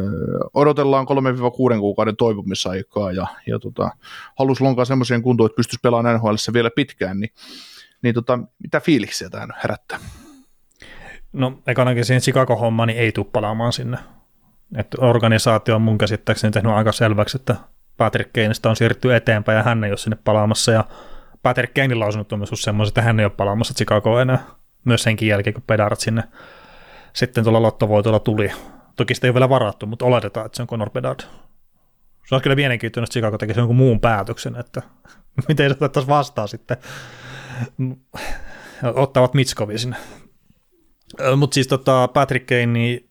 odotellaan 0.54 1.08
3-6 1.76 1.80
kuukauden 1.80 2.16
toipumisaikaa 2.16 3.12
ja, 3.12 3.28
ja 3.48 3.60
tota, 3.60 3.92
halusi 4.40 4.64
lonkaa 4.64 4.86
semmoiseen 4.86 5.22
kuntoon, 5.22 5.46
että 5.46 5.56
pystyisi 5.56 5.80
pelaamaan 5.84 6.16
NHL 6.16 6.54
vielä 6.54 6.70
pitkään, 6.76 7.20
niin, 7.20 7.32
niin 8.02 8.16
tota, 8.16 8.40
mitä 8.64 8.80
fiiliksiä 8.80 9.30
tämä 9.30 9.48
herättää? 9.64 10.00
No 11.34 11.62
ekanakin 11.68 12.06
siihen 12.06 12.22
Chicago-hommaan 12.22 12.88
niin 12.88 13.00
ei 13.00 13.12
tule 13.12 13.26
palaamaan 13.32 13.74
sinne. 13.74 13.98
Et 14.76 14.88
organisaatio 14.98 15.76
on 15.76 15.82
mun 15.82 15.98
käsittääkseni 15.98 16.52
tehnyt 16.52 16.72
aika 16.72 16.92
selväksi, 16.92 17.38
että 17.38 17.56
Patrick 17.98 18.34
Kaneista 18.34 18.70
on 18.70 18.76
siirretty 18.76 19.16
eteenpäin 19.16 19.58
ja 19.58 19.64
hän 19.64 19.84
ei 19.84 19.92
ole 19.92 19.98
sinne 19.98 20.18
palaamassa. 20.24 20.72
Ja 20.72 20.86
Patrick 21.44 21.74
Kanein 21.74 22.00
lausunut 22.00 22.34
on 22.34 22.40
myös 22.40 22.50
semmoisen, 22.54 22.92
että 22.92 23.02
hän 23.02 23.20
ei 23.20 23.26
ole 23.26 23.34
palaamassa 23.38 23.74
Chicagoon 23.74 24.22
enää. 24.22 24.40
Myös 24.86 25.04
senkin 25.04 25.28
jälkeen, 25.28 25.54
kun 25.54 25.64
Pedarat 25.68 26.00
sinne 26.00 26.24
sitten 27.14 27.44
tuolla 27.44 27.62
lottovoitolla 27.62 28.20
tuli. 28.20 28.52
Toki 28.96 29.16
sitä 29.16 29.28
ei 29.28 29.30
ole 29.30 29.34
vielä 29.34 29.50
varattu, 29.50 29.86
mutta 29.86 30.06
oletetaan, 30.06 30.46
että 30.46 30.56
se 30.56 30.62
on 30.62 30.68
Conor 30.68 30.90
Bedard. 30.90 31.20
Se 32.28 32.36
on 32.36 32.42
kyllä 32.42 32.56
mielenkiintoinen, 32.56 33.04
että 33.04 33.14
Chicago 33.14 33.38
tekisi 33.38 33.60
jonkun 33.60 33.76
muun 33.76 34.00
päätöksen, 34.00 34.56
että 34.56 34.82
miten 35.48 35.70
se 35.70 35.76
otettaisiin 35.76 36.10
vastaan 36.10 36.48
sitten. 36.48 36.78
Ottavat 38.96 39.34
Mitskovi 39.34 39.78
sinne 39.78 39.96
mutta 41.38 41.54
siis 41.54 41.68
tota, 41.68 42.08
Patrick 42.08 42.48
Kane, 42.48 42.66
niin 42.66 43.10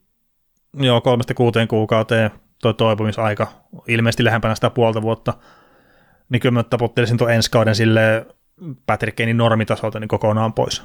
joo, 0.75 1.01
kolmesta 1.01 1.35
kuuteen 1.35 1.69
kuukauteen 1.69 2.31
toi 2.63 2.75
toipumisaika, 2.75 3.47
ilmeisesti 3.89 4.25
lähempänä 4.25 4.55
sitä 4.55 4.71
puolta 4.71 5.03
vuotta, 5.03 5.35
niin 6.29 6.41
kyllä 6.41 6.53
mä 6.53 6.63
taputtelisin 6.63 7.19
tuon 7.19 7.33
ensi 7.33 7.51
kauden 7.51 7.75
sille 7.75 8.27
Patrick 8.87 9.17
Kanein 9.17 9.37
normitasolta 9.37 10.01
niin 10.01 10.09
kokonaan 10.09 10.53
pois. 10.53 10.83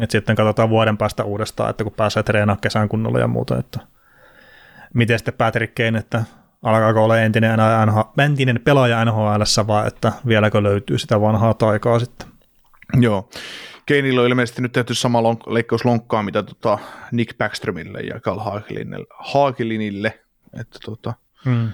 Et 0.00 0.10
sitten 0.10 0.36
katsotaan 0.36 0.70
vuoden 0.70 0.96
päästä 0.96 1.24
uudestaan, 1.24 1.70
että 1.70 1.84
kun 1.84 1.92
pääsee 1.92 2.22
treenaamaan 2.22 2.60
kesän 2.60 2.88
kunnolla 2.88 3.18
ja 3.18 3.28
muuta, 3.28 3.58
että 3.58 3.80
miten 4.94 5.18
sitten 5.18 5.34
Patrick 5.34 5.74
Kane, 5.74 5.98
että 5.98 6.24
alkaako 6.62 7.04
olla 7.04 7.20
entinen, 7.20 7.58
NH, 7.86 8.24
entinen 8.24 8.60
pelaaja 8.64 9.04
NHL 9.04 9.66
vai 9.66 9.86
että 9.86 10.12
vieläkö 10.26 10.62
löytyy 10.62 10.98
sitä 10.98 11.20
vanhaa 11.20 11.54
taikaa 11.54 11.98
sitten. 11.98 12.28
Joo, 13.00 13.28
Keinillä 13.86 14.20
on 14.20 14.28
ilmeisesti 14.28 14.62
nyt 14.62 14.72
tehty 14.72 14.94
sama 14.94 15.20
lonk- 15.20 15.52
leikkauslonkkaa, 15.52 16.22
mitä 16.22 16.42
tota 16.42 16.78
Nick 17.12 17.38
Backströmille 17.38 18.00
ja 18.00 18.20
Carl 18.20 18.40
Hagelinille, 19.18 20.20
että 20.60 20.78
tota, 20.84 21.14
hmm. 21.44 21.68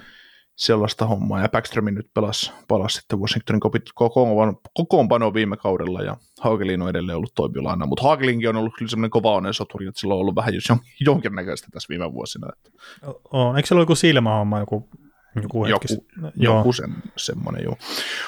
sellaista 0.55 1.05
hommaa. 1.05 1.41
Ja 1.41 1.49
Backströmin 1.49 1.95
nyt 1.95 2.13
pelasi, 2.13 2.51
palasi 2.67 2.95
sitten 2.95 3.19
Washingtonin 3.19 3.61
kokoonpano, 3.95 4.61
kokoonpano 4.73 5.33
viime 5.33 5.57
kaudella, 5.57 6.01
ja 6.01 6.17
Hagelin 6.39 6.81
on 6.81 6.89
edelleen 6.89 7.17
ollut 7.17 7.35
toimilaana, 7.35 7.85
mutta 7.85 8.03
Hagelinkin 8.03 8.49
on 8.49 8.55
ollut 8.55 8.73
kyllä 8.77 8.89
semmoinen 8.89 9.11
kova 9.11 9.33
onesoturi, 9.33 9.87
että 9.87 9.99
sillä 9.99 10.13
on 10.13 10.19
ollut 10.19 10.35
vähän 10.35 10.53
jos 10.53 10.63
jonkinnäköistä 10.99 11.67
tässä 11.71 11.89
viime 11.89 12.13
vuosina. 12.13 12.47
Että. 12.53 12.79
On, 13.31 13.57
eikö 13.57 13.67
se 13.67 13.73
ole 13.73 13.81
joku 13.81 13.95
silmähomma, 13.95 14.59
joku 14.59 14.89
joku, 15.35 15.65
joku, 15.65 15.87
joku 16.35 16.73
se, 16.73 16.83
semmoinen, 17.17 17.63
joo. 17.63 17.77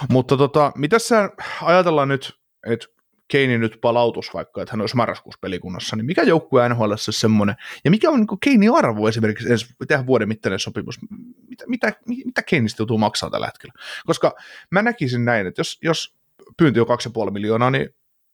Mutta 0.09 0.37
tota, 0.37 0.71
mitä 0.75 0.99
sä 0.99 1.29
ajatellaan 1.61 2.07
nyt, 2.07 2.33
että 2.67 2.87
Keini 3.27 3.57
nyt 3.57 3.77
palautus 3.81 4.33
vaikka, 4.33 4.61
että 4.61 4.73
hän 4.73 4.81
olisi 4.81 4.95
marraskuussa 4.95 5.39
pelikunnassa, 5.41 5.95
niin 5.95 6.05
mikä 6.05 6.23
joukkue 6.23 6.69
NHL 6.69 6.91
on 6.91 6.97
semmoinen, 6.97 7.55
ja 7.85 7.91
mikä 7.91 8.09
on 8.09 8.19
niin 8.19 8.39
Keini 8.43 8.67
arvo 8.69 9.07
esimerkiksi 9.07 9.51
ensi 9.51 9.65
tehdä 9.87 10.05
vuoden 10.05 10.27
mittainen 10.27 10.59
sopimus, 10.59 10.99
mitä, 11.47 11.63
mitä, 11.67 11.93
mitä 12.25 12.43
Keinistä 12.43 12.81
joutuu 12.81 12.97
maksaa 12.97 13.29
tällä 13.29 13.45
hetkellä? 13.45 13.73
Koska 14.05 14.35
mä 14.71 14.81
näkisin 14.81 15.25
näin, 15.25 15.47
että 15.47 15.59
jos, 15.59 15.79
jos 15.83 16.15
pyynti 16.57 16.79
on 16.79 16.87
2,5 17.27 17.31
miljoonaa, 17.31 17.71
niin, 17.71 17.89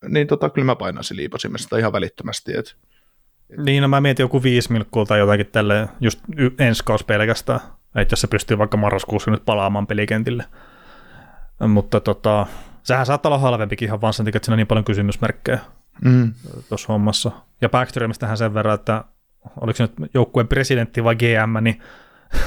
niin 0.08 0.28
tota, 0.28 0.50
kyllä 0.50 0.66
mä 0.66 0.76
painaisin 0.76 1.18
liipasimesta 1.18 1.78
ihan 1.78 1.94
välittömästi. 1.94 2.58
Et, 2.58 2.76
et... 3.50 3.58
Niin, 3.58 3.82
no 3.82 3.88
mä 3.88 4.02
mietin 4.02 4.24
joku 4.24 4.44
5 4.44 4.72
milkkuu 4.72 5.06
tai 5.06 5.20
jotakin 5.20 5.46
tälle 5.46 5.90
just 6.02 6.20
ensi 6.60 6.84
kausi 6.84 7.06
pelkästään, 7.06 7.60
että 7.96 8.14
jos 8.14 8.22
se 8.22 8.28
pystyy 8.28 8.58
vaikka 8.58 8.78
marraskuussa 8.78 9.32
nyt 9.32 9.46
palaamaan 9.46 9.88
pelikentille. 9.88 10.46
Mutta 11.68 12.00
tota, 12.00 12.48
Sehän 12.90 13.06
saattaa 13.06 13.30
olla 13.30 13.38
halvempikin 13.40 13.86
ihan 13.86 14.02
vaan 14.02 14.14
sen 14.14 14.26
takia, 14.26 14.38
että 14.38 14.46
siinä 14.46 14.54
on 14.54 14.58
niin 14.58 14.68
paljon 14.68 14.86
kysymysmerkkejä 14.86 15.60
Mm. 16.06 16.34
tuossa 16.70 16.94
hommassa. 16.94 17.32
Ja 17.62 17.70
Backströmistähän 17.70 18.38
sen 18.38 18.54
verran, 18.54 18.76
että 18.76 19.04
oliko 19.62 19.78
se 19.78 19.84
nyt 19.84 20.12
joukkueen 20.14 20.48
presidentti 20.48 21.04
vai 21.04 21.16
GM, 21.16 21.64
niin 21.64 21.82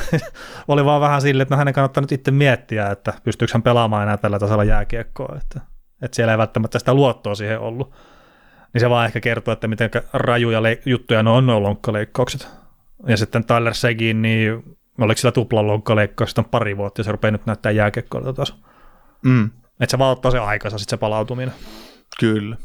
oli 0.69 0.85
vaan 0.85 1.01
vähän 1.01 1.23
silleen, 1.23 1.43
että 1.43 1.55
no 1.55 1.59
hänen 1.59 1.75
kannattaa 1.75 2.01
nyt 2.01 2.13
itse 2.13 2.31
miettiä, 2.31 2.91
että 2.91 3.15
pystyykö 3.25 3.53
hän 3.55 3.63
pelaamaan 3.63 4.03
enää 4.03 4.17
tällä 4.17 4.39
tasolla 4.39 4.65
jääkiekkoa, 4.65 5.37
että, 5.43 5.61
että 6.03 6.17
siellä 6.17 6.33
ei 6.33 6.39
välttämättä 6.39 6.79
sitä 6.79 6.95
luottoa 6.95 7.35
siihen 7.35 7.61
ollut. 7.61 7.93
Niin 8.75 8.81
se 8.81 8.91
vaan 8.91 9.07
ehkä 9.07 9.21
kertoo, 9.21 9.53
että 9.53 9.69
miten 9.69 9.91
rajuja 10.13 10.63
le- 10.63 10.83
juttuja 10.87 11.23
ne 11.23 11.31
on 11.31 11.47
nuo 11.47 11.63
lonkkaleikkaukset. 11.63 12.49
Ja 13.07 13.17
sitten 13.17 13.45
Tyler 13.45 13.75
Segin, 13.75 14.23
niin 14.23 14.77
oliko 15.01 15.19
sillä 15.19 15.33
tuplan 15.33 15.67
lonkkaleikkaus 15.67 16.31
sitten 16.31 16.45
pari 16.45 16.77
vuotta, 16.77 17.01
ja 17.01 17.05
se 17.05 17.13
rupeaa 17.13 17.31
nyt 17.31 17.47
näyttää 17.47 17.73
jääkiekkoilta 17.73 18.33
taas. 18.33 18.57
Mm. 19.23 19.51
Että 19.83 19.91
se 19.91 19.99
vaan 19.99 20.13
ottaa 20.13 20.31
se 20.31 20.39
aikansa 20.39 20.79
sitten 20.79 20.97
se 20.97 21.01
palautuminen. 21.01 21.55
Kyllä. 22.21 22.57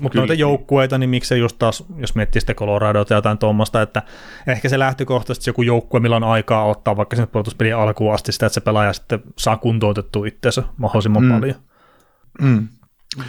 Mutta 0.00 0.18
noita 0.18 0.34
joukkueita, 0.34 0.98
niin 0.98 1.10
miksei 1.10 1.38
just 1.40 1.58
taas, 1.58 1.84
jos 1.96 2.14
miettii 2.14 2.40
sitten 2.40 2.56
Coloradota 2.56 3.08
tai 3.08 3.18
jotain 3.18 3.38
tuommoista, 3.38 3.82
että 3.82 4.02
ehkä 4.46 4.68
se 4.68 4.78
lähtökohtaisesti 4.78 5.50
joku 5.50 5.62
joukkue, 5.62 6.00
millä 6.00 6.16
on 6.16 6.24
aikaa 6.24 6.64
ottaa 6.64 6.96
vaikka 6.96 7.16
sinne 7.16 7.26
puolustuspelin 7.26 7.76
alkuun 7.76 8.14
asti 8.14 8.32
sitä, 8.32 8.46
että 8.46 8.54
se 8.54 8.60
pelaaja 8.60 8.92
sitten 8.92 9.22
saa 9.38 9.56
kuntoutettua 9.56 10.26
itseensä 10.26 10.62
mahdollisimman 10.76 11.22
Mm. 11.22 11.28
mm. 11.28 11.40
paljon. 11.40 11.56
Mm. 12.40 12.68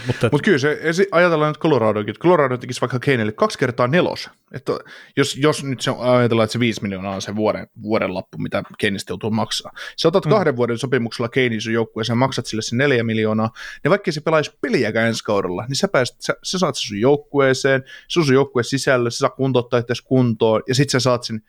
Mutta 0.07 0.29
Mutta 0.31 0.45
kyllä 0.45 0.57
se, 0.57 0.79
ajatellaan 1.11 1.49
nyt 1.49 1.59
Coloradokin, 1.59 2.09
että 2.09 2.21
Colorado 2.21 2.57
tekisi 2.57 2.81
vaikka 2.81 2.99
Kaneille 2.99 3.31
kaksi 3.31 3.59
kertaa 3.59 3.87
nelos. 3.87 4.29
Että 4.51 4.71
jos, 5.17 5.37
jos 5.37 5.63
nyt 5.63 5.81
se 5.81 5.91
on, 5.91 6.17
ajatellaan, 6.17 6.43
että 6.43 6.53
se 6.53 6.59
5 6.59 6.81
miljoonaa 6.81 7.15
on 7.15 7.21
se 7.21 7.35
vuoden, 7.35 7.67
vuoden 7.81 8.13
lappu, 8.13 8.37
mitä 8.37 8.63
Kaneista 8.81 9.11
joutuu 9.11 9.31
maksaa. 9.31 9.71
Sä 9.97 10.07
otat 10.07 10.25
mm. 10.25 10.29
kahden 10.29 10.55
vuoden 10.55 10.77
sopimuksella 10.77 11.29
Kanein 11.29 11.61
sun 11.61 11.73
joukkueeseen, 11.73 12.17
maksat 12.17 12.45
sille 12.45 12.61
se 12.61 12.75
4 12.75 13.03
miljoonaa, 13.03 13.49
niin 13.83 13.89
vaikka 13.89 14.11
se 14.11 14.21
pelaisi 14.21 14.57
peliäkään 14.61 15.07
ensi 15.07 15.23
kaudella, 15.23 15.65
niin 15.67 15.75
sä, 15.75 15.87
pääset, 15.87 16.21
sä, 16.21 16.33
sä 16.43 16.59
saat 16.59 16.75
sen 16.75 16.87
sun 16.87 16.99
joukkueeseen, 16.99 17.83
se 18.07 18.19
on 18.19 18.25
sun 18.25 18.35
joukkueen 18.35 18.65
sisällä, 18.65 19.09
sä 19.09 19.17
saa 19.17 19.29
kuntouttaa 19.29 19.79
itse 19.79 19.93
kuntoon, 20.03 20.61
ja 20.67 20.75
sit 20.75 20.89
sä 20.89 20.99
saat 20.99 21.23
sen 21.23 21.41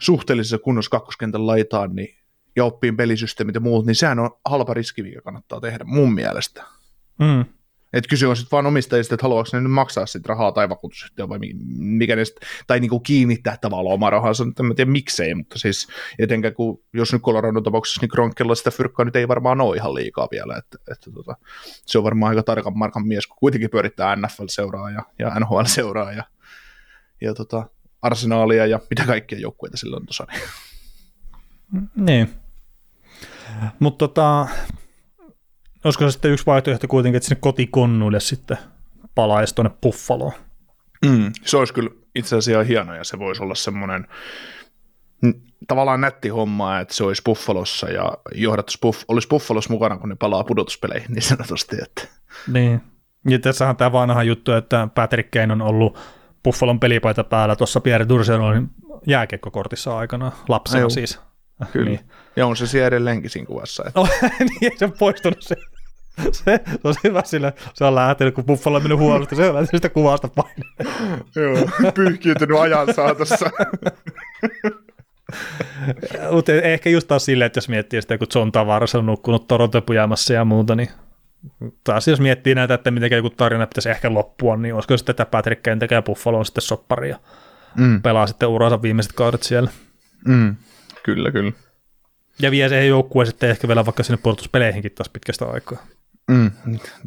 suhteellisessa 0.00 0.58
kunnossa 0.58 0.90
kakkoskentän 0.90 1.46
laitaan, 1.46 1.94
niin 1.94 2.20
ja 2.56 2.64
oppiin 2.64 2.96
pelisysteemit 2.96 3.54
ja 3.54 3.60
muut, 3.60 3.86
niin 3.86 3.94
sehän 3.94 4.18
on 4.18 4.30
halpa 4.44 4.74
riski, 4.74 5.02
mikä 5.02 5.20
kannattaa 5.20 5.60
tehdä 5.60 5.84
mun 5.84 6.14
mielestä. 6.14 6.64
mm, 7.18 7.44
Et 7.92 8.06
kyse 8.06 8.26
on 8.26 8.36
sitten 8.36 8.50
vaan 8.52 8.66
omistajista, 8.66 9.14
että 9.14 9.24
haluaako 9.24 9.50
ne 9.52 9.60
nyt 9.60 9.72
maksaa 9.72 10.06
sit 10.06 10.26
rahaa 10.26 10.52
tai 10.52 10.68
vakuutusyhtiö 10.68 11.28
vai 11.28 11.38
mi- 11.38 11.54
mikä 11.76 12.16
ne 12.16 12.24
sit, 12.24 12.36
tai 12.66 12.80
niinku 12.80 13.00
kiinnittää 13.00 13.56
tavallaan 13.60 13.94
oma 13.94 14.10
rahansa, 14.10 14.44
en 14.44 14.76
tiedä 14.76 14.90
miksei, 14.90 15.34
mutta 15.34 15.58
siis 15.58 15.88
etenkään 16.18 16.54
kun, 16.54 16.82
jos 16.92 17.12
nyt 17.12 17.22
Coloradon 17.22 17.62
tapauksessa, 17.62 18.00
niin 18.00 18.08
Kronkella 18.08 18.54
sitä 18.54 18.70
fyrkkaa 18.70 19.04
nyt 19.04 19.16
ei 19.16 19.28
varmaan 19.28 19.60
ole 19.60 19.76
ihan 19.76 19.94
liikaa 19.94 20.28
vielä, 20.30 20.56
että, 20.56 20.78
että 20.92 21.10
tota, 21.10 21.36
se 21.86 21.98
on 21.98 22.04
varmaan 22.04 22.30
aika 22.30 22.42
tarkan 22.42 22.78
markan 22.78 23.06
mies, 23.06 23.26
kun 23.26 23.36
kuitenkin 23.40 23.70
pyörittää 23.70 24.16
NFL-seuraa 24.16 24.90
ja, 24.90 25.02
ja 25.18 25.30
NHL-seuraa 25.40 26.12
ja, 26.12 26.24
ja 27.20 27.34
tota, 27.34 27.68
arsenaalia 28.02 28.66
ja 28.66 28.80
mitä 28.90 29.04
kaikkia 29.06 29.38
joukkueita 29.38 29.76
sillä 29.76 29.96
on 29.96 30.06
tuossa. 30.06 30.26
Niin. 31.96 32.30
Mutta 33.78 34.08
tota, 34.08 34.48
olisiko 35.84 36.04
se 36.04 36.10
sitten 36.10 36.30
yksi 36.30 36.46
vaihtoehto 36.46 36.88
kuitenkin, 36.88 37.16
että 37.16 37.28
sinne 37.28 37.40
kotikonnuille 37.40 38.20
sitten 38.20 38.58
palaisi 39.14 39.54
tuonne 39.54 39.70
Buffaloon. 39.82 40.32
Mm, 41.06 41.32
se 41.44 41.56
olisi 41.56 41.74
kyllä 41.74 41.90
itse 42.14 42.36
asiassa 42.36 42.64
hieno 42.64 42.94
ja 42.94 43.04
se 43.04 43.18
voisi 43.18 43.42
olla 43.42 43.54
semmoinen 43.54 44.06
mm, 45.22 45.34
tavallaan 45.68 46.00
nätti 46.00 46.28
homma, 46.28 46.78
että 46.78 46.94
se 46.94 47.04
olisi 47.04 47.22
Buffalossa 47.24 47.90
ja 47.90 48.12
johdatus 48.34 48.78
Buff, 48.82 49.02
olisi 49.08 49.28
Buffalossa 49.28 49.72
mukana, 49.72 49.98
kun 49.98 50.08
ne 50.08 50.16
palaa 50.16 50.44
pudotuspeleihin 50.44 51.12
niin 51.12 51.22
sanotusti. 51.22 51.76
Että. 51.82 52.02
Niin. 52.52 52.80
Ja 53.28 53.38
tässähän 53.38 53.76
tämä 53.76 53.92
vanha 53.92 54.22
juttu, 54.22 54.52
että 54.52 54.88
Patrick 54.94 55.30
Kane 55.30 55.52
on 55.52 55.62
ollut 55.62 55.98
Buffalon 56.44 56.80
pelipaita 56.80 57.24
päällä 57.24 57.56
tuossa 57.56 57.80
Pierre 57.80 58.08
Durselonin 58.08 58.70
jääkiekkokortissa 59.06 59.98
aikana, 59.98 60.32
lapsena 60.48 60.84
Ai 60.84 60.90
siis. 60.90 61.20
Kyllä. 61.72 61.90
Niin. 61.90 62.00
Ja 62.36 62.46
on 62.46 62.56
se 62.56 62.66
siellä 62.66 62.86
edelleenkin 62.86 63.30
siinä 63.30 63.46
kuvassa. 63.46 63.84
Että. 63.86 64.00
No, 64.00 64.08
niin 64.60 64.72
se 64.76 64.88
poistunut 64.98 65.42
se. 65.42 65.56
Se, 66.32 66.60
se 66.64 66.78
on 66.84 66.94
hyvä 67.04 67.22
sillä, 67.24 67.52
se 67.74 67.84
on 67.84 67.94
lähtenyt, 67.94 68.34
kun 68.34 68.44
Buffalo 68.44 68.76
on 68.76 68.82
mennyt 68.82 68.98
huonosti, 68.98 69.36
se 69.36 69.48
on 69.48 69.54
lähtenyt 69.54 69.82
sitä 69.82 69.88
kuvasta 69.88 70.28
paineen. 70.28 71.24
Joo, 71.36 71.92
pyyhkiytynyt 71.94 72.58
ajan 72.60 72.94
saatossa. 72.94 73.50
Mutta 76.32 76.52
ehkä 76.52 76.90
just 76.90 77.08
taas 77.08 77.24
silleen, 77.24 77.46
että 77.46 77.58
jos 77.58 77.68
miettii 77.68 78.02
sitä, 78.02 78.18
kun 78.18 78.26
John 78.34 78.52
Tavares 78.52 78.94
on 78.94 79.06
nukkunut 79.06 79.48
Toronto-pujamassa 79.48 80.32
ja 80.34 80.44
muuta, 80.44 80.74
niin 80.74 80.88
taas 81.84 82.08
jos 82.08 82.20
miettii 82.20 82.54
näitä, 82.54 82.74
että 82.74 82.90
miten 82.90 83.12
joku 83.16 83.30
tarina 83.30 83.66
pitäisi 83.66 83.90
ehkä 83.90 84.14
loppua, 84.14 84.56
niin 84.56 84.74
olisiko 84.74 84.96
sitten, 84.96 85.12
että 85.12 85.26
Patrick 85.26 85.62
Kane 85.62 85.76
tekee 85.76 86.02
Buffaloon 86.02 86.44
sitten 86.44 86.62
soppari 86.62 87.08
ja 87.10 87.18
Mm, 87.76 88.02
pelaa 88.02 88.26
sitten 88.26 88.48
uransa 88.48 88.82
viimeiset 88.82 89.12
kaudet 89.12 89.42
siellä. 89.42 89.70
mm, 90.26 90.56
kyllä, 91.02 91.30
kyllä. 91.30 91.52
Ja 92.38 92.50
vie 92.50 92.68
siihen 92.68 92.88
joukkueen 92.88 93.26
sitten 93.26 93.50
ehkä 93.50 93.68
vielä 93.68 93.84
vaikka 93.86 94.02
sinne 94.02 94.18
puolustuspeleihinkin 94.22 94.92
taas 94.92 95.08
pitkästä 95.08 95.44
aikaa. 95.44 95.78
Mm, 96.30 96.50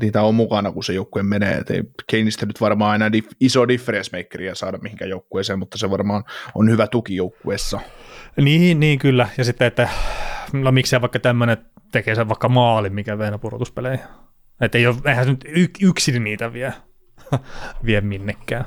niitä 0.01 0.21
on 0.21 0.35
mukana, 0.35 0.71
kun 0.71 0.83
se 0.83 0.93
joukkue 0.93 1.23
menee. 1.23 1.53
Et 1.57 1.69
ei 1.69 1.83
Keinistä 2.07 2.45
nyt 2.45 2.61
varmaan 2.61 2.95
enää 2.95 3.09
dif- 3.09 3.35
iso 3.39 3.67
difference 3.67 4.17
makeria 4.17 4.55
saada 4.55 4.77
mihinkään 4.77 5.09
joukkueeseen, 5.09 5.59
mutta 5.59 5.77
se 5.77 5.89
varmaan 5.89 6.23
on 6.55 6.69
hyvä 6.69 6.87
tuki 6.87 7.15
joukkueessa. 7.15 7.79
Niin, 8.37 8.79
niin 8.79 8.99
kyllä. 8.99 9.27
Ja 9.37 9.43
sitten, 9.43 9.67
että 9.67 9.89
no 10.53 10.71
miksei 10.71 11.01
vaikka 11.01 11.19
tämmöinen 11.19 11.57
tekee 11.91 12.15
sen 12.15 12.27
vaikka 12.27 12.49
maalin, 12.49 12.93
mikä 12.93 13.17
vie 13.17 13.37
pudotuspeleihin. 13.41 14.05
Että 14.61 14.77
ei 14.77 14.87
ole, 14.87 14.95
eihän 15.05 15.25
se 15.25 15.31
nyt 15.31 15.45
y- 15.47 15.87
yksin 15.87 16.23
niitä 16.23 16.53
vie, 16.53 16.73
vie 17.85 18.01
minnekään. 18.01 18.65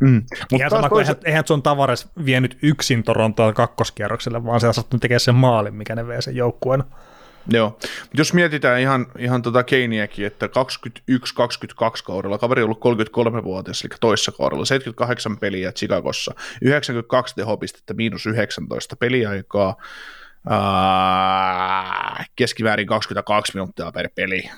Mm. 0.00 0.14
Mutta 0.14 0.56
Ihan 0.56 0.70
sama 0.70 0.88
toisa- 0.88 1.12
eihän, 1.12 1.22
eihän 1.24 1.44
John 1.50 1.62
Tavares 1.62 2.08
vienyt 2.24 2.58
yksin 2.62 3.02
Torontoa 3.02 3.52
kakkoskierrokselle, 3.52 4.44
vaan 4.44 4.60
se 4.60 4.66
on 4.66 5.00
tekemään 5.00 5.20
sen 5.20 5.34
maalin, 5.34 5.74
mikä 5.74 5.94
ne 5.94 6.06
vee 6.06 6.22
sen 6.22 6.36
joukkueen. 6.36 6.84
Joo, 7.48 7.78
jos 8.14 8.32
mietitään 8.32 8.80
ihan, 8.80 9.06
ihan 9.18 9.42
tota 9.42 9.62
Keiniäkin, 9.62 10.26
että 10.26 10.46
21-22 10.46 10.50
kaudella, 12.04 12.38
kaveri 12.38 12.62
on 12.62 12.64
ollut 12.64 13.08
33-vuotias, 13.40 13.82
eli 13.82 13.90
toissa 14.00 14.32
kaudella, 14.32 14.64
78 14.64 15.38
peliä 15.38 15.72
Chicagossa, 15.72 16.34
92 16.62 17.34
tehopistettä, 17.34 17.94
miinus 17.94 18.26
19 18.26 18.96
peliaikaa, 18.96 19.76
ää, 20.48 22.24
keskimäärin 22.36 22.86
22 22.86 23.52
minuuttia 23.54 23.92
per 23.92 24.08
peli. 24.14 24.50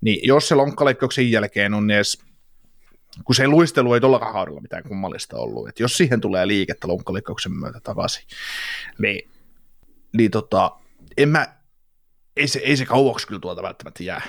Niin 0.00 0.20
jos 0.22 0.48
se 0.48 0.54
lonkkaleikkauksen 0.54 1.30
jälkeen 1.30 1.74
on 1.74 1.90
edes 1.90 2.18
kun 3.24 3.34
se 3.34 3.48
luistelu 3.48 3.94
ei 3.94 4.00
tuollakaan 4.00 4.32
kaudella 4.32 4.60
mitään 4.60 4.82
kummallista 4.82 5.36
ollut, 5.36 5.68
että 5.68 5.82
jos 5.82 5.96
siihen 5.96 6.20
tulee 6.20 6.46
liikettä 6.46 6.88
lonkkaleikkauksen 6.88 7.52
myötä 7.52 7.80
takaisin, 7.80 8.24
niin, 8.98 9.30
niin 10.12 10.30
tota, 10.30 10.70
en 11.16 11.28
mä, 11.28 11.59
ei 12.36 12.48
se, 12.48 12.58
ei 12.58 12.76
se 12.76 12.86
kauaksi 12.86 13.26
kyllä 13.26 13.40
tuolta 13.40 13.62
välttämättä 13.62 14.02
jää. 14.02 14.22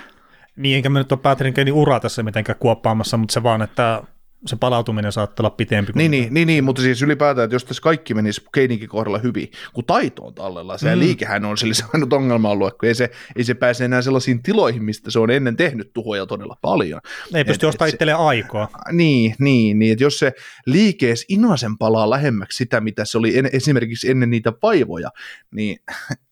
Niin, 0.56 0.76
enkä 0.76 0.88
mä 0.88 0.98
nyt 0.98 1.12
ole 1.12 1.20
Patrick 1.20 1.56
Kanein 1.56 1.74
uraa 1.74 2.00
tässä 2.00 2.22
mitenkään 2.22 2.58
kuoppaamassa, 2.58 3.16
mutta 3.16 3.32
se 3.32 3.42
vaan, 3.42 3.62
että 3.62 4.02
se 4.46 4.56
palautuminen 4.56 5.12
saattaa 5.12 5.46
olla 5.46 5.56
pitempi. 5.56 5.92
Niin, 5.94 6.10
niin, 6.10 6.34
niin, 6.34 6.46
niin, 6.46 6.64
mutta 6.64 6.82
siis 6.82 7.02
ylipäätään, 7.02 7.44
että 7.44 7.54
jos 7.54 7.64
tässä 7.64 7.82
kaikki 7.82 8.14
menisi 8.14 8.42
Keininkin 8.54 8.88
kohdalla 8.88 9.18
hyvin, 9.18 9.50
kun 9.72 9.84
taito 9.84 10.22
on 10.22 10.34
tallella, 10.34 10.78
se 10.78 10.94
mm. 10.94 11.00
liikehän 11.00 11.44
on 11.44 11.58
sillä 11.58 11.74
se 11.74 11.84
ainut 11.94 12.12
ongelma 12.12 12.50
ollut, 12.50 12.78
kun 12.78 12.88
ei 12.88 12.94
se, 12.94 13.10
ei 13.36 13.44
se 13.44 13.54
pääse 13.54 13.84
enää 13.84 14.02
sellaisiin 14.02 14.42
tiloihin, 14.42 14.84
mistä 14.84 15.10
se 15.10 15.18
on 15.18 15.30
ennen 15.30 15.56
tehnyt 15.56 15.90
tuhoja 15.92 16.26
todella 16.26 16.56
paljon. 16.62 17.00
Ei 17.34 17.44
pysty 17.44 17.66
ostamaan 17.66 17.88
itselleen 17.88 18.18
aikaa. 18.18 18.68
Niin, 18.92 19.34
niin, 19.38 19.78
niin, 19.78 19.92
että 19.92 20.04
jos 20.04 20.18
se 20.18 20.32
liikees 20.66 21.24
inasen 21.28 21.78
palaa 21.78 22.10
lähemmäksi 22.10 22.56
sitä, 22.56 22.80
mitä 22.80 23.04
se 23.04 23.18
oli 23.18 23.38
en, 23.38 23.50
esimerkiksi 23.52 24.10
ennen 24.10 24.30
niitä 24.30 24.52
vaivoja, 24.62 25.10
niin 25.50 25.78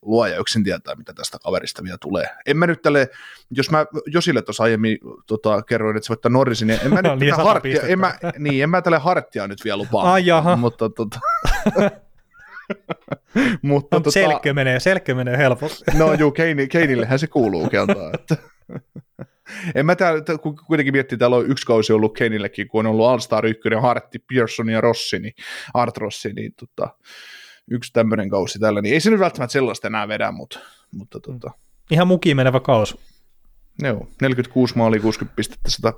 luoja 0.02 0.38
yksin 0.38 0.64
tietää, 0.64 0.94
mitä 0.94 1.12
tästä 1.12 1.38
kaverista 1.44 1.84
vielä 1.84 1.98
tulee. 2.00 2.26
En 2.46 2.56
mä 2.56 2.66
nyt 2.66 2.82
tälle, 2.82 3.08
jos 3.50 3.70
mä 3.70 3.86
Josille 4.06 4.42
tuossa 4.42 4.62
aiemmin 4.62 4.98
tota, 5.26 5.62
kerroin, 5.62 5.96
että 5.96 6.04
se 6.06 6.08
voittaa 6.10 6.30
Norrisin, 6.30 6.68
niin 6.68 6.80
en 6.84 6.94
mä 6.94 7.02
nyt 7.02 7.18
Niin, 7.20 7.30
tätä 7.30 7.44
harttia, 7.44 7.70
pistettä. 7.72 7.92
en 7.92 7.98
mä, 7.98 8.14
niin, 8.38 8.62
en 8.62 8.70
mä 8.70 8.82
tälle 8.82 8.98
harttia 8.98 9.46
nyt 9.48 9.64
vielä 9.64 9.76
lupaa. 9.76 10.12
Ai 10.12 10.26
jaha. 10.26 10.56
Mutta 10.56 10.90
tota, 10.90 11.18
mutta 13.62 13.96
No, 13.96 14.00
tota, 14.00 14.10
selkeä 14.10 14.54
menee, 14.54 14.80
selkeä 14.80 15.14
menee 15.14 15.36
helposti. 15.38 15.84
No 15.98 16.12
juu, 16.12 16.30
Keini, 16.30 16.68
Keinillehän 16.68 17.18
se 17.18 17.26
kuuluukin 17.26 17.80
antaa. 17.80 18.10
Että. 18.14 18.36
En 19.74 19.86
mä 19.86 19.96
täällä, 19.96 20.20
tää- 20.20 20.38
kun 20.38 20.56
kuitenkin 20.66 20.94
miettii, 20.94 21.18
täällä 21.18 21.36
on 21.36 21.50
yksi 21.50 21.66
kausi 21.66 21.92
ollut 21.92 22.16
Keinillekin, 22.16 22.68
kun 22.68 22.86
on 22.86 22.90
ollut 22.92 23.06
All-Star 23.06 23.46
1, 23.46 23.60
Hartti, 23.82 24.18
Pearson 24.18 24.68
ja 24.68 24.80
Rossi, 24.80 25.18
niin 25.18 25.32
Art 25.74 25.96
Rossi, 25.96 26.32
niin 26.32 26.52
tota, 26.60 26.94
yksi 27.70 27.92
tämmöinen 27.92 28.28
kausi 28.28 28.58
tällä, 28.58 28.80
niin 28.80 28.94
ei 28.94 29.00
se 29.00 29.10
nyt 29.10 29.20
välttämättä 29.20 29.52
sellaista 29.52 29.86
enää 29.86 30.08
vedä, 30.08 30.30
mutta, 30.30 30.58
mutta 30.92 31.20
tota, 31.20 31.50
Ihan 31.90 32.06
mukiin 32.06 32.36
menevä 32.36 32.60
kaus. 32.60 32.98
joo, 33.82 34.08
46 34.22 34.76
maalia, 34.76 35.00
60 35.00 35.36
pistettä, 35.36 35.70
100, 35.70 35.92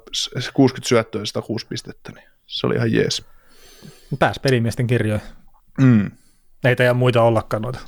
60 0.55 0.89
syöttöä 0.89 1.23
ja 1.23 1.27
106 1.27 1.67
pistettä, 1.67 2.13
niin 2.13 2.25
se 2.47 2.67
oli 2.67 2.75
ihan 2.75 2.93
jees. 2.93 3.25
Pääs 4.19 4.39
pelimiesten 4.39 4.87
kirjoihin. 4.87 5.27
Mm. 5.81 6.11
Ei 6.65 6.77
teidän 6.77 6.97
muita 6.97 7.23
ollakaan 7.23 7.63
noita 7.63 7.79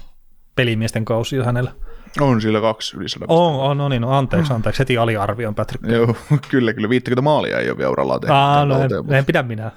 pelimiesten 0.56 1.04
kausia 1.04 1.44
hänellä. 1.44 1.72
On 2.20 2.40
sillä 2.40 2.60
kaksi 2.60 2.96
ylisadan. 2.96 3.26
On, 3.30 3.54
on, 3.54 3.78
no 3.78 3.88
niin, 3.88 4.02
no 4.02 4.18
anteeksi, 4.18 4.52
anteeksi, 4.52 4.78
heti 4.78 4.98
aliarvioin 4.98 5.54
Patrick. 5.54 5.84
Joo, 5.86 6.16
kyllä, 6.50 6.72
kyllä. 6.72 6.88
50 6.88 7.22
maalia 7.22 7.58
ei 7.58 7.70
ole 7.70 7.78
vielä 7.78 7.90
urallaan 7.90 8.20
tehty. 8.20 8.32
Aa, 8.32 8.64
no 8.64 8.80
en, 8.80 9.14
en 9.14 9.24
pidä 9.24 9.42
minä. 9.42 9.70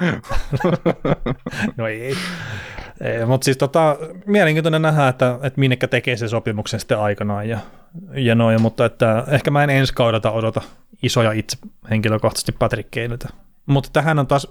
no 1.76 1.86
ei. 1.86 2.14
Mutta 3.26 3.44
siis 3.44 3.56
tota, 3.56 3.96
mielenkiintoinen 4.26 4.82
nähdä, 4.82 5.08
että, 5.08 5.38
että 5.42 5.60
minnekä 5.60 5.88
tekee 5.88 6.16
se 6.16 6.28
sopimuksen 6.28 6.80
sitten 6.80 6.98
aikanaan 6.98 7.48
ja, 7.48 7.58
ja 8.14 8.34
noin, 8.34 8.62
mutta 8.62 8.84
että 8.84 9.24
ehkä 9.28 9.50
mä 9.50 9.64
en 9.64 9.70
ensi 9.70 9.94
kaudelta 9.94 10.30
odota 10.30 10.62
isoja 11.02 11.32
itse 11.32 11.56
henkilökohtaisesti 11.90 12.52
Patrick 12.52 12.90
Keiniltä. 12.90 13.28
Mutta 13.66 13.90
tähän 13.92 14.18
on 14.18 14.26
taas 14.26 14.48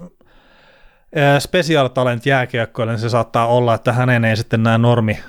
special 1.39 1.87
talent 1.87 2.25
jääkiekkoille, 2.25 2.93
niin 2.93 2.99
se 2.99 3.09
saattaa 3.09 3.47
olla, 3.47 3.73
että 3.73 3.93
hänen 3.93 4.25
ei 4.25 4.37
sitten 4.37 4.63
nämä 4.63 4.77
normi 4.77 5.19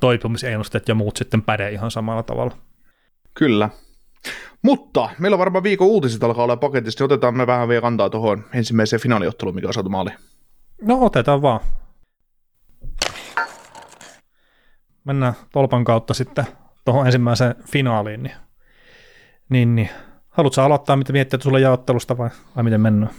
toipumisennusteet 0.00 0.88
ja 0.88 0.94
muut 0.94 1.16
sitten 1.16 1.42
päde 1.42 1.70
ihan 1.70 1.90
samalla 1.90 2.22
tavalla. 2.22 2.56
Kyllä. 3.34 3.70
Mutta 4.62 5.10
meillä 5.18 5.34
on 5.34 5.38
varmaan 5.38 5.62
viikon 5.62 5.88
uutiset 5.88 6.24
alkaa 6.24 6.44
olla 6.44 6.56
paketissa, 6.56 7.04
niin 7.04 7.12
otetaan 7.12 7.36
me 7.36 7.46
vähän 7.46 7.68
vielä 7.68 7.80
kantaa 7.80 8.10
tuohon 8.10 8.44
ensimmäiseen 8.54 9.02
finaaliotteluun, 9.02 9.54
mikä 9.54 9.66
on 9.66 9.74
saatu 9.74 9.90
maaliin. 9.90 10.16
No 10.82 10.98
otetaan 11.00 11.42
vaan. 11.42 11.60
Mennään 15.06 15.34
tolpan 15.52 15.84
kautta 15.84 16.14
sitten 16.14 16.46
tuohon 16.84 17.06
ensimmäiseen 17.06 17.54
finaaliin. 17.64 18.22
Niin, 18.22 18.34
niin, 19.48 19.74
niin. 19.74 19.90
Haluatko 20.30 20.62
aloittaa, 20.62 20.96
mitä 20.96 21.12
miettii 21.12 21.40
sulle 21.42 21.60
jaottelusta 21.60 22.18
vai, 22.18 22.30
vai 22.56 22.64
miten 22.64 22.80
mennään? 22.80 23.12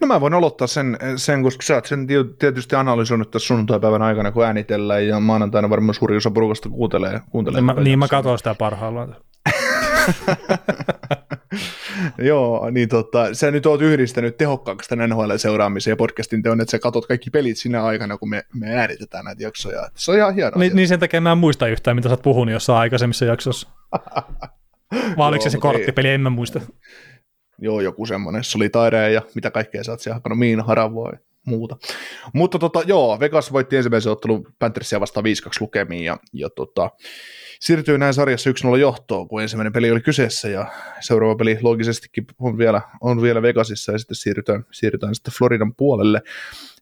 No 0.00 0.06
mä 0.06 0.20
voin 0.20 0.34
aloittaa 0.34 0.66
sen, 0.66 0.98
sen 1.16 1.42
koska 1.42 1.62
sä 1.62 1.74
oot 1.74 1.86
sen 1.86 2.06
tietysti 2.38 2.76
analysoinut 2.76 3.30
tässä 3.30 3.46
sunnuntai-päivän 3.46 4.02
aikana, 4.02 4.32
kun 4.32 4.44
äänitellään, 4.44 5.06
ja 5.06 5.20
maanantaina 5.20 5.70
varmaan 5.70 5.94
suuri 5.94 6.16
osa 6.16 6.30
porukasta 6.30 6.68
kuuntelee. 6.68 7.20
kuuntelee 7.30 7.60
Niin 7.60 7.64
mä, 7.64 7.74
niin 7.74 7.98
mä 7.98 8.08
katsoin 8.08 8.38
sitä 8.38 8.54
parhaillaan. 8.54 9.16
Joo, 12.18 12.70
niin 12.70 12.88
tota, 12.88 13.34
sä 13.34 13.50
nyt 13.50 13.66
oot 13.66 13.82
yhdistänyt 13.82 14.36
tehokkaaksi 14.36 14.88
tämän 14.88 15.10
NHL-seuraamisen 15.10 15.90
ja 15.90 15.96
podcastin 15.96 16.42
teon, 16.42 16.60
että 16.60 16.70
sä 16.70 16.78
katot 16.78 17.06
kaikki 17.06 17.30
pelit 17.30 17.58
sinä 17.58 17.84
aikana, 17.84 18.18
kun 18.18 18.30
me, 18.30 18.42
me 18.54 18.74
äänitetään 18.74 19.24
näitä 19.24 19.42
jaksoja. 19.42 19.88
Se 19.94 20.10
on 20.10 20.16
ihan 20.16 20.34
hienoa. 20.34 20.58
Niin, 20.58 20.76
niin 20.76 20.88
sen 20.88 21.00
takia 21.00 21.20
mä 21.20 21.32
en 21.32 21.38
muista 21.38 21.68
yhtään, 21.68 21.96
mitä 21.96 22.08
sä 22.08 22.12
oot 22.12 22.22
puhunut 22.22 22.52
jossain 22.52 22.78
aikaisemmissa 22.78 23.24
jaksossa. 23.24 23.68
Vai 25.18 25.28
oliko 25.28 25.42
se 25.42 25.50
se 25.50 25.56
mutta 25.56 25.68
ei- 25.68 25.74
korttipeli, 25.74 26.08
en 26.08 26.20
mä 26.20 26.30
muista. 26.30 26.60
Joo, 27.58 27.80
joku 27.80 28.06
semmoinen 28.06 28.44
solitaire 28.44 29.12
ja 29.12 29.22
mitä 29.34 29.50
kaikkea 29.50 29.84
sä 29.84 29.92
oot 29.92 30.00
siellä 30.00 30.14
hakannut, 30.14 30.38
Miina 30.38 30.62
Haravua 30.62 31.10
ja 31.12 31.18
muuta. 31.46 31.76
Mutta 32.32 32.58
tota, 32.58 32.82
joo, 32.86 33.20
Vegas 33.20 33.52
voitti 33.52 33.76
ensimmäisen 33.76 34.12
ottelun 34.12 34.46
Panthersia 34.58 35.00
vastaan 35.00 35.24
5-2 35.24 35.28
lukemiin 35.60 36.04
ja, 36.04 36.16
ja 36.32 36.50
tota, 36.50 36.90
siirtyy 37.62 37.98
näin 37.98 38.14
sarjassa 38.14 38.50
1-0 38.50 38.78
johtoon, 38.78 39.28
kun 39.28 39.42
ensimmäinen 39.42 39.72
peli 39.72 39.90
oli 39.90 40.00
kyseessä 40.00 40.48
ja 40.48 40.66
seuraava 41.00 41.36
peli 41.36 41.58
logisestikin 41.62 42.26
on 42.38 42.58
vielä, 42.58 42.82
on 43.00 43.22
vielä 43.22 43.42
Vegasissa 43.42 43.92
ja 43.92 43.98
sitten 43.98 44.14
siirrytään, 44.14 44.64
siirrytään 44.70 45.14
sitten 45.14 45.34
Floridan 45.38 45.74
puolelle. 45.74 46.22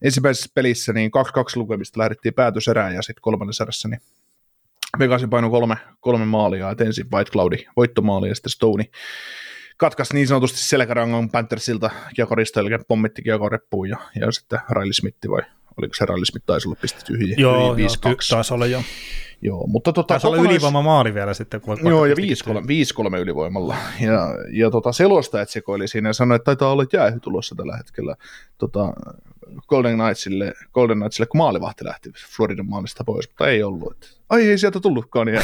Ensimmäisessä 0.03 0.51
pelissä 0.55 0.93
niin 0.93 1.11
2-2 1.29 1.57
lukemista 1.57 2.01
lähdettiin 2.01 2.35
päätöserään 2.35 2.95
ja 2.95 3.03
sitten 3.03 3.23
kolmannessa 3.23 3.65
erässä 3.65 3.89
niin 3.89 4.01
Vegasin 4.99 5.31
paino 5.31 5.51
kolme, 5.51 5.77
kolme 6.01 6.25
maalia, 6.25 6.71
että 6.71 6.85
ensin 6.85 7.07
White 7.13 7.31
Cloudi 7.31 7.65
voittomaali 7.77 8.29
ja 8.29 8.35
sitten 8.35 8.51
Stone 8.51 8.85
katkaisi 9.77 10.15
niin 10.15 10.27
sanotusti 10.27 10.59
selkärangan 10.59 11.31
Panthersilta 11.31 11.91
kiekorista, 12.15 12.61
eli 12.61 12.71
pommitti 12.89 13.23
kiekoreppuun 13.23 13.89
ja, 13.89 13.97
ja 14.21 14.33
sitten 14.33 14.59
Riley 14.71 14.93
Smith 14.93 15.29
vai 15.29 15.43
oliko 15.77 15.95
se 15.95 16.07
Riley 16.07 16.25
Smith 16.25 16.47
taisi 16.47 16.69
olla 16.69 16.79
pistetty 16.83 17.13
yhden, 17.13 17.39
Joo, 17.39 17.57
joo 17.57 17.75
5-2. 17.75 17.79
ky- 17.79 18.17
taisi 18.31 18.55
olla 18.55 18.67
jo. 18.67 18.83
Joo, 19.43 19.67
mutta 19.67 19.93
tota, 19.93 20.07
Taisi 20.07 20.27
olla 20.27 20.37
kokonais- 20.37 20.53
ylivoima 20.53 20.83
maali 20.83 21.15
vielä 21.15 21.35
sitten. 21.35 21.61
Kun 21.61 21.79
Joo, 21.85 22.07
ja 22.07 22.15
vaikka- 22.17 22.69
5-3 22.69 23.19
ylivoimalla. 23.21 23.77
Ja, 24.01 24.29
ja 24.53 24.71
tota, 24.71 24.93
selostajat 24.93 25.49
sekoili 25.49 25.89
siinä 25.89 26.09
ja 26.09 26.13
sanoi, 26.13 26.37
että 26.37 26.45
taitaa 26.45 26.73
olla 26.73 26.85
jäähy 26.93 27.21
tulossa 27.21 27.55
tällä 27.55 27.77
hetkellä 27.77 28.17
tota, 28.59 28.93
Golden 29.69 29.99
Knightsille, 29.99 30.53
Golden 30.75 30.99
Knightsille, 30.99 31.27
kun 31.27 31.39
maalivahti 31.39 31.85
lähti 31.85 32.11
Floridan 32.37 32.67
maalista 32.67 33.05
pois, 33.05 33.29
mutta 33.29 33.49
ei 33.49 33.63
ollut. 33.63 33.93
Että, 33.93 34.07
Ai 34.31 34.49
ei 34.49 34.59
sieltä 34.59 34.81
tullutkaan, 34.81 35.27
niin 35.27 35.41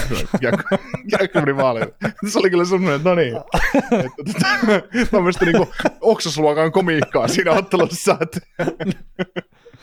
meni 1.35 1.53
maaliin. 1.53 1.87
Se 2.29 2.39
oli 2.39 2.51
kyllä 2.51 2.65
semmoinen, 2.65 2.97
että 2.97 3.09
no 3.09 3.15
niin. 3.15 3.37
Että, 3.93 4.11
tota, 4.33 5.07
tämmöistä 5.11 5.45
niinku 5.45 5.69
oksasluokan 6.01 6.73
komiikkaa 6.73 7.29
siinä 7.29 7.53
ottelussa, 7.53 8.17
että 8.21 8.41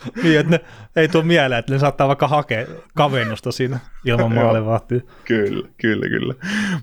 Niin, 0.23 0.39
että 0.39 0.51
ne 0.51 0.61
ei 0.95 1.07
tule 1.07 1.23
mieleen, 1.23 1.59
että 1.59 1.73
ne 1.73 1.79
saattaa 1.79 2.07
vaikka 2.07 2.27
hakea 2.27 2.65
kavennusta 2.95 3.51
siinä 3.51 3.79
ilman 4.05 4.35
maalivahtia. 4.43 5.01
Kyllä, 5.25 5.67
kyllä, 5.77 6.09
kyllä. 6.09 6.33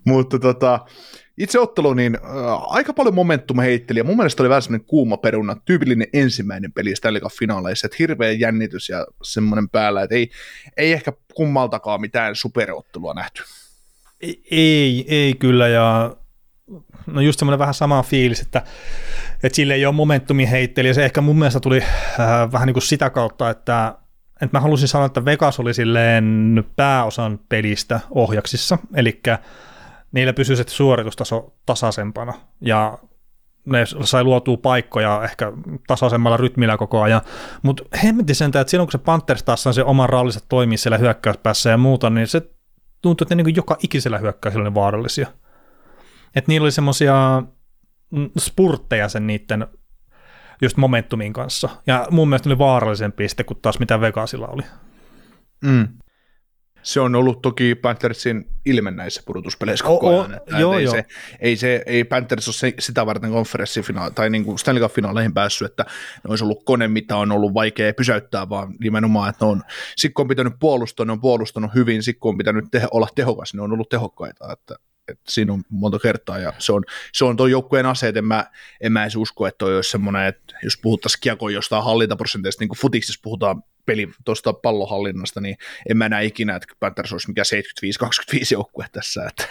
Mutta 0.04 0.38
tota, 0.38 0.80
itse 1.38 1.58
ottelu, 1.58 1.94
niin 1.94 2.14
äh, 2.16 2.22
aika 2.66 2.92
paljon 2.92 3.14
momentum 3.14 3.60
heitteli, 3.60 3.98
ja 3.98 4.04
mun 4.04 4.16
mielestä 4.16 4.42
oli 4.42 4.48
vähän 4.48 4.62
semmoinen 4.62 4.86
kuuma 4.86 5.16
peruna, 5.16 5.56
tyypillinen 5.64 6.08
ensimmäinen 6.12 6.72
peli 6.72 6.96
Stanley 6.96 7.20
Cup-finaaleissa, 7.20 7.86
että 7.86 7.96
hirveä 7.98 8.32
jännitys 8.32 8.88
ja 8.88 9.06
semmoinen 9.22 9.68
päällä, 9.68 10.02
että 10.02 10.14
ei, 10.14 10.30
ei 10.76 10.92
ehkä 10.92 11.12
kummaltakaan 11.34 12.00
mitään 12.00 12.36
superottelua 12.36 13.14
nähty. 13.14 13.42
Ei, 14.50 15.04
ei 15.08 15.34
kyllä, 15.34 15.68
ja 15.68 16.16
no 17.12 17.20
just 17.20 17.38
semmoinen 17.38 17.58
vähän 17.58 17.74
sama 17.74 18.02
fiilis, 18.02 18.40
että, 18.40 18.62
että 19.42 19.56
sille 19.56 19.74
ei 19.74 19.86
ole 19.86 19.94
momentumin 19.94 20.48
heitteli, 20.48 20.88
ja 20.88 20.94
se 20.94 21.04
ehkä 21.04 21.20
mun 21.20 21.38
mielestä 21.38 21.60
tuli 21.60 21.82
äh, 21.82 22.52
vähän 22.52 22.66
niin 22.66 22.74
kuin 22.74 22.82
sitä 22.82 23.10
kautta, 23.10 23.50
että, 23.50 23.94
että 24.42 24.56
mä 24.56 24.60
halusin 24.60 24.88
sanoa, 24.88 25.06
että 25.06 25.24
Vegas 25.24 25.60
oli 25.60 25.74
silleen 25.74 26.64
pääosan 26.76 27.40
pelistä 27.48 28.00
ohjaksissa, 28.10 28.78
eli 28.94 29.20
niillä 30.12 30.32
pysyi 30.32 30.56
se 30.56 30.64
suoritustaso 30.66 31.54
tasaisempana, 31.66 32.34
ja 32.60 32.98
ne 33.66 33.86
sai 34.04 34.24
luotua 34.24 34.56
paikkoja 34.56 35.20
ehkä 35.24 35.52
tasaisemmalla 35.86 36.36
rytmillä 36.36 36.76
koko 36.76 37.02
ajan, 37.02 37.20
mutta 37.62 37.84
hemmetti 38.04 38.34
sentään, 38.34 38.60
että 38.60 38.70
silloin 38.70 38.86
kun 38.86 38.92
se 38.92 38.98
Panthers 38.98 39.42
taas 39.42 39.66
on 39.66 39.74
se 39.74 39.84
oman 39.84 40.08
rallinsa 40.08 40.40
toimii 40.48 40.78
siellä 40.78 40.98
hyökkäyspäässä 40.98 41.70
ja 41.70 41.76
muuta, 41.76 42.10
niin 42.10 42.26
se 42.26 42.42
tuntuu, 43.02 43.24
että 43.24 43.34
ne 43.34 43.42
niin 43.42 43.56
joka 43.56 43.76
ikisellä 43.82 44.18
hyökkäysellä 44.18 44.64
ne 44.64 44.74
vaarallisia. 44.74 45.28
Että 46.34 46.48
niillä 46.48 46.64
oli 46.64 46.72
semmoisia 46.72 47.42
spurtteja 48.38 49.08
sen 49.08 49.26
niiden 49.26 49.66
just 50.62 50.76
momentumin 50.76 51.32
kanssa. 51.32 51.68
Ja 51.86 52.06
mun 52.10 52.28
mielestä 52.28 52.48
ne 52.48 52.52
oli 52.52 52.58
vaarallisempia 52.58 53.28
sitten 53.28 53.46
kuin 53.46 53.58
taas 53.62 53.78
mitä 53.78 54.00
Vegasilla 54.00 54.48
oli. 54.48 54.62
Mm. 55.64 55.88
Se 56.82 57.00
on 57.00 57.14
ollut 57.14 57.42
toki 57.42 57.74
Panthersin 57.74 58.48
ilme 58.66 58.90
näissä 58.90 59.22
pudotuspeleissä 59.26 59.84
koko 59.84 60.20
ajan. 60.20 60.34
Että 60.34 60.58
joo, 60.58 60.78
ei, 60.78 60.84
joo. 60.84 60.94
Se, 60.94 61.04
ei, 61.40 61.56
se, 61.56 61.82
ei 61.86 62.04
Panthers 62.04 62.48
ole 62.48 62.54
se, 62.54 62.74
sitä 62.78 63.06
varten 63.06 63.30
konferenssifinaali 63.30 64.14
tai 64.14 64.30
niin 64.30 64.44
kuin 64.44 64.58
Stanley 64.58 64.82
Cup-finaaleihin 64.82 65.34
päässyt, 65.34 65.70
että 65.70 65.84
ne 66.24 66.28
olisi 66.28 66.44
ollut 66.44 66.64
kone, 66.64 66.88
mitä 66.88 67.16
on 67.16 67.32
ollut 67.32 67.54
vaikea 67.54 67.94
pysäyttää, 67.94 68.48
vaan 68.48 68.74
nimenomaan, 68.80 69.30
että 69.30 69.44
ne 69.44 69.50
on, 69.50 69.62
sit 69.96 70.14
kun 70.14 70.22
on 70.22 70.28
pitänyt 70.28 70.52
puolustaa, 70.60 71.06
ne 71.06 71.12
on 71.12 71.20
puolustanut 71.20 71.74
hyvin, 71.74 72.02
sit 72.02 72.16
kun 72.20 72.28
on 72.28 72.38
pitänyt 72.38 72.64
teho, 72.70 72.88
olla 72.90 73.08
tehokas, 73.14 73.54
ne 73.54 73.62
on 73.62 73.72
ollut 73.72 73.88
tehokkaita, 73.88 74.52
että, 74.52 74.74
että 75.10 75.32
siinä 75.32 75.52
on 75.52 75.62
monta 75.70 75.98
kertaa, 75.98 76.38
ja 76.38 76.52
se 76.58 76.72
on, 76.72 76.84
se 77.12 77.24
on 77.24 77.36
tuo 77.36 77.46
joukkueen 77.46 77.86
aseet, 77.86 78.16
en 78.16 78.24
mä, 78.24 78.46
en 78.80 78.92
mä 78.92 79.02
edes 79.02 79.16
usko, 79.16 79.46
että 79.46 79.58
toi 79.58 79.76
olisi 79.76 79.90
semmoinen, 79.90 80.26
että 80.26 80.54
jos 80.62 80.78
puhuttaisiin 80.82 81.20
kiekon 81.20 81.54
jostain 81.54 81.84
hallintaprosenteista, 81.84 82.62
niin 82.62 82.68
kuin 82.68 82.78
futiksessa 82.78 83.20
puhutaan 83.22 83.62
peli 83.86 84.08
tuosta 84.24 84.52
pallohallinnasta, 84.52 85.40
niin 85.40 85.56
en 85.90 85.96
mä 85.96 86.08
näe 86.08 86.24
ikinä, 86.24 86.56
että 86.56 86.74
Panthers 86.80 87.12
olisi 87.12 87.28
mikään 87.28 87.46
75-25 88.34 88.38
joukkue 88.52 88.86
tässä, 88.92 89.26
että 89.26 89.44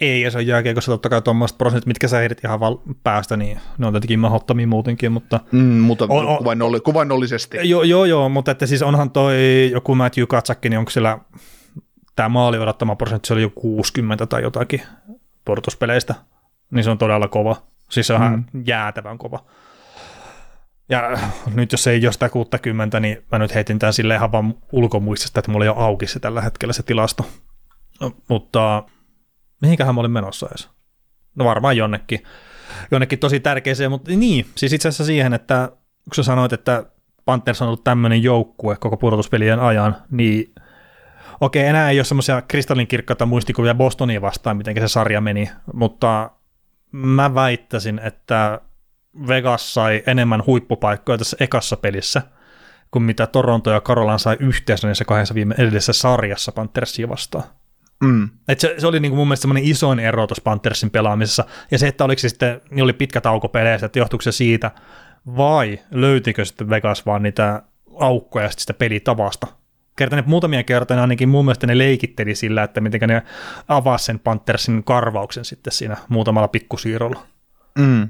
Ei, 0.00 0.20
ja 0.20 0.30
se 0.30 0.38
on 0.38 0.46
jääkiekossa 0.46 0.92
totta 0.92 1.08
kai 1.08 1.22
tuommoiset 1.22 1.58
prosentit, 1.58 1.86
mitkä 1.86 2.08
sä 2.08 2.22
ehdit 2.22 2.44
ihan 2.44 2.60
val- 2.60 2.78
päästä, 3.02 3.36
niin 3.36 3.60
ne 3.78 3.86
on 3.86 3.92
tietenkin 3.92 4.20
mahdottomia 4.20 4.66
muutenkin, 4.66 5.12
mutta 5.12 5.40
mm, 5.52 5.60
mutta 5.60 6.06
On- 6.08 6.26
on- 6.26 6.38
kuvainnolli, 6.38 6.80
kuvainnollisesti. 6.80 7.58
Joo, 7.62 7.82
joo, 7.82 8.04
joo, 8.04 8.28
mutta 8.28 8.50
että 8.50 8.66
siis 8.66 8.82
onhan 8.82 9.10
toi 9.10 9.34
joku 9.72 9.94
Matthew 9.94 10.26
Katsakki, 10.26 10.68
niin 10.68 10.78
onko 10.78 10.90
siellä 10.90 11.18
tämä 12.20 12.28
maali 12.28 12.58
odottama 12.58 12.96
prosentti, 12.96 13.26
se 13.26 13.32
oli 13.32 13.42
jo 13.42 13.50
60 13.50 14.26
tai 14.26 14.42
jotakin 14.42 14.82
portuspeleistä, 15.44 16.14
niin 16.70 16.84
se 16.84 16.90
on 16.90 16.98
todella 16.98 17.28
kova. 17.28 17.56
Siis 17.90 18.06
se 18.06 18.14
on 18.14 18.22
ihan 18.22 18.46
jäätävän 18.66 19.18
kova. 19.18 19.44
Ja 20.88 21.18
nyt 21.54 21.72
jos 21.72 21.86
ei 21.86 22.02
jostain 22.02 22.30
60, 22.30 23.00
niin 23.00 23.24
mä 23.32 23.38
nyt 23.38 23.54
heitin 23.54 23.78
tämän 23.78 23.92
silleen 23.92 24.18
ihan 24.18 24.32
vaan 24.32 24.54
ulkomuistista, 24.72 25.40
että 25.40 25.50
mulla 25.50 25.64
ei 25.64 25.68
ole 25.68 25.84
auki 25.84 26.06
se 26.06 26.20
tällä 26.20 26.40
hetkellä 26.40 26.72
se 26.72 26.82
tilasto. 26.82 27.26
No, 28.00 28.12
mutta 28.28 28.82
mihinkähän 29.62 29.94
mä 29.94 30.00
olin 30.00 30.10
menossa 30.10 30.46
edes? 30.48 30.68
No 31.34 31.44
varmaan 31.44 31.76
jonnekin. 31.76 32.22
Jonnekin 32.90 33.18
tosi 33.18 33.40
tärkeeseen, 33.40 33.90
mutta 33.90 34.10
niin, 34.10 34.46
siis 34.54 34.72
itse 34.72 34.88
asiassa 34.88 35.04
siihen, 35.04 35.34
että 35.34 35.68
kun 36.04 36.14
sä 36.14 36.22
sanoit, 36.22 36.52
että 36.52 36.84
Panthers 37.24 37.62
on 37.62 37.68
ollut 37.68 37.84
tämmöinen 37.84 38.22
joukkue 38.22 38.76
koko 38.76 38.96
pudotuspelien 38.96 39.60
ajan, 39.60 39.96
niin 40.10 40.52
okei, 41.40 41.66
enää 41.66 41.90
ei 41.90 41.98
ole 41.98 42.04
semmoisia 42.04 42.42
kristallinkirkkaita 42.42 43.26
muistikuvia 43.26 43.74
Bostonia 43.74 44.20
vastaan, 44.20 44.56
miten 44.56 44.74
se 44.80 44.88
sarja 44.88 45.20
meni, 45.20 45.50
mutta 45.74 46.30
mä 46.92 47.34
väittäisin, 47.34 47.98
että 48.04 48.60
Vegas 49.28 49.74
sai 49.74 50.02
enemmän 50.06 50.46
huippupaikkoja 50.46 51.18
tässä 51.18 51.36
ekassa 51.40 51.76
pelissä, 51.76 52.22
kuin 52.90 53.02
mitä 53.02 53.26
Toronto 53.26 53.70
ja 53.70 53.80
Caroline 53.80 54.18
sai 54.18 54.36
yhteensä 54.40 54.86
niissä 54.88 55.04
kahdessa 55.04 55.34
viime 55.34 55.54
edellisessä 55.58 55.92
sarjassa 55.92 56.52
Panthersia 56.52 57.08
vastaan. 57.08 57.44
Mm. 58.04 58.28
Et 58.48 58.60
se, 58.60 58.74
se, 58.78 58.86
oli 58.86 59.00
niinku 59.00 59.16
mun 59.16 59.28
mielestä 59.28 59.42
semmoinen 59.42 59.64
isoin 59.64 59.98
ero 59.98 60.26
tuossa 60.26 60.42
Panthersin 60.42 60.90
pelaamisessa. 60.90 61.44
Ja 61.70 61.78
se, 61.78 61.88
että 61.88 62.04
oliko 62.04 62.18
se 62.18 62.28
sitten, 62.28 62.60
niin 62.70 62.84
oli 62.84 62.92
pitkä 62.92 63.20
tauko 63.20 63.48
peleissä, 63.48 63.86
että 63.86 63.98
johtuiko 63.98 64.22
se 64.22 64.32
siitä, 64.32 64.70
vai 65.36 65.78
löytikö 65.90 66.44
sitten 66.44 66.70
Vegas 66.70 67.06
vaan 67.06 67.22
niitä 67.22 67.62
aukkoja 67.98 68.48
sitten 68.48 68.60
sitä 68.60 68.74
pelitavasta. 68.74 69.46
Kerta 70.00 70.16
ne 70.16 70.24
muutamia 70.26 70.62
kertoja 70.62 71.00
ainakin 71.00 71.28
mun 71.28 71.44
mielestä 71.44 71.66
ne 71.66 71.78
leikitteli 71.78 72.34
sillä, 72.34 72.62
että 72.62 72.80
miten 72.80 73.08
ne 73.08 73.22
avasi 73.68 74.04
sen 74.04 74.18
Panthersin 74.18 74.84
karvauksen 74.84 75.44
sitten 75.44 75.72
siinä 75.72 75.96
muutamalla 76.08 76.48
pikkusiirrolla. 76.48 77.26
Mm. 77.78 78.08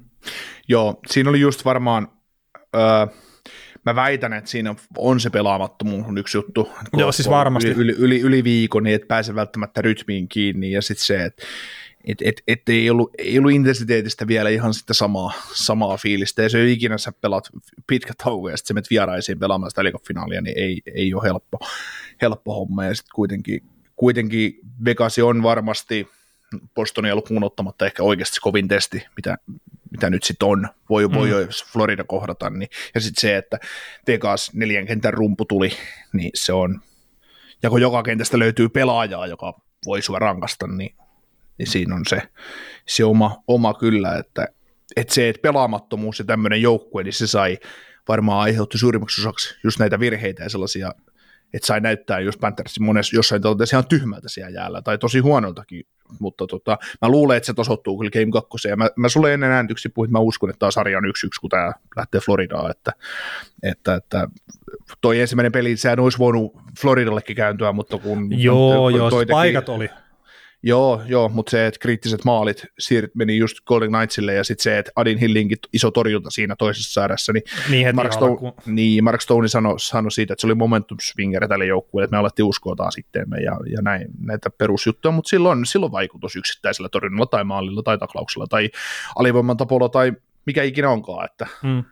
Joo, 0.69 1.01
siinä 1.07 1.31
oli 1.31 1.41
just 1.41 1.65
varmaan, 1.65 2.09
öö, 2.77 3.07
mä 3.87 3.95
väitän, 3.95 4.33
että 4.33 4.51
siinä 4.51 4.75
on 4.99 5.21
se 5.21 5.31
pelaamattomuus 5.31 6.07
on 6.07 6.19
yksi 6.19 6.39
juttu. 6.39 6.65
Kun 6.91 7.01
Joo, 7.01 7.13
siis 7.13 7.31
varmasti. 7.31 7.71
Yli, 7.71 7.83
yli, 7.83 7.93
yli, 7.93 8.21
yli 8.21 8.45
viikon, 8.45 8.83
niin 8.83 8.95
et 8.95 9.09
pääse 9.09 9.35
välttämättä 9.35 9.83
rytmiin 9.83 10.29
kiinni, 10.29 10.73
ja 10.73 10.83
sitten 10.83 11.07
se, 11.07 11.25
että 11.25 11.43
et, 12.05 12.19
et, 12.25 12.43
et 12.49 12.69
ei, 12.69 12.91
ollut, 12.91 13.11
ei 13.19 13.39
ollut 13.39 13.53
intensiteetistä 13.53 14.27
vielä 14.27 14.49
ihan 14.49 14.75
sitten 14.75 14.95
samaa, 14.95 15.33
samaa 15.53 15.97
fiilistä, 15.97 16.43
ja 16.43 16.49
se 16.49 16.59
ei 16.61 16.73
ikinä 16.73 16.99
sä 16.99 17.13
pelaat 17.13 17.49
pitkä 17.87 18.13
tauko, 18.25 18.49
ja 18.49 18.57
sitten 18.57 18.69
sä 18.69 18.75
menet 18.75 18.91
vieraisiin 18.91 19.39
pelaamaan 19.39 19.71
sitä 19.71 19.83
finaalia, 20.09 20.41
niin 20.41 20.59
ei, 20.59 20.83
ei 20.95 21.15
ole 21.15 21.23
helppo, 21.23 21.59
helppo 22.23 22.55
homma, 22.55 22.85
ja 22.85 22.95
sitten 22.95 23.15
kuitenkin, 23.15 23.63
kuitenkin 23.97 24.61
Vegas 24.85 25.19
on 25.19 25.43
varmasti 25.43 26.09
Bostonia 26.75 27.17
lukuun 27.17 27.45
ottamatta 27.45 27.87
ehkä 27.87 28.03
oikeasti 28.03 28.35
se 28.35 28.41
kovin 28.41 28.69
testi, 28.69 29.07
mitä, 29.17 29.39
mitä 29.91 30.11
nyt 30.11 30.23
sitten 30.23 30.49
on, 30.49 30.69
voi, 30.91 31.11
voi 31.13 31.29
mm. 31.29 31.41
jos 31.41 31.65
Florida 31.73 32.05
kohdata, 32.05 32.51
niin, 32.51 32.69
ja 32.95 33.01
sitten 33.01 33.21
se, 33.21 33.37
että 33.37 33.59
Tegas 34.05 34.51
neljän 34.55 34.87
kentän 34.87 35.15
rumpu 35.15 35.45
tuli, 35.45 35.71
niin 36.13 36.31
se 36.35 36.53
on, 36.53 36.81
ja 37.63 37.71
kun 37.71 37.81
joka 37.81 38.03
kentästä 38.03 38.39
löytyy 38.39 38.69
pelaajaa, 38.69 39.27
joka 39.27 39.61
voi 39.87 40.03
sua 40.03 40.19
rankasta, 40.19 40.67
niin, 40.67 40.97
niin 41.61 41.71
siinä 41.71 41.95
on 41.95 42.03
se, 42.09 42.23
se 42.89 43.05
oma, 43.05 43.43
oma 43.47 43.75
kyllä, 43.75 44.17
että, 44.17 44.49
että 44.97 45.15
se, 45.15 45.29
että 45.29 45.43
pelaamattomuus 45.43 46.19
ja 46.19 46.25
tämmöinen 46.25 46.63
joukkue, 46.63 47.03
niin 47.03 47.13
se 47.13 47.27
sai 47.27 47.59
varmaan 48.09 48.41
aiheutti 48.41 48.79
suurimmaksi 48.79 49.23
osaksi 49.23 49.55
just 49.65 49.79
näitä 49.79 50.01
virheitä 50.01 50.43
ja 50.43 50.49
sellaisia 50.49 50.93
että 51.55 51.67
sai 51.67 51.81
näyttää 51.81 52.21
just 52.21 52.41
Panthersin 52.41 52.85
monessa 52.85 53.17
jossain 53.17 53.43
tilanteessa 53.43 53.77
ihan 53.77 53.89
tyhmältä 53.89 54.29
siellä 54.29 54.51
jäällä, 54.51 54.83
tai 54.83 54.99
tosi 54.99 55.19
huonoltakin, 55.19 55.87
mutta 56.19 56.47
tota, 56.47 56.79
mä 57.03 57.09
luulen, 57.09 57.37
että 57.37 57.47
se 57.47 57.55
tosottuu 57.55 57.99
kyllä 57.99 58.11
Game 58.11 58.31
2, 58.33 58.69
ja 58.69 58.77
mä, 58.77 58.89
mä 58.97 59.09
sulle 59.09 59.35
ennen 59.35 59.53
ääntyksi 59.53 59.89
puhuin, 59.89 60.09
että 60.09 60.19
mä 60.19 60.23
uskon, 60.23 60.51
että 60.51 60.59
tämä 60.59 60.71
sarja 60.71 60.99
on 60.99 61.09
yksi 61.09 61.27
yksi, 61.27 61.41
kun 61.41 61.51
tämä 61.51 61.73
lähtee 61.97 62.21
Floridaan, 62.21 62.71
että, 62.71 62.93
että, 63.63 63.95
että 63.95 64.29
toi 65.01 65.21
ensimmäinen 65.21 65.53
peli, 65.53 65.77
sehän 65.77 66.01
olisi 66.01 66.19
voinut 66.19 66.53
Floridallekin 66.81 67.37
kääntyä, 67.37 67.73
mutta 67.73 67.99
kun... 67.99 68.43
Joo, 68.43 68.75
toi, 68.75 68.97
joo, 68.97 69.11
paikat 69.31 69.69
oli. 69.69 69.91
Joo, 70.63 71.03
joo, 71.07 71.29
mutta 71.29 71.51
se, 71.51 71.67
että 71.67 71.81
kriittiset 71.81 72.25
maalit 72.25 72.67
siirt 72.79 73.15
meni 73.15 73.37
just 73.37 73.57
Golden 73.67 73.93
Knightsille 73.93 74.35
ja 74.35 74.45
sitten 74.45 74.63
se, 74.63 74.79
että 74.79 74.93
Adin 74.97 75.19
Hillinkin 75.19 75.59
iso 75.73 75.91
torjunta 75.91 76.31
siinä 76.31 76.57
toisessa 76.57 76.93
säädässä, 76.93 77.33
niin, 77.33 77.43
niin, 77.71 77.97
Mark, 77.97 78.13
Stone, 78.13 78.53
niin 78.67 79.05
Mark 79.05 79.21
Stone 79.21 79.49
sanoi, 79.49 79.81
sanoi 79.81 80.11
siitä, 80.13 80.33
että 80.33 80.41
se 80.41 80.47
oli 80.47 80.55
momentum 80.55 80.99
swinger 81.01 81.49
tälle 81.49 81.67
joukkueelle, 81.67 82.05
että 82.05 82.17
me 82.17 82.19
alettiin 82.21 82.47
uskoa 82.47 82.77
taas 82.77 82.99
itteemme 82.99 83.37
ja, 83.37 83.59
ja 83.67 83.83
näin, 83.83 84.09
näitä 84.19 84.51
perusjuttuja, 84.51 85.13
mutta 85.13 85.29
silloin, 85.29 85.67
silloin 85.67 85.93
vaikutus 85.93 86.37
yksittäisellä 86.37 86.89
torjunnalla 86.89 87.27
tai 87.27 87.45
maalilla 87.45 87.83
tai 87.83 87.99
taklauksella 87.99 88.47
tai 88.47 88.71
alivoiman 89.17 89.57
tapolla 89.57 89.89
tai 89.89 90.13
mikä 90.47 90.63
ikinä 90.63 90.91
onkaan, 90.91 91.25
että, 91.25 91.47
hmm. 91.63 91.85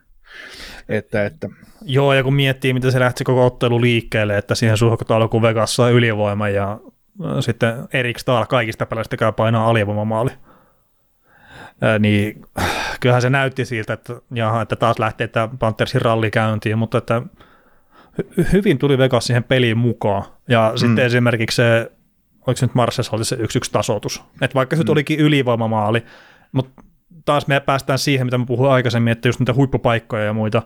että, 0.89 1.25
että 1.25 1.49
Joo, 1.81 2.13
ja 2.13 2.23
kun 2.23 2.33
miettii, 2.33 2.73
miten 2.73 2.91
se 2.91 2.99
lähti 2.99 3.23
koko 3.23 3.45
ottelu 3.45 3.81
liikkeelle, 3.81 4.37
että 4.37 4.55
siihen 4.55 4.77
suhkotaan 4.77 5.21
alkuun 5.21 5.43
Vegas 5.43 5.75
sai 5.75 5.91
ylivoima 5.91 6.49
ja 6.49 6.79
sitten 7.39 7.87
Erik 7.93 8.19
Stahl 8.19 8.45
kaikista 8.45 8.85
peleistä 8.85 9.17
käy 9.17 9.31
painaa 9.31 9.69
alivoimamaali. 9.69 10.31
Niin 11.99 12.41
kyllähän 12.99 13.21
se 13.21 13.29
näytti 13.29 13.65
siltä, 13.65 13.93
että, 13.93 14.13
jaha, 14.33 14.61
että 14.61 14.75
taas 14.75 14.99
lähtee 14.99 15.27
tämä 15.27 15.49
Panthersin 15.59 16.01
ralli 16.01 16.31
käyntiin, 16.31 16.77
mutta 16.77 16.97
että 16.97 17.21
hyvin 18.53 18.77
tuli 18.77 18.97
Vegas 18.97 19.25
siihen 19.25 19.43
peliin 19.43 19.77
mukaan. 19.77 20.23
Ja 20.47 20.69
mm. 20.71 20.77
sitten 20.77 21.05
esimerkiksi 21.05 21.55
se, 21.55 21.91
oliko 22.47 22.57
se 22.57 22.65
nyt 22.65 22.75
Marsessa 22.75 23.15
oli 23.15 23.25
se 23.25 23.35
yksi 23.39 23.57
yksi 23.57 23.71
tasoitus. 23.71 24.23
Että 24.41 24.55
vaikka 24.55 24.75
se 24.75 24.83
mm. 24.83 24.89
olikin 24.89 25.19
ylivoimamaali, 25.19 26.05
mutta 26.51 26.83
taas 27.25 27.47
me 27.47 27.59
päästään 27.59 27.99
siihen, 27.99 28.27
mitä 28.27 28.37
mä 28.37 28.45
puhuin 28.45 28.71
aikaisemmin, 28.71 29.11
että 29.11 29.27
just 29.27 29.39
niitä 29.39 29.53
huippupaikkoja 29.53 30.23
ja 30.23 30.33
muita, 30.33 30.61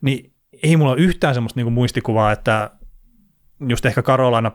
niin 0.00 0.32
ei 0.62 0.76
mulla 0.76 0.92
ole 0.92 1.00
yhtään 1.00 1.34
semmoista 1.34 1.58
niinku 1.58 1.70
muistikuvaa, 1.70 2.32
että 2.32 2.70
just 3.68 3.86
ehkä 3.86 4.02
Karolaina 4.02 4.52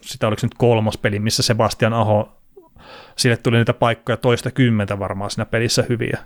sitä 0.00 0.28
oliko 0.28 0.40
nyt 0.42 0.54
kolmas 0.54 0.98
peli, 0.98 1.18
missä 1.18 1.42
Sebastian 1.42 1.92
Aho, 1.92 2.42
sille 3.16 3.36
tuli 3.36 3.56
niitä 3.56 3.74
paikkoja 3.74 4.16
toista 4.16 4.50
kymmentä 4.50 4.98
varmaan 4.98 5.30
siinä 5.30 5.44
pelissä 5.46 5.84
hyviä. 5.88 6.18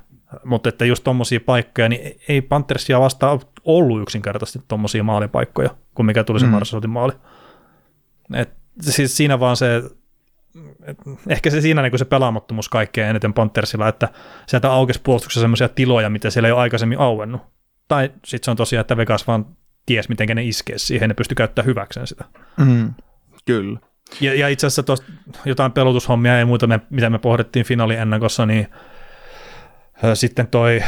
Mutta 0.45 0.69
että 0.69 0.85
just 0.85 1.05
tommosia 1.05 1.41
paikkoja, 1.41 1.89
niin 1.89 2.21
ei 2.29 2.43
Panthersia 2.43 3.01
vastaan 3.01 3.41
ollut 3.65 4.03
yksinkertaisesti 4.03 4.65
tommosia 4.69 5.03
maalipaikkoja, 5.03 5.71
kun 5.95 6.07
mikä 6.07 6.25
tuli 6.25 6.41
se 6.41 6.47
mm. 6.47 6.53
Marsotin 6.53 6.91
maali. 6.91 7.13
Et 8.35 8.53
siis 8.81 9.17
siinä 9.17 9.41
vaan 9.41 9.57
se, 9.57 9.83
et 10.87 10.99
ehkä 11.29 11.51
se 11.51 11.61
siinä 11.61 11.83
niin 11.83 11.99
se 11.99 12.05
pelaamattomuus 12.05 12.69
kaikkein 12.69 13.09
eniten 13.09 13.33
Panthersilla, 13.33 13.89
että 13.89 14.09
sieltä 14.47 14.73
aukesi 14.73 15.01
puolustuksessa 15.03 15.41
sellaisia 15.41 15.69
tiloja, 15.69 16.11
mitä 16.11 16.31
siellä 16.31 16.47
ei 16.47 16.53
ole 16.53 16.61
aikaisemmin 16.61 17.01
auennut. 17.01 17.43
Tai 17.89 18.11
sitten 18.25 18.45
se 18.45 18.51
on 18.51 18.57
tosiaan, 18.57 18.81
että 18.81 18.97
Vegas 18.97 19.27
vaan 19.27 19.47
ties, 19.87 20.09
miten 20.09 20.29
ne 20.35 20.45
iskee 20.45 20.79
siihen, 20.79 21.09
ne 21.09 21.15
pysty 21.15 21.35
käyttämään 21.35 21.67
hyväkseen 21.67 22.07
sitä. 22.07 22.25
Mm. 22.57 22.95
Kyllä. 23.45 23.79
Ja, 24.21 24.35
ja 24.35 24.49
itse 24.49 24.67
asiassa 24.67 24.83
tuosta 24.83 25.07
jotain 25.45 25.73
pelotushommia 25.73 26.39
ja 26.39 26.47
muuta, 26.47 26.67
me, 26.67 26.81
mitä 26.91 27.11
me 27.11 27.19
pohdittiin 27.19 27.67
finaali 27.67 27.95
ennakossa, 27.95 28.47
niin 28.47 28.67
ä, 30.05 30.15
sitten 30.15 30.47
toi 30.47 30.83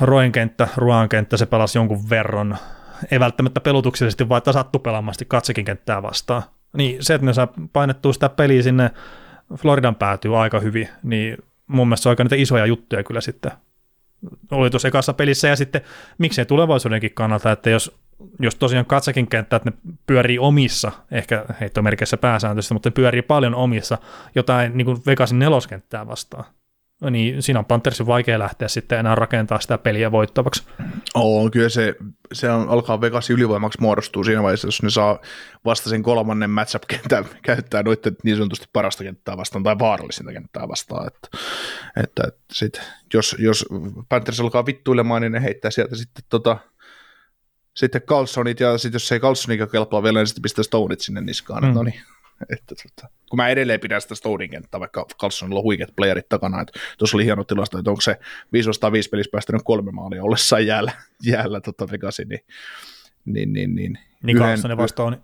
Roen 0.00 0.32
kenttä, 0.32 0.68
Ruan 0.76 1.08
kenttä, 1.08 1.36
se 1.36 1.46
pelasi 1.46 1.78
jonkun 1.78 2.10
verran, 2.10 2.58
ei 3.10 3.20
välttämättä 3.20 3.60
pelutuksellisesti, 3.60 4.28
vaan 4.28 4.38
että 4.38 4.52
sattu 4.52 4.78
pelaamasti 4.78 5.24
katsekin 5.24 5.64
kenttää 5.64 6.02
vastaan. 6.02 6.42
Niin 6.76 6.96
se, 7.04 7.14
että 7.14 7.26
ne 7.26 7.32
saa 7.32 7.48
painettua 7.72 8.12
sitä 8.12 8.28
peliä 8.28 8.62
sinne 8.62 8.90
Floridan 9.56 9.94
päätyy 9.94 10.42
aika 10.42 10.60
hyvin, 10.60 10.88
niin 11.02 11.38
mun 11.66 11.88
mielestä 11.88 12.02
se 12.02 12.08
on 12.08 12.10
aika 12.10 12.24
niitä 12.24 12.36
isoja 12.36 12.66
juttuja 12.66 13.02
kyllä 13.04 13.20
sitten 13.20 13.52
oli 14.50 14.70
tuossa 14.70 14.88
ekassa 14.88 15.12
pelissä, 15.12 15.48
ja 15.48 15.56
sitten 15.56 15.80
miksei 16.18 16.46
tulevaisuudenkin 16.46 17.14
kannalta, 17.14 17.52
että 17.52 17.70
jos 17.70 17.98
jos 18.38 18.54
tosiaan 18.54 18.86
katsakin 18.86 19.26
kenttä, 19.26 19.56
että 19.56 19.70
ne 19.70 19.76
pyörii 20.06 20.38
omissa, 20.38 20.92
ehkä 21.10 21.44
heittomerkeissä 21.60 22.16
pääsääntöisesti, 22.16 22.74
mutta 22.74 22.88
ne 22.88 22.94
pyörii 22.94 23.22
paljon 23.22 23.54
omissa, 23.54 23.98
jotain 24.34 24.76
niin 24.76 24.84
kuin 24.84 24.98
Vegasin 25.06 25.38
neloskenttää 25.38 26.06
vastaan. 26.06 26.44
Niin 27.10 27.42
siinä 27.42 27.58
on 27.58 27.64
Panthersin 27.64 28.06
vaikea 28.06 28.38
lähteä 28.38 28.68
sitten 28.68 28.98
enää 28.98 29.14
rakentaa 29.14 29.60
sitä 29.60 29.78
peliä 29.78 30.12
voittavaksi. 30.12 30.62
Oo, 31.14 31.50
kyllä 31.50 31.68
se, 31.68 31.94
se 32.32 32.50
on, 32.50 32.68
alkaa 32.68 33.00
Vegasin 33.00 33.34
ylivoimaksi 33.34 33.80
muodostuu 33.80 34.24
siinä 34.24 34.42
vaiheessa, 34.42 34.68
jos 34.68 34.82
ne 34.82 34.90
saa 34.90 35.18
vasta 35.64 35.90
sen 35.90 36.02
kolmannen 36.02 36.50
matchup-kentän 36.50 37.24
käyttää 37.46 37.82
noiden 37.82 38.16
niin 38.24 38.36
sanotusti 38.36 38.66
parasta 38.72 39.04
kenttää 39.04 39.36
vastaan 39.36 39.62
tai 39.62 39.78
vaarallisinta 39.78 40.32
kenttää 40.32 40.68
vastaan. 40.68 41.06
Että, 41.06 41.28
että, 42.02 42.22
että 42.28 42.40
sit, 42.52 42.80
jos, 43.14 43.36
jos 43.38 43.66
Panthers 44.08 44.40
alkaa 44.40 44.66
vittuilemaan, 44.66 45.22
niin 45.22 45.32
ne 45.32 45.42
heittää 45.42 45.70
sieltä 45.70 45.96
sitten 45.96 46.24
tota, 46.28 46.58
sitten 47.74 48.02
Carlsonit, 48.02 48.60
ja 48.60 48.78
sitten 48.78 48.94
jos 48.96 49.12
ei 49.12 49.20
Carlsonikin 49.20 49.70
kelpaa 49.70 50.02
vielä, 50.02 50.18
niin 50.18 50.26
sitten 50.26 50.42
pistää 50.42 50.62
Stoneit 50.62 51.00
sinne 51.00 51.20
niskaan. 51.20 51.64
Mm. 51.64 51.74
No 51.74 51.82
niin. 51.82 52.00
Että, 52.52 52.74
tota, 52.74 53.12
kun 53.30 53.36
mä 53.36 53.48
edelleen 53.48 53.80
pidän 53.80 54.00
sitä 54.00 54.14
Stonein 54.14 54.50
kenttää, 54.50 54.80
vaikka 54.80 55.06
Carlsonilla 55.20 55.60
on 55.60 55.64
huikeat 55.64 55.96
playerit 55.96 56.28
takana, 56.28 56.60
että 56.60 56.80
tuossa 56.98 57.16
oli 57.16 57.24
hieno 57.24 57.44
tilasto, 57.44 57.78
että 57.78 57.90
onko 57.90 58.00
se 58.00 58.18
505 58.52 59.08
pelissä 59.08 59.30
päästänyt 59.30 59.62
kolme 59.64 59.92
maalia 59.92 60.22
ollessaan 60.22 60.66
jäällä, 60.66 60.92
jäällä 61.32 61.60
tota 61.60 61.90
Vegasin, 61.90 62.28
niin 62.28 62.40
niin, 63.24 63.52
niin, 63.52 63.74
niin, 63.74 63.98
niin 64.22 64.38
Carlsonin 64.38 64.76
vastaan 64.76 65.22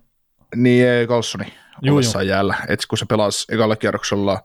Niin, 0.56 0.88
ei 0.88 1.06
Carlsoni 1.06 1.52
ollessaan 1.90 2.26
jäällä. 2.26 2.54
Et 2.68 2.86
kun 2.86 2.98
se 2.98 3.06
pelasi 3.06 3.54
ekalla 3.54 3.76
kierroksella 3.76 4.42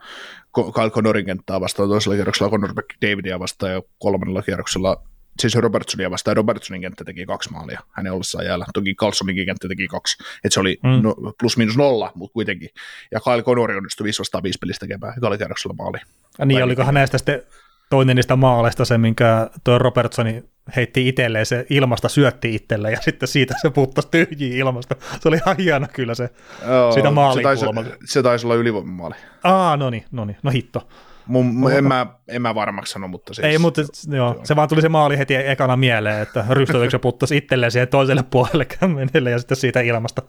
Kyle 0.53 0.89
Connorin 0.89 1.25
kenttää 1.25 1.61
vastaan, 1.61 1.89
toisella 1.89 2.15
kierroksella 2.15 2.51
Connor 2.51 2.73
Davidia 3.01 3.39
vastaan 3.39 3.71
ja 3.71 3.81
kolmannella 3.99 4.41
kierroksella 4.41 5.03
siis 5.41 5.55
Robertsonia 5.55 6.11
vastaan, 6.11 6.37
Robertsonin 6.37 6.81
kenttä 6.81 7.03
teki 7.03 7.25
kaksi 7.25 7.51
maalia 7.51 7.81
hänen 7.91 8.13
ollessaan 8.13 8.45
jäällä. 8.45 8.65
Toki 8.73 8.95
Carlsoninkin 8.95 9.45
kenttä 9.45 9.67
teki 9.67 9.87
kaksi, 9.87 10.23
että 10.35 10.53
se 10.53 10.59
oli 10.59 10.79
mm. 10.83 11.01
no, 11.03 11.15
plus 11.39 11.57
minus 11.57 11.77
nolla, 11.77 12.11
mutta 12.15 12.33
kuitenkin. 12.33 12.69
Ja 13.11 13.19
Kyle 13.19 13.43
Connori 13.43 13.77
onnistui 13.77 14.03
5 14.03 14.19
vastaan 14.19 14.43
5 14.43 14.59
pelistä 14.59 14.87
tekemään, 14.87 15.13
kierroksella 15.37 15.75
maali. 15.77 15.97
Ja 16.39 16.45
niin, 16.45 16.63
olikohan 16.63 16.93
näistä 16.93 17.17
sitten 17.17 17.41
toinen 17.89 18.15
niistä 18.15 18.35
maaleista 18.35 18.85
se, 18.85 18.97
minkä 18.97 19.49
tuo 19.63 19.77
Robertsoni 19.77 20.43
heitti 20.75 21.07
itselleen, 21.07 21.45
se 21.45 21.65
ilmasta 21.69 22.09
syötti 22.09 22.55
itselleen 22.55 22.91
ja 22.91 23.01
sitten 23.11 23.27
siitä 23.27 23.55
se 23.61 23.69
puttasi 23.69 24.07
tyhjiä 24.11 24.57
ilmasta. 24.57 24.95
Se 25.19 25.27
oli 25.27 25.35
ihan 25.35 25.57
hieno 25.57 25.87
kyllä 25.93 26.15
se, 26.15 26.29
Joo, 26.67 26.91
siitä 26.91 27.11
maalin 27.11 27.39
se 27.39 27.43
taisi, 27.43 27.65
se 28.05 28.23
taisi 28.23 28.45
olla 28.45 28.55
ylivoimamaali. 28.55 29.15
Aa, 29.43 29.77
no 29.77 29.89
niin, 29.89 30.05
no 30.11 30.25
niin, 30.25 30.37
no 30.43 30.51
hitto. 30.51 30.87
Mun, 31.25 31.71
en, 31.71 31.83
mä, 31.83 32.07
en 32.27 32.41
mä 32.41 32.55
varmaksi 32.55 32.91
sano, 32.91 33.07
mutta 33.07 33.33
siis... 33.33 33.45
Ei, 33.45 33.57
mutta 33.57 33.81
joo, 34.15 34.41
se 34.43 34.55
vaan 34.55 34.69
tuli 34.69 34.81
se 34.81 34.89
maali 34.89 35.17
heti 35.17 35.35
ekana 35.35 35.77
mieleen, 35.77 36.21
että 36.21 36.45
rystyykö 36.49 36.89
se 36.89 36.99
puttasi 36.99 37.37
itselleen 37.37 37.71
siihen 37.71 37.87
toiselle 37.87 38.23
puolelle 38.23 38.65
kämmenelle 38.65 39.31
ja 39.31 39.39
sitten 39.39 39.57
siitä 39.57 39.81
ilmasta 39.81 40.21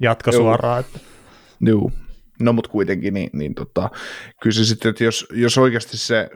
jatko 0.00 0.32
suoraan. 0.32 0.80
Että. 0.80 0.98
Joo, 1.60 1.90
No 2.40 2.52
mutta 2.52 2.70
kuitenkin, 2.70 3.14
niin, 3.14 3.30
niin 3.32 3.54
tota, 3.54 3.90
kyllä 4.42 4.54
se 4.54 4.64
sitten, 4.64 4.90
että 4.90 5.04
jos, 5.04 5.26
jos 5.32 5.58
oikeasti 5.58 5.96
se 5.96 6.30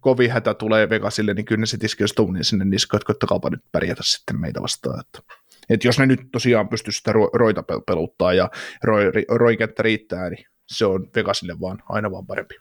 kovin 0.00 0.30
hätä 0.30 0.54
tulee 0.54 0.88
Vegasille, 0.90 1.34
niin 1.34 1.44
kyllä 1.44 1.60
ne 1.60 1.66
sitten 1.66 1.86
iskee 1.86 2.06
Stonein 2.06 2.44
sinne 2.44 2.64
niska, 2.64 2.96
että 2.96 3.06
koittakaapa 3.06 3.50
nyt 3.50 3.60
pärjätä 3.72 4.02
sitten 4.04 4.40
meitä 4.40 4.62
vastaan. 4.62 5.00
Että, 5.00 5.34
että 5.70 5.88
jos 5.88 5.98
ne 5.98 6.06
nyt 6.06 6.20
tosiaan 6.32 6.68
pystyy 6.68 6.92
sitä 6.92 7.12
roita 7.32 7.64
peluttaa 7.86 8.34
ja 8.34 8.50
roi, 8.82 9.12
roikenttä 9.28 9.82
riittää, 9.82 10.30
niin 10.30 10.44
se 10.70 10.86
on 10.86 11.10
Vegasille 11.14 11.60
vaan 11.60 11.82
aina 11.88 12.10
vaan 12.10 12.26
parempi. 12.26 12.54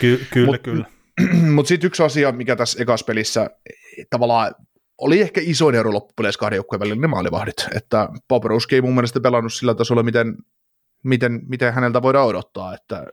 Ky- 0.00 0.26
kyllä, 0.30 0.46
Mut, 0.46 0.62
kyllä. 0.62 0.84
Mutta 1.54 1.68
sitten 1.68 1.86
yksi 1.86 2.02
asia, 2.02 2.32
mikä 2.32 2.56
tässä 2.56 2.82
ekas 2.82 3.04
pelissä 3.04 3.50
tavallaan 4.10 4.54
oli 4.98 5.20
ehkä 5.20 5.40
isoin 5.44 5.74
ero 5.74 5.92
loppupeleissä 5.92 6.38
kahden 6.38 6.56
joukkueen 6.56 6.80
välillä 6.80 7.00
ne 7.00 7.06
maalivahdit, 7.06 7.66
että 7.74 8.08
Poprouski 8.28 8.74
ei 8.74 8.80
mun 8.80 8.94
mielestä 8.94 9.20
pelannut 9.20 9.52
sillä 9.52 9.74
tasolla, 9.74 10.02
miten, 10.02 10.36
miten, 11.04 11.40
miten 11.48 11.72
häneltä 11.72 12.02
voidaan 12.02 12.26
odottaa, 12.26 12.74
että 12.74 13.06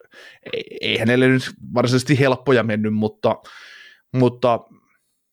ei, 0.53 0.63
ei 0.81 0.97
hänelle 0.97 1.27
nyt 1.27 1.51
varsinaisesti 1.73 2.19
helppoja 2.19 2.63
mennyt, 2.63 2.93
mutta, 2.93 3.35
mutta 4.13 4.59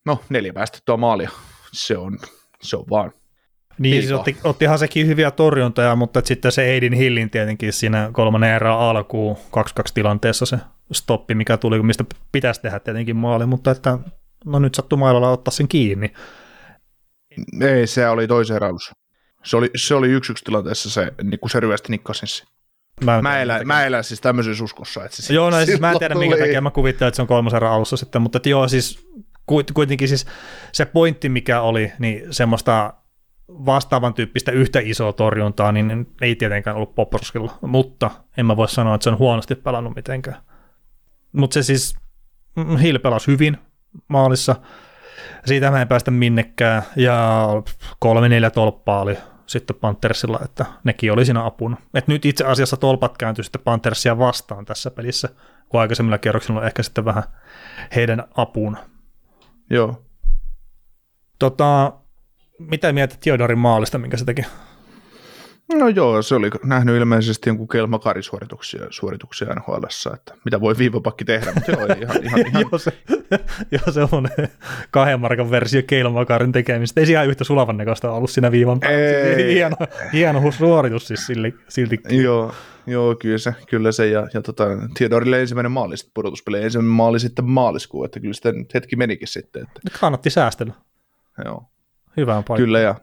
no 0.06 0.20
neljä 0.28 0.52
päästettyä 0.52 0.96
maalia, 0.96 1.30
se 1.72 1.96
on, 1.96 2.18
se 2.62 2.76
on 2.76 2.84
vaan 2.90 3.12
niin, 3.78 4.02
siis 4.02 4.12
otti, 4.12 4.36
ottihan 4.44 4.78
sekin 4.78 5.06
hyviä 5.06 5.30
torjuntoja, 5.30 5.96
mutta 5.96 6.20
sitten 6.24 6.52
se 6.52 6.64
Eidin 6.64 6.92
Hillin 6.92 7.30
tietenkin 7.30 7.72
siinä 7.72 8.10
kolmannen 8.12 8.54
erään 8.54 8.78
alkuun 8.78 9.36
2-2 9.36 9.38
tilanteessa 9.94 10.46
se 10.46 10.58
stoppi, 10.92 11.34
mikä 11.34 11.56
tuli, 11.56 11.82
mistä 11.82 12.04
pitäisi 12.32 12.60
tehdä 12.60 12.80
tietenkin 12.80 13.16
maali, 13.16 13.46
mutta 13.46 13.70
että 13.70 13.98
no 14.44 14.58
nyt 14.58 14.74
sattuu 14.74 14.98
mailalla 14.98 15.30
ottaa 15.30 15.52
sen 15.52 15.68
kiinni. 15.68 16.12
Ei, 17.60 17.86
se 17.86 18.08
oli 18.08 18.28
toisen 18.28 18.56
erän 18.56 18.74
Se 19.44 19.56
oli, 19.56 19.70
se 19.76 19.94
oli 19.94 20.08
yksi 20.08 20.32
yksi 20.32 20.44
tilanteessa 20.44 20.90
se, 20.90 21.12
niin 21.22 21.40
kuin 21.40 21.50
se 21.50 21.60
ryösti 21.60 21.90
Nikkasinsi. 21.90 22.44
Mä, 23.04 23.22
mä, 23.22 23.40
elän, 23.40 23.66
mä 23.66 23.84
elän 23.84 24.04
siis 24.04 24.20
tämmöisessä 24.20 24.64
uskossa. 24.64 25.04
Että 25.04 25.22
se 25.22 25.34
joo, 25.34 25.50
no 25.50 25.64
siis 25.64 25.80
mä 25.80 25.92
en 25.92 25.98
tiedä 25.98 26.14
minkä 26.14 26.36
takia 26.38 26.60
mä 26.60 26.70
kuvittelen, 26.70 27.08
että 27.08 27.16
se 27.16 27.22
on 27.22 27.28
kolmosen 27.28 27.62
alussa 27.62 27.96
sitten, 27.96 28.22
mutta 28.22 28.36
että 28.36 28.48
joo, 28.48 28.68
siis 28.68 29.08
kuitenkin 29.74 30.08
siis 30.08 30.26
se 30.72 30.84
pointti, 30.84 31.28
mikä 31.28 31.60
oli, 31.60 31.92
niin 31.98 32.34
semmoista 32.34 32.94
vastaavan 33.48 34.14
tyyppistä 34.14 34.52
yhtä 34.52 34.80
isoa 34.82 35.12
torjuntaa, 35.12 35.72
niin 35.72 36.14
ei 36.20 36.36
tietenkään 36.36 36.76
ollut 36.76 36.94
Poproskilla, 36.94 37.58
mutta 37.60 38.10
en 38.36 38.46
mä 38.46 38.56
voi 38.56 38.68
sanoa, 38.68 38.94
että 38.94 39.04
se 39.04 39.10
on 39.10 39.18
huonosti 39.18 39.54
pelannut 39.54 39.96
mitenkään. 39.96 40.42
Mutta 41.32 41.54
se 41.54 41.62
siis, 41.62 41.96
mm, 42.56 42.76
Hill 42.76 42.98
pelasi 42.98 43.26
hyvin 43.26 43.58
maalissa, 44.08 44.56
siitä 45.44 45.70
mä 45.70 45.82
en 45.82 45.88
päästä 45.88 46.10
minnekään, 46.10 46.82
ja 46.96 47.48
kolme 47.98 48.28
neljä 48.28 48.50
tolppaa 48.50 49.00
oli 49.00 49.18
sitten 49.46 49.76
Panthersilla, 49.76 50.40
että 50.44 50.66
nekin 50.84 51.12
oli 51.12 51.24
siinä 51.24 51.44
apuna. 51.44 51.76
Et 51.94 52.08
nyt 52.08 52.24
itse 52.24 52.44
asiassa 52.44 52.76
tolpat 52.76 53.18
kääntyi 53.18 53.44
sitten 53.44 53.62
Panthersia 53.62 54.18
vastaan 54.18 54.64
tässä 54.64 54.90
pelissä, 54.90 55.28
kun 55.68 55.80
aikaisemmilla 55.80 56.18
kierroksilla 56.18 56.60
on 56.60 56.66
ehkä 56.66 56.82
sitten 56.82 57.04
vähän 57.04 57.24
heidän 57.94 58.24
apuun. 58.36 58.76
Joo. 59.70 60.02
Tota, 61.38 61.92
mitä 62.58 62.92
mietit 62.92 63.20
Theodorin 63.20 63.58
maalista, 63.58 63.98
minkä 63.98 64.16
se 64.16 64.24
teki? 64.24 64.42
No 65.74 65.88
joo, 65.88 66.22
se 66.22 66.34
oli 66.34 66.50
nähnyt 66.64 66.96
ilmeisesti 66.96 67.50
jonkun 67.50 67.68
kelmakarisuorituksia 67.68 68.86
suorituksia 68.90 69.48
nhl 69.48 69.84
että 70.14 70.34
mitä 70.44 70.60
voi 70.60 70.78
viivapakki 70.78 71.24
tehdä, 71.24 71.52
mutta 71.54 71.72
joo, 71.72 71.86
ihan, 71.86 72.24
ihan, 72.24 72.40
ihan. 72.46 72.62
joo, 72.70 72.78
se, 72.78 72.92
joo, 73.70 73.92
se 73.92 74.00
on 74.12 74.28
kahden 74.90 75.20
markan 75.20 75.50
versio 75.50 75.82
keilmakarin 75.86 76.52
tekemistä. 76.52 77.00
Ei 77.00 77.06
se 77.06 77.12
ihan 77.12 77.26
yhtä 77.26 77.44
sulavan 77.44 77.76
näköistä 77.76 78.10
ollut 78.10 78.30
siinä 78.30 78.50
viivan 78.52 78.80
päällä. 78.80 79.36
Hieno, 79.52 79.76
hieno 80.12 80.50
suoritus 80.50 81.06
siis 81.06 81.26
sille, 81.26 81.52
silti. 81.68 82.00
Joo, 82.08 82.54
joo, 82.86 83.14
kyllä 83.14 83.38
se, 83.38 83.54
kyllä 83.68 83.92
se 83.92 84.06
ja, 84.06 84.28
ja 84.34 84.42
tota, 84.42 84.64
Theodorille 84.98 85.40
ensimmäinen 85.40 85.72
maali 85.72 85.96
sitten 85.96 86.14
pudotuspeli, 86.14 86.62
ensimmäinen 86.62 86.96
maali 86.96 87.20
sitten 87.20 87.44
maaliskuun, 87.44 88.04
että 88.04 88.20
kyllä 88.20 88.34
sitten 88.34 88.66
hetki 88.74 88.96
menikin 88.96 89.28
sitten. 89.28 89.62
Että. 89.62 89.98
Kannatti 90.00 90.30
säästellä. 90.30 90.72
Joo. 91.44 91.64
Hyvään 92.16 92.44
paikkaan. 92.44 92.66
Kyllä, 92.66 92.80
ja 92.80 92.94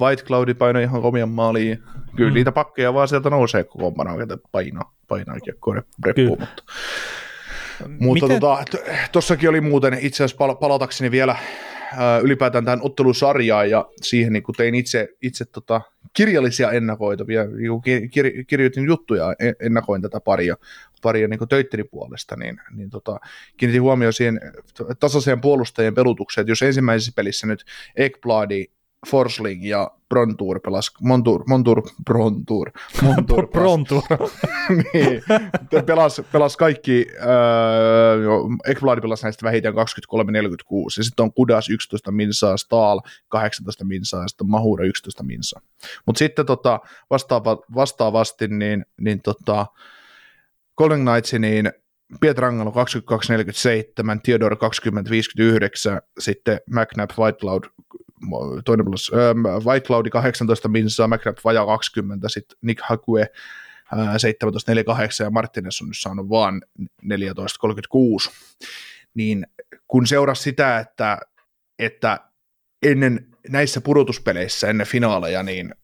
White 0.00 0.22
Cloudi 0.22 0.54
painoi 0.54 0.82
ihan 0.82 1.02
komian 1.02 1.28
maaliin. 1.28 1.82
Kyllä 2.16 2.30
mm. 2.30 2.34
niitä 2.34 2.52
pakkeja 2.52 2.94
vaan 2.94 3.08
sieltä 3.08 3.30
nousee 3.30 3.64
koko 3.64 3.92
ajan, 4.02 4.20
että 4.20 4.36
painaa, 4.52 4.94
painaa 5.08 5.40
kiekkoon 5.40 5.82
reppuun. 6.04 6.38
Mutta, 6.38 8.26
mutta 8.26 8.64
tuossakin 9.12 9.46
tota, 9.46 9.50
oli 9.50 9.60
muuten 9.60 9.98
itse 10.00 10.24
asiassa 10.24 10.36
pal- 10.36 10.54
palatakseni 10.54 11.10
vielä 11.10 11.36
ää, 11.96 12.18
ylipäätään 12.18 12.64
tähän 12.64 12.80
ottelusarjaan 12.82 13.70
ja 13.70 13.86
siihen 14.02 14.32
niin 14.32 14.42
kun 14.42 14.54
tein 14.54 14.74
itse, 14.74 15.08
itse 15.22 15.44
tota, 15.44 15.80
kirjallisia 16.12 16.70
ennakoitavia, 16.70 17.44
niin 17.44 17.70
kir- 18.06 18.44
kirjoitin 18.46 18.84
juttuja, 18.84 19.34
ennakoin 19.60 20.02
tätä 20.02 20.20
paria, 20.20 20.56
paria 21.02 21.28
niin 21.28 21.48
töitteni 21.48 21.84
puolesta, 21.84 22.36
niin, 22.36 22.60
niin 22.70 22.90
tota, 22.90 23.20
kiinnitin 23.56 23.82
huomioon 23.82 24.12
siihen 24.12 24.40
tasaiseen 25.00 25.40
puolustajien 25.40 25.94
pelutukseen, 25.94 26.42
että 26.42 26.50
jos 26.50 26.62
ensimmäisessä 26.62 27.12
pelissä 27.16 27.46
nyt 27.46 27.64
Ekbladi 27.96 28.66
Forsling 29.06 29.64
ja 29.68 29.90
Brontour 30.08 30.60
pelas, 30.60 30.90
Montour, 31.00 31.44
Montour, 31.48 31.82
Brontour, 32.04 32.70
Montour, 33.02 33.48
Brontour. 33.48 34.02
niin, 34.94 35.22
pelas, 35.86 36.22
pelas 36.32 36.56
kaikki, 36.56 37.06
äh, 37.20 38.70
Ekblad 38.70 39.00
pelas 39.00 39.22
näistä 39.22 39.46
vähintään 39.46 39.74
23-46, 39.74 39.78
ja 40.96 41.04
sitten 41.04 41.22
on 41.22 41.32
Kudas 41.32 41.68
11 41.68 42.12
minsaa, 42.12 42.56
Stahl 42.56 42.98
18 43.28 43.84
minsaa, 43.84 44.22
ja 44.22 44.28
sitten 44.28 44.50
Mahura 44.50 44.84
11 44.84 45.22
minsaa. 45.22 45.60
Mutta 46.06 46.18
sitten 46.18 46.46
tota, 46.46 46.80
vastaava, 47.10 47.58
vastaavasti, 47.74 48.48
niin, 48.48 48.86
niin 49.00 49.22
tota, 49.22 49.66
Golden 50.78 51.00
Knights, 51.00 51.32
niin 51.32 51.72
Pietrangelo 52.20 52.70
22-47, 52.70 52.74
Theodore 54.22 54.56
20-59, 54.56 54.58
sitten 56.18 56.60
McNabb, 56.70 57.10
Whitelaud 57.18 57.64
toinen 58.64 58.86
plus, 58.86 59.12
äh, 59.14 59.64
White 59.64 59.86
Cloudi 59.86 60.10
18 60.10 60.68
minsaa, 60.68 61.08
McNabb 61.08 61.38
vajaa 61.44 61.66
20, 61.66 62.28
sitten 62.28 62.58
Nick 62.62 62.80
Hakue 62.82 63.22
äh, 63.92 63.98
17.48 63.98 65.24
ja 65.24 65.30
Martinez 65.30 65.82
on 65.82 65.88
nyt 65.88 65.98
saanut 65.98 66.28
vaan 66.28 66.62
14.36, 66.82 68.32
niin 69.14 69.46
kun 69.88 70.06
seurasi 70.06 70.42
sitä, 70.42 70.78
että, 70.78 71.18
että 71.78 72.20
ennen 72.82 73.26
näissä 73.48 73.80
pudotuspeleissä, 73.80 74.68
ennen 74.68 74.86
finaaleja, 74.86 75.42
niin 75.42 75.74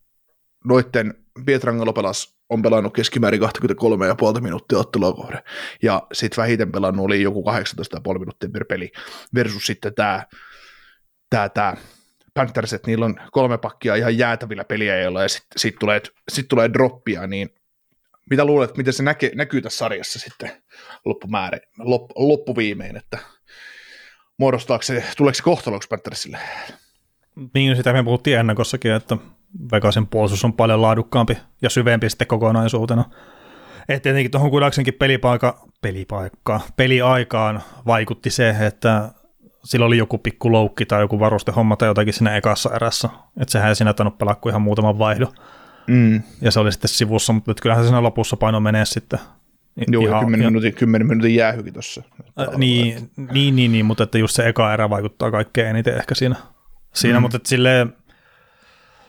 noitten 0.65 1.15
Pietrangelo 1.47 1.93
pelas, 1.93 2.37
on 2.55 2.63
pelannut 2.63 2.95
keskimäärin 2.95 3.41
23,5 3.41 4.41
minuuttia 4.41 4.79
ottelua 4.79 5.13
kohden, 5.13 5.43
ja 5.83 6.07
sitten 6.13 6.43
vähiten 6.43 6.73
pelannut 6.73 7.05
oli 7.05 7.23
joku 7.23 7.45
18,5 8.13 8.19
minuuttia 8.19 8.49
per 8.49 8.65
peli, 8.65 8.93
versus 9.35 9.67
sitten 9.67 9.95
tämä 9.95 10.23
tämä, 11.31 11.49
tämä 11.49 11.77
Panthers, 12.35 12.73
että 12.73 12.91
niillä 12.91 13.05
on 13.05 13.17
kolme 13.31 13.59
pakkia 13.59 13.95
ihan 13.95 14.19
jäätävillä 14.19 14.65
peliä, 14.65 15.01
joilla 15.01 15.23
ja 15.23 15.29
sitten 15.29 15.59
sit 15.59 15.77
tulee, 15.81 16.01
sit 16.29 16.49
tulee 16.49 16.73
droppia, 16.73 17.27
niin 17.27 17.51
mitä 18.31 18.45
luulet, 18.45 18.77
miten 18.77 18.93
se 18.93 19.03
näke, 19.03 19.31
näkyy 19.35 19.63
tässä 19.63 19.79
sarjassa 19.79 20.19
sitten 20.19 20.51
loppumäärä, 21.05 21.59
lop, 21.79 22.11
loppuviimein, 22.17 22.97
että 22.97 23.19
muodostaako 24.37 24.83
se, 24.83 25.05
tuleeko 25.17 25.35
se 25.35 25.43
kohtaloksi 25.43 25.89
Panthersille? 25.89 26.39
Niin, 27.55 27.77
sitä 27.77 27.93
me 27.93 28.05
puhuttiin 28.05 28.39
ennakossakin, 28.39 28.93
että 28.93 29.17
Vegasin 29.73 30.07
puolustus 30.07 30.45
on 30.45 30.53
paljon 30.53 30.83
laadukkaampi 30.83 31.39
ja 31.63 31.71
syvempi 31.71 32.11
sitten 32.11 32.27
kokonaisuutena. 32.27 33.05
Et 33.89 34.03
tietenkin 34.03 34.31
tuohon 34.31 34.51
Kudaksenkin 34.51 34.95
pelipaikka, 34.95 35.67
pelipaikka, 35.81 36.61
peliaikaan 36.77 37.63
vaikutti 37.87 38.31
se, 38.31 38.57
että 38.61 39.11
sillä 39.65 39.87
oli 39.87 39.99
joku 39.99 40.19
pikku 40.19 40.53
loukki 40.53 40.87
tai 40.87 41.01
joku 41.01 41.21
varustehomma 41.21 41.77
tai 41.77 41.89
jotakin 41.89 42.15
siinä 42.15 42.37
ekassa 42.37 42.71
erässä. 42.75 43.09
Että 43.41 43.53
sehän 43.53 43.69
ei 43.69 43.77
siinä 43.77 43.93
tainnut 43.93 44.19
pelaa 44.19 44.35
kuin 44.35 44.51
ihan 44.51 44.63
muutaman 44.63 44.99
vaihdon. 44.99 45.33
Mm. 45.87 46.23
Ja 46.41 46.51
se 46.51 46.61
oli 46.61 46.73
sitten 46.73 46.89
sivussa, 46.89 47.33
mutta 47.33 47.55
kyllähän 47.63 47.85
se 47.85 47.89
siinä 47.89 48.03
lopussa 48.03 48.37
paino 48.37 48.61
menee 48.61 48.85
sitten. 48.85 49.19
Joo, 49.89 50.03
ihan, 50.03 50.25
10, 50.25 50.47
minuutin, 50.47 50.75
10 50.75 51.07
minuutin 51.07 51.35
jäähykin 51.35 51.73
tuossa. 51.73 52.03
Äh, 52.41 52.57
niin, 52.57 53.11
niin, 53.33 53.57
niin, 53.57 53.73
niin, 53.73 53.87
mutta 53.87 54.05
että 54.05 54.19
just 54.19 54.37
se 54.37 54.49
eka 54.49 54.75
erä 54.75 54.91
vaikuttaa 54.91 55.31
kaikkein 55.31 55.69
eniten 55.69 55.97
ehkä 55.97 56.15
siinä. 56.15 56.37
siinä 56.95 57.19
mm. 57.19 57.23
Mutta 57.23 57.37
että 57.37 57.49
silleen, 57.49 57.93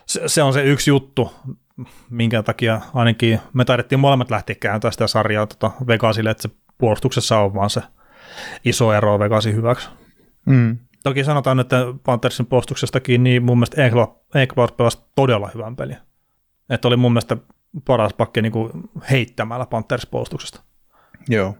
se, 0.06 0.22
se, 0.26 0.42
on 0.42 0.52
se 0.52 0.62
yksi 0.62 0.90
juttu, 0.90 1.34
minkä 2.10 2.42
takia 2.42 2.80
ainakin 2.94 3.40
me 3.52 3.64
taidettiin 3.64 4.00
molemmat 4.00 4.30
lähteä 4.30 4.56
kääntämään 4.60 4.92
sitä 4.92 5.06
sarjaa 5.06 5.46
tota 5.46 5.70
Vegasille, 5.86 6.30
että 6.30 6.42
se 6.42 6.50
puolustuksessa 6.78 7.38
on 7.38 7.54
vaan 7.54 7.70
se 7.70 7.82
iso 8.64 8.92
ero 8.92 9.18
Vegasin 9.18 9.54
hyväksi. 9.54 9.88
Mm. 10.46 10.78
Toki 11.02 11.24
sanotaan, 11.24 11.60
että 11.60 11.84
Panthersin 12.04 12.46
postuksestakin, 12.46 13.24
niin 13.24 13.44
mun 13.44 13.58
mielestä 13.58 13.86
Ekblad 14.34 14.70
pelasi 14.76 14.98
todella 15.14 15.50
hyvän 15.54 15.76
pelin. 15.76 15.96
Että 16.70 16.88
oli 16.88 16.96
mun 16.96 17.12
mielestä 17.12 17.36
paras 17.84 18.12
pakki 18.14 18.42
niin 18.42 18.52
kuin 18.52 18.70
heittämällä 19.10 19.66
Panthers 19.66 20.06
puolustuksesta. 20.06 20.62
Joo. 21.28 21.56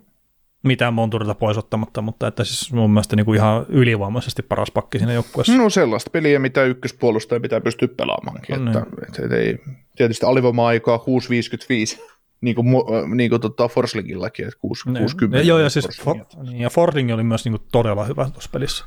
Mitään 0.66 0.94
Monturilta 0.94 1.34
pois 1.34 1.58
ottamatta, 1.58 2.02
mutta 2.02 2.26
että 2.26 2.44
siis 2.44 2.72
mun 2.72 2.90
mielestä 2.90 3.16
niin 3.16 3.26
kuin 3.26 3.36
ihan 3.36 3.66
ylivoimaisesti 3.68 4.42
paras 4.42 4.70
pakki 4.70 4.98
siinä 4.98 5.12
joukkueessa. 5.12 5.56
No 5.56 5.70
sellaista 5.70 6.10
peliä, 6.10 6.38
mitä 6.38 6.64
ykköspuolustaja 6.64 7.40
pitää 7.40 7.60
pystyä 7.60 7.88
pelaamaan. 7.88 8.36
No, 8.36 8.40
että, 8.56 8.80
niin. 8.80 9.02
että, 9.08 9.22
että, 9.24 9.36
ei, 9.36 9.58
tietysti 9.96 10.26
alivoima-aikaa 10.26 10.96
6.55 10.96 12.16
niin 12.40 12.54
kuin, 12.54 12.66
niin 13.14 13.30
kuin 13.30 13.40
tota 13.40 13.68
Forslingillakin, 13.68 14.46
että 14.46 14.60
6, 14.60 14.90
Ne. 14.90 15.00
60. 15.00 15.38
Ja, 15.38 15.44
joo, 15.44 15.58
ja 15.58 15.70
siis. 15.70 16.02
For, 16.02 16.16
niin, 16.42 16.60
ja 16.60 16.70
Fording 16.70 17.14
oli 17.14 17.22
myös 17.22 17.44
niin 17.44 17.52
kuin 17.52 17.68
todella 17.72 18.04
hyvä 18.04 18.30
tuossa 18.32 18.50
pelissä. 18.52 18.84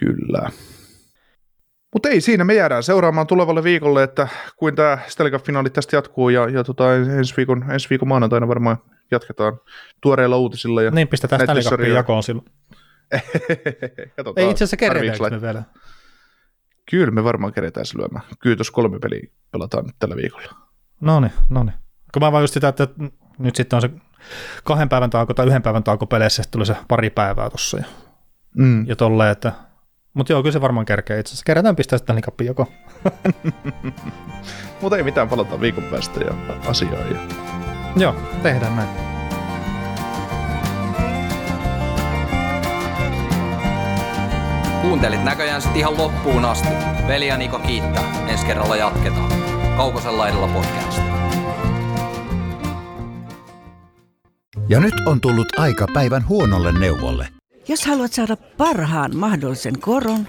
Kyllä. 0.00 0.50
Mutta 1.92 2.08
ei 2.08 2.20
siinä, 2.20 2.44
me 2.44 2.54
jäädään 2.54 2.82
seuraamaan 2.82 3.26
tulevalle 3.26 3.64
viikolle, 3.64 4.02
että 4.02 4.28
kuin 4.56 4.74
tämä 4.74 4.98
Stanley 5.08 5.32
Cup-finaali 5.32 5.70
tästä 5.70 5.96
jatkuu, 5.96 6.28
ja, 6.28 6.48
ja 6.48 6.64
tota, 6.64 6.94
ensi, 6.94 7.34
viikon, 7.36 7.64
ensi 7.70 7.90
viikon 7.90 8.08
maanantaina 8.08 8.48
varmaan 8.48 8.76
jatketaan 9.12 9.60
tuoreilla 10.00 10.36
uutisilla. 10.36 10.82
Ja 10.82 10.90
Niin 10.90 11.08
pistetään 11.08 11.42
Stanley 11.42 11.62
Cupin 11.62 11.94
jakoon 11.94 12.22
silloin. 12.22 12.46
Katsotaan, 14.16 14.44
Ei 14.44 14.50
itse 14.50 14.64
asiassa 14.64 14.86
tarviiks 14.86 15.18
keretäänkö 15.18 15.36
me 15.36 15.42
vielä. 15.42 15.62
Kyllä 16.90 17.10
me 17.10 17.24
varmaan 17.24 17.52
keretään 17.52 17.86
se 17.86 17.98
lyömään. 17.98 18.24
Kyllä 18.38 18.56
tuossa 18.56 18.72
kolme 18.72 18.98
peliä 18.98 19.28
pelataan 19.52 19.84
nyt 19.84 19.96
tällä 19.98 20.16
viikolla. 20.16 20.54
No 21.00 21.20
niin, 21.20 21.32
no 21.50 21.62
niin. 21.62 21.74
Kun 22.12 22.22
mä 22.22 22.32
vaan 22.32 22.42
just 22.42 22.54
sitä, 22.54 22.68
että 22.68 22.88
nyt 23.38 23.56
sitten 23.56 23.76
on 23.76 23.80
se 23.82 23.90
kahden 24.64 24.88
päivän 24.88 25.10
tauko 25.10 25.34
tai 25.34 25.46
yhden 25.46 25.62
päivän 25.62 25.84
tauko 25.84 26.06
peleissä, 26.06 26.42
sitten 26.42 26.52
tulee 26.52 26.66
se 26.66 26.76
pari 26.88 27.10
päivää 27.10 27.50
tuossa 27.50 27.76
ja, 27.78 27.84
Mm. 28.56 28.86
ja 28.86 28.96
tolleen, 28.96 29.30
että 29.30 29.52
mutta 30.14 30.32
joo, 30.32 30.42
kyllä 30.42 30.52
se 30.52 30.60
varmaan 30.60 30.86
kerkee 30.86 31.18
itse 31.18 31.28
asiassa. 31.30 31.44
Kerätään 31.46 31.76
pistää 31.76 31.98
Stanley 31.98 32.22
Cupin 32.22 32.46
jakoon. 32.46 32.68
Mutta 34.80 34.96
ei 34.96 35.02
mitään, 35.02 35.28
palataan 35.28 35.60
viikon 35.60 35.84
päästä 35.84 36.20
ja 36.20 36.34
asiaan. 36.66 37.10
Ja... 37.10 37.16
Joo, 37.96 38.14
tehdään 38.42 38.76
näin. 38.76 38.88
Kuuntelit 44.82 45.24
näköjään 45.24 45.62
sit 45.62 45.76
ihan 45.76 45.98
loppuun 45.98 46.44
asti. 46.44 46.68
Veli 47.08 47.26
ja 47.26 47.36
Niko 47.36 47.58
kiittää. 47.58 48.26
Ensi 48.28 48.46
kerralla 48.46 48.76
jatketaan. 48.76 49.32
Kaukosella 49.76 50.28
edellä 50.28 50.46
podcast. 50.46 51.02
Ja 54.68 54.80
nyt 54.80 54.94
on 55.06 55.20
tullut 55.20 55.58
aika 55.58 55.86
päivän 55.94 56.28
huonolle 56.28 56.72
neuvolle. 56.72 57.28
Jos 57.68 57.86
haluat 57.86 58.12
saada 58.12 58.36
parhaan 58.36 59.16
mahdollisen 59.16 59.80
koron, 59.80 60.28